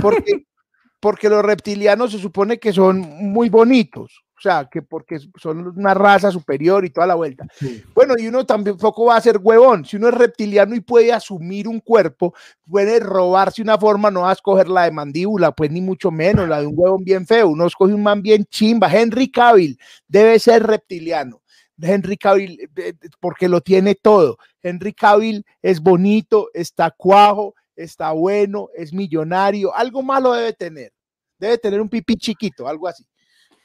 porque, 0.00 0.46
porque 1.00 1.28
los 1.28 1.44
reptilianos 1.44 2.12
se 2.12 2.18
supone 2.18 2.58
que 2.58 2.72
son 2.72 3.00
muy 3.00 3.50
bonitos, 3.50 4.24
sea, 4.42 4.68
que 4.70 4.82
porque 4.82 5.18
son 5.36 5.68
una 5.76 5.94
raza 5.94 6.30
superior 6.30 6.84
y 6.84 6.90
toda 6.90 7.06
la 7.06 7.14
vuelta. 7.14 7.46
Bueno, 7.94 8.14
y 8.18 8.26
uno 8.26 8.44
tampoco 8.44 9.06
va 9.06 9.16
a 9.16 9.20
ser 9.20 9.38
huevón. 9.38 9.84
Si 9.84 9.96
uno 9.96 10.08
es 10.08 10.14
reptiliano 10.14 10.74
y 10.74 10.80
puede 10.80 11.12
asumir 11.12 11.68
un 11.68 11.80
cuerpo, 11.80 12.34
puede 12.68 13.00
robarse 13.00 13.62
una 13.62 13.78
forma, 13.78 14.10
no 14.10 14.22
va 14.22 14.30
a 14.30 14.34
escoger 14.34 14.68
la 14.68 14.84
de 14.84 14.90
mandíbula, 14.90 15.52
pues 15.52 15.70
ni 15.70 15.80
mucho 15.80 16.10
menos, 16.10 16.48
la 16.48 16.60
de 16.60 16.66
un 16.66 16.74
huevón 16.76 17.04
bien 17.04 17.26
feo. 17.26 17.48
Uno 17.48 17.66
escoge 17.66 17.94
un 17.94 18.02
man 18.02 18.22
bien 18.22 18.44
chimba. 18.46 18.92
Henry 18.92 19.30
Cavill 19.30 19.78
debe 20.08 20.38
ser 20.38 20.62
reptiliano. 20.64 21.42
Henry 21.80 22.16
Cavill, 22.16 22.60
eh, 22.60 22.68
eh, 22.76 22.94
porque 23.20 23.48
lo 23.48 23.60
tiene 23.60 23.94
todo. 23.94 24.38
Henry 24.62 24.92
Cavill 24.92 25.44
es 25.60 25.80
bonito, 25.80 26.48
está 26.54 26.90
cuajo, 26.90 27.54
está 27.76 28.12
bueno, 28.12 28.68
es 28.74 28.92
millonario, 28.92 29.74
algo 29.74 30.02
malo 30.02 30.32
debe 30.32 30.52
tener. 30.52 30.92
Debe 31.38 31.58
tener 31.58 31.80
un 31.80 31.88
pipí 31.88 32.16
chiquito, 32.16 32.68
algo 32.68 32.86
así. 32.86 33.04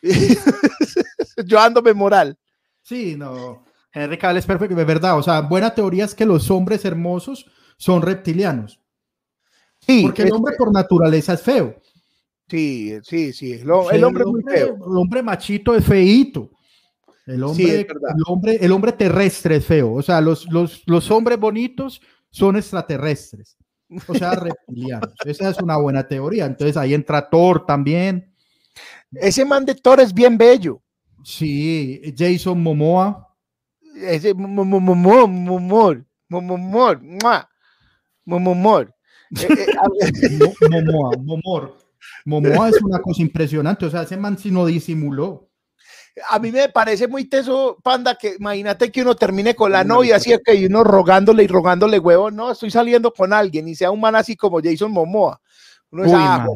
Yo 1.45 1.59
ándome 1.59 1.93
moral. 1.93 2.37
Sí, 2.81 3.15
no. 3.17 3.63
Henry 3.91 4.17
Cavill 4.17 4.37
es 4.37 4.45
perfecto, 4.45 4.75
de 4.75 4.85
verdad. 4.85 5.17
O 5.17 5.23
sea, 5.23 5.41
buena 5.41 5.73
teoría 5.73 6.05
es 6.05 6.13
que 6.15 6.25
los 6.25 6.49
hombres 6.51 6.85
hermosos 6.85 7.45
son 7.77 8.01
reptilianos. 8.01 8.79
Sí, 9.79 10.03
Porque 10.03 10.23
el 10.23 10.31
hombre 10.33 10.55
por 10.57 10.71
naturaleza 10.73 11.33
es 11.33 11.41
feo. 11.41 11.75
sí, 12.47 12.93
sí, 13.03 13.33
sí. 13.33 13.53
El, 13.53 13.67
hom- 13.67 13.89
Sí, 13.89 13.95
el 13.95 14.03
hombre 14.03 14.23
es 14.23 14.29
muy 14.29 14.43
feo. 14.43 14.75
El 14.75 14.97
hombre 14.97 15.23
machito 15.23 15.75
es 15.75 15.85
feíto. 15.85 16.51
El 17.25 17.43
hombre, 17.43 17.81
el 17.81 17.87
hombre, 18.25 18.57
el 18.61 18.71
hombre 18.71 18.91
terrestre 18.93 19.57
es 19.57 19.65
feo. 19.65 19.93
O 19.93 20.01
sea, 20.01 20.21
los, 20.21 20.49
los, 20.51 20.83
los 20.85 21.11
hombres 21.11 21.37
bonitos 21.39 22.01
son 22.29 22.55
extraterrestres. 22.55 23.57
O 24.07 24.13
sea, 24.15 24.31
reptilianos. 24.35 25.13
Esa 25.25 25.49
es 25.49 25.57
una 25.59 25.77
buena 25.77 26.07
teoría. 26.07 26.45
Entonces 26.45 26.77
ahí 26.77 26.93
entra 26.93 27.29
Thor 27.29 27.65
también. 27.65 28.33
Ese 29.13 29.45
man 29.45 29.65
de 29.65 29.75
Thor 29.75 29.99
es 29.99 30.13
bien 30.13 30.37
bello. 30.37 30.81
Sí, 31.23 32.13
Jason 32.17 32.61
Momoa. 32.61 33.35
Ese 33.95 34.33
momor, 34.33 34.65
momor, 35.27 35.27
momor, 35.27 36.05
momor. 38.25 38.93
Eh, 39.31 39.67
Mo- 40.37 40.53
Momoa, 40.69 41.17
Momor. 41.17 41.77
Momoa 42.25 42.69
es 42.69 42.81
una 42.81 42.99
cosa 42.99 43.21
impresionante. 43.21 43.85
O 43.85 43.89
sea, 43.89 44.03
ese 44.03 44.17
man 44.17 44.37
si 44.37 44.51
no 44.51 44.65
disimuló. 44.65 45.49
A 46.29 46.39
mí 46.39 46.51
me 46.51 46.69
parece 46.69 47.07
muy 47.07 47.25
teso, 47.25 47.77
panda, 47.83 48.15
que 48.15 48.35
imagínate 48.39 48.91
que 48.91 49.01
uno 49.03 49.15
termine 49.15 49.55
con 49.55 49.71
la 49.71 49.83
novia, 49.83 50.15
así 50.15 50.33
que 50.43 50.55
y 50.55 50.65
uno 50.65 50.83
rogándole 50.83 51.43
y 51.43 51.47
rogándole 51.47 51.99
huevo, 51.99 52.31
no, 52.31 52.51
estoy 52.51 52.71
saliendo 52.71 53.13
con 53.13 53.33
alguien 53.33 53.67
y 53.67 53.75
sea 53.75 53.91
un 53.91 53.99
man 53.99 54.15
así 54.15 54.35
como 54.35 54.59
Jason 54.61 54.91
Momoa. 54.91 55.39
Uno 55.91 56.03
Uy, 56.03 56.09
ah, 56.13 56.47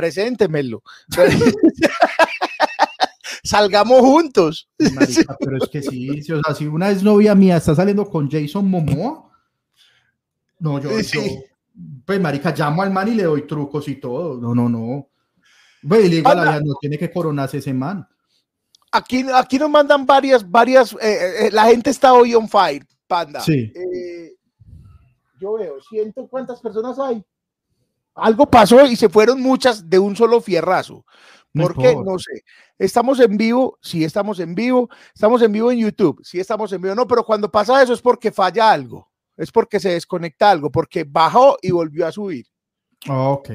preséntemelo. 0.00 0.82
Salgamos 3.44 4.00
juntos. 4.00 4.68
Marica, 4.94 5.36
pero 5.38 5.56
es 5.58 5.68
que 5.68 5.82
sí, 5.82 6.22
sí, 6.22 6.32
o 6.32 6.42
sea, 6.42 6.54
si 6.54 6.66
una 6.66 6.90
es 6.90 7.02
novia 7.02 7.34
mía 7.34 7.56
está 7.56 7.74
saliendo 7.74 8.08
con 8.08 8.30
Jason 8.30 8.68
Momoa, 8.68 9.30
no, 10.58 10.80
yo, 10.80 10.90
Sí. 11.02 11.18
yo, 11.18 11.22
pues 12.04 12.20
marica, 12.20 12.54
llamo 12.56 12.82
al 12.82 12.90
man 12.90 13.08
y 13.08 13.14
le 13.14 13.22
doy 13.24 13.46
trucos 13.46 13.88
y 13.88 13.96
todo, 13.96 14.40
no, 14.40 14.54
no, 14.54 14.68
no. 14.68 15.08
Güey, 15.82 16.08
le 16.08 16.16
digo 16.16 16.28
a 16.28 16.34
la 16.34 16.42
Anda. 16.42 16.52
vieja, 16.52 16.64
no 16.66 16.74
tiene 16.80 16.98
que 16.98 17.10
coronarse 17.10 17.58
ese 17.58 17.72
man. 17.72 18.06
Aquí, 18.92 19.24
aquí 19.34 19.58
nos 19.58 19.70
mandan 19.70 20.04
varias, 20.04 20.48
varias, 20.48 20.92
eh, 20.94 21.46
eh, 21.46 21.50
la 21.52 21.64
gente 21.66 21.90
está 21.90 22.12
hoy 22.12 22.34
on 22.34 22.48
fire, 22.48 22.84
panda. 23.06 23.40
Sí. 23.40 23.72
Eh, 23.74 24.34
yo 25.40 25.54
veo, 25.54 25.80
siento 25.88 26.26
cuántas 26.28 26.60
personas 26.60 26.98
hay. 26.98 27.24
Algo 28.14 28.50
pasó 28.50 28.84
y 28.86 28.96
se 28.96 29.08
fueron 29.08 29.40
muchas 29.40 29.88
de 29.88 29.98
un 29.98 30.16
solo 30.16 30.40
fierrazo. 30.40 31.04
¿Por 31.52 31.76
qué? 31.76 31.94
No 31.96 32.18
sé. 32.18 32.44
Estamos 32.78 33.18
en 33.20 33.36
vivo, 33.36 33.78
sí 33.82 34.04
estamos 34.04 34.38
en 34.40 34.54
vivo, 34.54 34.88
estamos 35.14 35.42
en 35.42 35.52
vivo 35.52 35.70
en 35.70 35.78
YouTube, 35.78 36.20
sí 36.24 36.38
estamos 36.40 36.72
en 36.72 36.80
vivo, 36.80 36.94
no, 36.94 37.06
pero 37.06 37.24
cuando 37.24 37.50
pasa 37.50 37.82
eso 37.82 37.92
es 37.92 38.00
porque 38.00 38.32
falla 38.32 38.70
algo, 38.70 39.10
es 39.36 39.50
porque 39.50 39.80
se 39.80 39.90
desconecta 39.90 40.50
algo, 40.50 40.70
porque 40.70 41.04
bajó 41.04 41.58
y 41.60 41.72
volvió 41.72 42.06
a 42.06 42.12
subir. 42.12 42.46
Ok. 43.08 43.50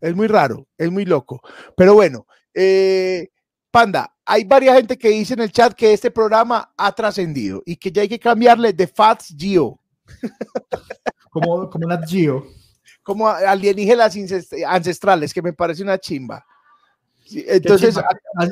Es 0.00 0.14
muy 0.14 0.26
raro, 0.26 0.68
es 0.76 0.90
muy 0.90 1.04
loco. 1.04 1.40
Pero 1.76 1.94
bueno, 1.94 2.26
eh, 2.52 3.30
Panda, 3.70 4.14
hay 4.24 4.44
varias 4.44 4.76
gente 4.76 4.98
que 4.98 5.08
dice 5.08 5.34
en 5.34 5.40
el 5.40 5.50
chat 5.50 5.72
que 5.72 5.92
este 5.92 6.10
programa 6.10 6.72
ha 6.76 6.92
trascendido 6.92 7.62
y 7.66 7.76
que 7.76 7.90
ya 7.90 8.02
hay 8.02 8.08
que 8.08 8.20
cambiarle 8.20 8.72
de 8.72 8.86
Fats 8.86 9.34
Geo, 9.36 9.80
Como, 11.30 11.68
como 11.68 11.88
Nat 11.88 12.08
Geo. 12.08 12.46
Como 13.04 13.28
alienígenas 13.28 14.16
ancestrales, 14.66 15.32
que 15.32 15.42
me 15.42 15.52
parece 15.52 15.82
una 15.84 15.98
chimba. 15.98 16.44
Sí, 17.26 17.44
entonces, 17.48 17.98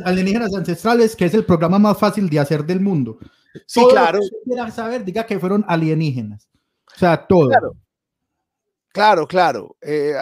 Alienígenas 0.04 0.54
Ancestrales, 0.54 1.14
que 1.14 1.26
es 1.26 1.34
el 1.34 1.44
programa 1.44 1.78
más 1.78 1.98
fácil 1.98 2.30
de 2.30 2.38
hacer 2.38 2.64
del 2.64 2.80
mundo. 2.80 3.18
sí, 3.66 3.80
Todo 3.80 3.88
lo 3.88 3.90
claro. 3.96 4.18
que 4.20 4.28
quiera 4.50 4.70
saber, 4.70 5.04
diga 5.04 5.26
que 5.26 5.38
fueron 5.38 5.62
alienígenas. 5.68 6.48
O 6.94 6.98
sea, 6.98 7.26
todo. 7.26 7.48
Claro. 7.48 7.74
Claro, 8.88 9.26
claro. 9.26 9.76
eh, 9.80 10.14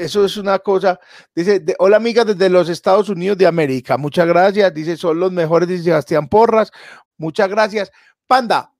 eso 0.00 0.24
es 0.24 0.36
una 0.36 0.58
cosa. 0.58 0.98
Dice, 1.34 1.60
de- 1.60 1.74
hola 1.78 1.96
amigas 1.96 2.26
desde 2.26 2.50
los 2.50 2.68
Estados 2.68 3.08
Unidos 3.08 3.38
de 3.38 3.46
América. 3.46 3.96
Muchas 3.96 4.26
gracias. 4.26 4.72
Dice, 4.74 4.96
son 4.98 5.18
los 5.18 5.32
mejores, 5.32 5.68
dice 5.68 5.84
Sebastián 5.84 6.28
Porras. 6.28 6.70
Muchas 7.16 7.48
gracias. 7.48 7.90
Panda. 8.26 8.70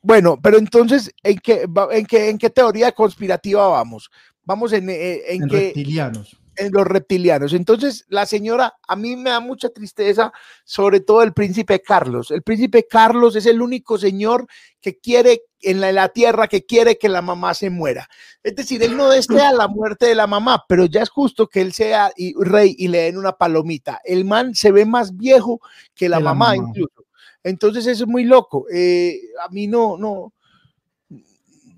Bueno, 0.00 0.38
pero 0.42 0.56
entonces, 0.58 1.12
¿en 1.22 1.38
qué, 1.38 1.66
en 1.90 2.06
qué, 2.06 2.30
en 2.30 2.38
qué 2.38 2.48
teoría 2.50 2.92
conspirativa 2.92 3.66
vamos? 3.68 4.10
Vamos 4.48 4.72
en, 4.72 4.88
eh, 4.88 5.20
en, 5.34 5.42
en 5.42 5.48
que 5.48 5.56
reptilianos. 5.66 6.36
en 6.56 6.72
los 6.72 6.86
reptilianos. 6.86 7.52
Entonces, 7.52 8.06
la 8.08 8.24
señora, 8.24 8.74
a 8.88 8.96
mí 8.96 9.14
me 9.14 9.28
da 9.28 9.40
mucha 9.40 9.68
tristeza, 9.68 10.32
sobre 10.64 11.00
todo 11.00 11.22
el 11.22 11.34
príncipe 11.34 11.82
Carlos. 11.82 12.30
El 12.30 12.42
príncipe 12.42 12.86
Carlos 12.88 13.36
es 13.36 13.44
el 13.44 13.60
único 13.60 13.98
señor 13.98 14.46
que 14.80 14.96
quiere 14.98 15.42
en 15.60 15.80
la, 15.82 15.90
en 15.90 15.96
la 15.96 16.08
tierra, 16.08 16.48
que 16.48 16.64
quiere 16.64 16.96
que 16.96 17.10
la 17.10 17.20
mamá 17.20 17.52
se 17.52 17.68
muera. 17.68 18.08
Es 18.42 18.56
decir, 18.56 18.82
él 18.82 18.96
no 18.96 19.10
desea 19.10 19.52
la 19.52 19.68
muerte 19.68 20.06
de 20.06 20.14
la 20.14 20.26
mamá, 20.26 20.64
pero 20.66 20.86
ya 20.86 21.02
es 21.02 21.10
justo 21.10 21.46
que 21.46 21.60
él 21.60 21.74
sea 21.74 22.10
y- 22.16 22.32
rey 22.42 22.74
y 22.78 22.88
le 22.88 23.02
den 23.02 23.18
una 23.18 23.32
palomita. 23.32 24.00
El 24.02 24.24
man 24.24 24.54
se 24.54 24.72
ve 24.72 24.86
más 24.86 25.14
viejo 25.14 25.60
que 25.94 26.08
la, 26.08 26.16
Que 26.16 26.24
la 26.24 26.32
mamá, 26.32 26.54
mamá. 26.56 26.68
incluso. 26.70 27.04
Entonces, 27.44 27.86
eso 27.86 28.04
es 28.04 28.08
muy 28.08 28.24
loco. 28.24 28.64
Eh, 28.72 29.20
a 29.46 29.48
mí 29.50 29.66
no, 29.66 29.96
no. 29.98 30.32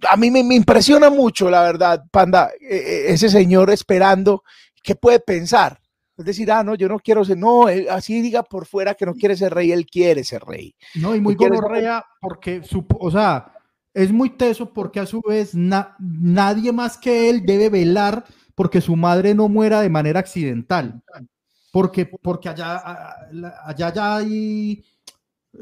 A 0.09 0.17
mí 0.17 0.31
me, 0.31 0.43
me 0.45 0.55
impresiona 0.55 1.11
mucho, 1.11 1.51
la 1.51 1.63
verdad, 1.63 2.05
Panda, 2.11 2.51
eh, 2.61 2.77
eh, 2.77 3.05
ese 3.09 3.29
señor 3.29 3.71
esperando 3.71 4.43
¿qué 4.83 4.95
puede 4.95 5.21
pensar? 5.21 5.79
Es 6.17 6.25
decir, 6.25 6.51
ah, 6.53 6.63
no, 6.63 6.75
yo 6.75 6.89
no 6.89 6.99
quiero 6.99 7.25
ser, 7.25 7.39
no, 7.39 7.69
él 7.69 7.87
así 7.91 8.21
diga 8.21 8.43
por 8.43 8.67
fuera 8.67 8.95
que 8.95 9.07
no 9.07 9.15
quiere 9.15 9.37
ser 9.37 9.55
rey, 9.55 9.73
él 9.73 9.87
quiere 9.87 10.23
ser 10.25 10.43
rey. 10.43 10.75
No, 10.95 11.15
y 11.15 11.21
muy 11.21 11.35
gonorrea 11.35 12.05
porque, 12.21 12.63
su, 12.63 12.85
o 12.99 13.11
sea, 13.11 13.53
es 13.95 14.13
muy 14.13 14.31
teso 14.31 14.73
porque 14.73 15.01
a 15.01 15.07
su 15.07 15.23
vez 15.23 15.55
na- 15.55 15.97
nadie 15.99 16.73
más 16.73 16.99
que 16.99 17.31
él 17.31 17.45
debe 17.47 17.71
velar 17.71 18.25
porque 18.55 18.81
su 18.83 18.97
madre 18.97 19.35
no 19.35 19.49
muera 19.49 19.81
de 19.81 19.89
manera 19.89 20.21
accidental. 20.21 21.03
Porque, 21.73 22.05
porque 22.05 22.49
allá, 22.49 22.83
allá 23.65 23.93
ya 23.95 24.17
hay, 24.17 24.85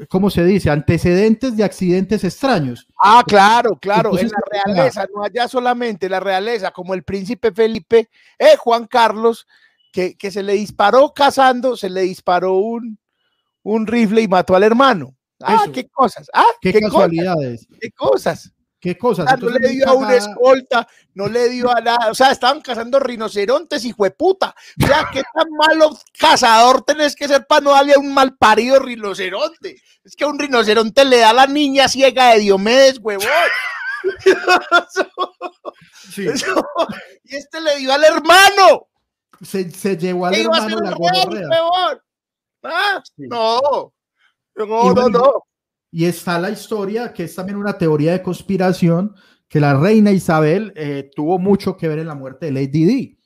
¿cómo 0.07 0.29
se 0.29 0.43
dice? 0.45 0.69
Antecedentes 0.69 1.57
de 1.57 1.63
accidentes 1.63 2.23
extraños. 2.23 2.87
Ah, 3.01 3.23
claro, 3.25 3.77
claro, 3.79 4.17
en 4.17 4.27
la 4.27 4.41
realeza, 4.51 5.05
no 5.13 5.23
allá 5.23 5.47
solamente 5.47 6.09
la 6.09 6.19
realeza, 6.19 6.71
como 6.71 6.93
el 6.93 7.03
príncipe 7.03 7.51
Felipe, 7.51 8.09
eh, 8.37 8.55
Juan 8.57 8.87
Carlos, 8.87 9.47
que, 9.91 10.15
que 10.15 10.31
se 10.31 10.43
le 10.43 10.53
disparó 10.53 11.13
cazando, 11.13 11.75
se 11.75 11.89
le 11.89 12.01
disparó 12.01 12.53
un, 12.53 12.99
un 13.63 13.87
rifle 13.87 14.21
y 14.21 14.27
mató 14.27 14.55
al 14.55 14.63
hermano. 14.63 15.15
Ah, 15.41 15.61
Eso. 15.63 15.71
qué 15.71 15.87
cosas, 15.87 16.29
ah, 16.33 16.43
Qué, 16.59 16.73
qué, 16.73 16.81
cosas, 16.81 16.93
casualidades, 16.93 17.67
qué 17.79 17.91
cosas. 17.91 18.53
Qué 18.79 18.97
cosas. 18.97 19.25
Ah, 19.29 19.35
no 19.37 19.49
le 19.49 19.67
dio 19.69 19.87
a 19.87 19.93
una 19.93 20.15
escolta, 20.15 20.87
no 21.13 21.27
le 21.27 21.49
dio 21.49 21.69
a 21.69 21.81
nada. 21.81 22.09
O 22.11 22.15
sea, 22.15 22.31
estaban 22.31 22.61
cazando 22.61 22.99
rinocerontes, 22.99 23.83
hijo 23.85 24.03
de 24.05 24.11
puta. 24.11 24.55
O 24.83 24.87
sea, 24.87 25.09
qué 25.11 25.21
tan 25.33 25.49
malo 25.51 25.91
cazador 26.17 26.81
tenés 26.83 27.15
que 27.15 27.27
ser 27.27 27.45
para 27.45 27.61
no 27.61 27.71
darle 27.71 27.93
a 27.93 27.99
un 27.99 28.13
mal 28.13 28.35
parido 28.37 28.79
rinoceronte. 28.79 29.81
Es 30.03 30.15
que 30.15 30.23
a 30.23 30.27
un 30.27 30.39
rinoceronte 30.39 31.05
le 31.05 31.19
da 31.19 31.29
a 31.31 31.33
la 31.33 31.47
niña 31.47 31.87
ciega 31.87 32.33
de 32.33 32.39
Diomedes, 32.39 32.99
huevón. 33.01 33.27
Sí, 36.11 36.27
Eso- 36.27 36.65
y 37.23 37.35
este 37.35 37.61
le 37.61 37.77
dio 37.77 37.93
al 37.93 38.03
hermano. 38.03 38.87
se, 39.41 39.69
se 39.71 39.97
llevó 39.97 40.25
al 40.25 40.33
¿Qué 40.33 40.41
iba 40.41 40.55
a 40.55 40.65
hermano 40.65 40.77
hacer 40.77 40.89
la 40.89 40.97
huevón? 41.63 42.01
Ah, 42.63 43.01
Sí. 43.15 43.23
No, 43.29 43.93
no, 44.55 44.93
no, 44.93 45.09
no. 45.09 45.45
Y 45.91 46.05
está 46.05 46.39
la 46.39 46.51
historia, 46.51 47.13
que 47.13 47.23
es 47.23 47.35
también 47.35 47.57
una 47.57 47.77
teoría 47.77 48.11
de 48.11 48.21
conspiración, 48.21 49.15
que 49.47 49.59
la 49.59 49.77
reina 49.79 50.11
Isabel 50.11 50.71
eh, 50.75 51.09
tuvo 51.15 51.39
mucho 51.39 51.75
que 51.75 51.87
ver 51.87 51.99
en 51.99 52.07
la 52.07 52.15
muerte 52.15 52.45
de 52.47 52.51
Lady 52.51 52.85
Di. 52.85 53.19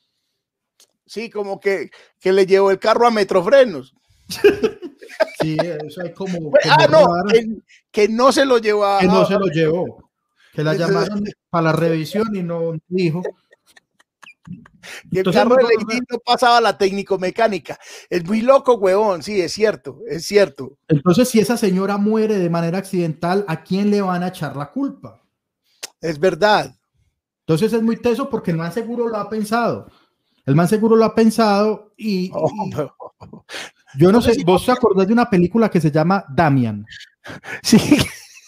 Sí, 1.06 1.28
como 1.28 1.60
que, 1.60 1.90
que 2.18 2.32
le 2.32 2.46
llevó 2.46 2.70
el 2.70 2.78
carro 2.78 3.06
a 3.06 3.10
Metrofrenos. 3.10 3.94
Sí, 5.40 5.56
eso 5.86 6.00
hay 6.00 6.12
como, 6.12 6.52
Ah, 6.70 6.86
como 6.86 7.06
no, 7.06 7.24
que, 7.30 7.46
que 7.90 8.08
no 8.08 8.32
se 8.32 8.44
lo 8.44 8.58
llevó 8.58 8.86
a. 8.86 9.00
que 9.00 9.06
no 9.06 9.26
se 9.26 9.34
lo 9.34 9.46
llevó, 9.46 10.10
que 10.52 10.64
la 10.64 10.74
llamaron 10.74 11.22
para 11.50 11.64
la 11.64 11.72
revisión 11.72 12.34
y 12.34 12.42
no 12.42 12.72
dijo. 12.88 13.22
Y 14.48 15.18
el 15.18 15.18
Entonces, 15.18 15.42
carro 15.42 15.56
de 15.56 15.62
no, 15.62 15.68
Lady 15.68 16.00
no 16.10 16.18
pasaba 16.18 16.60
la 16.60 16.76
técnico-mecánica. 16.76 17.78
Es 18.10 18.24
muy 18.24 18.42
loco, 18.42 18.74
huevón. 18.74 19.22
Sí, 19.22 19.40
es 19.40 19.52
cierto, 19.52 20.00
es 20.08 20.26
cierto. 20.26 20.76
Entonces, 20.88 21.28
si 21.28 21.40
esa 21.40 21.56
señora 21.56 21.96
muere 21.96 22.38
de 22.38 22.50
manera 22.50 22.78
accidental, 22.78 23.44
¿a 23.48 23.62
quién 23.62 23.90
le 23.90 24.00
van 24.02 24.22
a 24.22 24.28
echar 24.28 24.56
la 24.56 24.70
culpa? 24.70 25.22
Es 26.00 26.18
verdad. 26.18 26.74
Entonces 27.46 27.72
es 27.72 27.82
muy 27.82 27.96
teso 27.96 28.28
porque 28.30 28.50
el 28.50 28.56
man 28.58 28.72
seguro 28.72 29.08
lo 29.08 29.16
ha 29.16 29.28
pensado. 29.28 29.88
El 30.46 30.54
man 30.54 30.68
seguro 30.68 30.96
lo 30.96 31.04
ha 31.04 31.14
pensado 31.14 31.92
y, 31.96 32.30
Oh, 32.34 32.50
y 33.94 33.98
yo 33.98 34.08
no 34.08 34.12
no 34.14 34.22
sé 34.22 34.30
sé, 34.32 34.34
si- 34.40 34.44
vos 34.44 34.64
te 34.66 34.72
acordás 34.72 35.06
de 35.06 35.12
una 35.14 35.28
película 35.30 35.70
que 35.70 35.80
se 35.80 35.90
llama 35.90 36.24
Damian. 36.28 36.84
Sí. 37.62 37.78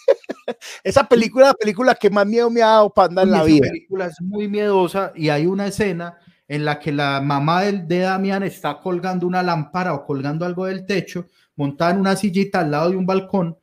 Esa 0.83 1.03
película, 1.07 1.47
la 1.47 1.53
película 1.53 1.95
que 1.95 2.09
más 2.09 2.25
miedo 2.25 2.49
me 2.49 2.61
ha 2.61 2.67
dado 2.67 2.93
Panda 2.93 3.23
en 3.23 3.29
Uy, 3.29 3.31
la 3.33 3.37
esa 3.39 3.45
vida. 3.47 3.67
película 3.67 4.05
es 4.05 4.21
muy 4.21 4.47
miedosa 4.47 5.11
y 5.15 5.29
hay 5.29 5.45
una 5.45 5.67
escena 5.67 6.17
en 6.47 6.63
la 6.65 6.79
que 6.79 6.91
la 6.93 7.19
mamá 7.21 7.63
del- 7.63 7.87
de 7.87 7.99
Damián 7.99 8.43
está 8.43 8.79
colgando 8.79 9.27
una 9.27 9.43
lámpara 9.43 9.93
o 9.93 10.05
colgando 10.05 10.45
algo 10.45 10.65
del 10.65 10.85
techo, 10.85 11.27
montada 11.55 11.91
en 11.91 11.99
una 11.99 12.15
sillita 12.15 12.61
al 12.61 12.71
lado 12.71 12.89
de 12.91 12.95
un 12.95 13.05
balcón 13.05 13.57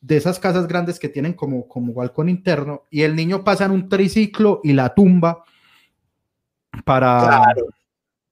de 0.00 0.16
esas 0.16 0.38
casas 0.38 0.66
grandes 0.66 0.98
que 0.98 1.08
tienen 1.08 1.32
como, 1.32 1.66
como 1.68 1.94
balcón 1.94 2.28
interno 2.28 2.82
y 2.90 3.02
el 3.02 3.14
niño 3.16 3.42
pasa 3.44 3.64
en 3.64 3.70
un 3.70 3.88
triciclo 3.88 4.60
y 4.64 4.72
la 4.72 4.92
tumba 4.92 5.44
para 6.84 7.20
Claro. 7.20 7.66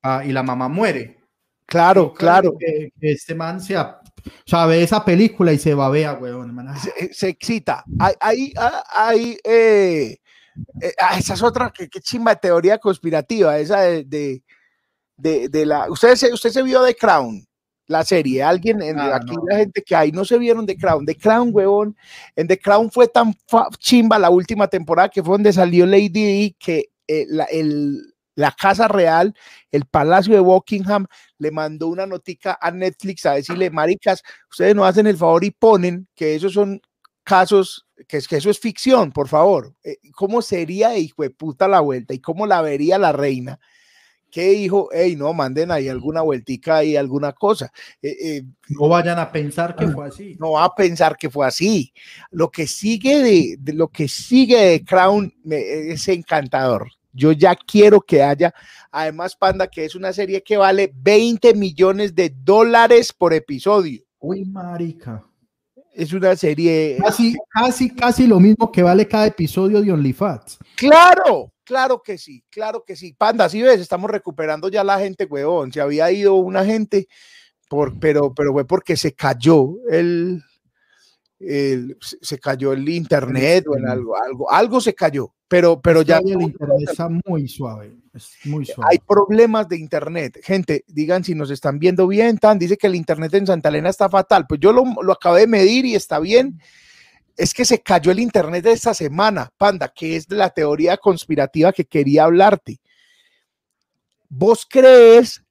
ah, 0.02 0.22
y 0.24 0.32
la 0.32 0.42
mamá 0.42 0.68
muere. 0.68 1.18
Claro, 1.66 2.12
claro. 2.12 2.54
Que, 2.58 2.92
que 3.00 3.12
este 3.12 3.34
man 3.34 3.60
se, 3.60 3.76
o 4.26 4.30
sea, 4.50 4.66
ve 4.66 4.82
esa 4.82 5.04
película 5.04 5.52
y 5.52 5.58
se 5.58 5.74
babea, 5.74 6.14
weón. 6.14 6.54
man. 6.54 6.76
Se, 6.78 6.90
eh, 6.98 7.10
se 7.12 7.28
excita. 7.28 7.84
Hay, 7.98 8.14
hay, 8.20 8.52
ah, 8.56 8.84
hay, 8.94 9.38
eh, 9.44 10.16
eh, 10.80 10.92
ah, 11.00 11.18
esa 11.18 11.34
es 11.34 11.42
otra, 11.42 11.70
que, 11.70 11.88
que 11.88 12.00
chimba 12.00 12.34
de 12.34 12.40
teoría 12.40 12.78
conspirativa, 12.78 13.58
esa 13.58 13.80
de, 13.80 14.04
de, 14.04 14.42
de, 15.16 15.48
de 15.48 15.66
la. 15.66 15.90
Usted 15.90 16.14
se, 16.16 16.32
usted 16.32 16.50
se 16.50 16.62
vio 16.62 16.84
The 16.84 16.94
Crown, 16.96 17.46
la 17.86 18.04
serie. 18.04 18.42
Alguien, 18.42 18.80
en, 18.82 18.98
Ah, 18.98 19.16
aquí 19.16 19.34
no. 19.34 19.42
la 19.48 19.56
gente 19.58 19.82
que 19.82 19.94
hay, 19.96 20.12
no 20.12 20.24
se 20.24 20.38
vieron 20.38 20.66
The 20.66 20.76
Crown. 20.76 21.04
The 21.06 21.16
Crown, 21.16 21.50
huevón. 21.52 21.96
En 22.36 22.46
The 22.46 22.58
Crown 22.58 22.90
fue 22.90 23.08
tan 23.08 23.34
fa- 23.48 23.68
chimba 23.78 24.18
la 24.18 24.30
última 24.30 24.68
temporada 24.68 25.08
que 25.08 25.22
fue 25.22 25.32
donde 25.34 25.52
salió 25.52 25.86
Lady 25.86 26.08
Di 26.08 26.56
que 26.58 26.90
eh, 27.06 27.26
la, 27.28 27.44
el- 27.44 28.09
la 28.34 28.52
Casa 28.52 28.88
Real, 28.88 29.34
el 29.70 29.84
Palacio 29.86 30.34
de 30.34 30.40
Buckingham, 30.40 31.06
le 31.38 31.50
mandó 31.50 31.88
una 31.88 32.06
notica 32.06 32.58
a 32.60 32.70
Netflix 32.70 33.26
a 33.26 33.34
decirle, 33.34 33.70
maricas, 33.70 34.22
ustedes 34.50 34.74
no 34.74 34.84
hacen 34.84 35.06
el 35.06 35.16
favor 35.16 35.44
y 35.44 35.50
ponen 35.50 36.06
que 36.14 36.34
esos 36.34 36.52
son 36.52 36.80
casos, 37.22 37.86
que, 38.08 38.16
es- 38.16 38.26
que 38.28 38.36
eso 38.36 38.50
es 38.50 38.58
ficción, 38.58 39.12
por 39.12 39.28
favor. 39.28 39.74
Eh, 39.84 39.98
¿Cómo 40.14 40.42
sería 40.42 40.96
hijo 40.96 41.22
de 41.22 41.30
puta 41.30 41.68
la 41.68 41.80
vuelta 41.80 42.14
y 42.14 42.18
cómo 42.20 42.46
la 42.46 42.62
vería 42.62 42.98
la 42.98 43.12
reina? 43.12 43.60
Que 44.30 44.50
dijo, 44.50 44.88
hey, 44.92 45.16
no, 45.16 45.32
manden 45.34 45.72
ahí 45.72 45.88
alguna 45.88 46.22
vueltica 46.22 46.84
y 46.84 46.96
alguna 46.96 47.32
cosa. 47.32 47.72
Eh, 48.00 48.16
eh, 48.22 48.42
no 48.68 48.88
vayan 48.88 49.18
a 49.18 49.30
pensar 49.32 49.74
que 49.74 49.88
fue 49.88 50.06
así. 50.06 50.36
no 50.38 50.52
va 50.52 50.64
a 50.64 50.74
pensar 50.74 51.16
que 51.16 51.28
fue 51.28 51.46
así. 51.46 51.92
Lo 52.30 52.48
que 52.50 52.68
sigue 52.68 53.18
de, 53.22 53.56
de 53.58 53.72
lo 53.72 53.88
que 53.88 54.06
sigue 54.08 54.56
de 54.56 54.84
Crown 54.84 55.34
me- 55.42 55.90
es 55.92 56.06
encantador. 56.08 56.90
Yo 57.12 57.32
ya 57.32 57.54
quiero 57.56 58.00
que 58.00 58.22
haya, 58.22 58.54
además, 58.90 59.34
Panda, 59.36 59.66
que 59.66 59.84
es 59.84 59.94
una 59.94 60.12
serie 60.12 60.42
que 60.42 60.56
vale 60.56 60.92
20 60.94 61.54
millones 61.54 62.14
de 62.14 62.32
dólares 62.44 63.12
por 63.12 63.32
episodio. 63.34 64.02
Uy, 64.18 64.44
marica. 64.44 65.24
Es 65.92 66.12
una 66.12 66.36
serie. 66.36 66.98
Casi, 67.02 67.34
casi, 67.48 67.94
casi 67.94 68.26
lo 68.26 68.38
mismo 68.38 68.70
que 68.70 68.82
vale 68.82 69.08
cada 69.08 69.26
episodio 69.26 69.82
de 69.82 69.90
OnlyFans. 69.92 70.58
Claro, 70.76 71.52
claro 71.64 72.00
que 72.00 72.16
sí, 72.16 72.44
claro 72.48 72.84
que 72.86 72.94
sí. 72.94 73.12
Panda, 73.12 73.48
si 73.48 73.60
ves, 73.60 73.80
estamos 73.80 74.08
recuperando 74.10 74.68
ya 74.68 74.84
la 74.84 74.98
gente, 75.00 75.24
huevón. 75.24 75.72
Se 75.72 75.80
había 75.80 76.10
ido 76.12 76.34
una 76.36 76.64
gente, 76.64 77.08
por, 77.68 77.98
pero, 77.98 78.32
pero 78.32 78.52
fue 78.52 78.64
porque 78.66 78.96
se 78.96 79.14
cayó 79.14 79.74
el, 79.90 80.40
el- 81.40 81.96
se 82.00 82.38
cayó 82.38 82.72
el 82.72 82.88
internet 82.88 83.64
o 83.68 83.76
en 83.76 83.88
algo, 83.88 84.16
algo, 84.16 84.50
algo 84.50 84.80
se 84.80 84.94
cayó, 84.94 85.34
pero, 85.50 85.80
pero 85.80 86.02
ya 86.02 86.20
Todavía 86.20 86.36
el 86.36 86.42
internet 86.42 86.88
está 86.88 87.08
muy 87.26 87.48
suave. 87.48 87.92
Es 88.14 88.36
muy 88.44 88.64
suave. 88.64 88.88
hay 88.88 88.98
problemas 89.00 89.68
de 89.68 89.78
internet. 89.78 90.38
Gente, 90.44 90.84
digan 90.86 91.24
si 91.24 91.34
nos 91.34 91.50
están 91.50 91.80
viendo 91.80 92.06
bien, 92.06 92.38
tan 92.38 92.56
dice 92.56 92.76
que 92.76 92.86
el 92.86 92.94
internet 92.94 93.34
en 93.34 93.48
Santa 93.48 93.68
Elena 93.68 93.88
está 93.88 94.08
fatal. 94.08 94.46
Pues 94.48 94.60
yo 94.60 94.72
lo, 94.72 94.84
lo 95.02 95.12
acabé 95.12 95.40
de 95.40 95.46
medir 95.48 95.86
y 95.86 95.96
está 95.96 96.20
bien. 96.20 96.60
Es 97.36 97.52
que 97.52 97.64
se 97.64 97.80
cayó 97.80 98.12
el 98.12 98.20
internet 98.20 98.62
de 98.62 98.70
esta 98.70 98.94
semana, 98.94 99.50
Panda, 99.58 99.92
que 99.92 100.14
es 100.14 100.30
la 100.30 100.50
teoría 100.50 100.96
conspirativa 100.98 101.72
que 101.72 101.84
quería 101.84 102.24
hablarte. 102.24 102.78
¿Vos 104.28 104.64
crees 104.70 105.42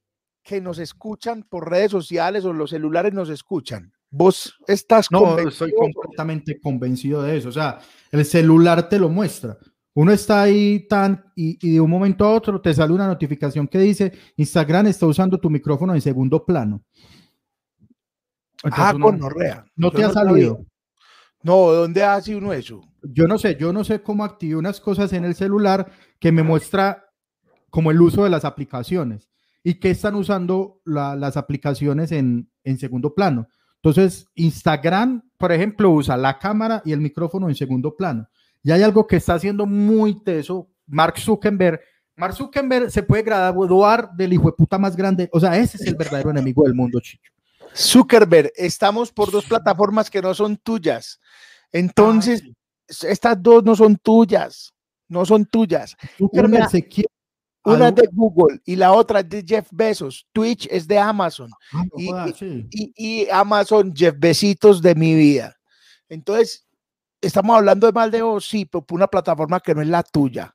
que 0.42 0.62
nos 0.62 0.78
escuchan 0.78 1.42
por 1.42 1.68
redes 1.68 1.90
sociales 1.90 2.46
o 2.46 2.54
los 2.54 2.70
celulares 2.70 3.12
nos 3.12 3.28
escuchan? 3.28 3.92
¿Vos 4.08 4.54
estás 4.66 5.08
No, 5.10 5.38
estoy 5.38 5.74
completamente 5.74 6.58
convencido 6.58 7.22
de 7.22 7.36
eso. 7.36 7.50
O 7.50 7.52
sea, 7.52 7.80
el 8.10 8.24
celular 8.24 8.88
te 8.88 8.98
lo 8.98 9.10
muestra. 9.10 9.58
Uno 9.94 10.12
está 10.12 10.42
ahí 10.42 10.86
tan 10.88 11.24
y, 11.34 11.58
y 11.66 11.72
de 11.74 11.80
un 11.80 11.90
momento 11.90 12.24
a 12.24 12.32
otro 12.32 12.60
te 12.60 12.72
sale 12.72 12.92
una 12.92 13.06
notificación 13.08 13.66
que 13.66 13.78
dice 13.78 14.12
Instagram 14.36 14.86
está 14.86 15.06
usando 15.06 15.38
tu 15.38 15.50
micrófono 15.50 15.94
en 15.94 16.00
segundo 16.00 16.44
plano. 16.44 16.82
Entonces 18.62 18.78
Ah, 18.86 18.92
uno- 18.94 19.06
gonorrea. 19.06 19.64
no 19.76 19.90
te 19.90 20.04
ha 20.04 20.10
sabía. 20.10 20.30
salido. 20.32 20.66
No, 21.42 21.72
¿dónde 21.72 22.02
hace 22.04 22.36
uno 22.36 22.52
eso? 22.52 22.82
Yo 23.02 23.26
no 23.26 23.38
sé, 23.38 23.56
yo 23.58 23.72
no 23.72 23.82
sé 23.82 24.02
cómo 24.02 24.24
activé 24.24 24.56
unas 24.56 24.80
cosas 24.80 25.12
en 25.14 25.24
el 25.24 25.34
celular 25.34 25.90
que 26.18 26.30
me 26.32 26.42
muestra 26.42 27.06
como 27.70 27.90
el 27.90 28.00
uso 28.00 28.24
de 28.24 28.30
las 28.30 28.44
aplicaciones 28.44 29.28
y 29.64 29.74
que 29.74 29.90
están 29.90 30.14
usando 30.14 30.80
la- 30.84 31.16
las 31.16 31.36
aplicaciones 31.38 32.12
en, 32.12 32.50
en 32.64 32.78
segundo 32.78 33.14
plano. 33.14 33.48
Entonces, 33.76 34.26
Instagram, 34.34 35.22
por 35.38 35.52
ejemplo, 35.52 35.90
usa 35.90 36.16
la 36.18 36.38
cámara 36.38 36.82
y 36.84 36.92
el 36.92 37.00
micrófono 37.00 37.48
en 37.48 37.54
segundo 37.54 37.96
plano. 37.96 38.28
Y 38.62 38.70
hay 38.72 38.82
algo 38.82 39.06
que 39.06 39.16
está 39.16 39.34
haciendo 39.34 39.66
muy 39.66 40.22
teso, 40.22 40.68
Mark 40.86 41.18
Zuckerberg. 41.18 41.80
Mark 42.16 42.34
Zuckerberg 42.34 42.90
se 42.90 43.02
puede 43.02 43.22
graduar 43.22 44.10
del 44.14 44.32
hijo 44.34 44.46
de 44.50 44.52
puta 44.52 44.76
más 44.78 44.94
grande. 44.96 45.28
O 45.32 45.40
sea, 45.40 45.56
ese 45.56 45.78
es 45.78 45.86
el 45.86 45.94
verdadero 45.94 46.30
enemigo 46.30 46.64
del 46.64 46.74
mundo, 46.74 47.00
chicho. 47.00 47.30
Zuckerberg, 47.74 48.52
estamos 48.56 49.10
por 49.12 49.30
dos 49.30 49.44
plataformas 49.46 50.10
que 50.10 50.20
no 50.20 50.34
son 50.34 50.56
tuyas. 50.56 51.20
Entonces, 51.72 52.42
estas 53.02 53.40
dos 53.42 53.64
no 53.64 53.74
son 53.76 53.96
tuyas, 53.96 54.74
no 55.08 55.24
son 55.24 55.46
tuyas. 55.46 55.96
Zuckerberg 56.18 56.54
una- 56.62 56.68
se 56.68 56.86
quiere. 56.86 57.08
Una 57.62 57.88
es 57.88 57.94
de 57.94 58.08
Google 58.12 58.58
y 58.64 58.74
la 58.74 58.92
otra 58.92 59.20
es 59.20 59.28
de 59.28 59.44
Jeff 59.46 59.68
Bezos. 59.70 60.26
Twitch 60.32 60.66
es 60.70 60.88
de 60.88 60.98
Amazon 60.98 61.50
Ah, 61.74 61.84
no 61.92 62.26
y- 62.28 62.32
sí. 62.32 62.66
y, 62.70 62.92
y 62.96 63.28
Amazon, 63.30 63.92
Jeff 63.94 64.14
Besitos 64.18 64.80
de 64.80 64.94
mi 64.94 65.14
vida. 65.14 65.54
Entonces, 66.08 66.66
estamos 67.20 67.56
hablando 67.56 67.86
de 67.86 67.92
mal 67.92 68.10
de 68.10 68.22
vos, 68.22 68.46
sí, 68.46 68.64
pero 68.64 68.82
por 68.84 68.96
una 68.96 69.06
plataforma 69.06 69.60
que 69.60 69.74
no 69.74 69.82
es 69.82 69.88
la 69.88 70.02
tuya. 70.02 70.54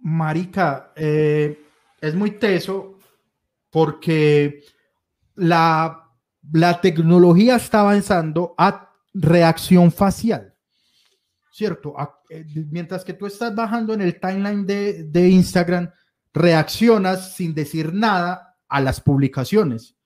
Marica, 0.00 0.92
eh, 0.94 1.60
es 2.00 2.14
muy 2.14 2.32
teso 2.32 2.98
porque 3.70 4.62
la, 5.34 6.08
la 6.52 6.80
tecnología 6.80 7.56
está 7.56 7.80
avanzando 7.80 8.54
a 8.56 8.90
reacción 9.12 9.90
facial, 9.90 10.54
¿cierto? 11.52 11.98
A- 11.98 12.20
eh, 12.30 12.44
mientras 12.70 13.04
que 13.04 13.14
tú 13.14 13.26
estás 13.26 13.54
bajando 13.54 13.92
en 13.94 14.02
el 14.02 14.20
timeline 14.20 14.64
de, 14.64 15.04
de 15.04 15.28
Instagram, 15.28 15.90
reaccionas 16.32 17.34
sin 17.34 17.54
decir 17.54 17.92
nada 17.92 18.56
a 18.68 18.80
las 18.80 19.00
publicaciones. 19.00 19.96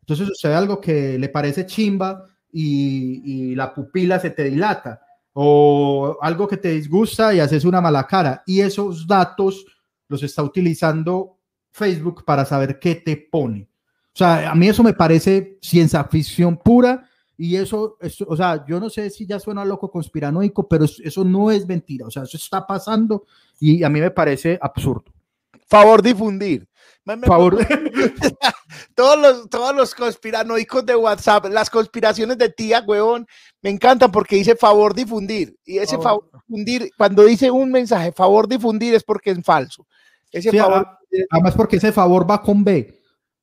Entonces 0.00 0.28
sucede 0.28 0.54
algo 0.54 0.80
que 0.80 1.18
le 1.18 1.28
parece 1.28 1.66
chimba 1.66 2.24
y, 2.52 3.22
y 3.50 3.54
la 3.54 3.72
pupila 3.74 4.18
se 4.20 4.30
te 4.30 4.44
dilata 4.44 5.00
o 5.32 6.18
algo 6.20 6.48
que 6.48 6.56
te 6.56 6.70
disgusta 6.70 7.32
y 7.34 7.40
haces 7.40 7.64
una 7.64 7.80
mala 7.80 8.06
cara. 8.06 8.42
Y 8.46 8.60
esos 8.60 9.06
datos 9.06 9.64
los 10.08 10.22
está 10.22 10.42
utilizando 10.42 11.38
Facebook 11.70 12.24
para 12.24 12.44
saber 12.44 12.78
qué 12.80 12.96
te 12.96 13.16
pone. 13.16 13.68
O 14.12 14.18
sea, 14.18 14.50
a 14.50 14.54
mí 14.54 14.68
eso 14.68 14.82
me 14.82 14.92
parece 14.92 15.58
ciencia 15.62 16.02
ficción 16.04 16.56
pura 16.56 17.08
y 17.36 17.54
eso, 17.56 17.96
eso 18.00 18.26
o 18.28 18.36
sea, 18.36 18.64
yo 18.66 18.80
no 18.80 18.90
sé 18.90 19.08
si 19.08 19.24
ya 19.24 19.38
suena 19.38 19.64
loco 19.64 19.90
conspiranoico, 19.90 20.68
pero 20.68 20.84
es- 20.84 21.00
eso 21.02 21.24
no 21.24 21.50
es 21.50 21.66
mentira. 21.66 22.06
O 22.06 22.10
sea, 22.10 22.24
eso 22.24 22.36
está 22.36 22.66
pasando 22.66 23.24
y 23.60 23.82
a 23.84 23.88
mí 23.88 24.00
me 24.00 24.10
parece 24.10 24.58
absurdo. 24.60 25.04
Favor 25.68 26.02
difundir. 26.02 26.66
Favor. 27.28 27.56
todos 29.00 29.18
los, 29.18 29.48
todos 29.48 29.74
los 29.74 29.94
conspiranoicos 29.94 30.84
de 30.84 30.94
WhatsApp, 30.94 31.46
las 31.46 31.70
conspiraciones 31.70 32.36
de 32.36 32.50
tía, 32.50 32.84
huevón, 32.86 33.26
me 33.62 33.70
encantan 33.70 34.12
porque 34.12 34.36
dice 34.36 34.54
favor 34.56 34.94
difundir. 34.94 35.56
Y 35.64 35.78
ese 35.78 35.96
Favor. 35.96 36.28
favor 36.30 36.42
difundir, 36.46 36.90
cuando 36.98 37.24
dice 37.24 37.50
un 37.50 37.70
mensaje, 37.70 38.12
favor 38.12 38.46
difundir, 38.46 38.94
es 38.94 39.02
porque 39.02 39.30
es 39.30 39.38
falso. 39.42 39.86
Ese 40.30 40.50
Sí, 40.50 40.58
favor, 40.58 40.86
además 41.30 41.54
porque 41.54 41.76
ese 41.76 41.92
favor 41.92 42.30
va 42.30 42.42
con 42.42 42.62
B. 42.62 42.94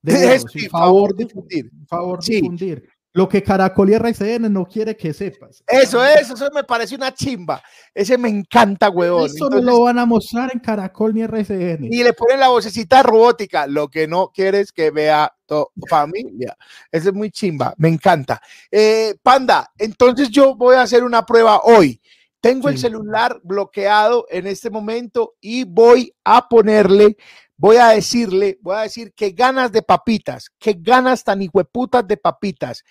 de 0.03 0.39
sí, 0.53 0.69
favor 0.69 1.15
difundir. 1.15 1.71
favor 1.87 2.23
Sí. 2.23 2.35
difundir. 2.35 2.87
Lo 3.17 3.27
que 3.27 3.41
Caracol 3.41 3.89
y 3.89 3.95
RCN 3.95 4.53
no 4.53 4.67
quiere 4.67 4.95
que 4.95 5.11
sepas. 5.11 5.63
Eso, 5.65 6.05
eso, 6.05 6.35
eso 6.35 6.49
me 6.53 6.63
parece 6.63 6.93
una 6.93 7.11
chimba. 7.11 7.63
Ese 7.91 8.15
me 8.15 8.29
encanta, 8.29 8.91
huevón. 8.91 9.25
Eso 9.25 9.45
Entonces, 9.45 9.65
no 9.65 9.71
lo 9.71 9.81
van 9.81 9.97
a 9.97 10.05
mostrar 10.05 10.51
en 10.53 10.59
Caracol 10.59 11.15
ni 11.15 11.23
RCN. 11.23 11.87
y 11.91 12.03
le 12.03 12.13
ponen 12.13 12.39
la 12.39 12.49
vocecita 12.49 13.01
robótica. 13.01 13.65
Lo 13.65 13.87
que 13.87 14.07
no 14.07 14.31
quieres 14.31 14.71
que 14.71 14.91
vea 14.91 15.33
tu 15.47 15.67
familia. 15.89 16.55
Ese 16.91 17.09
es 17.09 17.13
muy 17.15 17.31
chimba. 17.31 17.73
Me 17.77 17.89
encanta. 17.89 18.39
Eh, 18.69 19.15
Panda, 19.23 19.71
entonces 19.79 20.29
yo 20.29 20.55
voy 20.55 20.75
a 20.75 20.83
hacer 20.83 21.03
una 21.03 21.25
prueba 21.25 21.61
hoy. 21.63 21.99
Tengo 22.39 22.69
el 22.69 22.77
celular 22.77 23.41
bloqueado 23.43 24.27
en 24.29 24.45
este 24.45 24.69
momento 24.69 25.33
y 25.41 25.63
voy 25.63 26.13
a 26.23 26.47
ponerle, 26.47 27.17
voy 27.55 27.77
a 27.77 27.87
decirle, 27.87 28.59
voy 28.61 28.75
a 28.75 28.81
decir 28.81 29.11
que 29.15 29.31
ganas 29.31 29.71
de 29.71 29.81
papitas, 29.81 30.51
que 30.59 30.77
ganas 30.79 31.23
tan 31.23 31.41
hijueputas 31.41 32.07
de 32.07 32.17
papitas. 32.17 32.83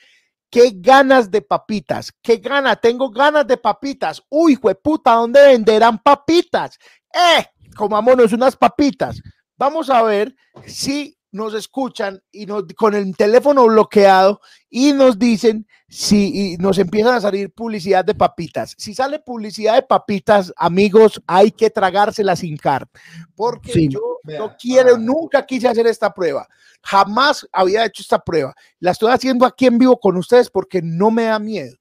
Qué 0.57 0.73
ganas 0.74 1.31
de 1.31 1.43
papitas, 1.43 2.11
qué 2.23 2.39
gana, 2.39 2.77
tengo 2.77 3.11
ganas 3.11 3.47
de 3.47 3.59
papitas. 3.59 4.23
Uy, 4.31 4.57
puta, 4.83 5.12
¿dónde 5.12 5.49
venderán 5.49 5.99
papitas? 5.99 6.78
Eh, 7.12 7.45
comámonos 7.77 8.33
unas 8.33 8.57
papitas. 8.57 9.20
Vamos 9.59 9.91
a 9.91 10.03
ver 10.03 10.35
si 10.65 11.15
nos 11.32 11.55
escuchan 11.55 12.23
y 12.32 12.47
nos, 12.47 12.65
con 12.77 12.94
el 12.94 13.16
teléfono 13.16 13.66
bloqueado 13.66 14.40
y 14.70 14.93
nos 14.93 15.19
dicen 15.19 15.66
si 15.89 16.55
y 16.55 16.57
nos 16.57 16.78
empiezan 16.78 17.15
a 17.15 17.20
salir 17.20 17.53
publicidad 17.53 18.05
de 18.05 18.15
papitas. 18.15 18.74
Si 18.78 18.94
sale 18.94 19.19
publicidad 19.19 19.74
de 19.74 19.82
papitas, 19.82 20.53
amigos, 20.57 21.20
hay 21.27 21.51
que 21.51 21.70
tragársela 21.70 22.36
sin 22.36 22.57
car, 22.57 22.89
porque 23.35 23.73
Sí, 23.73 23.89
yo 23.89 24.19
vea, 24.24 24.39
no 24.39 24.57
quiero, 24.59 24.94
ah. 24.94 24.98
nunca 24.98 25.44
quise 25.44 25.69
hacer 25.69 25.86
esta 25.86 26.12
prueba. 26.12 26.48
Jamás 26.82 27.47
había 27.53 27.85
hecho 27.85 28.03
esta 28.03 28.19
prueba. 28.19 28.55
La 28.81 28.93
estoy 28.93 29.12
haciendo 29.12 29.44
aquí 29.44 29.66
en 29.66 29.78
vivo 29.78 29.98
con 29.98 30.16
ustedes 30.16 30.51
porque 30.51 30.81
no 30.82 31.11
me 31.11 31.24
da 31.24 31.39
miedo. 31.39 31.77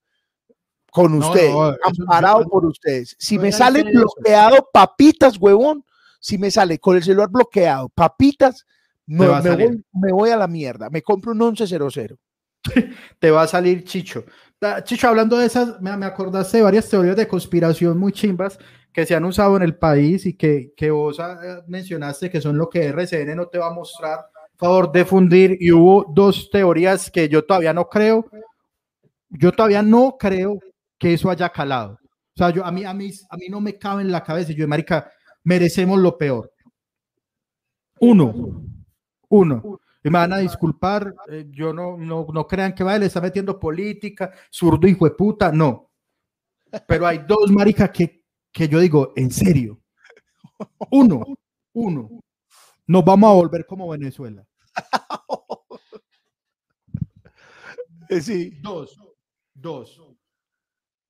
Con 0.92 1.14
ustedes, 1.16 1.52
no, 1.52 1.76
amparado 1.84 2.46
por 2.46 2.66
ustedes. 2.66 3.16
Si 3.20 3.38
me 3.38 3.52
sale 3.52 3.84
bloqueado 3.84 4.70
papitas, 4.72 5.38
huevón, 5.38 5.84
si 6.22 6.38
me 6.38 6.50
sale 6.50 6.80
con 6.80 6.96
el 6.96 7.04
celular 7.04 7.30
bloqueado 7.30 7.90
papitas, 7.90 8.66
me, 9.08 9.26
salir. 9.42 9.70
voy, 9.70 9.84
me 9.94 10.12
voy 10.12 10.30
a 10.30 10.38
la 10.38 10.48
mierda. 10.48 10.90
Me 10.90 11.02
compro 11.02 11.32
un 11.32 11.40
1100. 11.40 12.18
te 13.20 13.32
va 13.32 13.44
a 13.44 13.48
salir 13.48 13.84
Chicho. 13.84 14.26
Chicho, 14.84 15.08
hablando 15.08 15.38
de 15.38 15.46
esas, 15.46 15.80
me, 15.82 15.96
me 15.96 16.06
acordaste 16.06 16.58
de 16.58 16.64
varias 16.64 16.90
teorías 16.90 17.16
de 17.16 17.28
conspiración 17.28 17.98
muy 17.98 18.12
chimbas 18.12 18.58
que 18.92 19.06
se 19.06 19.14
han 19.14 19.26
usado 19.26 19.58
en 19.58 19.64
el 19.64 19.76
país 19.78 20.26
y 20.26 20.36
que, 20.36 20.74
que 20.76 20.90
vos 20.90 21.20
ah, 21.20 21.62
mencionaste 21.68 22.30
que 22.30 22.40
son 22.40 22.58
lo 22.58 22.70
que 22.70 22.86
RCN 22.88 23.36
no 23.36 23.48
te 23.48 23.58
va 23.58 23.68
a 23.68 23.74
mostrar. 23.74 24.26
Favor 24.58 24.90
de 24.92 25.04
fundir 25.04 25.58
y 25.60 25.72
hubo 25.72 26.06
dos 26.14 26.50
teorías 26.50 27.12
que 27.12 27.28
yo 27.28 27.44
todavía 27.44 27.74
no 27.74 27.90
creo. 27.90 28.26
Yo 29.30 29.52
todavía 29.52 29.82
no 29.82 30.16
creo 30.18 30.60
que 30.98 31.14
eso 31.14 31.30
haya 31.30 31.50
calado. 31.50 32.00
O 32.02 32.38
sea, 32.38 32.52
yo, 32.52 32.66
a, 32.66 32.72
mí, 32.72 32.86
a, 32.86 32.94
mí, 32.94 33.12
a 33.30 33.36
mí 33.36 33.50
no 33.50 33.60
me 33.60 33.78
cabe 33.78 34.02
en 34.02 34.12
la 34.12 34.24
cabeza. 34.24 34.54
Yo, 34.54 34.66
marica, 34.66 35.12
merecemos 35.44 36.00
lo 36.00 36.18
peor. 36.18 36.54
Uno, 38.00 38.65
uno. 39.36 39.80
Y 40.04 40.10
me 40.10 40.20
van 40.20 40.34
a 40.34 40.38
disculpar, 40.38 41.16
eh, 41.30 41.48
yo 41.50 41.74
no, 41.74 41.98
no, 41.98 42.28
no 42.32 42.48
crean 42.48 42.76
que 42.76 42.84
vaya, 42.84 43.00
le 43.00 43.08
está 43.08 43.20
metiendo 43.20 43.60
política, 43.60 44.32
zurdo 44.52 44.88
hijo 44.88 45.06
de 45.06 45.12
puta, 45.16 45.52
no. 45.52 45.92
Pero 46.88 47.08
hay 47.08 47.20
dos 47.28 47.52
maricas 47.52 47.90
que, 47.90 48.24
que 48.52 48.68
yo 48.68 48.80
digo, 48.80 49.14
en 49.16 49.32
serio. 49.32 49.80
Uno, 50.92 51.24
uno. 51.74 52.10
Nos 52.88 53.04
vamos 53.04 53.30
a 53.30 53.34
volver 53.34 53.66
como 53.66 53.90
Venezuela. 53.90 54.46
Eh, 58.10 58.22
Sí. 58.22 58.52
Dos, 58.62 59.00
dos. 59.54 60.00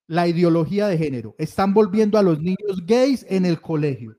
La 0.06 0.26
ideología 0.26 0.88
de 0.88 0.96
género. 0.96 1.34
Están 1.36 1.74
volviendo 1.74 2.18
a 2.18 2.22
los 2.22 2.40
niños 2.40 2.84
gays 2.86 3.26
en 3.28 3.44
el 3.44 3.60
colegio. 3.60 4.16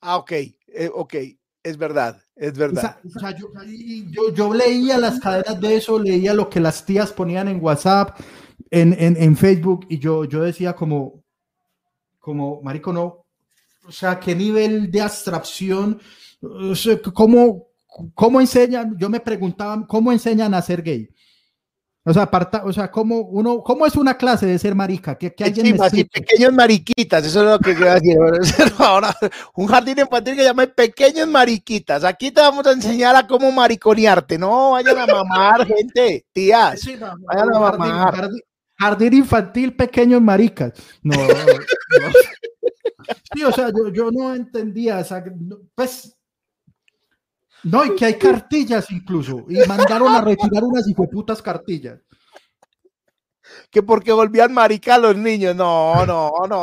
Ah, 0.00 0.18
ok, 0.18 0.32
eh, 0.32 0.90
ok, 0.92 1.14
es 1.62 1.76
verdad, 1.76 2.22
es 2.40 2.56
verdad. 2.56 2.96
o 3.04 3.20
sea, 3.20 3.36
yo, 3.36 3.48
yo, 4.10 4.34
yo 4.34 4.54
leía 4.54 4.96
las 4.96 5.20
cadenas 5.20 5.60
de 5.60 5.76
eso, 5.76 5.98
leía 5.98 6.32
lo 6.32 6.48
que 6.48 6.58
las 6.58 6.86
tías 6.86 7.12
ponían 7.12 7.48
en 7.48 7.62
WhatsApp, 7.62 8.18
en, 8.70 8.96
en, 8.98 9.22
en 9.22 9.36
Facebook, 9.36 9.84
y 9.90 9.98
yo, 9.98 10.24
yo 10.24 10.40
decía 10.40 10.72
como, 10.72 11.22
como, 12.18 12.62
marico, 12.62 12.94
no, 12.94 13.26
o 13.86 13.92
sea, 13.92 14.18
qué 14.18 14.34
nivel 14.34 14.90
de 14.90 15.02
abstracción, 15.02 16.00
o 16.40 16.74
sea, 16.74 16.98
cómo, 17.12 17.66
cómo 18.14 18.40
enseñan, 18.40 18.96
yo 18.98 19.10
me 19.10 19.20
preguntaba, 19.20 19.86
¿cómo 19.86 20.10
enseñan 20.10 20.54
a 20.54 20.62
ser 20.62 20.82
gay? 20.82 21.10
O 22.10 22.12
sea, 22.12 22.24
aparta, 22.24 22.64
o 22.64 22.72
sea, 22.72 22.90
¿cómo, 22.90 23.20
uno, 23.20 23.62
¿cómo 23.62 23.86
es 23.86 23.94
una 23.94 24.16
clase 24.16 24.44
de 24.44 24.58
ser 24.58 24.74
marica? 24.74 25.16
Que, 25.16 25.32
que 25.32 25.44
alguien 25.44 25.78
me 25.78 26.04
pequeños 26.06 26.52
mariquitas, 26.52 27.24
eso 27.24 27.38
es 27.44 27.46
lo 27.50 27.58
que 27.60 27.76
quiero 27.76 27.92
decir. 27.94 28.16
Ahora, 28.78 29.14
un 29.54 29.68
jardín 29.68 30.00
infantil 30.00 30.34
que 30.34 30.42
llama 30.42 30.66
Pequeños 30.66 31.28
Mariquitas. 31.28 32.02
Aquí 32.02 32.32
te 32.32 32.40
vamos 32.40 32.66
a 32.66 32.72
enseñar 32.72 33.14
a 33.14 33.28
cómo 33.28 33.52
mariconearte. 33.52 34.38
No 34.38 34.72
vayan 34.72 34.98
a 34.98 35.06
mamar, 35.06 35.64
gente, 35.64 36.26
tías. 36.32 36.80
Sí, 36.80 36.96
no, 36.98 37.14
Vayan 37.20 37.54
a 37.54 37.58
jardín, 37.60 37.78
mamar. 37.78 38.14
jardín- 38.16 38.42
jardín 38.76 39.12
infantil, 39.14 39.76
pequeños 39.76 40.20
maricas. 40.20 40.72
No, 41.04 41.14
no. 41.16 41.24
Sí, 43.32 43.44
o 43.44 43.52
sea, 43.52 43.68
yo, 43.68 43.88
yo 43.92 44.10
no 44.10 44.34
entendía, 44.34 44.98
o 44.98 45.04
sea, 45.04 45.22
pues, 45.76 46.16
no, 47.64 47.84
y 47.84 47.94
que 47.94 48.04
hay 48.06 48.14
cartillas 48.18 48.90
incluso, 48.90 49.44
y 49.48 49.56
mandaron 49.68 50.14
a 50.14 50.20
retirar 50.20 50.64
unas 50.64 50.88
hijueputas 50.88 51.42
cartillas. 51.42 51.98
Que 53.70 53.82
porque 53.82 54.12
volvían 54.12 54.52
marica 54.52 54.94
a 54.94 54.98
los 54.98 55.16
niños. 55.16 55.56
No, 55.56 56.06
no, 56.06 56.30
no. 56.48 56.56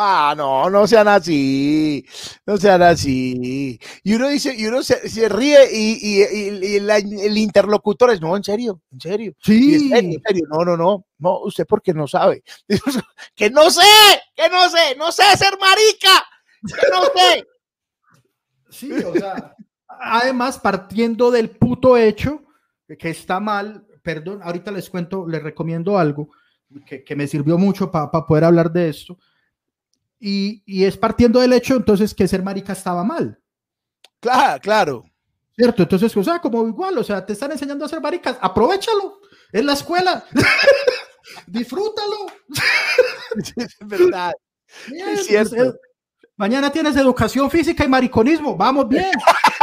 Ah, 0.00 0.34
no, 0.36 0.70
no 0.70 0.86
sean 0.86 1.06
así. 1.08 2.04
No 2.46 2.56
sean 2.56 2.80
así. 2.82 3.78
Y 4.02 4.14
uno 4.14 4.28
dice, 4.28 4.54
y 4.56 4.64
uno 4.66 4.82
se, 4.82 5.06
se 5.08 5.28
ríe 5.28 5.58
y, 5.70 5.98
y- 6.00 6.22
y- 6.22 6.76
y 6.76 6.80
la- 6.80 6.96
el 6.96 7.36
interlocutor 7.36 8.10
es, 8.10 8.20
no, 8.22 8.36
en 8.36 8.44
serio, 8.44 8.80
en 8.92 9.00
serio. 9.00 9.34
Sí, 9.42 9.74
en 9.74 9.88
serio, 9.90 10.10
en 10.16 10.22
serio, 10.26 10.46
no, 10.50 10.64
no, 10.64 10.76
no, 10.78 11.06
no, 11.18 11.38
usted 11.40 11.66
porque 11.66 11.92
no 11.92 12.06
sabe. 12.08 12.42
que 13.34 13.50
no 13.50 13.70
sé, 13.70 13.82
que 14.34 14.48
no 14.48 14.68
sé, 14.70 14.96
no 14.96 15.12
sé 15.12 15.24
ser 15.36 15.58
marica, 15.58 16.24
que 16.66 16.90
no 16.90 17.04
sé. 17.04 17.46
sí, 18.70 18.92
o 18.92 19.12
sea, 19.14 19.53
además 20.00 20.58
partiendo 20.58 21.30
del 21.30 21.50
puto 21.50 21.96
hecho 21.96 22.42
que 22.98 23.10
está 23.10 23.40
mal, 23.40 23.86
perdón, 24.02 24.40
ahorita 24.42 24.70
les 24.70 24.90
cuento, 24.90 25.26
les 25.26 25.42
recomiendo 25.42 25.98
algo 25.98 26.30
que, 26.86 27.02
que 27.04 27.16
me 27.16 27.26
sirvió 27.26 27.56
mucho 27.58 27.90
para 27.90 28.10
poder 28.10 28.44
hablar 28.44 28.70
de 28.72 28.88
esto. 28.88 29.18
Y, 30.20 30.62
y 30.66 30.84
es 30.84 30.96
partiendo 30.96 31.40
del 31.40 31.52
hecho 31.52 31.74
entonces 31.76 32.14
que 32.14 32.28
ser 32.28 32.42
marica 32.42 32.72
estaba 32.72 33.04
mal. 33.04 33.38
Claro, 34.20 34.60
claro. 34.60 35.04
¿Cierto? 35.56 35.82
Entonces, 35.82 36.16
o 36.16 36.24
sea, 36.24 36.40
como 36.40 36.66
igual, 36.66 36.98
o 36.98 37.04
sea, 37.04 37.24
te 37.24 37.32
están 37.34 37.52
enseñando 37.52 37.84
a 37.84 37.88
ser 37.88 38.00
maricas, 38.00 38.36
aprovechalo, 38.40 39.20
en 39.52 39.66
la 39.66 39.74
escuela, 39.74 40.24
disfrútalo. 41.46 42.26
Es 43.56 43.76
verdad. 43.86 44.32
Bien, 44.90 45.08
Es 45.10 45.26
cierto. 45.26 45.54
eh, 45.56 45.72
mañana 46.36 46.72
tienes 46.72 46.96
educación 46.96 47.50
física 47.50 47.84
y 47.84 47.88
mariconismo, 47.88 48.56
vamos 48.56 48.88
bien. 48.88 49.12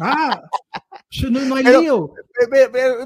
Ah, 0.00 0.42
no, 1.30 1.40
no 1.40 1.56
hay 1.56 1.64
Pero- 1.64 1.80
lío. 1.80 2.10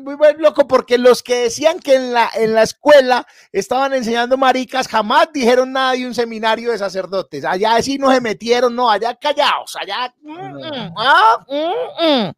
Muy 0.00 0.14
buen 0.14 0.40
loco, 0.40 0.66
porque 0.66 0.96
los 0.96 1.22
que 1.22 1.42
decían 1.42 1.78
que 1.80 1.94
en 1.96 2.14
la, 2.14 2.30
en 2.34 2.54
la 2.54 2.62
escuela 2.62 3.26
estaban 3.52 3.92
enseñando 3.92 4.38
maricas 4.38 4.88
jamás 4.88 5.28
dijeron 5.34 5.70
nada 5.72 5.92
de 5.92 6.06
un 6.06 6.14
seminario 6.14 6.70
de 6.72 6.78
sacerdotes. 6.78 7.44
Allá 7.44 7.80
sí 7.82 7.98
no 7.98 8.10
se 8.10 8.22
metieron, 8.22 8.74
no, 8.74 8.90
allá 8.90 9.14
callados, 9.16 9.76
allá. 9.76 10.14
mm, 10.22 10.32
mm, 10.32 10.94
ah, 10.96 11.46
mm. 12.00 12.30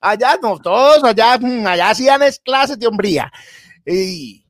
Allá 0.00 0.38
no, 0.42 0.58
todos, 0.58 1.02
allá, 1.02 1.32
allá 1.34 1.90
hacían 1.90 2.22
es 2.22 2.38
clases 2.38 2.78
de 2.78 2.86
hombría. 2.86 3.32
Y 3.86 4.44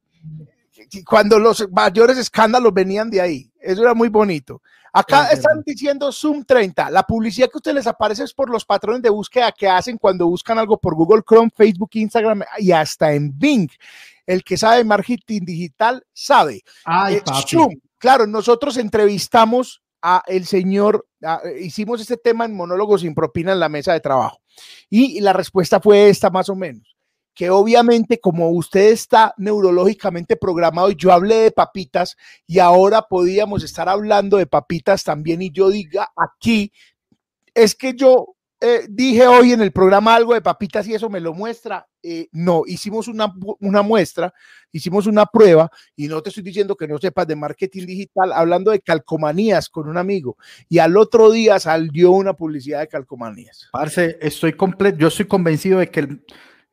cuando 1.06 1.38
los 1.38 1.68
mayores 1.70 2.18
escándalos 2.18 2.74
venían 2.74 3.08
de 3.08 3.20
ahí, 3.20 3.50
eso 3.60 3.82
era 3.82 3.94
muy 3.94 4.08
bonito. 4.08 4.60
Acá 4.96 5.26
Es 5.26 5.38
están 5.38 5.56
verdad. 5.56 5.64
diciendo 5.66 6.12
Zoom 6.12 6.44
30. 6.44 6.88
La 6.90 7.02
publicidad 7.02 7.48
que 7.48 7.56
a 7.56 7.58
ustedes 7.58 7.74
les 7.74 7.86
aparece 7.88 8.22
es 8.24 8.32
por 8.32 8.48
los 8.48 8.64
patrones 8.64 9.02
de 9.02 9.10
búsqueda 9.10 9.50
que 9.52 9.68
hacen 9.68 9.98
cuando 9.98 10.26
buscan 10.28 10.56
algo 10.58 10.78
por 10.78 10.94
Google 10.94 11.22
Chrome, 11.28 11.50
Facebook, 11.54 11.90
Instagram 11.94 12.42
y 12.58 12.70
hasta 12.72 13.12
en 13.12 13.36
Bing. 13.36 13.68
El 14.26 14.44
que 14.44 14.56
sabe 14.56 14.84
marketing 14.84 15.40
digital 15.44 16.02
sabe. 16.12 16.62
Ay, 16.84 17.16
Eh. 17.16 17.22
Zoom. 17.48 17.74
Claro, 17.98 18.26
nosotros 18.26 18.76
entrevistamos 18.76 19.82
a 20.00 20.22
el 20.26 20.46
señor, 20.46 21.06
a- 21.24 21.40
hicimos 21.60 22.00
este 22.00 22.16
tema 22.16 22.44
en 22.44 22.54
monólogos 22.54 23.00
sin 23.00 23.14
propina 23.14 23.52
en 23.52 23.60
la 23.60 23.68
mesa 23.68 23.92
de 23.94 24.00
trabajo. 24.00 24.38
Y 24.88 25.20
la 25.20 25.32
respuesta 25.32 25.80
fue 25.80 26.08
esta 26.08 26.30
más 26.30 26.48
o 26.48 26.54
menos 26.54 26.93
que 27.34 27.50
obviamente 27.50 28.20
como 28.20 28.50
usted 28.50 28.92
está 28.92 29.34
neurológicamente 29.38 30.36
programado 30.36 30.90
yo 30.92 31.12
hablé 31.12 31.36
de 31.36 31.50
papitas 31.50 32.16
y 32.46 32.58
ahora 32.60 33.02
podíamos 33.02 33.64
estar 33.64 33.88
hablando 33.88 34.36
de 34.36 34.46
papitas 34.46 35.02
también 35.04 35.42
y 35.42 35.50
yo 35.50 35.68
diga 35.70 36.08
aquí, 36.16 36.72
es 37.54 37.74
que 37.74 37.94
yo 37.94 38.34
eh, 38.60 38.86
dije 38.88 39.26
hoy 39.26 39.52
en 39.52 39.60
el 39.60 39.72
programa 39.72 40.14
algo 40.14 40.32
de 40.32 40.40
papitas 40.40 40.86
y 40.88 40.94
eso 40.94 41.10
me 41.10 41.20
lo 41.20 41.34
muestra. 41.34 41.86
Eh, 42.02 42.28
no, 42.32 42.62
hicimos 42.66 43.08
una, 43.08 43.30
una 43.60 43.82
muestra, 43.82 44.32
hicimos 44.72 45.06
una 45.06 45.26
prueba 45.26 45.70
y 45.96 46.06
no 46.08 46.22
te 46.22 46.30
estoy 46.30 46.42
diciendo 46.44 46.74
que 46.76 46.88
no 46.88 46.96
sepas 46.98 47.26
de 47.26 47.36
marketing 47.36 47.84
digital, 47.86 48.32
hablando 48.32 48.70
de 48.70 48.80
calcomanías 48.80 49.68
con 49.68 49.88
un 49.88 49.98
amigo 49.98 50.38
y 50.68 50.78
al 50.78 50.96
otro 50.96 51.30
día 51.30 51.58
salió 51.58 52.12
una 52.12 52.32
publicidad 52.34 52.80
de 52.80 52.88
calcomanías. 52.88 53.68
Parce, 53.72 54.18
estoy 54.22 54.54
completo, 54.54 54.98
yo 54.98 55.08
estoy 55.08 55.26
convencido 55.26 55.78
de 55.80 55.90
que, 55.90 56.00
el- 56.00 56.24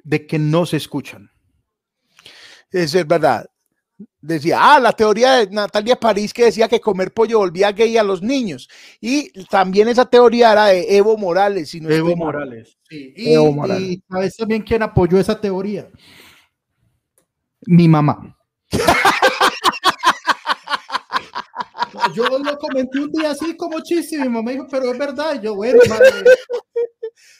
de 0.04 0.26
que 0.26 0.40
no 0.40 0.66
se 0.66 0.78
escuchan. 0.78 1.30
Eso 2.72 3.00
es 3.00 3.08
verdad. 3.08 3.46
Decía, 4.20 4.58
ah, 4.60 4.80
la 4.80 4.94
teoría 4.94 5.34
de 5.34 5.48
Natalia 5.52 5.96
París 5.96 6.34
que 6.34 6.46
decía 6.46 6.68
que 6.68 6.80
comer 6.80 7.14
pollo 7.14 7.40
volvía 7.40 7.72
gay 7.72 7.98
a 7.98 8.04
los 8.04 8.22
niños. 8.22 8.68
Y 9.00 9.32
también 9.46 9.88
esa 9.88 10.06
teoría 10.06 10.52
era 10.52 10.66
de 10.68 10.96
Evo 10.96 11.18
Morales. 11.18 11.70
Si 11.70 11.82
no 11.82 11.90
Evo. 11.90 12.16
Morales. 12.16 12.78
Sí. 12.90 13.14
Y, 13.16 13.34
Evo 13.34 13.52
Morales. 13.52 13.82
y 13.82 14.04
sabes 14.10 14.36
también 14.36 14.64
quién 14.64 14.84
apoyó 14.84 15.20
esa 15.20 15.40
teoría. 15.40 15.90
Mi 17.66 17.88
mamá. 17.88 18.38
yo 22.16 22.24
lo 22.40 22.58
comenté 22.58 23.00
un 23.00 23.12
día 23.12 23.32
así 23.32 23.56
como 23.56 23.80
chiste 23.82 24.16
y 24.16 24.20
mi 24.20 24.30
mamá 24.30 24.52
dijo, 24.52 24.68
pero 24.70 24.92
es 24.92 24.98
verdad. 24.98 25.36
Y 25.36 25.46
yo, 25.46 25.56
bueno, 25.56 25.80
madre. 25.90 26.24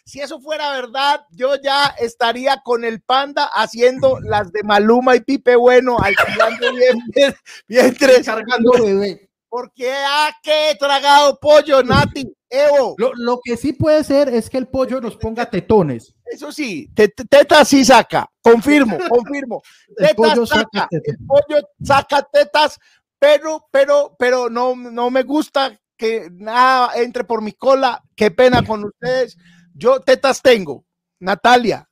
Si 0.06 0.20
eso 0.22 0.40
fuera 0.40 0.72
verdad, 0.72 1.26
yo 1.32 1.56
ya 1.62 1.88
estaría 2.00 2.62
con 2.64 2.84
el 2.84 3.02
panda 3.02 3.46
haciendo 3.54 4.20
las 4.22 4.52
de 4.52 4.64
Maluma 4.64 5.16
y 5.16 5.22
Pipe 5.22 5.56
Bueno, 5.56 5.98
alquilando 6.00 6.72
bien, 6.74 6.98
bien, 7.16 7.36
bien. 7.68 8.24
Cargando 8.24 8.72
bebé. 8.84 9.28
Porque 9.50 9.92
ha 9.92 10.34
que 10.42 10.76
tragado 10.80 11.38
pollo, 11.38 11.84
Nati, 11.84 12.26
Evo. 12.50 12.96
Lo, 12.98 13.12
lo 13.16 13.40
que 13.44 13.58
sí 13.58 13.74
puede 13.74 14.02
ser 14.06 14.30
es 14.30 14.50
que 14.50 14.58
el 14.58 14.68
pollo 14.68 15.02
nos 15.02 15.18
ponga 15.18 15.50
tetones. 15.50 16.14
Eso 16.26 16.54
sí, 16.54 16.90
te- 16.94 17.10
te- 17.10 17.26
tetas 17.26 17.68
sí 17.68 17.84
saca, 17.84 18.30
confirmo, 18.42 18.98
confirmo. 19.10 19.62
El 19.98 20.08
Tetas 20.08 20.16
pollo 20.16 20.46
saca, 20.46 20.62
saca 20.72 20.88
tetas. 20.90 21.16
el 21.20 21.28
pollo 21.28 21.68
saca 21.84 22.22
tetas, 22.32 22.80
pero, 23.20 23.68
pero, 23.72 24.16
pero 24.18 24.50
no, 24.50 24.74
no 24.74 25.12
me 25.12 25.24
gusta 25.24 25.78
que 25.98 26.30
nada 26.32 26.92
entre 26.96 27.26
por 27.26 27.42
mi 27.42 27.52
cola. 27.52 28.02
Qué 28.16 28.32
pena 28.32 28.64
con 28.64 28.86
ustedes. 28.86 29.38
Yo 29.74 30.00
tetas 30.00 30.42
tengo, 30.42 30.86
Natalia. 31.20 31.88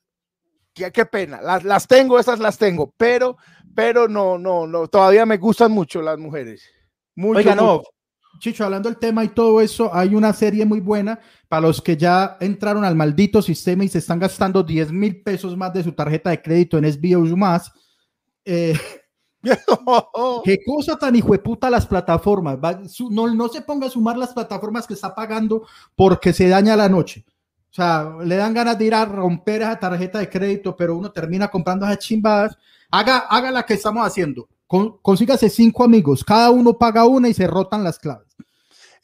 Qué, 0.73 0.91
qué 0.91 1.06
pena, 1.06 1.41
las, 1.41 1.64
las 1.64 1.88
tengo, 1.88 2.19
esas 2.19 2.39
las 2.39 2.57
tengo, 2.57 2.93
pero, 2.97 3.38
pero 3.76 4.07
no, 4.07 4.38
no, 4.38 4.65
no, 4.68 4.88
todavía 4.88 5.26
me 5.26 5.38
gustan 5.38 5.72
mucho 5.72 6.01
las 6.01 6.18
mujeres. 6.18 6.64
Mucho, 7.15 7.39
Oiga, 7.39 7.56
no, 7.56 7.77
mucho. 7.77 7.89
Chicho, 8.39 8.64
hablando 8.64 8.88
del 8.88 8.97
tema 8.99 9.23
y 9.26 9.30
todo 9.30 9.60
eso, 9.60 9.93
hay 9.93 10.15
una 10.15 10.31
serie 10.31 10.65
muy 10.65 10.80
buena 10.80 11.19
para 11.49 11.64
los 11.68 11.81
que 11.81 11.97
ya 11.97 12.38
entraron 12.39 12.85
al 12.85 12.95
maldito 12.95 13.41
sistema 13.41 13.84
y 13.84 13.89
se 13.89 13.97
están 13.97 14.19
gastando 14.19 14.64
10 14.64 14.91
mil 14.93 15.22
pesos 15.22 15.57
más 15.57 15.73
de 15.73 15.84
su 15.84 15.91
tarjeta 15.91 16.30
de 16.30 16.41
crédito 16.41 16.77
en 16.77 16.85
SBO 16.85 17.35
más. 17.35 17.72
Eh, 18.45 18.77
qué 20.43 20.60
cosa 20.65 20.97
tan 20.97 21.15
hijo 21.15 21.31
de 21.34 21.39
puta 21.39 21.69
las 21.69 21.85
plataformas. 21.85 22.57
Va- 22.64 22.88
su- 22.88 23.10
no, 23.10 23.34
no 23.34 23.49
se 23.49 23.61
ponga 23.61 23.88
a 23.88 23.89
sumar 23.89 24.18
las 24.18 24.34
plataformas 24.34 24.85
que 24.88 24.93
está 24.93 25.14
pagando 25.14 25.65
porque 25.95 26.31
se 26.31 26.47
daña 26.47 26.76
la 26.76 26.88
noche. 26.88 27.26
O 27.72 27.74
sea, 27.74 28.16
le 28.24 28.36
dan 28.36 28.54
ganas 28.54 28.78
de 28.80 28.86
ir 28.86 28.96
a 28.96 29.06
romper 29.06 29.62
esa 29.62 29.80
tarjeta 29.80 30.20
de 30.20 30.30
crédito, 30.30 30.76
pero 30.76 30.98
uno 30.98 31.12
termina 31.12 31.48
comprando 31.50 31.86
esas 31.86 32.00
chimbadas. 32.00 32.58
Haga, 32.91 33.20
haga 33.30 33.52
la 33.52 33.64
que 33.64 33.76
estamos 33.76 34.06
haciendo. 34.06 34.48
Con- 34.66 34.98
consígase 35.02 35.50
cinco 35.50 35.84
amigos, 35.84 36.24
cada 36.24 36.50
uno 36.52 36.78
paga 36.78 37.06
una 37.06 37.30
y 37.30 37.34
se 37.34 37.46
rotan 37.48 37.84
las 37.84 38.00
claves. 38.00 38.28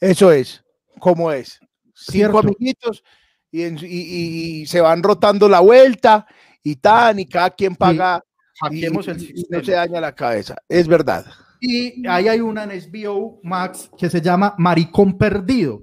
Eso 0.00 0.30
es, 0.32 0.64
como 0.98 1.30
es. 1.32 1.60
Cinco 1.94 2.12
Cierto. 2.12 2.38
amiguitos 2.38 3.02
y, 3.50 3.62
en- 3.62 3.78
y- 3.78 3.86
y- 3.86 4.60
y 4.62 4.66
se 4.66 4.80
van 4.80 5.02
rotando 5.02 5.48
la 5.48 5.60
vuelta 5.60 6.26
y 6.62 6.76
tan, 6.76 7.18
y 7.20 7.26
cada 7.26 7.50
quien 7.50 7.74
paga 7.76 8.22
Hackeemos 8.60 9.06
el 9.08 9.20
sistema. 9.20 9.58
no 9.58 9.64
se 9.64 9.72
daña 9.72 10.00
la 10.00 10.14
cabeza. 10.14 10.56
Es 10.68 10.88
verdad. 10.88 11.24
Y 11.60 12.06
ahí 12.08 12.28
hay 12.28 12.40
una 12.40 12.64
en 12.64 12.72
SBO 12.72 13.40
Max 13.42 13.90
que 13.96 14.10
se 14.10 14.20
llama 14.20 14.54
Maricón 14.58 15.16
Perdido. 15.16 15.82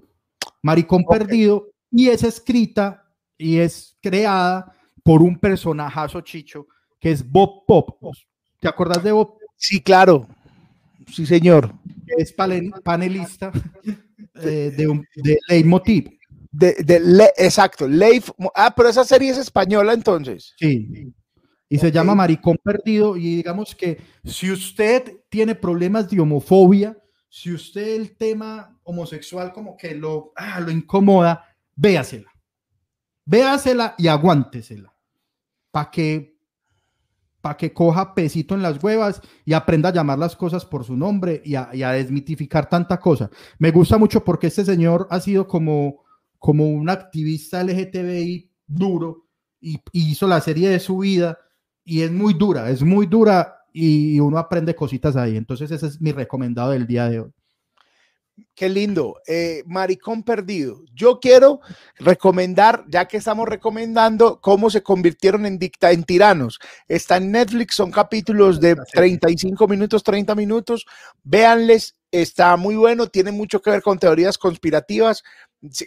Maricón. 0.62 1.04
Perdido 1.06 1.68
y 1.94 2.10
es 2.10 2.24
escrita 2.24 3.06
y 3.38 3.58
es 3.60 3.98
creada 4.02 4.76
por 5.04 5.22
un 5.22 5.38
personajazo 5.38 6.20
chicho 6.22 6.68
que 7.00 7.12
es 7.12 7.30
Bob 7.30 7.66
Pop. 7.68 7.98
¿Te 8.60 8.68
acuerdas 8.68 9.04
de 9.04 9.12
Bob? 9.12 9.38
Sí, 9.56 9.82
claro. 9.82 10.28
Sí, 11.12 11.26
señor. 11.26 11.74
Es 12.18 12.34
panelista 12.34 13.52
eh, 14.36 14.74
de, 14.76 14.88
un, 14.88 15.06
de 15.16 15.38
Leitmotiv. 15.50 16.18
De, 16.52 16.76
de 16.84 17.00
Le- 17.00 17.34
exacto. 17.38 17.88
Leif. 17.88 18.30
Ah, 18.56 18.74
pero 18.76 18.90
esa 18.90 19.04
serie 19.04 19.30
es 19.32 19.38
española 19.38 19.94
entonces. 19.94 20.54
Sí. 20.58 21.14
Y 21.70 21.78
se 21.78 21.88
Ok. 21.88 21.94
llama 21.94 22.16
Maricón 22.16 22.58
Perdido. 22.64 23.18
Y 23.18 23.38
digamos 23.38 23.76
que 23.76 24.00
si 24.24 24.52
usted 24.52 25.18
tiene 25.30 25.56
problemas 25.56 26.10
de 26.10 26.20
homofobia, 26.22 26.98
si 27.30 27.52
usted 27.52 27.96
el 27.96 28.16
tema 28.16 28.80
homosexual 28.84 29.52
como 29.52 29.76
que 29.76 29.96
lo, 29.96 30.32
ah, 30.36 30.60
lo 30.62 30.72
incomoda, 30.72 31.44
véasela. 31.76 32.32
Véasela 33.26 33.96
y 33.98 34.08
aguántesela. 34.08 34.94
Para 35.72 35.90
que, 35.90 36.38
pa' 37.42 37.58
que 37.58 37.74
coja 37.74 38.14
pesito 38.14 38.56
en 38.56 38.62
las 38.62 38.84
huevas 38.84 39.22
y 39.46 39.54
aprenda 39.54 39.90
a 39.90 39.94
llamar 39.94 40.20
las 40.20 40.36
cosas 40.36 40.66
por 40.66 40.84
su 40.84 40.96
nombre 40.96 41.42
y 41.44 41.56
a, 41.56 41.92
desmitificar 41.92 42.70
tanta 42.70 43.00
cosa. 43.00 43.30
Me 43.58 43.72
gusta 43.72 43.98
mucho 43.98 44.24
porque 44.24 44.48
este 44.48 44.66
señor 44.66 45.08
ha 45.10 45.20
sido 45.20 45.48
como, 45.48 46.04
como 46.38 46.70
un 46.70 46.90
activista 46.90 47.64
LGTBI 47.64 48.52
duro 48.68 49.28
y, 49.60 49.76
y 49.92 50.12
hizo 50.12 50.28
la 50.28 50.42
serie 50.42 50.70
de 50.70 50.80
su 50.80 51.00
vida 51.00 51.38
y 51.84 52.02
es 52.02 52.12
muy 52.12 52.34
dura, 52.34 52.70
es 52.70 52.84
muy 52.84 53.08
dura 53.08 53.56
y 53.74 54.20
uno 54.20 54.38
aprende 54.38 54.76
cositas 54.76 55.16
ahí. 55.16 55.36
Entonces 55.36 55.72
ese 55.72 55.88
es 55.88 56.00
mi 56.00 56.12
recomendado 56.12 56.72
del 56.72 56.86
día 56.86 57.10
de 57.10 57.22
hoy. 57.22 57.32
Qué 58.56 58.70
lindo. 58.70 59.20
Eh, 59.28 59.64
Maricón 59.66 60.24
perdido. 60.24 60.82
Yo 60.94 61.20
quiero 61.20 61.60
recomendar, 61.98 62.84
ya 62.88 63.06
que 63.06 63.18
estamos 63.18 63.48
recomendando 63.48 64.40
cómo 64.42 64.70
se 64.70 64.84
convirtieron 64.84 65.46
en 65.46 65.60
dicta 65.60 65.92
en 65.92 66.04
tiranos. 66.04 66.60
Está 66.88 67.18
en 67.18 67.32
Netflix, 67.32 67.76
son 67.76 67.92
capítulos 67.92 68.60
de 68.60 68.76
35 68.76 69.68
minutos, 69.68 70.04
30 70.04 70.36
minutos. 70.36 70.86
Véanles, 71.24 71.96
está 72.12 72.56
muy 72.58 72.76
bueno, 72.76 73.08
tiene 73.08 73.32
mucho 73.32 73.62
que 73.62 73.72
ver 73.72 73.82
con 73.82 74.00
teorías 74.00 74.38
conspirativas. 74.38 75.24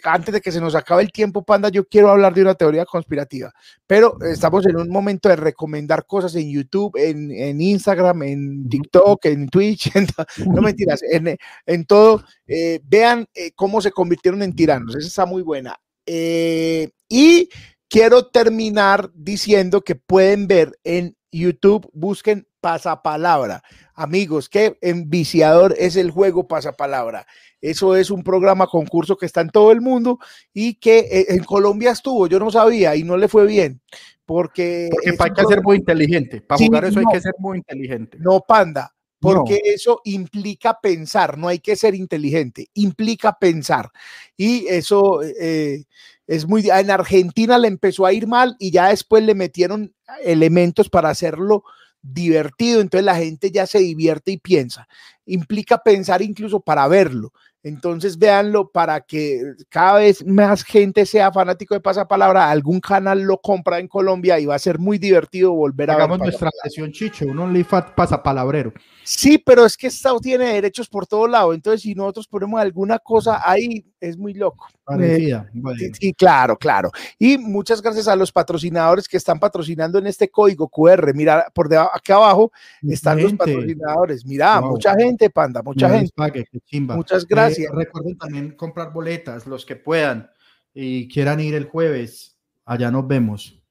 Antes 0.03 0.33
de 0.33 0.41
que 0.41 0.51
se 0.51 0.59
nos 0.59 0.73
acabe 0.73 1.03
el 1.03 1.11
tiempo, 1.11 1.43
Panda, 1.43 1.69
yo 1.69 1.85
quiero 1.87 2.09
hablar 2.09 2.33
de 2.33 2.41
una 2.41 2.55
teoría 2.55 2.85
conspirativa, 2.85 3.53
pero 3.85 4.17
estamos 4.21 4.65
en 4.65 4.77
un 4.77 4.89
momento 4.89 5.29
de 5.29 5.35
recomendar 5.35 6.05
cosas 6.05 6.35
en 6.35 6.49
YouTube, 6.49 6.95
en, 6.97 7.31
en 7.31 7.61
Instagram, 7.61 8.23
en 8.23 8.69
TikTok, 8.69 9.25
en 9.25 9.49
Twitch, 9.49 9.91
en 9.95 10.07
no 10.51 10.61
mentiras, 10.61 11.01
en, 11.03 11.37
en 11.65 11.85
todo. 11.85 12.23
Eh, 12.47 12.79
vean 12.83 13.27
eh, 13.35 13.51
cómo 13.53 13.81
se 13.81 13.91
convirtieron 13.91 14.41
en 14.41 14.55
tiranos. 14.55 14.95
Esa 14.95 15.07
está 15.07 15.25
muy 15.25 15.43
buena. 15.43 15.77
Eh, 16.05 16.89
y 17.07 17.49
quiero 17.87 18.27
terminar 18.27 19.11
diciendo 19.13 19.81
que 19.81 19.95
pueden 19.95 20.47
ver 20.47 20.71
en 20.83 21.15
YouTube, 21.31 21.89
busquen 21.93 22.46
Pasapalabra. 22.61 23.63
Amigos, 23.95 24.49
qué 24.49 24.77
enviciador 24.81 25.75
es 25.77 25.95
el 25.95 26.11
juego 26.11 26.47
Pasapalabra. 26.47 27.25
Eso 27.61 27.95
es 27.95 28.11
un 28.11 28.23
programa 28.23 28.67
concurso 28.67 29.17
que 29.17 29.25
está 29.25 29.41
en 29.41 29.49
todo 29.49 29.71
el 29.71 29.81
mundo 29.81 30.19
y 30.53 30.75
que 30.75 30.99
eh, 30.99 31.25
en 31.29 31.43
Colombia 31.43 31.91
estuvo, 31.91 32.27
yo 32.27 32.39
no 32.39 32.51
sabía 32.51 32.95
y 32.95 33.03
no 33.03 33.17
le 33.17 33.27
fue 33.27 33.45
bien. 33.47 33.81
Porque, 34.25 34.89
hay 35.19 35.31
que 35.31 35.45
ser 35.45 35.63
muy 35.63 35.77
inteligente. 35.77 36.41
Para 36.41 36.57
Sí, 36.59 36.67
jugar 36.67 36.85
eso 36.85 36.99
no. 37.01 37.07
hay 37.09 37.13
que 37.15 37.21
ser 37.21 37.33
muy 37.39 37.57
inteligente. 37.59 38.17
no, 38.19 38.41
panda, 38.41 38.93
porque 39.19 39.53
No. 39.65 39.71
eso 39.73 40.01
implica 40.03 40.77
pensar, 40.81 41.37
no 41.37 41.47
hay 41.47 41.59
que 41.59 41.75
ser 41.77 41.95
inteligente, 41.95 42.67
implica 42.73 43.37
pensar. 43.39 43.89
Y 44.35 44.67
eso 44.67 45.21
eh, 45.23 45.85
es 46.27 46.45
muy... 46.45 46.69
En 46.69 46.91
Argentina 46.91 47.57
le 47.57 47.69
empezó 47.69 48.05
a 48.05 48.11
ir 48.13 48.27
mal 48.27 48.55
y 48.59 48.69
ya 48.71 48.89
después 48.89 49.23
le 49.23 49.33
metieron 49.33 49.95
elementos 50.23 50.89
para 50.89 51.09
hacerlo 51.09 51.63
divertido, 52.01 52.81
entonces 52.81 53.05
la 53.05 53.15
gente 53.15 53.51
ya 53.51 53.65
se 53.67 53.79
divierte 53.79 54.31
y 54.31 54.37
piensa. 54.37 54.87
Implica 55.25 55.77
pensar 55.79 56.21
incluso 56.21 56.59
para 56.59 56.87
verlo. 56.87 57.33
Entonces 57.67 58.17
véanlo 58.17 58.69
para 58.69 59.01
que 59.01 59.41
cada 59.67 59.99
vez 59.99 60.25
más 60.25 60.63
gente 60.63 61.05
sea 61.05 61.33
fanático 61.33 61.73
de 61.73 61.81
Pasapalabra, 61.81 62.49
algún 62.49 62.79
canal 62.79 63.23
lo 63.23 63.39
compra 63.41 63.79
en 63.79 63.89
Colombia 63.89 64.39
y 64.39 64.45
va 64.45 64.55
a 64.55 64.59
ser 64.59 64.79
muy 64.79 64.97
divertido 64.97 65.51
volver 65.51 65.89
a 65.89 65.95
ver 65.95 66.03
Hagamos 66.03 66.19
nuestra 66.19 66.49
sesión 66.63 66.93
chicho, 66.93 67.25
un 67.25 67.39
OnlyFans 67.39 67.91
pasapalabrero. 67.93 68.71
Sí, 69.03 69.37
pero 69.37 69.65
es 69.65 69.75
que 69.75 69.87
Estado 69.87 70.19
tiene 70.19 70.53
derechos 70.53 70.87
por 70.87 71.07
todo 71.07 71.27
lado, 71.27 71.53
entonces 71.53 71.81
si 71.81 71.93
nosotros 71.93 72.27
ponemos 72.27 72.61
alguna 72.61 72.99
cosa 72.99 73.41
ahí, 73.43 73.85
es 73.99 74.17
muy 74.17 74.33
loco. 74.33 74.67
Parecida. 74.83 75.49
Sí, 75.77 75.91
sí, 75.99 76.13
claro, 76.13 76.57
claro. 76.57 76.91
Y 77.17 77.37
muchas 77.37 77.81
gracias 77.81 78.07
a 78.07 78.15
los 78.15 78.31
patrocinadores 78.31 79.07
que 79.07 79.17
están 79.17 79.39
patrocinando 79.39 79.97
en 79.99 80.07
este 80.07 80.29
código 80.29 80.67
QR. 80.69 81.13
Mira, 81.13 81.47
por 81.53 81.67
debajo, 81.69 81.91
aquí 81.93 82.11
abajo 82.11 82.51
están 82.87 83.21
los 83.21 83.33
patrocinadores. 83.33 84.25
Mira, 84.25 84.59
Wow. 84.59 84.71
mucha 84.71 84.93
gente, 84.95 85.29
panda, 85.29 85.61
mucha 85.63 85.87
no 85.87 85.95
gente. 85.95 86.11
pague. 86.15 86.45
Muchas 86.71 87.23
Eh, 87.23 87.27
gracias. 87.29 87.71
recuerden 87.73 88.17
también 88.17 88.51
comprar 88.55 88.91
boletas, 88.93 89.45
los 89.47 89.65
que 89.65 89.75
puedan 89.75 90.29
y 90.73 91.07
quieran 91.07 91.39
ir 91.39 91.55
el 91.55 91.65
jueves. 91.65 92.37
Allá 92.65 92.91
nos 92.91 93.07
vemos. 93.07 93.61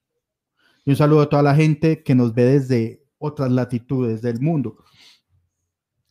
Y 0.85 0.89
un 0.91 0.95
saludo 0.95 1.21
a 1.21 1.29
toda 1.29 1.43
la 1.43 1.55
gente 1.55 2.03
que 2.03 2.15
nos 2.15 2.33
ve 2.33 2.43
desde 2.45 3.03
otras 3.17 3.51
latitudes 3.51 4.21
del 4.21 4.39
mundo. 4.39 4.77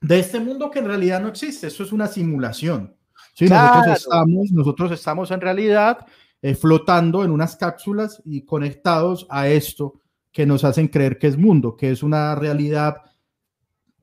De 0.00 0.18
este 0.18 0.38
mundo 0.38 0.70
que 0.70 0.78
en 0.80 0.86
realidad 0.86 1.20
no 1.20 1.28
existe, 1.28 1.66
eso 1.66 1.82
es 1.82 1.92
una 1.92 2.06
simulación. 2.06 2.94
Sí, 3.36 3.46
Claro. 3.46 3.74
nosotros, 3.80 3.98
estamos, 3.98 4.50
nosotros 4.52 4.92
estamos 4.92 5.30
en 5.30 5.40
realidad 5.42 6.06
eh, 6.40 6.54
flotando 6.54 7.22
en 7.22 7.30
unas 7.30 7.54
cápsulas 7.54 8.22
y 8.24 8.46
conectados 8.46 9.26
a 9.28 9.48
esto 9.48 10.00
que 10.32 10.46
nos 10.46 10.64
hacen 10.64 10.88
creer 10.88 11.18
que 11.18 11.26
es 11.26 11.36
mundo, 11.36 11.76
que 11.76 11.90
es 11.90 12.02
una 12.02 12.34
realidad 12.34 12.96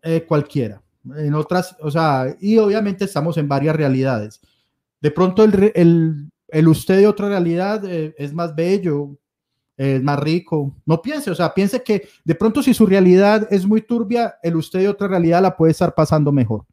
eh, 0.04 0.24
cualquiera. 0.28 0.84
En 1.16 1.34
otras, 1.34 1.76
o 1.80 1.90
sea, 1.90 2.36
y 2.40 2.60
obviamente 2.60 3.06
estamos 3.06 3.38
en 3.38 3.48
varias 3.48 3.76
realidades. 3.76 4.40
De 5.02 5.10
pronto 5.10 5.44
el, 5.44 5.72
el, 5.74 6.30
el 6.50 6.68
usted 6.68 7.00
de 7.00 7.08
otra 7.08 7.28
realidad 7.28 7.84
eh, 7.86 8.14
es 8.20 8.34
más 8.34 8.54
bello, 8.54 9.18
es 9.76 10.04
más 10.04 10.20
rico. 10.20 10.76
No 10.86 11.02
piense, 11.02 11.32
o 11.32 11.36
sea, 11.36 11.56
piense 11.56 11.82
que 11.82 12.08
de 12.24 12.36
pronto 12.36 12.62
si 12.62 12.76
su 12.76 12.86
realidad 12.86 13.48
es 13.50 13.66
muy 13.66 13.82
turbia, 13.82 14.36
el 14.44 14.58
usted 14.58 14.80
de 14.80 14.90
otra 14.90 15.08
realidad 15.08 15.42
la 15.42 15.58
puede 15.58 15.72
estar 15.72 15.96
pasando 15.96 16.32
mejor. 16.32 16.66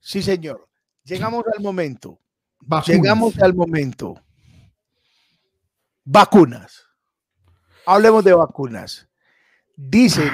Sí, 0.00 0.20
señor. 0.20 0.66
Llegamos 1.04 1.44
al 1.54 1.62
momento. 1.62 2.18
Vacunas. 2.60 2.88
Llegamos 2.88 3.38
al 3.38 3.54
momento. 3.54 4.14
Vacunas. 6.04 6.84
Hablemos 7.86 8.24
de 8.24 8.32
vacunas. 8.32 9.08
Dicen, 9.76 10.30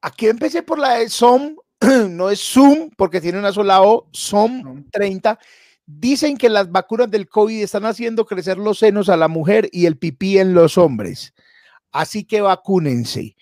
aquí 0.00 0.28
empecé 0.28 0.62
por 0.62 0.78
la 0.78 0.94
de 0.94 1.08
SOM, 1.10 1.56
no 2.10 2.30
es 2.30 2.40
Zoom 2.40 2.90
porque 2.96 3.20
tiene 3.20 3.38
una 3.38 3.52
sola 3.52 3.82
O, 3.82 4.08
SOM 4.12 4.84
30. 4.90 5.38
Dicen 5.84 6.38
que 6.38 6.48
las 6.48 6.70
vacunas 6.70 7.10
del 7.10 7.28
COVID 7.28 7.62
están 7.62 7.84
haciendo 7.84 8.24
crecer 8.24 8.56
los 8.56 8.78
senos 8.78 9.08
a 9.08 9.16
la 9.16 9.28
mujer 9.28 9.68
y 9.72 9.86
el 9.86 9.98
pipí 9.98 10.38
en 10.38 10.54
los 10.54 10.78
hombres. 10.78 11.34
Así 11.90 12.24
que 12.24 12.40
vacúnense. 12.40 13.36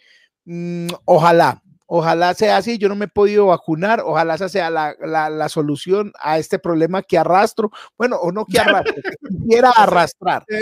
Mm, 0.44 0.88
ojalá, 1.04 1.62
ojalá 1.92 2.32
sea 2.34 2.56
así. 2.56 2.78
Yo 2.78 2.88
no 2.88 2.94
me 2.94 3.06
he 3.06 3.08
podido 3.08 3.46
vacunar. 3.46 4.00
Ojalá 4.04 4.34
esa 4.36 4.48
sea 4.48 4.70
la, 4.70 4.94
la- 5.00 5.28
la 5.28 5.48
solución 5.48 6.12
a 6.20 6.38
este 6.38 6.58
problema 6.60 7.02
que 7.02 7.18
arrastro. 7.18 7.70
Bueno, 7.98 8.16
o 8.16 8.30
no 8.32 8.46
que 8.46 8.60
arrastro, 8.60 8.94
que 8.94 9.28
quisiera 9.28 9.70
arrastrar. 9.76 10.44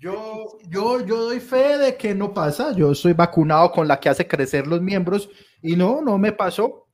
Yo, 0.00 0.58
yo, 0.68 1.04
yo 1.04 1.16
doy 1.24 1.40
fe 1.40 1.78
de 1.78 1.96
que 1.96 2.14
no 2.14 2.34
pasa. 2.34 2.72
Yo 2.72 2.92
estoy 2.92 3.12
vacunado 3.12 3.70
con 3.72 3.88
la 3.88 3.98
que 4.00 4.08
hace 4.08 4.26
crecer 4.26 4.66
los 4.66 4.80
miembros 4.82 5.28
y 5.62 5.76
no, 5.76 6.00
no 6.02 6.18
me 6.18 6.32
pasó. 6.32 6.86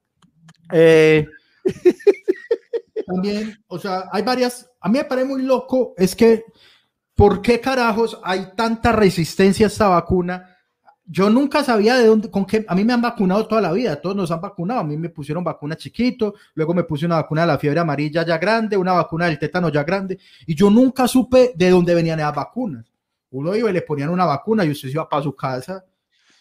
Eh, 0.72 1.26
también, 3.06 3.56
o 3.66 3.78
sea, 3.78 4.04
hay 4.12 4.22
varias. 4.22 4.70
A 4.80 4.88
mí 4.88 4.98
me 4.98 5.04
parece 5.04 5.26
muy 5.26 5.42
loco. 5.42 5.94
Es 5.96 6.14
que, 6.14 6.44
¿por 7.20 7.42
qué 7.42 7.60
carajos 7.60 8.18
hay 8.24 8.52
tanta 8.56 8.92
resistencia 8.92 9.66
a 9.66 9.68
esta 9.68 9.88
vacuna? 9.88 10.56
Yo 11.04 11.28
nunca 11.28 11.62
sabía 11.62 11.96
de 11.98 12.06
dónde, 12.06 12.30
con 12.30 12.46
qué. 12.46 12.64
A 12.66 12.74
mí 12.74 12.82
me 12.82 12.94
han 12.94 13.02
vacunado 13.02 13.46
toda 13.46 13.60
la 13.60 13.72
vida. 13.72 14.00
Todos 14.00 14.16
nos 14.16 14.30
han 14.30 14.40
vacunado. 14.40 14.80
A 14.80 14.84
mí 14.84 14.96
me 14.96 15.10
pusieron 15.10 15.44
vacuna 15.44 15.76
chiquito. 15.76 16.32
Luego 16.54 16.72
me 16.72 16.84
puse 16.84 17.04
una 17.04 17.16
vacuna 17.16 17.42
de 17.42 17.48
la 17.48 17.58
fiebre 17.58 17.80
amarilla 17.80 18.24
ya 18.24 18.38
grande, 18.38 18.74
una 18.74 18.94
vacuna 18.94 19.26
del 19.26 19.38
tétano 19.38 19.68
ya 19.68 19.84
grande. 19.84 20.18
Y 20.46 20.54
yo 20.54 20.70
nunca 20.70 21.06
supe 21.06 21.52
de 21.54 21.68
dónde 21.68 21.94
venían 21.94 22.20
esas 22.20 22.34
vacunas. 22.34 22.86
Uno 23.32 23.54
iba 23.54 23.68
y 23.68 23.74
le 23.74 23.82
ponían 23.82 24.08
una 24.08 24.24
vacuna 24.24 24.64
y 24.64 24.70
usted 24.70 24.88
se 24.88 24.94
iba 24.94 25.06
para 25.06 25.22
su 25.22 25.36
casa. 25.36 25.84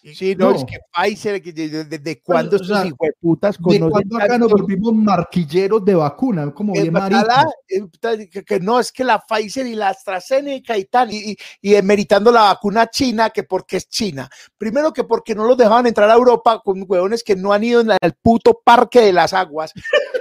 Sí, 0.02 0.34
no, 0.34 0.52
es 0.52 0.64
que 0.64 0.78
Pfizer, 0.92 1.42
desde, 1.42 1.84
desde 1.84 2.22
cuándo 2.22 2.56
o 2.56 2.60
estos 2.60 2.68
sea, 2.68 2.86
hijueputas 2.86 3.58
¿De 3.58 3.62
conocen 3.62 3.90
cuándo 3.90 4.16
acá 4.16 4.38
nos 4.38 4.50
volvimos 4.50 4.94
marquilleros 4.94 5.84
de 5.84 5.94
vacuna? 5.94 6.50
Como 6.54 6.72
bien 6.72 6.92
puta, 6.92 8.16
que, 8.16 8.44
que 8.44 8.60
no, 8.60 8.80
es 8.80 8.90
que 8.92 9.04
la 9.04 9.18
Pfizer 9.18 9.66
y 9.66 9.74
la 9.74 9.90
AstraZeneca 9.90 10.78
y 10.78 10.86
tal, 10.86 11.12
y, 11.12 11.32
y, 11.32 11.36
y 11.60 11.74
emeritando 11.74 12.32
la 12.32 12.42
vacuna 12.44 12.88
china, 12.88 13.30
que 13.30 13.42
porque 13.42 13.76
es 13.76 13.88
China. 13.88 14.28
Primero 14.56 14.92
que 14.92 15.04
porque 15.04 15.34
no 15.34 15.44
los 15.46 15.56
dejaban 15.56 15.86
entrar 15.86 16.08
a 16.08 16.14
Europa 16.14 16.62
con 16.64 16.84
huevones 16.86 17.22
que 17.22 17.36
no 17.36 17.52
han 17.52 17.64
ido 17.64 17.82
en 17.82 17.90
el 18.00 18.14
puto 18.14 18.60
parque 18.64 19.00
de 19.00 19.12
las 19.12 19.34
aguas, 19.34 19.72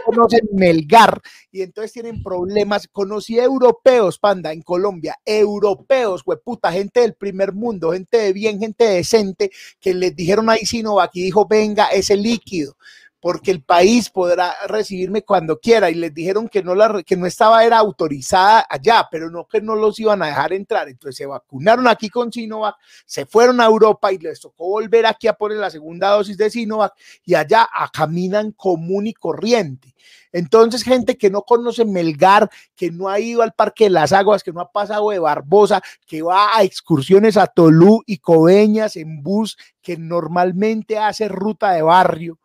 conocen 0.05 0.41
Melgar, 0.51 1.21
y 1.51 1.61
entonces 1.61 1.93
tienen 1.93 2.21
problemas. 2.21 2.87
Conocí 2.91 3.39
europeos, 3.39 4.19
panda, 4.19 4.51
en 4.51 4.61
Colombia, 4.61 5.17
europeos, 5.25 6.21
hueputa, 6.25 6.71
gente 6.71 7.01
del 7.01 7.13
primer 7.13 7.53
mundo, 7.53 7.93
gente 7.93 8.17
de 8.17 8.33
bien, 8.33 8.59
gente 8.59 8.83
decente, 8.83 9.51
que 9.79 9.93
les 9.93 10.15
dijeron 10.15 10.49
ahí 10.49 10.65
Sinovac 10.65 11.11
y 11.15 11.23
dijo, 11.23 11.47
venga, 11.47 11.87
ese 11.87 12.15
líquido 12.15 12.75
porque 13.19 13.51
el 13.51 13.61
país 13.61 14.09
podrá 14.09 14.53
recibirme 14.67 15.23
cuando 15.23 15.59
quiera 15.59 15.89
y 15.89 15.95
les 15.95 16.13
dijeron 16.13 16.47
que 16.47 16.63
no 16.63 16.75
la 16.75 17.03
que 17.03 17.17
no 17.17 17.25
estaba 17.25 17.63
era 17.63 17.77
autorizada 17.77 18.65
allá, 18.69 19.07
pero 19.11 19.29
no 19.29 19.45
que 19.47 19.61
no 19.61 19.75
los 19.75 19.99
iban 19.99 20.21
a 20.21 20.27
dejar 20.27 20.53
entrar. 20.53 20.87
Entonces 20.87 21.17
se 21.17 21.25
vacunaron 21.25 21.87
aquí 21.87 22.09
con 22.09 22.31
Sinovac, 22.31 22.75
se 23.05 23.25
fueron 23.25 23.59
a 23.61 23.65
Europa 23.65 24.11
y 24.11 24.17
les 24.17 24.39
tocó 24.39 24.69
volver 24.69 25.05
aquí 25.05 25.27
a 25.27 25.33
poner 25.33 25.57
la 25.57 25.69
segunda 25.69 26.09
dosis 26.11 26.37
de 26.37 26.49
Sinovac 26.49 26.93
y 27.25 27.35
allá 27.35 27.67
a 27.71 27.89
caminan 27.89 28.51
común 28.51 29.07
y 29.07 29.13
corriente. 29.13 29.93
Entonces, 30.31 30.83
gente 30.83 31.17
que 31.17 31.29
no 31.29 31.41
conoce 31.41 31.85
Melgar, 31.85 32.49
que 32.75 32.91
no 32.91 33.09
ha 33.09 33.19
ido 33.19 33.41
al 33.41 33.53
Parque 33.53 33.85
de 33.85 33.89
las 33.89 34.13
Aguas, 34.13 34.43
que 34.43 34.53
no 34.53 34.61
ha 34.61 34.71
pasado 34.71 35.09
de 35.09 35.19
Barbosa, 35.19 35.81
que 36.05 36.21
va 36.21 36.55
a 36.55 36.63
excursiones 36.63 37.37
a 37.37 37.47
Tolú 37.47 38.03
y 38.05 38.17
Coveñas 38.19 38.95
en 38.95 39.23
bus, 39.23 39.57
que 39.81 39.97
normalmente 39.97 40.97
hace 40.97 41.27
ruta 41.27 41.71
de 41.71 41.81
barrio, 41.81 42.38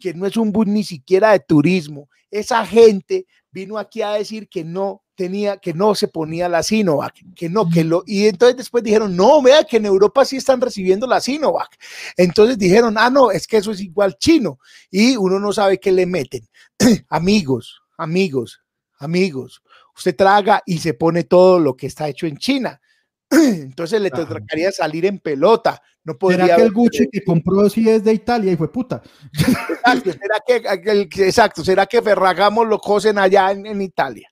que 0.00 0.14
no 0.14 0.26
es 0.26 0.36
un 0.36 0.52
bus 0.52 0.66
ni 0.66 0.84
siquiera 0.84 1.32
de 1.32 1.40
turismo. 1.40 2.08
Esa 2.30 2.64
gente 2.66 3.26
vino 3.50 3.78
aquí 3.78 4.02
a 4.02 4.12
decir 4.12 4.48
que 4.48 4.64
no 4.64 5.02
tenía, 5.14 5.56
que 5.56 5.74
no 5.74 5.94
se 5.94 6.08
ponía 6.08 6.48
la 6.48 6.62
Sinovac, 6.62 7.14
que 7.34 7.48
no, 7.48 7.68
que 7.68 7.82
lo, 7.82 8.04
y 8.06 8.26
entonces 8.26 8.56
después 8.56 8.84
dijeron, 8.84 9.16
no, 9.16 9.42
vea 9.42 9.64
que 9.64 9.78
en 9.78 9.86
Europa 9.86 10.24
sí 10.24 10.36
están 10.36 10.60
recibiendo 10.60 11.06
la 11.06 11.20
Sinovac. 11.20 11.76
Entonces 12.16 12.56
dijeron, 12.58 12.96
ah, 12.98 13.10
no, 13.10 13.30
es 13.30 13.46
que 13.46 13.56
eso 13.56 13.72
es 13.72 13.80
igual 13.80 14.16
chino, 14.18 14.60
y 14.90 15.16
uno 15.16 15.40
no 15.40 15.52
sabe 15.52 15.80
qué 15.80 15.90
le 15.90 16.06
meten. 16.06 16.46
amigos, 17.08 17.80
amigos, 17.96 18.60
amigos, 18.98 19.62
usted 19.96 20.14
traga 20.14 20.62
y 20.64 20.78
se 20.78 20.94
pone 20.94 21.24
todo 21.24 21.58
lo 21.58 21.76
que 21.76 21.88
está 21.88 22.08
hecho 22.08 22.26
en 22.26 22.36
China. 22.36 22.80
Entonces 23.30 24.00
le 24.00 24.10
tocaría 24.10 24.70
salir 24.70 25.04
en 25.06 25.18
pelota. 25.18 25.82
No 26.08 26.16
podría 26.16 26.46
¿Será 26.46 26.56
que 26.56 26.62
el 26.62 26.72
Gucci 26.72 27.06
que 27.12 27.22
compró 27.22 27.68
sí 27.68 27.86
es 27.86 28.02
de 28.02 28.14
Italia 28.14 28.50
y 28.50 28.56
fue 28.56 28.72
puta? 28.72 29.02
Exacto, 29.34 30.10
¿será 30.10 30.42
que, 30.46 31.26
exacto, 31.26 31.62
¿será 31.62 31.84
que 31.84 32.00
Ferragamo 32.00 32.64
lo 32.64 32.78
cosen 32.78 33.18
allá 33.18 33.52
en, 33.52 33.66
en 33.66 33.82
Italia? 33.82 34.26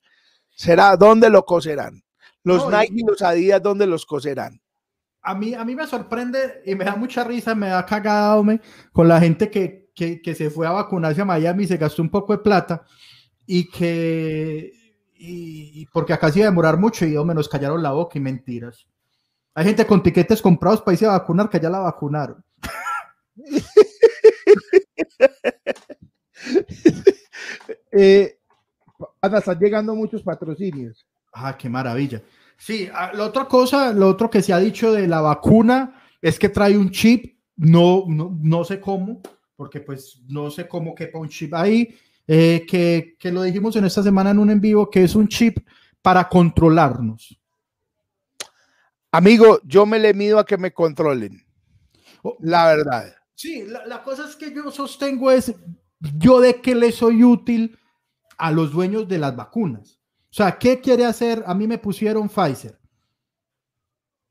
¿Será 0.55 0.97
dónde 0.97 1.29
lo 1.29 1.45
coserán? 1.45 2.03
Los 2.45 2.65
No, 2.65 2.81
Nike 2.81 2.95
y 2.97 3.05
los 3.07 3.21
Adidas, 3.21 3.63
¿dónde 3.63 3.87
los 3.87 4.07
coserán? 4.07 4.59
A 5.21 5.35
mí, 5.35 5.53
a 5.53 5.67
mí 5.67 5.77
me 5.77 5.87
sorprende 5.87 6.63
y 6.65 6.75
me 6.75 6.87
da 6.87 6.97
mucha 6.97 7.25
risa, 7.25 7.55
me 7.55 7.69
da 7.69 7.85
cagado 7.85 8.43
me, 8.43 8.63
con 8.91 9.07
la 9.07 9.21
gente 9.21 9.51
que, 9.51 9.91
que, 9.95 10.23
que 10.23 10.35
se 10.35 10.49
fue 10.49 10.67
a 10.67 10.71
vacunarse 10.71 11.21
a 11.21 11.27
Miami 11.27 11.65
y 11.65 11.67
se 11.67 11.77
gastó 11.77 12.01
un 12.01 12.09
poco 12.09 12.33
de 12.33 12.39
plata 12.39 12.87
y 13.45 13.69
que, 13.69 14.73
y, 15.15 15.83
y 15.83 15.87
porque 15.93 16.15
acá 16.15 16.33
se 16.33 16.39
iba 16.39 16.49
a 16.49 16.51
demorar 16.51 16.79
mucho 16.79 17.05
y 17.05 17.23
me 17.23 17.35
nos 17.35 17.51
callaron 17.51 17.83
la 17.83 17.93
boca 17.93 18.17
y 18.17 18.23
mentiras. 18.23 18.87
Hay 19.57 19.65
gente 19.65 19.87
con 19.87 20.03
tiquetes 20.03 20.43
comprados 20.43 20.83
para 20.83 20.93
irse 20.93 21.07
a 21.07 21.13
vacunar 21.13 21.49
que 21.49 21.59
ya 21.59 21.71
la 21.71 21.81
vacunaron. 21.81 22.45
Eh, 27.99 28.39
Ana, 29.23 29.39
están 29.39 29.59
llegando 29.59 29.95
muchos 29.95 30.23
patrocinios. 30.23 31.07
Ah, 31.33 31.57
qué 31.57 31.69
maravilla. 31.69 32.23
Sí, 32.59 32.89
ah, 32.93 33.11
la 33.15 33.25
otra 33.25 33.47
cosa, 33.47 33.93
lo 33.93 34.09
otro 34.09 34.29
que 34.29 34.43
se 34.43 34.53
ha 34.53 34.59
dicho 34.59 34.93
de 34.93 35.09
la 35.09 35.23
vacuna 35.23 36.03
es 36.21 36.39
que 36.39 36.51
trae 36.51 36.77
un 36.77 36.91
chip, 36.91 37.39
no, 37.57 38.05
no, 38.07 38.39
no 38.39 38.65
sé 38.65 38.79
cómo, 38.79 39.23
porque 39.57 39.81
pues 39.81 40.21
no 40.29 40.51
sé 40.51 40.69
cómo 40.69 40.95
quepa 40.95 41.19
un 41.19 41.31
chip 41.31 41.55
ahí, 41.55 41.97
eh, 42.27 42.67
que, 42.69 43.17
que 43.19 43.33
lo 43.33 43.43
dijimos 43.43 43.75
en 43.77 43.87
esta 43.87 44.03
semana 44.03 44.31
en 44.31 44.39
un 44.39 44.51
en 44.51 44.61
vivo, 44.61 44.91
que 44.91 45.03
es 45.03 45.15
un 45.15 45.27
chip 45.27 45.67
para 46.03 46.29
controlarnos. 46.29 47.41
Amigo, 49.13 49.61
yo 49.65 49.87
me 49.87 49.99
le 49.99 50.13
mido 50.15 50.39
a 50.39 50.45
que 50.47 50.57
me 50.59 50.73
controlen. 50.73 51.45
Oh, 52.23 52.37
La 52.41 52.67
verdad. 52.67 53.15
Sí, 53.35 53.65
la, 53.67 53.85
la 53.87 54.03
cosa 54.03 54.27
es 54.29 54.35
que 54.37 54.53
yo 54.55 54.71
sostengo 54.71 55.31
es, 55.31 55.55
yo 56.19 56.41
de 56.41 56.61
qué 56.61 56.75
le 56.75 56.91
soy 56.93 57.23
útil 57.23 57.79
a 58.39 58.51
los 58.51 58.73
dueños 58.73 59.07
de 59.09 59.19
las 59.19 59.37
vacunas. 59.37 59.99
O 60.31 60.35
sea, 60.37 60.59
¿qué 60.59 60.81
quiere 60.81 61.05
hacer? 61.05 61.43
A 61.47 61.55
mí 61.55 61.67
me 61.67 61.79
pusieron 61.79 62.29
Pfizer. 62.29 62.79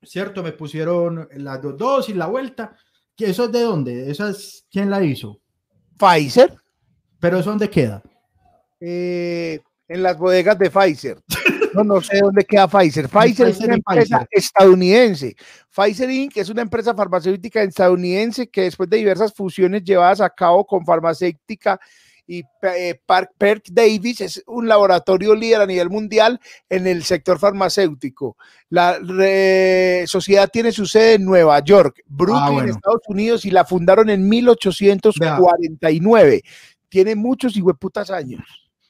¿Cierto? 0.03 0.43
Me 0.43 0.52
pusieron 0.52 1.27
las 1.38 1.61
dos 1.61 1.77
dosis, 1.77 2.15
la 2.15 2.27
vuelta. 2.27 2.76
¿Que 3.15 3.30
¿Eso 3.30 3.45
es 3.45 3.52
de 3.52 3.61
dónde? 3.61 4.11
¿Esa 4.11 4.30
es 4.30 4.68
quién 4.72 4.89
la 4.89 5.03
hizo? 5.03 5.39
Pfizer, 5.97 6.56
¿Pero 7.19 7.39
eso 7.39 7.49
dónde 7.49 7.69
queda? 7.69 8.03
eh, 8.81 9.61
en 9.88 10.03
las 10.03 10.18
bodegas 10.18 10.60
de 10.60 10.69
Pfizer. 10.69 11.22
No, 11.76 11.84
no 11.84 12.02
sé 12.02 12.19
dónde 12.19 12.45
queda 12.45 12.68
Pfizer. 12.68 13.10
Pfizer 13.10 13.47
es 13.49 13.60
una 13.60 13.76
empresa 13.76 14.19
Pfizer. 14.19 14.27
estadounidense. 14.31 15.35
Pfizer 15.69 16.10
Inc. 16.10 16.38
es 16.38 16.49
una 16.49 16.61
empresa 16.61 16.95
farmacéutica 16.95 17.61
estadounidense 17.61 18.47
que 18.49 18.61
después 18.64 18.89
de 18.89 18.97
diversas 18.97 19.34
fusiones 19.34 19.84
llevadas 19.84 20.22
a 20.22 20.30
cabo 20.30 20.65
con 20.65 20.85
farmacéutica 20.85 21.80
y 22.27 22.41
eh, 22.64 22.99
Park 23.06 23.34
Perk 23.38 23.65
Davis 23.72 24.19
es 24.22 24.41
un 24.47 24.68
laboratorio 24.68 25.35
líder 25.35 25.61
a 25.61 25.68
nivel 25.68 25.91
mundial 25.91 26.39
en 26.69 26.88
el 26.88 27.03
sector 27.03 27.38
farmacéutico. 27.38 28.35
La 28.69 28.97
re- 28.99 30.06
sociedad 30.07 30.49
tiene 30.52 30.72
su 30.72 30.88
sede 30.88 31.14
en 31.15 31.26
Nueva 31.26 31.60
York, 31.60 32.02
Brooklyn, 32.07 32.43
Ah, 32.43 32.49
bueno. 32.49 32.72
Estados 32.73 33.03
Unidos, 33.10 33.45
y 33.45 33.52
la 33.52 33.64
fundaron 33.64 34.10
en 34.10 34.27
1849. 34.27 36.41
Tiene 36.89 37.14
muchos 37.15 37.56
hijueputas 37.57 38.10
años. 38.10 38.43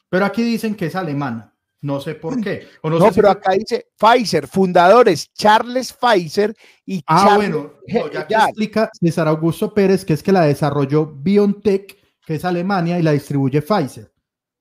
Pero 0.10 0.26
aquí 0.26 0.44
dicen 0.44 0.76
que 0.76 0.86
es 0.86 0.95
alemana. 0.95 1.52
No 1.82 2.00
sé 2.00 2.16
por 2.16 2.42
qué. 2.42 2.68
O 2.82 2.90
no 2.90 2.98
No, 2.98 3.06
sé 3.06 3.12
si 3.12 3.16
pero 3.22 3.30
acá 3.32 3.52
dice 3.52 3.88
Pfizer, 3.98 4.48
fundadores 4.48 5.32
Charles 5.34 5.94
Pfizer 5.94 6.56
y 6.86 7.04
Ah, 7.06 7.26
Charles 7.28 7.52
bueno, 7.52 7.74
no, 7.88 8.12
ya 8.12 8.26
que 8.28 8.34
explica 8.34 8.90
César 9.00 9.28
Augusto 9.28 9.74
Pérez, 9.74 10.04
que 10.04 10.14
es 10.14 10.24
que 10.24 10.32
la 10.32 10.42
desarrolló 10.42 11.06
BioNTech, 11.06 11.96
que 12.26 12.36
es 12.36 12.46
Alemania, 12.46 12.98
y 12.98 13.04
la 13.04 13.12
distribuye 13.12 13.62
Pfizer. 13.62 14.12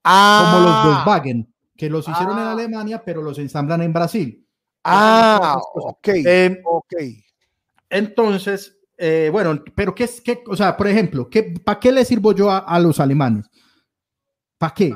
como 0.02 0.58
los 0.60 0.70
Ah, 0.74 0.82
Volkswagen. 1.04 1.50
que 1.76 1.88
los 1.88 2.06
hicieron 2.08 2.36
en 2.38 2.44
Ah. 2.44 2.52
Alemania, 2.52 3.02
pero 3.04 3.22
los 3.22 3.38
ensamblan 3.38 3.80
en 3.82 3.92
Brasil. 3.92 4.46
Ah, 4.84 5.58
ok. 5.74 6.08
Eh, 6.08 6.60
ok. 6.64 6.92
Entonces, 7.90 8.76
eh, 8.98 9.28
bueno, 9.32 9.62
pero 9.74 9.94
¿qué 9.94 10.04
es, 10.04 10.20
qué, 10.20 10.42
o 10.46 10.56
sea, 10.56 10.76
por 10.76 10.88
ejemplo, 10.88 11.28
¿qué, 11.30 11.42
¿para 11.64 11.80
qué 11.80 11.90
le 11.90 12.04
sirvo 12.04 12.32
yo 12.32 12.50
a, 12.50 12.58
a 12.58 12.78
los 12.80 13.00
alemanes? 13.00 13.46
¿Para 14.58 14.74
qué? 14.74 14.94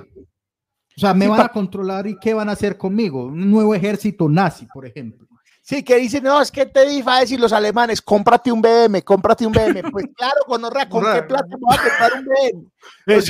O 0.98 1.00
sea, 1.00 1.14
me 1.14 1.26
Sí, 1.26 1.30
van 1.30 1.42
a 1.42 1.48
controlar 1.50 2.08
y 2.08 2.18
¿qué 2.18 2.34
van 2.34 2.48
a 2.48 2.52
hacer 2.52 2.76
conmigo? 2.76 3.26
Un 3.26 3.48
nuevo 3.48 3.72
ejército 3.72 4.28
nazi, 4.28 4.66
por 4.66 4.84
ejemplo. 4.84 5.28
Sí, 5.62 5.84
que 5.84 5.94
dicen, 5.94 6.24
no, 6.24 6.42
es 6.42 6.50
que 6.50 6.66
te 6.66 6.84
difa 6.88 7.20
decir 7.20 7.38
los 7.38 7.52
alemanes, 7.52 8.02
cómprate 8.02 8.50
un 8.50 8.60
BM, 8.60 9.04
cómprate 9.04 9.46
un 9.46 9.52
BM. 9.52 9.92
Pues 9.92 10.06
claro, 10.16 10.40
con 10.44 10.60
¿con 10.60 11.04
qué 11.12 11.22
plata 11.22 11.46
me 11.46 11.56
voy 11.60 11.76
a 11.76 11.82
comprar 11.82 12.12
un 12.14 12.24
BM? 13.06 13.22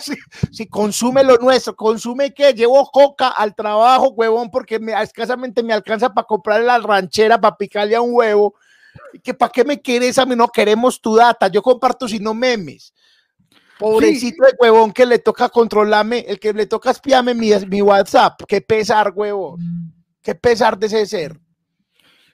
Si, 0.00 0.14
si 0.50 0.66
consume 0.66 1.22
lo 1.22 1.36
nuestro, 1.36 1.76
consume 1.76 2.34
que 2.34 2.52
llevo 2.52 2.90
coca 2.90 3.28
al 3.28 3.54
trabajo, 3.54 4.08
huevón, 4.08 4.50
porque 4.50 4.80
me, 4.80 5.00
escasamente 5.00 5.62
me 5.62 5.74
alcanza 5.74 6.12
para 6.12 6.26
comprarle 6.26 6.66
la 6.66 6.78
ranchera, 6.80 7.40
para 7.40 7.56
picarle 7.56 7.94
a 7.94 8.00
un 8.00 8.14
huevo. 8.14 8.54
Que 9.22 9.32
para 9.32 9.52
qué 9.52 9.64
me 9.64 9.80
quieres 9.80 10.18
a 10.18 10.26
mí, 10.26 10.34
no 10.34 10.48
queremos 10.48 11.00
tu 11.00 11.14
data, 11.14 11.46
yo 11.46 11.62
comparto 11.62 12.08
si 12.08 12.18
no 12.18 12.34
memes. 12.34 12.92
Pobrecito 13.78 14.44
de 14.44 14.54
huevón 14.58 14.92
que 14.92 15.04
le 15.04 15.18
toca 15.18 15.48
controlarme, 15.48 16.20
el 16.20 16.38
que 16.40 16.52
le 16.52 16.66
toca 16.66 16.90
espiarme 16.90 17.34
mi, 17.34 17.50
mi 17.68 17.82
WhatsApp, 17.82 18.40
qué 18.48 18.60
pesar, 18.62 19.12
huevón, 19.14 19.92
qué 20.22 20.34
pesar 20.34 20.78
de 20.78 20.86
ese 20.86 21.04
ser. 21.06 21.38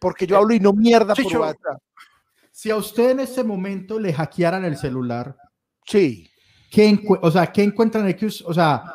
Porque 0.00 0.26
yo 0.26 0.36
hablo 0.36 0.54
y 0.54 0.60
no 0.60 0.72
mierda 0.72 1.14
por 1.14 1.36
WhatsApp. 1.36 1.80
Si 2.50 2.70
a 2.70 2.76
usted 2.76 3.10
en 3.10 3.20
este 3.20 3.42
momento 3.42 3.98
le 3.98 4.12
hackearan 4.12 4.64
el 4.64 4.76
celular, 4.76 5.36
Sí. 5.84 6.28
¿qué 6.70 7.00
o 7.20 7.30
sea, 7.30 7.50
¿qué 7.50 7.62
encuentran 7.64 8.06
aquí? 8.06 8.26
O 8.44 8.54
sea, 8.54 8.94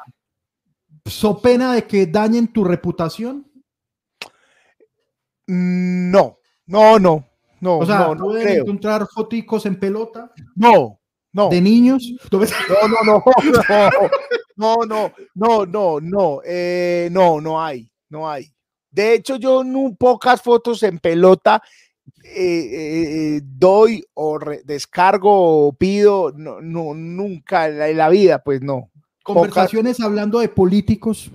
¿so 1.06 1.42
pena 1.42 1.74
de 1.74 1.84
que 1.86 2.06
dañen 2.08 2.48
tu 2.54 2.64
reputación? 2.64 3.46
Mm, 5.48 6.12
No, 6.12 6.38
no, 6.66 7.00
no, 7.00 7.26
no, 7.62 7.78
O 7.80 7.86
sea, 7.86 8.00
no, 8.00 8.16
no 8.16 8.26
¿pueden 8.26 8.44
creo. 8.48 8.64
encontrar 8.64 9.08
foticos 9.14 9.66
en 9.66 9.80
pelota 9.80 10.32
No, 10.56 10.97
no. 11.38 11.50
¿De 11.50 11.62
niños? 11.62 12.04
No, 12.32 12.40
no, 12.88 13.04
no, 13.06 13.24
no, 14.58 14.86
no, 14.88 15.12
no, 15.36 15.66
no, 15.68 16.00
no, 16.02 16.42
eh, 16.44 17.10
no, 17.12 17.40
no 17.40 17.62
hay, 17.62 17.88
no 18.10 18.28
hay. 18.28 18.52
De 18.90 19.14
hecho, 19.14 19.36
yo 19.36 19.62
en 19.62 19.96
pocas 19.96 20.42
fotos 20.42 20.82
en 20.82 20.98
pelota 20.98 21.62
eh, 22.24 22.34
eh, 22.34 23.36
eh, 23.36 23.42
doy 23.44 24.04
o 24.16 24.40
descargo 24.64 25.68
o 25.68 25.74
pido, 25.74 26.34
no, 26.36 26.60
no 26.60 26.96
nunca 26.96 27.68
en 27.68 27.78
la, 27.78 27.90
en 27.90 27.98
la, 27.98 28.10
vida, 28.10 28.44
pues 28.44 28.64
no. 28.64 28.90
Conversaciones 29.22 30.00
hablando 30.00 30.40
de 30.40 30.50
políticos. 30.50 31.30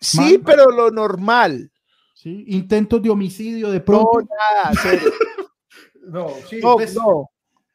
Sí, 0.00 0.40
pero 0.42 0.70
lo 0.70 0.90
normal. 0.90 1.70
Sí, 2.14 2.44
intentos 2.48 3.02
de 3.02 3.10
homicidio 3.10 3.70
de 3.70 3.80
pronto. 3.80 4.20
No, 4.20 4.26
nada, 4.64 4.72
no, 6.08 6.28
sí, 6.48 6.60
no. 6.62 6.76
Pues, 6.76 6.96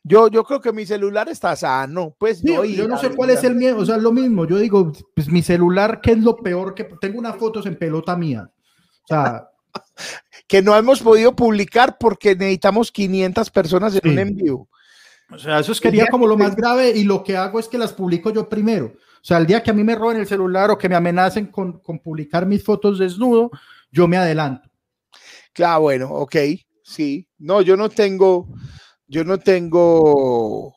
yo, 0.03 0.30
yo 0.30 0.44
creo 0.44 0.60
que 0.60 0.72
mi 0.72 0.86
celular 0.86 1.30
está 1.30 1.56
sano, 1.56 2.15
pues 2.18 2.40
sí, 2.40 2.48
no. 2.48 2.65
y 2.65 2.76
yo 2.76 2.88
no 2.88 2.98
sé 2.98 3.11
cuál 3.11 3.30
es 3.30 3.44
el 3.44 3.56
miedo, 3.56 3.78
o 3.78 3.86
sea, 3.86 3.98
es 3.98 4.02
lo 4.02 4.11
mismo. 4.11 4.45
Yo 4.48 4.57
digo, 4.57 4.91
pues 5.15 5.30
mi 5.30 5.44
celular, 5.44 5.99
¿qué 6.02 6.11
es 6.14 6.18
lo 6.18 6.38
peor 6.38 6.73
que 6.73 6.86
tengo 6.99 7.19
unas 7.19 7.36
fotos 7.36 7.65
en 7.68 7.78
pelota 7.78 8.15
mía? 8.18 8.52
O 9.03 9.07
sea, 9.07 9.48
que 10.48 10.61
no 10.61 10.76
hemos 10.76 11.02
podido 11.02 11.36
publicar 11.36 11.98
porque 11.99 12.36
necesitamos 12.36 12.91
500 12.91 13.49
personas 13.52 13.94
en 13.95 14.02
Sí. 14.02 14.10
un 14.10 14.19
envío. 14.19 14.68
o 15.30 15.38
sea, 15.38 15.60
eso 15.60 15.73
sería 15.76 16.07
como 16.07 16.26
lo 16.28 16.36
más 16.36 16.56
grave 16.56 16.90
y 16.90 17.03
lo 17.03 17.23
que 17.23 17.38
hago 17.38 17.60
es 17.60 17.68
que 17.68 17.78
las 17.78 17.94
publico 17.94 18.32
yo 18.32 18.49
primero. 18.49 18.88
O 18.88 19.23
sea, 19.23 19.38
el 19.38 19.45
día 19.45 19.61
que 19.61 19.69
a 19.69 19.73
mí 19.73 19.84
me 19.84 19.95
roben 19.95 20.18
el 20.18 20.26
celular 20.28 20.72
o 20.72 20.78
que 20.80 20.90
me 20.90 20.95
amenacen 20.95 21.45
con, 21.45 21.80
con 21.80 21.99
publicar 21.99 22.48
mis 22.48 22.64
fotos 22.64 22.98
desnudo, 22.98 23.52
yo 23.91 24.07
me 24.07 24.18
adelanto. 24.18 24.68
Claro, 25.53 25.82
bueno, 25.82 26.10
ok, 26.10 26.36
sí. 26.84 27.28
No, 27.38 27.61
yo 27.61 27.78
no 27.78 27.88
tengo, 27.88 28.48
yo 29.11 29.25
no 29.25 29.38
tengo. 29.39 30.73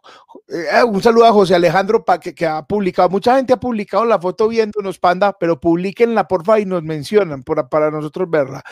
eh, 0.48 0.82
un 0.84 1.00
saludo 1.00 1.24
a 1.26 1.32
José 1.32 1.54
Alejandro 1.54 2.04
que, 2.20 2.34
que 2.34 2.46
ha 2.46 2.62
publicado. 2.64 3.08
Mucha 3.08 3.36
gente 3.36 3.52
ha 3.52 3.60
publicado 3.60 4.04
la 4.04 4.18
foto 4.18 4.48
viéndonos, 4.48 4.98
Panda, 4.98 5.32
pero 5.38 5.60
publiquenla, 5.60 6.26
porfa, 6.26 6.58
y 6.58 6.66
nos 6.66 6.82
mencionan 6.82 7.44
por- 7.44 7.68
para 7.68 7.90
nosotros 7.92 8.28
verla. 8.28 8.62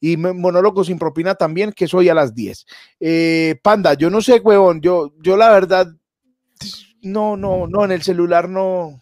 Y 0.00 0.16
monólogo 0.16 0.84
sin 0.84 0.98
propina 1.00 1.34
también, 1.34 1.72
que 1.72 1.88
soy 1.88 2.08
a 2.08 2.14
las 2.14 2.32
10. 2.32 2.64
Eh, 3.00 3.58
Panda, 3.62 3.94
yo 3.94 4.08
no 4.08 4.20
sé, 4.22 4.38
huevón, 4.38 4.80
yo, 4.80 5.12
yo 5.20 5.36
la 5.36 5.50
verdad, 5.50 5.88
no, 7.02 7.36
no, 7.36 7.66
no, 7.66 7.84
en 7.84 7.90
el 7.92 8.02
celular 8.02 8.48
no. 8.48 9.00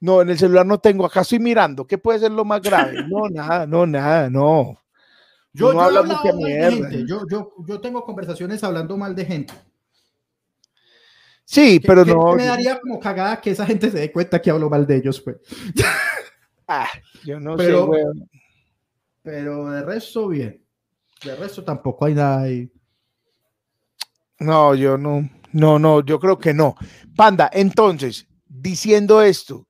No, 0.00 0.20
en 0.22 0.30
el 0.30 0.38
celular 0.38 0.66
no 0.66 0.78
tengo. 0.78 1.06
Acá 1.06 1.20
estoy 1.20 1.38
mirando. 1.38 1.86
¿Qué 1.86 1.98
puede 1.98 2.18
ser 2.18 2.32
lo 2.32 2.44
más 2.44 2.60
grave? 2.60 3.04
No, 3.08 3.28
nada, 3.30 3.64
no, 3.66 3.86
nada, 3.86 4.28
no. 4.28 4.76
Yo, 5.56 5.68
No 5.72 5.74
yo 5.74 5.80
habla 5.82 6.02
mucha 6.02 6.32
mierda. 6.34 6.70
gente. 6.90 7.04
Yo, 7.06 7.22
yo, 7.30 7.52
yo 7.66 7.80
tengo 7.80 8.04
conversaciones 8.04 8.62
hablando 8.64 8.96
mal 8.96 9.14
de 9.14 9.24
gente. 9.24 9.54
Sí, 11.44 11.78
pero 11.80 12.04
que- 12.04 12.10
no. 12.12 12.30
que 12.30 12.36
me 12.36 12.44
daría 12.46 12.80
como 12.80 12.98
cagada 12.98 13.40
que 13.40 13.50
esa 13.50 13.64
gente 13.64 13.90
se 13.90 13.98
dé 13.98 14.10
cuenta 14.12 14.40
que 14.42 14.50
hablo 14.50 14.68
mal 14.68 14.86
de 14.86 14.96
ellos, 14.96 15.20
pues. 15.20 15.36
ah, 16.68 16.88
yo 17.24 17.38
no 17.38 17.56
Pero- 17.56 17.84
sé, 17.84 17.90
weón. 17.90 18.30
Pero 19.22 19.70
de 19.70 19.82
resto, 19.82 20.28
bien. 20.28 20.62
De 21.24 21.34
resto 21.36 21.64
tampoco 21.64 22.04
hay 22.04 22.14
nada 22.14 22.42
ahí. 22.42 22.70
No, 24.40 24.74
yo 24.74 24.98
no. 24.98 25.30
No, 25.52 25.78
no, 25.78 26.04
yo 26.04 26.18
creo 26.18 26.38
que 26.38 26.52
no. 26.52 26.74
Panda, 27.16 27.48
entonces, 27.52 28.26
diciendo 28.48 29.22
esto, 29.22 29.66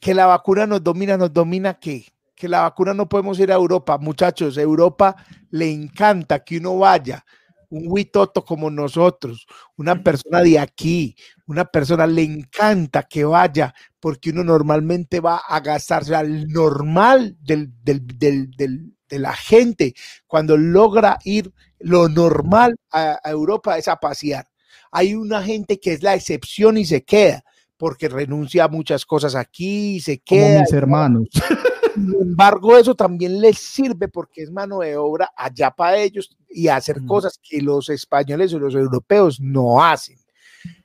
que 0.00 0.14
la 0.14 0.26
vacuna 0.26 0.66
nos 0.66 0.82
domina, 0.82 1.16
nos 1.18 1.32
domina 1.32 1.74
qué? 1.74 2.06
Que 2.44 2.48
la 2.50 2.60
vacuna 2.60 2.92
no 2.92 3.08
podemos 3.08 3.38
ir 3.40 3.50
a 3.50 3.54
Europa. 3.54 3.96
Muchachos, 3.96 4.58
Europa 4.58 5.16
le 5.48 5.72
encanta 5.72 6.44
que 6.44 6.58
uno 6.58 6.76
vaya, 6.76 7.24
un 7.70 7.84
huitoto 7.86 8.44
como 8.44 8.68
nosotros, 8.70 9.46
una 9.78 10.02
persona 10.02 10.42
de 10.42 10.58
aquí, 10.58 11.16
una 11.46 11.64
persona 11.64 12.06
le 12.06 12.22
encanta 12.22 13.04
que 13.04 13.24
vaya, 13.24 13.72
porque 13.98 14.28
uno 14.28 14.44
normalmente 14.44 15.20
va 15.20 15.38
a 15.48 15.58
gastarse 15.60 16.14
al 16.14 16.46
normal 16.48 17.34
del, 17.40 17.72
del- 17.82 18.06
del- 18.06 18.50
del- 18.50 18.92
de 19.08 19.18
la 19.18 19.32
gente 19.32 19.94
cuando 20.26 20.58
logra 20.58 21.18
ir 21.24 21.50
lo 21.78 22.10
normal 22.10 22.74
a, 22.92 23.18
a 23.24 23.30
Europa 23.30 23.78
es 23.78 23.88
a 23.88 23.96
pasear. 23.96 24.44
Hay 24.92 25.14
una 25.14 25.42
gente 25.42 25.80
que 25.80 25.94
es 25.94 26.02
la 26.02 26.14
excepción 26.14 26.76
y 26.76 26.84
se 26.84 27.04
queda 27.04 27.42
porque 27.78 28.10
renuncia 28.10 28.64
a 28.64 28.68
muchas 28.68 29.06
cosas 29.06 29.34
aquí, 29.34 29.98
se 30.00 30.18
Como 30.18 30.42
queda. 30.42 30.60
mis 30.60 30.72
hermanos. 30.74 31.28
Sin 31.94 32.14
embargo, 32.20 32.76
eso 32.76 32.94
también 32.94 33.40
les 33.40 33.58
sirve 33.58 34.08
porque 34.08 34.42
es 34.42 34.50
mano 34.50 34.80
de 34.80 34.96
obra 34.96 35.30
allá 35.36 35.70
para 35.70 35.96
ellos 35.98 36.36
y 36.48 36.68
hacer 36.68 37.00
Mm. 37.00 37.06
cosas 37.06 37.38
que 37.42 37.60
los 37.62 37.88
españoles 37.88 38.52
o 38.54 38.58
los 38.58 38.74
europeos 38.74 39.40
no 39.40 39.82
hacen. 39.82 40.18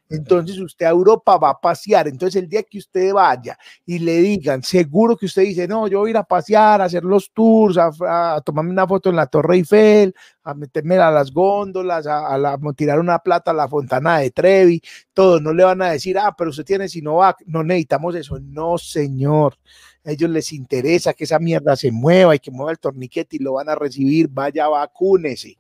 Entonces 0.10 0.58
usted 0.58 0.88
a 0.88 0.90
Europa 0.90 1.38
va 1.38 1.52
a 1.52 1.60
pasear. 1.60 2.08
Entonces 2.08 2.42
el 2.42 2.50
día 2.50 2.64
que 2.64 2.80
usted 2.80 3.14
vaya 3.14 3.58
y 3.86 4.00
le 4.00 4.18
digan, 4.18 4.64
seguro 4.64 5.16
que 5.16 5.28
usted 5.28 5.44
dice, 5.44 5.68
no, 5.68 5.88
yo 5.88 6.00
voy 6.00 6.10
a 6.10 6.12
ir 6.12 6.18
a 6.18 6.24
pasear, 6.24 6.82
a 6.82 6.86
hacer 6.86 7.04
los 7.04 7.32
tours, 7.32 7.78
a, 7.78 8.36
a 8.36 8.42
tomarme 8.42 8.72
una 8.72 8.88
foto 8.88 9.12
en 9.12 9.16
la 9.16 9.28
Torre 9.28 9.58
Eiffel, 9.58 10.16
a 10.44 10.56
meterme 10.56 10.98
a 10.98 11.12
las 11.12 11.32
góndolas, 11.32 12.08
a, 12.08 12.58
tirar 12.76 13.00
una 13.00 13.20
plata 13.20 13.52
a 13.52 13.54
la 13.54 13.68
Fontana 13.68 14.20
de 14.20 14.32
Trevi, 14.32 14.82
todo. 15.14 15.40
No 15.40 15.54
le 15.54 15.64
van 15.64 15.82
a 15.84 15.92
decir, 15.92 16.18
ah, 16.18 16.34
pero 16.36 16.50
usted 16.50 16.66
tiene 16.66 16.90
Sinovac, 16.90 17.44
no 17.46 17.64
necesitamos 17.64 18.16
eso. 18.16 18.40
No, 18.40 18.78
señor. 18.80 19.58
A 20.04 20.12
ellos 20.12 20.30
les 20.30 20.54
interesa 20.54 21.14
que 21.14 21.26
esa 21.26 21.40
mierda 21.40 21.76
se 21.76 21.92
mueva 21.92 22.36
y 22.36 22.40
que 22.40 22.52
mueva 22.52 22.72
el 22.72 22.80
torniquete 22.80 23.36
y 23.36 23.40
lo 23.40 23.54
van 23.54 23.70
a 23.70 23.76
recibir. 23.76 24.28
Vaya, 24.30 24.68
vacúnese. 24.68 25.58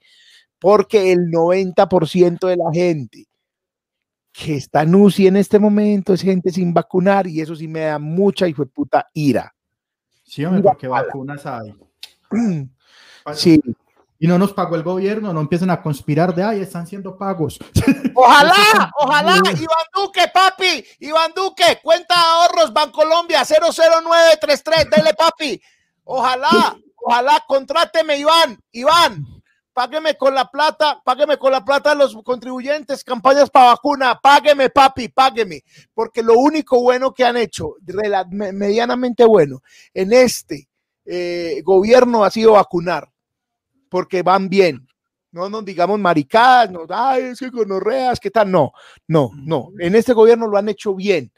Porque 0.59 1.11
el 1.11 1.29
90% 1.31 2.47
de 2.47 2.57
la 2.57 2.71
gente 2.73 3.28
que 4.31 4.55
está 4.55 4.83
en 4.83 4.95
UCI 4.95 5.27
en 5.27 5.37
este 5.37 5.59
momento 5.59 6.13
es 6.13 6.21
gente 6.21 6.51
sin 6.51 6.73
vacunar 6.73 7.27
y 7.27 7.41
eso 7.41 7.55
sí 7.55 7.67
me 7.67 7.81
da 7.81 7.99
mucha 7.99 8.47
hijo 8.47 8.63
de 8.63 8.71
puta 8.71 9.07
ira. 9.13 9.53
Sí, 10.23 10.45
hombre, 10.45 10.61
porque 10.61 10.87
vacunas 10.87 11.45
hay. 11.45 11.75
Sí. 13.35 13.61
Y 14.17 14.27
no 14.27 14.37
nos 14.37 14.53
pagó 14.53 14.75
el 14.75 14.83
gobierno, 14.83 15.31
no 15.31 15.39
empiecen 15.39 15.69
a 15.69 15.81
conspirar 15.81 16.33
de, 16.33 16.43
ay, 16.43 16.61
están 16.61 16.87
siendo 16.87 17.17
pagos. 17.17 17.57
Ojalá, 18.15 18.91
ojalá, 18.97 19.37
Iván 19.37 19.87
Duque, 19.93 20.27
papi, 20.33 20.83
Iván 20.99 21.31
Duque, 21.33 21.79
cuenta 21.81 22.15
de 22.15 22.21
ahorros, 22.21 22.73
Bancolombia 22.73 23.43
00933, 23.45 24.89
dele 24.89 25.13
papi. 25.13 25.61
Ojalá, 26.03 26.75
ojalá, 26.97 27.43
contráteme, 27.47 28.17
Iván, 28.17 28.59
Iván, 28.71 29.25
págueme 29.73 30.15
con 30.17 30.33
la 30.35 30.49
plata, 30.49 31.01
págueme 31.03 31.37
con 31.37 31.51
la 31.51 31.63
plata 31.63 31.91
de 31.91 31.95
los 31.97 32.15
contribuyentes, 32.23 33.03
campañas 33.03 33.49
para 33.49 33.67
vacuna, 33.71 34.19
págueme, 34.21 34.69
papi, 34.69 35.07
págueme, 35.09 35.63
porque 35.93 36.21
lo 36.23 36.33
único 36.37 36.81
bueno 36.81 37.13
que 37.13 37.23
han 37.25 37.37
hecho, 37.37 37.75
medianamente 38.31 39.25
bueno, 39.25 39.61
en 39.93 40.11
este 40.13 40.67
eh, 41.05 41.61
gobierno 41.63 42.23
ha 42.23 42.29
sido 42.31 42.53
vacunar, 42.53 43.09
porque 43.89 44.21
van 44.21 44.49
bien. 44.49 44.85
No 45.31 45.47
nos 45.47 45.63
digamos 45.63 45.99
maricadas, 45.99 46.71
no, 46.71 46.85
ay, 46.89 47.21
es 47.25 47.39
que 47.39 47.49
gonorreas, 47.49 48.19
¿qué 48.19 48.31
tal? 48.31 48.49
No, 48.49 48.71
no, 49.07 49.29
no. 49.35 49.69
En 49.77 49.93
este 49.93 50.11
gobierno 50.13 50.47
lo 50.47 50.57
han 50.57 50.69
hecho 50.69 50.95
bien, 50.95 51.31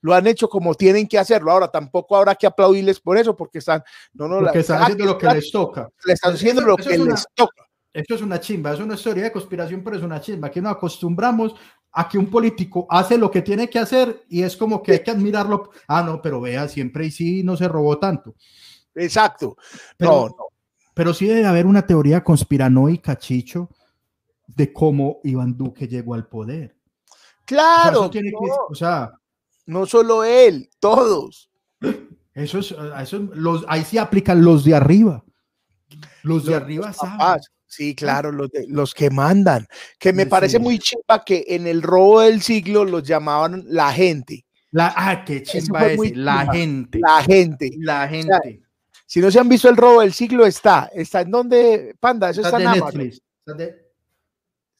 lo 0.00 0.12
han 0.12 0.26
hecho 0.26 0.48
como 0.48 0.74
tienen 0.74 1.06
que 1.06 1.18
hacerlo. 1.20 1.52
Ahora 1.52 1.68
tampoco 1.70 2.16
habrá 2.16 2.34
que 2.34 2.48
aplaudirles 2.48 2.98
por 2.98 3.16
eso, 3.16 3.36
porque 3.36 3.58
están, 3.58 3.84
no, 4.12 4.26
no, 4.26 4.40
Porque 4.40 4.54
la- 4.56 4.60
están 4.60 4.82
haciendo 4.82 5.04
lo 5.04 5.18
que 5.18 5.26
les 5.28 5.52
toca. 5.52 5.88
le 6.04 6.12
están 6.14 6.32
Eso- 6.32 6.36
haciendo 6.38 6.62
lo 6.62 6.76
eso 6.78 6.88
que 6.90 6.98
una- 6.98 7.12
les 7.14 7.26
toca. 7.32 7.64
Esto 7.98 8.14
es 8.14 8.22
una 8.22 8.38
chimba, 8.38 8.72
es 8.72 8.80
una 8.80 8.94
historia 8.94 9.24
de 9.24 9.32
conspiración, 9.32 9.82
pero 9.82 9.96
es 9.96 10.02
una 10.02 10.20
chimba. 10.20 10.48
Aquí 10.48 10.60
nos 10.60 10.72
acostumbramos 10.72 11.54
a 11.92 12.08
que 12.08 12.16
un 12.18 12.26
político 12.26 12.86
hace 12.88 13.18
lo 13.18 13.30
que 13.30 13.42
tiene 13.42 13.68
que 13.68 13.78
hacer 13.78 14.24
y 14.28 14.42
es 14.42 14.56
como 14.56 14.82
que 14.82 14.92
hay 14.92 15.02
que 15.02 15.10
admirarlo. 15.10 15.70
Ah, 15.88 16.02
no, 16.02 16.22
pero 16.22 16.40
vea, 16.40 16.68
siempre 16.68 17.06
y 17.06 17.10
sí 17.10 17.42
no 17.42 17.56
se 17.56 17.66
robó 17.66 17.98
tanto. 17.98 18.34
Exacto. 18.94 19.56
Pero, 19.96 20.10
no, 20.12 20.28
no. 20.28 20.34
pero 20.94 21.12
sí 21.12 21.26
debe 21.26 21.44
haber 21.46 21.66
una 21.66 21.86
teoría 21.86 22.22
conspiranoica, 22.22 23.16
Chicho, 23.18 23.70
de 24.46 24.72
cómo 24.72 25.18
Iván 25.24 25.56
Duque 25.56 25.88
llegó 25.88 26.14
al 26.14 26.26
poder. 26.28 26.76
O 26.76 27.14
sea, 27.16 27.44
Claro, 27.46 28.00
eso 28.02 28.10
tiene 28.10 28.30
que- 28.30 28.46
no, 28.46 28.54
o 28.70 28.74
sea, 28.74 29.12
no 29.66 29.86
solo 29.86 30.22
él, 30.22 30.68
todos. 30.78 31.50
eso 32.34 32.58
es, 32.60 32.74
eso 33.00 33.16
es- 33.16 33.22
los, 33.34 33.64
ahí 33.68 33.82
sí 33.84 33.98
aplican 33.98 34.44
los 34.44 34.64
de 34.64 34.74
arriba. 34.74 35.24
Los 36.22 36.44
de 36.44 36.52
Los- 36.52 36.62
arriba 36.62 36.86
los 36.88 36.96
saben. 36.96 37.18
papás. 37.18 37.50
Sí, 37.70 37.94
claro, 37.94 38.32
los, 38.32 38.50
de- 38.50 38.66
los 38.66 38.94
que 38.94 39.10
mandan. 39.10 39.66
Que 39.98 40.12
me 40.12 40.24
Sí. 40.24 40.28
parece 40.30 40.58
muy 40.58 40.78
chimba 40.78 41.22
que 41.24 41.44
en 41.48 41.66
el 41.66 41.82
robo 41.82 42.22
del 42.22 42.40
siglo 42.42 42.84
los 42.84 43.02
llamaban 43.06 43.62
la 43.68 43.92
gente. 43.92 44.44
La, 44.70 44.92
ah, 44.96 45.24
qué 45.24 45.42
chimba 45.42 45.80
fue 45.80 45.94
ese, 45.94 46.16
la 46.16 46.40
chimba. 46.40 46.52
gente. 46.54 46.98
La 47.00 47.22
gente. 47.22 47.70
La 47.78 48.08
gente. 48.08 48.62
Si 49.06 49.20
no 49.20 49.30
se 49.30 49.38
han 49.38 49.48
visto 49.48 49.68
el 49.68 49.76
robo 49.76 50.00
del 50.00 50.12
siglo, 50.12 50.44
está. 50.46 50.90
¿Está 50.94 51.20
en 51.22 51.30
donde? 51.30 51.94
Panda, 52.00 52.30
eso 52.30 52.40
Está 52.42 52.60
en 52.60 52.66
Amazon. 52.68 53.00
Está 53.02 53.54
de- 53.54 53.64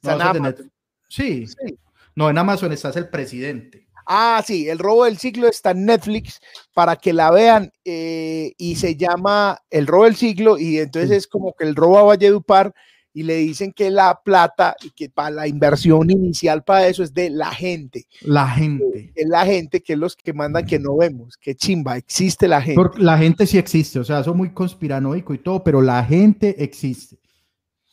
Está 0.03 0.13
en 0.13 0.19
No, 0.19 0.25
es 0.25 0.37
Amazon. 0.37 0.73
Sí. 1.09 1.47
Sí. 1.47 1.79
No, 2.15 2.31
en 2.31 2.39
Amazon 2.39 2.73
estás 2.73 2.97
el 2.97 3.09
presidente. 3.09 3.88
Ah, 4.11 4.43
sí, 4.45 4.71
el 4.71 4.79
robo 4.79 5.05
del 5.05 5.19
siglo 5.19 5.49
está 5.49 5.73
en 5.73 5.85
Netflix 5.85 6.41
para 6.73 6.97
que 6.97 7.13
la 7.13 7.31
vean 7.31 7.71
eh, 7.85 8.55
y 8.57 8.77
se 8.77 8.97
llama 8.97 9.59
El 9.69 9.87
robo 9.87 10.05
del 10.05 10.17
siglo 10.17 10.57
y 10.57 10.79
entonces 10.79 11.11
es 11.11 11.27
como 11.27 11.53
que 11.53 11.65
el 11.65 11.77
robo 11.77 11.99
a 11.99 12.03
Valledupar 12.05 12.75
y 13.13 13.25
le 13.25 13.37
dicen 13.37 13.73
que 13.73 13.91
la 13.91 14.19
plata 14.25 14.77
y 14.83 14.93
que 14.93 15.11
para 15.11 15.31
la 15.31 15.47
inversión 15.47 16.11
inicial 16.11 16.65
para 16.65 16.87
eso 16.87 17.03
es 17.03 17.13
de 17.13 17.29
la 17.29 17.51
gente, 17.51 18.07
La 18.23 18.49
gente. 18.49 19.13
es 19.15 19.29
la 19.29 19.45
gente 19.45 19.83
que 19.83 19.93
es 19.93 19.99
los 19.99 20.17
que 20.17 20.33
mandan 20.33 20.65
que 20.65 20.79
no 20.79 20.97
vemos, 20.97 21.37
que 21.37 21.55
chimba, 21.55 21.99
existe 21.99 22.49
la 22.49 22.63
gente. 22.63 22.77
Porque 22.77 23.03
la 23.03 23.19
gente 23.19 23.47
sí 23.47 23.59
existe, 23.59 23.99
o 23.99 24.05
sea, 24.05 24.21
es 24.21 24.27
muy 24.29 24.55
conspiranoico 24.55 25.35
y 25.35 25.39
todo, 25.39 25.63
pero 25.63 25.83
la 25.83 26.03
gente 26.03 26.63
existe. 26.65 27.19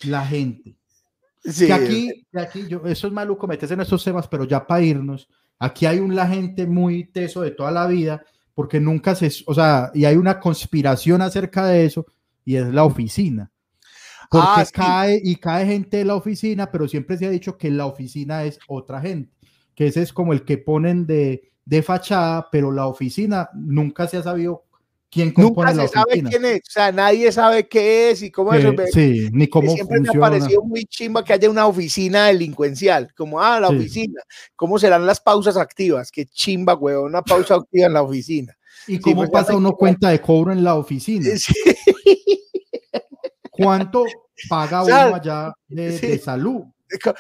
La 0.04 0.26
gente. 0.26 0.78
Sí, 1.44 1.68
que 1.68 1.74
aquí, 1.74 2.26
que 2.32 2.40
aquí 2.40 2.68
yo, 2.70 2.86
eso 2.86 3.08
es 3.08 3.14
maluco 3.14 3.48
meterse 3.48 3.74
en 3.74 3.82
estos 3.82 4.04
temas, 4.04 4.28
pero 4.30 4.46
ya 4.46 4.66
para 4.66 4.82
irnos, 4.82 5.28
aquí 5.60 5.86
hay 5.86 6.00
un 6.00 6.16
la 6.16 6.28
gente 6.28 6.66
muy 6.68 7.06
teso 7.06 7.42
de 7.42 7.52
toda 7.52 7.72
la 7.72 7.88
vida, 7.88 8.24
porque 8.54 8.80
nunca 8.80 9.16
se, 9.16 9.32
o 9.48 9.54
sea, 9.54 9.92
y 9.94 10.06
hay 10.06 10.16
una 10.18 10.40
conspiración 10.40 11.22
acerca 11.22 11.66
de 11.66 11.86
eso, 11.86 12.06
y 12.44 12.56
es 12.56 12.68
la 12.68 12.84
oficina. 12.84 13.52
Porque 14.30 14.62
Ah, 14.62 14.66
sí. 14.66 14.72
cae 14.74 15.22
y 15.24 15.36
cae 15.36 15.66
gente 15.66 15.98
de 15.98 16.06
la 16.06 16.16
oficina, 16.16 16.72
pero 16.72 16.88
siempre 16.88 17.18
se 17.18 17.26
ha 17.26 17.30
dicho 17.30 17.58
que 17.58 17.70
la 17.72 17.86
oficina 17.86 18.44
es 18.44 18.60
otra 18.68 19.02
gente, 19.02 19.32
que 19.76 19.88
ese 19.88 20.02
es 20.02 20.14
como 20.14 20.34
el 20.34 20.44
que 20.46 20.58
ponen 20.58 21.06
de, 21.06 21.52
de 21.66 21.84
fachada, 21.84 22.50
pero 22.52 22.72
la 22.72 22.88
oficina 22.88 23.50
nunca 23.54 24.08
se 24.08 24.18
ha 24.18 24.24
sabido 24.24 24.65
quién 25.16 25.32
compone 25.32 25.72
Nunca 25.72 25.82
la 25.84 25.88
se 25.88 25.94
sabe 25.94 26.06
oficina. 26.10 26.30
quién 26.30 26.46
es, 26.46 26.58
o 26.60 26.72
sea, 26.72 26.92
nadie 26.92 27.32
sabe 27.32 27.68
qué 27.70 28.12
es 28.12 28.22
y 28.22 28.30
cómo 28.32 28.52
me- 28.52 28.88
sí, 28.92 29.30
ni 29.32 29.48
cómo 29.48 29.72
siempre 29.72 30.02
me 30.02 30.10
ha 30.10 30.20
parecido 30.20 30.62
muy 30.62 30.84
chimba 30.86 31.24
que 31.24 31.32
haya 31.32 31.50
una 31.50 31.68
oficina 31.68 32.26
delincuencial, 32.28 33.14
como, 33.16 33.40
ah, 33.42 33.62
la 33.62 33.70
Sí. 33.70 33.76
oficina, 33.78 34.22
¿cómo 34.58 34.78
serán 34.78 35.06
las 35.06 35.22
pausas 35.22 35.56
activas? 35.56 36.12
Qué 36.12 36.26
chimba, 36.26 36.76
weón, 36.76 37.06
una 37.06 37.22
pausa 37.22 37.56
activa 37.56 37.88
en 37.88 37.94
la 37.94 38.02
oficina. 38.02 38.58
¿Y 38.88 39.00
cómo 39.00 39.16
pues, 39.22 39.30
pasa 39.30 39.56
uno 39.56 39.72
que- 39.72 39.78
cuenta 39.78 40.10
de 40.10 40.20
cobro 40.20 40.52
en 40.52 40.64
la 40.66 40.76
oficina? 40.76 41.26
Sí, 41.40 41.54
¿Cuánto 43.52 44.04
paga 44.50 44.82
O 44.84 44.86
sea, 44.86 45.08
uno 45.08 45.16
allá 45.16 45.54
de, 45.70 46.20
salud? 46.20 46.64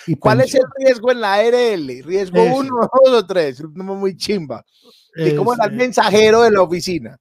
y 0.06 0.16
¿Cuál 0.16 0.42
es 0.42 0.54
el 0.54 0.62
riesgo 0.78 1.12
en 1.12 1.22
la 1.22 1.42
RL? 1.44 2.02
¿Riesgo 2.04 2.38
Eso. 2.38 2.56
uno, 2.58 2.76
dos 3.06 3.14
o 3.14 3.26
tres? 3.26 3.60
Un 3.62 3.74
número 3.74 3.96
muy 4.00 4.16
chimba. 4.18 4.64
¿Y 5.16 5.34
cómo 5.36 5.54
era 5.54 5.66
el 5.66 5.72
Es, 5.72 5.76
eh, 5.76 5.78
mensajero 5.80 6.42
de 6.44 6.52
la 6.52 6.62
oficina? 6.62 7.18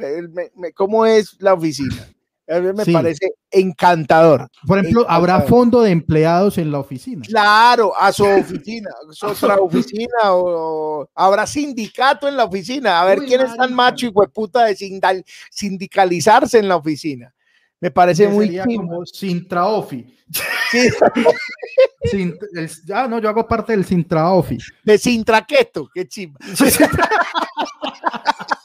El 0.00 0.28
me- 0.30 0.50
me- 0.56 0.72
¿Cómo 0.72 1.06
es 1.06 1.36
la 1.40 1.54
oficina? 1.54 2.08
A 2.48 2.60
mí 2.60 2.72
me 2.72 2.84
Sí. 2.84 2.92
parece 2.92 3.32
encantador. 3.50 4.48
Por 4.68 4.78
ejemplo, 4.78 5.04
¿habrá 5.08 5.32
encantador. 5.34 5.58
fondo 5.58 5.82
de 5.82 5.90
empleados 5.90 6.58
en 6.58 6.70
la 6.70 6.78
oficina? 6.78 7.22
Claro, 7.26 7.92
a 7.98 8.12
su 8.12 8.24
oficina, 8.24 8.88
a 8.90 9.12
su 9.12 9.26
otra 9.26 9.56
oficina, 9.56 10.32
o, 10.32 11.00
o 11.00 11.10
habrá 11.14 11.44
sindicato 11.46 12.28
en 12.28 12.36
la 12.36 12.44
oficina, 12.44 13.00
a 13.00 13.04
ver 13.04 13.18
Uy, 13.18 13.26
quién 13.26 13.40
es 13.40 13.56
tan 13.56 13.74
macho 13.74 14.06
y 14.06 14.10
hueputa 14.10 14.64
de 14.64 14.76
sindal- 14.76 15.24
sindicalizarse 15.50 16.58
en 16.60 16.68
la 16.68 16.76
oficina. 16.76 17.34
Me 17.80 17.90
parece 17.90 18.28
muy 18.28 18.46
sería 18.46 18.64
como 18.64 19.04
Sintraofi. 19.04 20.06
Sí, 20.72 20.88
Sin- 22.10 22.34
el- 22.54 22.70
ah, 22.92 23.06
no, 23.08 23.20
yo 23.20 23.28
hago 23.28 23.46
parte 23.46 23.70
del 23.72 23.84
Sintraofi. 23.84 24.58
de 24.84 24.98
Sintraqueto, 24.98 25.88
qué 25.94 26.06
chimba. 26.08 26.38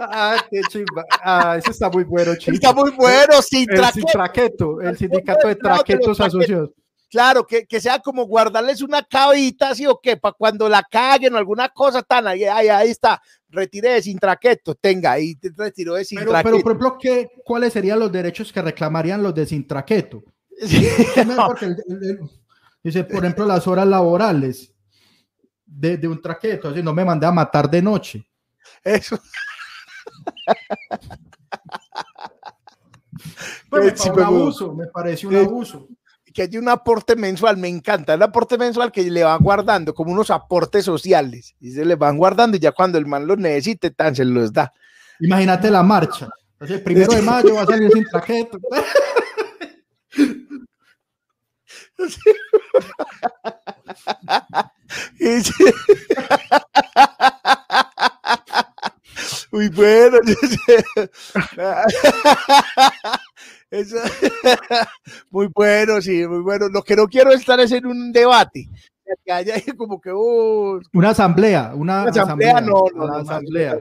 ah, 0.00 0.36
qué 0.50 0.60
chimba. 0.68 1.04
Ah, 1.22 1.56
ese 1.58 1.70
está 1.70 1.88
muy 1.90 2.04
bueno, 2.04 2.34
chico. 2.36 2.52
Está 2.52 2.72
muy 2.72 2.90
bueno, 2.92 3.36
El 3.36 3.42
Sintraqueto. 3.42 3.92
Sintraqueto, 3.92 4.80
el 4.80 4.96
sindicato 4.98 5.48
de 5.48 5.54
traquetos 5.56 6.20
asociados. 6.20 6.70
Claro, 7.10 7.44
que, 7.44 7.66
que 7.66 7.80
sea 7.80 7.98
como 7.98 8.24
guardarles 8.24 8.82
una 8.82 9.02
cabita, 9.02 9.70
así 9.70 9.84
o 9.84 9.98
qué, 10.00 10.16
para 10.16 10.32
cuando 10.32 10.68
la 10.68 10.82
caguen 10.88 11.34
o 11.34 11.38
alguna 11.38 11.68
cosa 11.68 12.02
tan, 12.02 12.28
ahí, 12.28 12.44
ahí, 12.44 12.68
ahí 12.68 12.90
está, 12.90 13.20
retire 13.48 13.90
de 13.94 14.02
Sintraqueto, 14.02 14.76
tenga, 14.76 15.10
ahí 15.12 15.36
retiró 15.56 15.94
de 15.94 16.06
Pero, 16.08 16.20
Sintraqueto. 16.20 16.42
pero, 16.44 16.62
por 16.62 16.70
ejemplo, 16.72 16.98
¿qué, 17.00 17.28
¿cuáles 17.44 17.72
serían 17.72 17.98
los 17.98 18.12
derechos 18.12 18.52
que 18.52 18.62
reclamarían 18.62 19.22
los 19.24 19.34
de 19.34 19.44
Sintraqueto? 19.44 20.22
Sí, 20.64 20.86
No, 21.26 21.52
el- 21.62 21.82
el- 21.88 22.20
dice, 22.84 23.02
por 23.02 23.24
ejemplo, 23.24 23.44
las 23.44 23.66
horas 23.66 23.88
laborales 23.88 24.72
de, 25.66 25.96
de 25.96 26.06
un 26.06 26.22
traqueto, 26.22 26.68
así 26.68 26.80
no 26.80 26.92
me 26.94 27.04
mandé 27.04 27.26
a 27.26 27.32
matar 27.32 27.68
de 27.68 27.82
noche. 27.82 28.24
eso. 28.84 29.18
Pues 33.68 33.84
me, 33.84 33.96
Sí, 33.96 34.10
un 34.10 34.20
abuso, 34.20 34.74
me 34.74 34.86
pareció 34.86 35.28
un 35.28 35.36
abuso. 35.36 35.88
que 36.32 36.42
hay 36.42 36.56
un 36.56 36.68
aporte 36.68 37.16
mensual, 37.16 37.56
me 37.56 37.68
encanta, 37.68 38.14
el 38.14 38.22
aporte 38.22 38.56
mensual 38.56 38.92
que 38.92 39.08
le 39.10 39.24
van 39.24 39.42
guardando, 39.42 39.94
como 39.94 40.12
unos 40.12 40.30
aportes 40.30 40.84
sociales, 40.84 41.54
y 41.60 41.72
se 41.72 41.84
les 41.84 41.98
van 41.98 42.16
guardando 42.16 42.56
y 42.56 42.60
ya 42.60 42.72
cuando 42.72 42.98
el 42.98 43.06
man 43.06 43.26
los 43.26 43.38
necesite, 43.38 43.90
tan 43.90 44.14
se 44.14 44.24
los 44.24 44.52
da. 44.52 44.72
Imagínate 45.20 45.70
la 45.70 45.82
marcha. 45.82 46.28
Entonces, 46.52 46.78
el 46.78 46.82
primero 46.82 47.12
de 47.12 47.22
mayo 47.22 47.54
va 47.54 47.62
a 47.62 47.66
salir 47.66 47.90
sin 47.90 48.04
traqueto. 48.04 48.58
Muy 59.52 59.68
bueno. 59.68 60.18
Eso- 63.70 63.96
muy 65.30 65.48
bueno, 65.54 66.00
sí, 66.00 66.26
muy 66.26 66.40
bueno. 66.40 66.68
Lo 66.68 66.82
que 66.82 66.96
no 66.96 67.06
quiero 67.06 67.30
es 67.32 67.40
estar 67.40 67.60
es 67.60 67.70
en 67.72 67.86
un 67.86 68.12
debate. 68.12 68.68
Que 69.24 69.32
haya 69.32 69.54
como 69.76 70.00
que 70.00 70.12
uh, 70.12 70.80
Una 70.92 71.10
asamblea, 71.10 71.72
una, 71.74 72.02
una 72.02 72.10
asamblea, 72.10 72.60
no, 72.60 72.84
no, 72.94 73.12
asamblea. 73.16 73.74
no, 73.74 73.80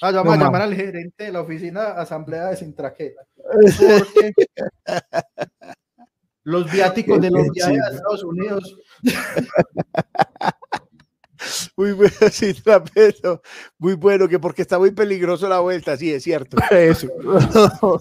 Ah, 0.00 0.10
No, 0.10 0.18
vamos 0.18 0.34
a 0.34 0.36
ma. 0.38 0.44
llamar 0.44 0.62
al 0.62 0.74
gerente 0.74 1.24
de 1.24 1.32
la 1.32 1.42
oficina 1.42 1.88
asamblea 1.92 2.46
de 2.46 2.56
Sintraqueta. 2.56 3.22
Los 6.44 6.72
viáticos 6.72 7.20
de 7.20 7.30
los 7.30 7.50
viajes 7.50 7.78
a. 7.82 7.90
Estados 7.94 8.24
Unidos. 8.24 8.78
Muy 11.80 11.92
bueno, 11.92 12.12
sí, 12.30 12.52
trapezo. 12.52 13.40
Muy 13.78 13.94
bueno, 13.94 14.28
que 14.28 14.38
porque 14.38 14.60
está 14.60 14.78
muy 14.78 14.90
peligroso 14.90 15.48
la 15.48 15.60
vuelta, 15.60 15.96
sí, 15.96 16.12
es 16.12 16.22
cierto. 16.22 16.58
Eso. 16.70 17.08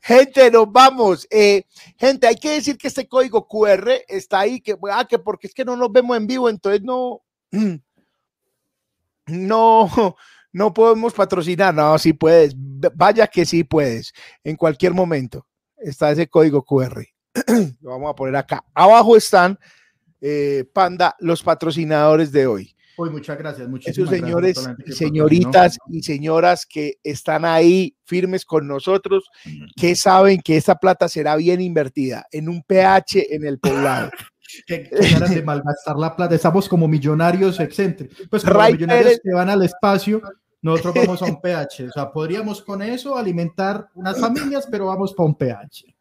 gente, 0.00 0.50
nos 0.50 0.72
vamos. 0.72 1.24
Eh, 1.30 1.62
gente, 1.96 2.26
hay 2.26 2.34
que 2.34 2.54
decir 2.54 2.76
que 2.76 2.88
este 2.88 3.06
código 3.06 3.46
QR 3.46 3.92
está 4.08 4.40
ahí, 4.40 4.60
que, 4.60 4.76
ah, 4.90 5.06
que 5.08 5.20
porque 5.20 5.46
es 5.46 5.54
que 5.54 5.64
no 5.64 5.76
nos 5.76 5.92
vemos 5.92 6.16
en 6.16 6.26
vivo, 6.26 6.48
entonces 6.48 6.82
no, 6.82 7.22
no, 9.28 10.16
no 10.52 10.74
podemos 10.74 11.12
patrocinar. 11.12 11.72
No, 11.72 11.96
sí 11.96 12.12
puedes. 12.12 12.56
Vaya 12.56 13.28
que 13.28 13.44
sí 13.44 13.62
puedes. 13.62 14.12
En 14.42 14.56
cualquier 14.56 14.94
momento 14.94 15.46
está 15.76 16.10
ese 16.10 16.26
código 16.26 16.64
QR. 16.64 17.04
Lo 17.80 17.90
vamos 17.90 18.10
a 18.10 18.16
poner 18.16 18.34
acá. 18.34 18.64
Abajo 18.74 19.16
están, 19.16 19.56
eh, 20.22 20.64
Panda, 20.72 21.14
los 21.18 21.42
patrocinadores 21.42 22.32
de 22.32 22.46
hoy. 22.46 22.74
Uy, 22.96 23.10
muchas 23.10 23.36
gracias. 23.36 23.62
Esos 23.62 23.70
Muchísimas 23.70 24.10
gracias 24.10 24.22
a 24.22 24.26
señores 24.26 24.66
gente 24.66 24.84
y 24.86 24.92
señoritas 24.92 25.78
y 25.88 26.02
señoras 26.02 26.66
que 26.66 26.94
están 27.02 27.44
ahí 27.44 27.96
firmes 28.04 28.44
con 28.44 28.68
nosotros, 28.68 29.28
que 29.76 29.96
saben 29.96 30.40
que 30.40 30.56
esta 30.56 30.76
plata 30.76 31.08
será 31.08 31.36
bien 31.36 31.60
invertida 31.60 32.26
en 32.30 32.48
un 32.48 32.62
PH 32.62 33.34
en 33.34 33.44
el 33.44 33.58
poblado. 33.58 34.10
que, 34.66 34.84
que 34.84 34.96
de 34.96 35.42
malgastar 35.44 35.96
la 35.96 36.14
plata. 36.14 36.34
Estamos 36.34 36.68
como 36.68 36.86
millonarios 36.86 37.58
excéntricos. 37.60 38.26
Pues 38.30 38.44
como 38.44 38.58
Ray 38.58 38.74
millonarios 38.74 39.06
Pérez. 39.06 39.20
que 39.24 39.32
van 39.32 39.50
al 39.50 39.62
espacio, 39.62 40.22
nosotros 40.60 40.94
vamos 40.94 41.22
a 41.22 41.24
un 41.26 41.40
PH. 41.40 41.88
O 41.88 41.92
sea, 41.92 42.12
podríamos 42.12 42.62
con 42.62 42.82
eso 42.82 43.16
alimentar 43.16 43.88
unas 43.94 44.18
familias, 44.20 44.68
pero 44.70 44.86
vamos 44.86 45.12
para 45.14 45.26
un 45.26 45.34
PH. 45.34 45.94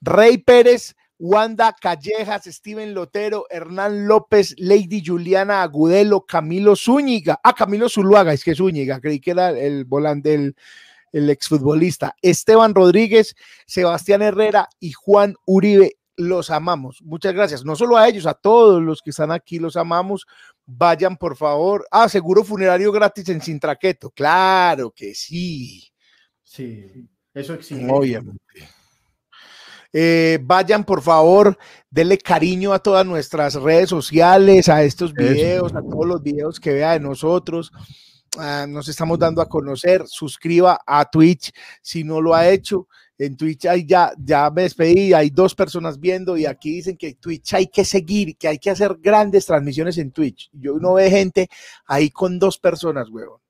Rey 0.00 0.38
Pérez, 0.38 0.96
Wanda 1.22 1.76
Callejas, 1.78 2.44
Steven 2.46 2.94
Lotero, 2.94 3.44
Hernán 3.50 4.08
López, 4.08 4.54
Lady 4.56 5.02
Juliana 5.04 5.62
Agudelo, 5.62 6.24
Camilo 6.24 6.74
Zúñiga. 6.74 7.38
Ah, 7.44 7.54
Camilo 7.54 7.90
Zuluaga, 7.90 8.32
es 8.32 8.42
que 8.42 8.52
es 8.52 8.58
Zúñiga, 8.58 9.00
creí 9.00 9.20
que 9.20 9.32
era 9.32 9.50
el 9.50 9.84
volante 9.84 10.30
del 10.30 10.56
el 11.12 11.28
exfutbolista. 11.28 12.14
Esteban 12.22 12.74
Rodríguez, 12.74 13.34
Sebastián 13.66 14.22
Herrera 14.22 14.68
y 14.78 14.92
Juan 14.92 15.36
Uribe. 15.44 15.96
Los 16.16 16.50
amamos. 16.50 17.00
Muchas 17.02 17.32
gracias. 17.32 17.64
No 17.64 17.76
solo 17.76 17.96
a 17.96 18.06
ellos, 18.06 18.26
a 18.26 18.34
todos 18.34 18.82
los 18.82 19.00
que 19.00 19.10
están 19.10 19.30
aquí, 19.32 19.58
los 19.58 19.76
amamos. 19.76 20.26
Vayan, 20.66 21.16
por 21.16 21.36
favor. 21.36 21.86
Ah, 21.90 22.08
seguro 22.08 22.44
funerario 22.44 22.92
gratis 22.92 23.28
en 23.30 23.40
Sintraqueto. 23.40 24.10
Claro 24.10 24.90
que 24.90 25.14
sí. 25.14 25.88
Sí, 26.42 27.08
eso 27.32 27.54
existe. 27.54 27.86
Obviamente. 27.90 28.79
Eh, 29.92 30.38
vayan, 30.42 30.84
por 30.84 31.02
favor, 31.02 31.58
denle 31.90 32.18
cariño 32.18 32.72
a 32.72 32.78
todas 32.78 33.04
nuestras 33.04 33.54
redes 33.54 33.88
sociales, 33.88 34.68
a 34.68 34.82
estos 34.82 35.12
videos, 35.12 35.74
a 35.74 35.82
todos 35.82 36.06
los 36.06 36.22
videos 36.22 36.60
que 36.60 36.72
vea 36.72 36.92
de 36.92 37.00
nosotros. 37.00 37.72
Ah, 38.38 38.66
nos 38.68 38.86
estamos 38.88 39.18
dando 39.18 39.42
a 39.42 39.48
conocer. 39.48 40.04
Suscriba 40.06 40.80
a 40.86 41.04
Twitch 41.10 41.52
si 41.82 42.04
no 42.04 42.20
lo 42.20 42.34
ha 42.34 42.48
hecho. 42.48 42.86
En 43.18 43.36
Twitch 43.36 43.66
hay 43.66 43.84
ya, 43.84 44.12
ya 44.16 44.50
me 44.50 44.62
despedí, 44.62 45.12
hay 45.12 45.28
dos 45.28 45.54
personas 45.54 46.00
viendo 46.00 46.38
y 46.38 46.46
aquí 46.46 46.76
dicen 46.76 46.96
que 46.96 47.14
Twitch 47.14 47.52
hay 47.52 47.66
que 47.66 47.84
seguir, 47.84 48.36
que 48.38 48.48
hay 48.48 48.58
que 48.58 48.70
hacer 48.70 48.96
grandes 48.98 49.44
transmisiones 49.44 49.98
en 49.98 50.10
Twitch. 50.10 50.48
Yo 50.52 50.78
no 50.78 50.94
ve 50.94 51.10
gente 51.10 51.48
ahí 51.86 52.08
con 52.10 52.38
dos 52.38 52.58
personas, 52.58 53.10
huevón. 53.10 53.40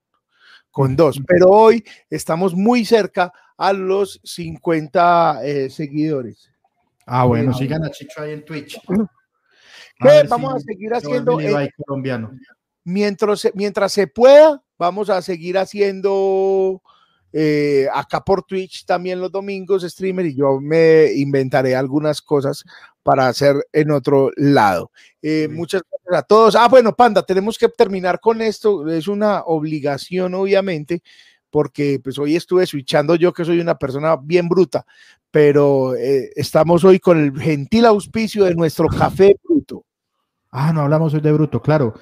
Con 0.71 0.95
dos. 0.95 1.21
Pero 1.27 1.49
hoy 1.49 1.83
estamos 2.09 2.55
muy 2.55 2.85
cerca 2.85 3.31
a 3.57 3.73
los 3.73 4.19
50 4.23 5.41
eh, 5.43 5.69
seguidores. 5.69 6.49
Ah, 7.05 7.25
bueno, 7.25 7.51
Eh, 7.51 7.55
sigan 7.55 7.83
a 7.83 7.91
Chicho 7.91 8.21
ahí 8.21 8.31
en 8.31 8.45
Twitch. 8.45 8.79
Ver 9.99 10.27
Vamos 10.27 10.53
si 10.63 10.71
a 10.71 10.73
seguir 10.73 10.89
se 10.91 10.97
haciendo, 10.97 11.37
colombiano. 11.77 12.31
mientras, 12.83 13.47
mientras 13.53 13.91
se 13.91 14.07
pueda, 14.07 14.63
vamos 14.79 15.09
a 15.09 15.21
seguir 15.21 15.57
haciendo 15.57 16.81
eh, 17.33 17.87
acá 17.93 18.21
por 18.21 18.43
Twitch 18.43 18.85
también 18.85 19.19
los 19.19 19.31
domingos 19.31 19.83
streamer 19.83 20.25
y 20.25 20.35
yo 20.35 20.59
me 20.59 21.11
inventaré 21.13 21.75
algunas 21.75 22.21
cosas 22.21 22.63
para 23.03 23.27
hacer 23.27 23.55
en 23.73 23.91
otro 23.91 24.31
lado. 24.35 24.91
Eh, 25.21 25.47
muchas 25.49 25.81
gracias 25.89 26.23
a 26.23 26.27
todos. 26.27 26.55
Ah, 26.55 26.67
bueno, 26.67 26.95
Panda, 26.95 27.23
tenemos 27.23 27.57
que 27.57 27.69
terminar 27.69 28.19
con 28.19 28.41
esto. 28.41 28.87
Es 28.89 29.07
una 29.07 29.43
obligación, 29.45 30.33
obviamente, 30.35 31.01
porque 31.49 31.99
pues 32.03 32.17
hoy 32.19 32.35
estuve 32.35 32.65
switchando 32.65 33.15
yo 33.15 33.33
que 33.33 33.45
soy 33.45 33.59
una 33.59 33.77
persona 33.77 34.15
bien 34.15 34.47
bruta, 34.47 34.85
pero 35.31 35.95
eh, 35.95 36.31
estamos 36.35 36.83
hoy 36.83 36.99
con 36.99 37.17
el 37.19 37.39
gentil 37.39 37.85
auspicio 37.85 38.45
de 38.45 38.55
nuestro 38.55 38.87
café 38.87 39.35
bruto. 39.43 39.85
Ah, 40.51 40.73
no 40.73 40.81
hablamos 40.81 41.13
hoy 41.13 41.21
de 41.21 41.31
Bruto, 41.31 41.61
claro. 41.61 41.93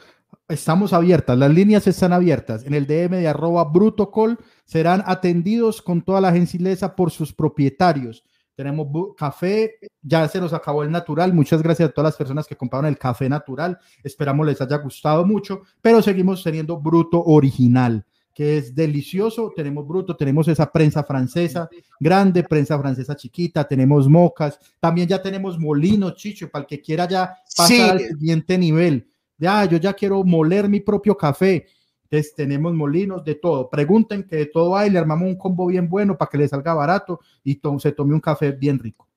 Estamos 0.49 0.93
abiertas, 0.93 1.37
las 1.37 1.51
líneas 1.53 1.85
están 1.85 2.11
abiertas. 2.11 2.65
En 2.65 2.73
el 2.73 2.87
DM 2.87 3.17
de 3.17 3.27
arroba 3.27 3.63
brutocol 3.65 4.39
serán 4.65 5.03
atendidos 5.05 5.79
con 5.79 6.01
toda 6.01 6.19
la 6.21 6.31
gentileza 6.33 6.95
por 6.95 7.11
sus 7.11 7.31
propietarios. 7.31 8.23
Tenemos 8.55 8.87
café, 9.15 9.75
ya 10.01 10.27
se 10.27 10.41
nos 10.41 10.51
acabó 10.51 10.81
el 10.81 10.89
natural. 10.89 11.33
Muchas 11.33 11.61
gracias 11.61 11.89
a 11.89 11.91
todas 11.91 12.13
las 12.13 12.17
personas 12.17 12.47
que 12.47 12.57
compraron 12.57 12.87
el 12.87 12.97
café 12.97 13.29
natural. 13.29 13.77
Esperamos 14.03 14.47
les 14.47 14.59
haya 14.59 14.77
gustado 14.77 15.23
mucho, 15.23 15.61
pero 15.83 16.01
seguimos 16.01 16.43
teniendo 16.43 16.77
Bruto 16.77 17.23
original, 17.23 18.03
que 18.33 18.57
es 18.57 18.73
delicioso. 18.73 19.53
Tenemos 19.55 19.87
Bruto, 19.87 20.17
tenemos 20.17 20.47
esa 20.47 20.71
prensa 20.71 21.03
francesa 21.03 21.69
grande, 21.99 22.43
prensa 22.43 22.77
francesa 22.79 23.15
chiquita, 23.15 23.67
tenemos 23.67 24.09
mocas, 24.09 24.59
también 24.79 25.07
ya 25.07 25.21
tenemos 25.21 25.59
molinos, 25.59 26.15
chicho, 26.15 26.49
para 26.49 26.63
el 26.63 26.67
que 26.67 26.81
quiera 26.81 27.07
ya 27.07 27.35
pasar 27.55 27.67
Sí. 27.67 27.79
al 27.81 27.99
siguiente 27.99 28.57
nivel. 28.57 29.07
Ya, 29.39 29.65
yo 29.65 29.77
ya 29.77 29.93
quiero 29.93 30.23
moler 30.23 30.69
mi 30.69 30.79
propio 30.81 31.15
café. 31.17 31.65
Entonces 32.03 32.35
tenemos 32.35 32.73
molinos 32.73 33.23
de 33.23 33.35
todo. 33.35 33.69
Pregunten 33.69 34.23
que 34.23 34.35
de 34.35 34.45
todo 34.47 34.75
hay, 34.75 34.89
le 34.89 34.99
armamos 34.99 35.27
un 35.27 35.37
combo 35.37 35.67
bien 35.67 35.87
bueno 35.87 36.17
para 36.17 36.29
que 36.29 36.37
le 36.39 36.47
salga 36.47 36.73
barato 36.73 37.19
y 37.43 37.55
to- 37.55 37.79
se 37.79 37.91
tome 37.91 38.13
un 38.13 38.19
café 38.21 38.51
bien 38.51 38.77
rico. 38.79 39.07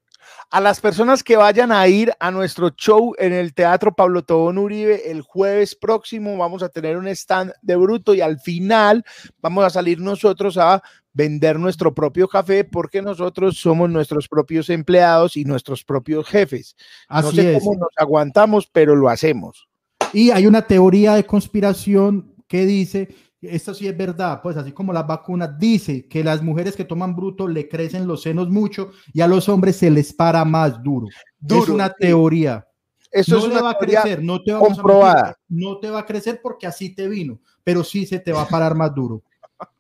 a 0.51 0.61
las 0.61 0.81
personas 0.81 1.25
que 1.25 1.37
vayan 1.37 1.73
a 1.73 1.89
ir 1.89 2.13
a 2.21 2.31
nuestro 2.31 2.69
show 2.71 3.15
en 3.19 3.33
el 3.33 3.55
Teatro 3.55 3.95
Pablo 3.95 4.23
Tobón 4.23 4.59
Uribe 4.59 5.11
el 5.11 5.23
jueves 5.23 5.75
próximo, 5.75 6.37
vamos 6.37 6.63
a 6.63 6.69
tener 6.69 6.97
un 6.99 7.09
stand 7.09 7.53
de 7.63 7.75
bruto 7.77 8.15
y 8.15 8.21
al 8.21 8.39
final 8.39 9.03
vamos 9.41 9.65
a 9.65 9.71
salir 9.71 9.99
nosotros 9.99 10.59
a 10.59 10.83
vender 11.15 11.59
nuestro 11.59 11.95
propio 11.95 12.29
café 12.29 12.65
porque 12.65 13.01
nosotros 13.03 13.57
somos 13.59 13.89
nuestros 13.91 14.29
propios 14.29 14.69
empleados 14.71 15.37
y 15.39 15.45
nuestros 15.45 15.85
propios 15.85 16.27
jefes. 16.29 16.77
Así 17.09 17.27
no 17.37 17.43
sé 17.43 17.57
es. 17.57 17.59
cómo 17.63 17.75
nos 17.81 17.91
aguantamos, 17.97 18.69
pero 18.71 18.95
lo 18.95 19.09
hacemos. 19.09 19.69
Y 20.13 20.31
hay 20.31 20.47
una 20.47 20.63
teoría 20.63 21.15
de 21.15 21.25
conspiración 21.25 22.35
que 22.47 22.67
dice, 22.67 23.09
esto 23.41 23.73
sí 23.75 23.89
es 23.89 23.97
verdad, 23.97 24.41
pues 24.43 24.57
así 24.57 24.73
como 24.73 24.93
las 24.93 25.07
vacunas, 25.07 25.59
dice 25.59 26.07
que 26.07 26.23
las 26.23 26.43
mujeres 26.43 26.77
que 26.77 26.85
toman 26.85 27.17
bruto 27.17 27.49
le 27.49 27.69
crecen 27.69 28.07
los 28.07 28.23
senos 28.23 28.49
mucho 28.51 28.91
y 29.13 29.21
a 29.21 29.27
los 29.27 29.49
hombres 29.49 29.77
se 29.77 29.91
les 29.91 30.13
para 30.13 30.45
más 30.45 30.83
duro. 30.83 31.07
es 31.49 31.69
una 31.69 31.89
sí. 31.89 31.95
teoría. 32.01 32.67
Eso 33.11 33.33
no 33.37 33.39
es 33.43 33.45
le 33.49 33.53
una 33.53 33.63
va 33.63 33.71
a 33.73 33.79
crecer, 33.79 34.23
no 34.23 34.43
te 34.43 34.53
a 34.53 34.55
mentir, 34.59 34.75
comprobada. 34.77 35.37
no 35.49 35.79
te 35.79 35.91
va 35.91 36.01
a 36.01 36.07
crecer 36.07 36.41
porque 36.43 36.67
así 36.67 36.95
te 36.95 37.09
vino, 37.09 37.41
pero 37.63 37.85
sí 37.85 38.07
se 38.07 38.19
te 38.19 38.33
va 38.33 38.43
a 38.43 38.49
parar 38.49 38.75
más 38.75 38.95
duro. 38.95 39.23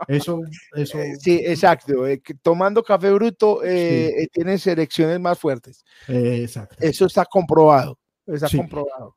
Eso, 0.07 0.41
eso. 0.77 0.99
Eh, 0.99 1.17
Sí, 1.19 1.41
exacto. 1.45 2.07
eh, 2.07 2.21
que 2.21 2.35
tomando 2.35 2.83
café 2.83 3.11
bruto 3.11 3.65
eh, 3.65 4.09
eh, 4.23 4.29
tienes 4.33 4.67
erecciones 4.67 5.19
más 5.19 5.39
fuertes. 5.39 5.85
exacto. 6.09 6.77
Eso 6.79 7.07
está 7.07 7.25
comprobado. 7.25 7.99
Está 8.27 8.49
Sí. 8.49 8.59
comprobado. 8.59 9.17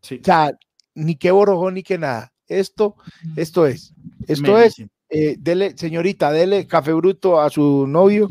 Sí. 0.00 0.18
O 0.20 0.24
sea, 0.24 0.52
ni 0.94 1.16
qué 1.16 1.30
borojón 1.30 1.74
ni 1.74 1.82
qué 1.82 1.98
nada. 1.98 2.32
Esto, 2.48 2.96
esto 3.36 3.66
es. 3.66 3.92
Esto 4.28 4.58
es. 4.58 4.76
eh, 5.08 5.36
dele, 5.38 5.74
señorita, 5.76 6.30
dele 6.32 6.66
café 6.66 6.92
bruto 6.92 7.40
a 7.40 7.50
su 7.50 7.86
novio, 7.86 8.28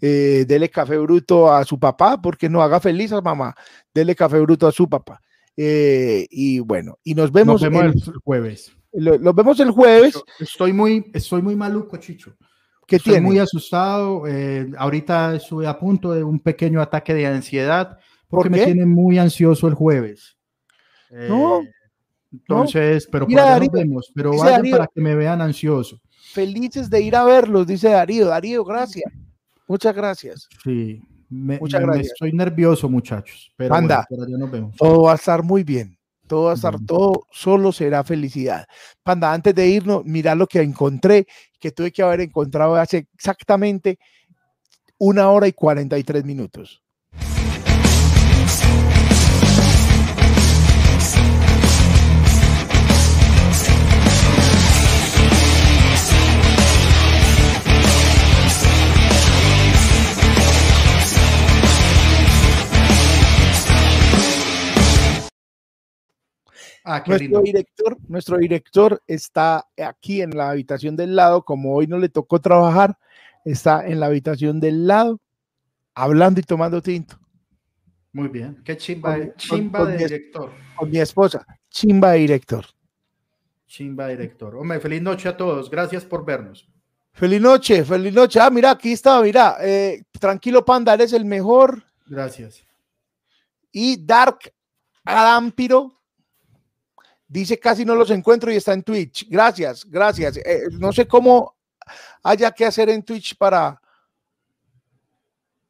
eh, 0.00 0.44
dele 0.48 0.68
café 0.70 0.96
bruto 0.98 1.52
a 1.52 1.64
su 1.64 1.78
papá, 1.78 2.20
porque 2.20 2.48
no 2.48 2.62
haga 2.62 2.80
feliz 2.80 3.12
a 3.12 3.20
mamá. 3.20 3.54
Dele 3.94 4.14
café 4.14 4.38
bruto 4.40 4.66
a 4.66 4.72
su 4.72 4.88
papá. 4.88 5.20
Eh, 5.56 6.26
y 6.30 6.60
bueno, 6.60 6.98
y 7.04 7.14
nos 7.14 7.30
vemos, 7.32 7.60
Nos 7.60 7.70
vemos 7.70 7.82
el, 8.06 8.12
el 8.14 8.18
jueves. 8.24 8.72
lo- 8.92 9.34
vemos 9.34 9.58
el 9.60 9.70
jueves. 9.70 10.14
Estoy 10.38 10.72
muy, 10.72 11.10
estoy 11.12 11.42
muy 11.42 11.56
maluco, 11.56 11.96
Chicho. 11.98 12.34
¿Qué 12.86 12.96
Estoy 12.96 13.14
tiene? 13.14 13.26
muy 13.26 13.38
asustado. 13.38 14.26
eh, 14.26 14.70
ahorita 14.78 15.34
estuve 15.34 15.66
a 15.66 15.78
punto 15.78 16.12
de 16.12 16.24
un 16.24 16.40
pequeño 16.40 16.80
ataque 16.80 17.12
de 17.12 17.26
ansiedad 17.26 17.98
porque 18.28 18.48
¿Por 18.48 18.58
me 18.58 18.64
tiene 18.64 18.86
muy 18.86 19.18
ansioso 19.18 19.68
el 19.68 19.74
jueves. 19.74 20.37
Eh, 21.10 21.26
No, 21.28 21.62
Entonces, 22.32 23.08
pero 23.10 23.26
Mira, 23.26 23.42
nos 23.42 23.50
Darío, 23.50 23.70
vemos. 23.72 24.12
Pero 24.14 24.30
vayan 24.32 24.46
Darío. 24.56 24.76
para 24.76 24.86
que 24.94 25.00
me 25.00 25.14
vean 25.14 25.40
ansioso. 25.40 25.98
Felices 26.32 26.90
de 26.90 27.00
ir 27.00 27.16
a 27.16 27.24
verlos, 27.24 27.66
dice 27.66 27.88
Darío. 27.88 28.26
Darío, 28.26 28.64
gracias. 28.64 29.10
Muchas 29.66 29.94
gracias. 29.94 30.48
Sí. 30.62 31.00
Me, 31.30 31.58
Muchas 31.58 31.80
me- 31.80 31.86
gracias. 31.86 32.06
estoy 32.12 32.32
nervioso, 32.32 32.88
muchachos. 32.88 33.50
Pero 33.56 33.74
Anda. 33.74 34.06
bueno, 34.10 34.38
nos 34.38 34.50
vemos. 34.50 34.76
Todo 34.76 35.02
va 35.02 35.12
a 35.12 35.16
estar 35.16 35.42
muy 35.42 35.62
bien. 35.64 35.96
Todo 36.26 36.44
va 36.44 36.52
a 36.52 36.54
estar, 36.54 36.76
todo 36.84 37.24
solo 37.30 37.72
será 37.72 38.04
felicidad. 38.04 38.66
Panda, 39.02 39.32
antes 39.32 39.54
de 39.54 39.66
irnos, 39.66 40.04
mira 40.04 40.34
lo 40.34 40.46
que 40.46 40.60
encontré, 40.60 41.26
que 41.58 41.70
tuve 41.72 41.90
que 41.90 42.02
haber 42.02 42.20
encontrado 42.20 42.76
hace 42.76 43.08
exactamente 43.14 43.98
una 44.98 45.30
hora 45.30 45.48
y 45.48 45.52
43 45.54 46.24
minutos. 46.26 46.82
Ah, 66.90 67.02
Nuestro 67.06 67.42
director, 67.42 67.98
nuestro 68.08 68.36
director 68.38 69.02
está 69.06 69.66
aquí 69.76 70.22
en 70.22 70.34
la 70.34 70.48
habitación 70.50 70.96
del 70.96 71.14
lado, 71.14 71.44
como 71.44 71.74
hoy 71.74 71.86
no 71.86 71.98
le 71.98 72.08
tocó 72.08 72.40
trabajar, 72.40 72.96
está 73.44 73.86
en 73.86 74.00
la 74.00 74.06
habitación 74.06 74.58
del 74.58 74.86
lado, 74.86 75.20
hablando 75.94 76.40
y 76.40 76.44
tomando 76.44 76.80
tinto 76.80 77.18
Muy 78.12 78.28
bien. 78.28 78.62
Qué 78.64 78.74
chimba, 78.78 79.10
Con- 79.12 79.20
de- 79.20 79.34
chimba 79.36 79.78
con 79.80 79.90
de 79.90 79.98
director. 79.98 80.50
con 80.76 80.90
mi 80.90 80.98
esposa. 80.98 81.44
Chimba 81.68 82.12
de 82.12 82.18
director. 82.20 82.64
Chimba 83.66 84.08
director. 84.08 84.56
Hombre, 84.56 84.80
feliz 84.80 85.02
noche 85.02 85.28
a 85.28 85.36
todos. 85.36 85.68
Gracias 85.68 86.06
por 86.06 86.24
vernos. 86.24 86.66
Feliz 87.12 87.40
noche, 87.40 87.84
feliz 87.84 88.14
noche. 88.14 88.40
Ah, 88.40 88.48
mira, 88.48 88.70
aquí 88.70 88.92
está, 88.92 89.20
mira. 89.20 89.56
eh, 89.60 90.04
tranquilo, 90.18 90.64
Panda, 90.64 90.94
eres 90.94 91.12
el 91.12 91.26
mejor. 91.26 91.82
Gracias. 92.06 92.64
Y 93.70 94.02
Dark 94.06 94.38
Adampiro 95.04 95.92
dice 97.28 97.58
casi 97.58 97.84
no 97.84 97.94
los 97.94 98.10
encuentro 98.10 98.50
y 98.50 98.56
está 98.56 98.72
en 98.72 98.82
Twitch. 98.82 99.28
Gracias, 99.28 99.84
gracias. 99.84 100.38
Eh, 100.38 100.64
no 100.72 100.92
sé 100.92 101.06
cómo 101.06 101.56
haya 102.22 102.50
que 102.50 102.66
hacer 102.66 102.88
en 102.88 103.02
Twitch 103.02 103.36
para 103.36 103.80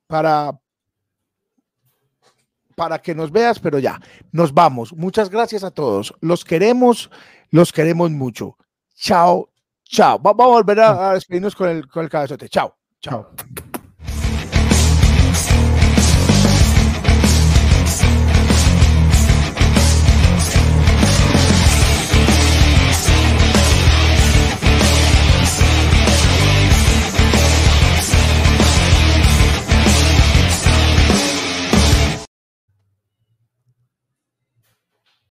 para 0.06 0.58
para 2.74 3.00
que 3.00 3.12
nos 3.14 3.32
veas, 3.32 3.58
pero 3.58 3.80
ya, 3.80 4.00
nos 4.30 4.54
vamos. 4.54 4.92
Muchas 4.92 5.28
gracias 5.28 5.64
a 5.64 5.72
todos. 5.72 6.14
Los 6.20 6.44
queremos, 6.44 7.10
los 7.50 7.72
queremos 7.72 8.10
mucho. 8.12 8.56
Chao, 8.94 9.50
chao. 9.82 10.18
Vamos 10.20 10.44
a 10.44 10.48
volver 10.48 10.80
a, 10.80 11.10
a 11.10 11.14
despedirnos 11.14 11.56
con 11.56 11.68
el, 11.68 11.88
con 11.88 12.04
el 12.04 12.10
cabezote. 12.10 12.48
Chao, 12.48 12.76
chao. 13.00 13.32
Chao. 13.34 13.67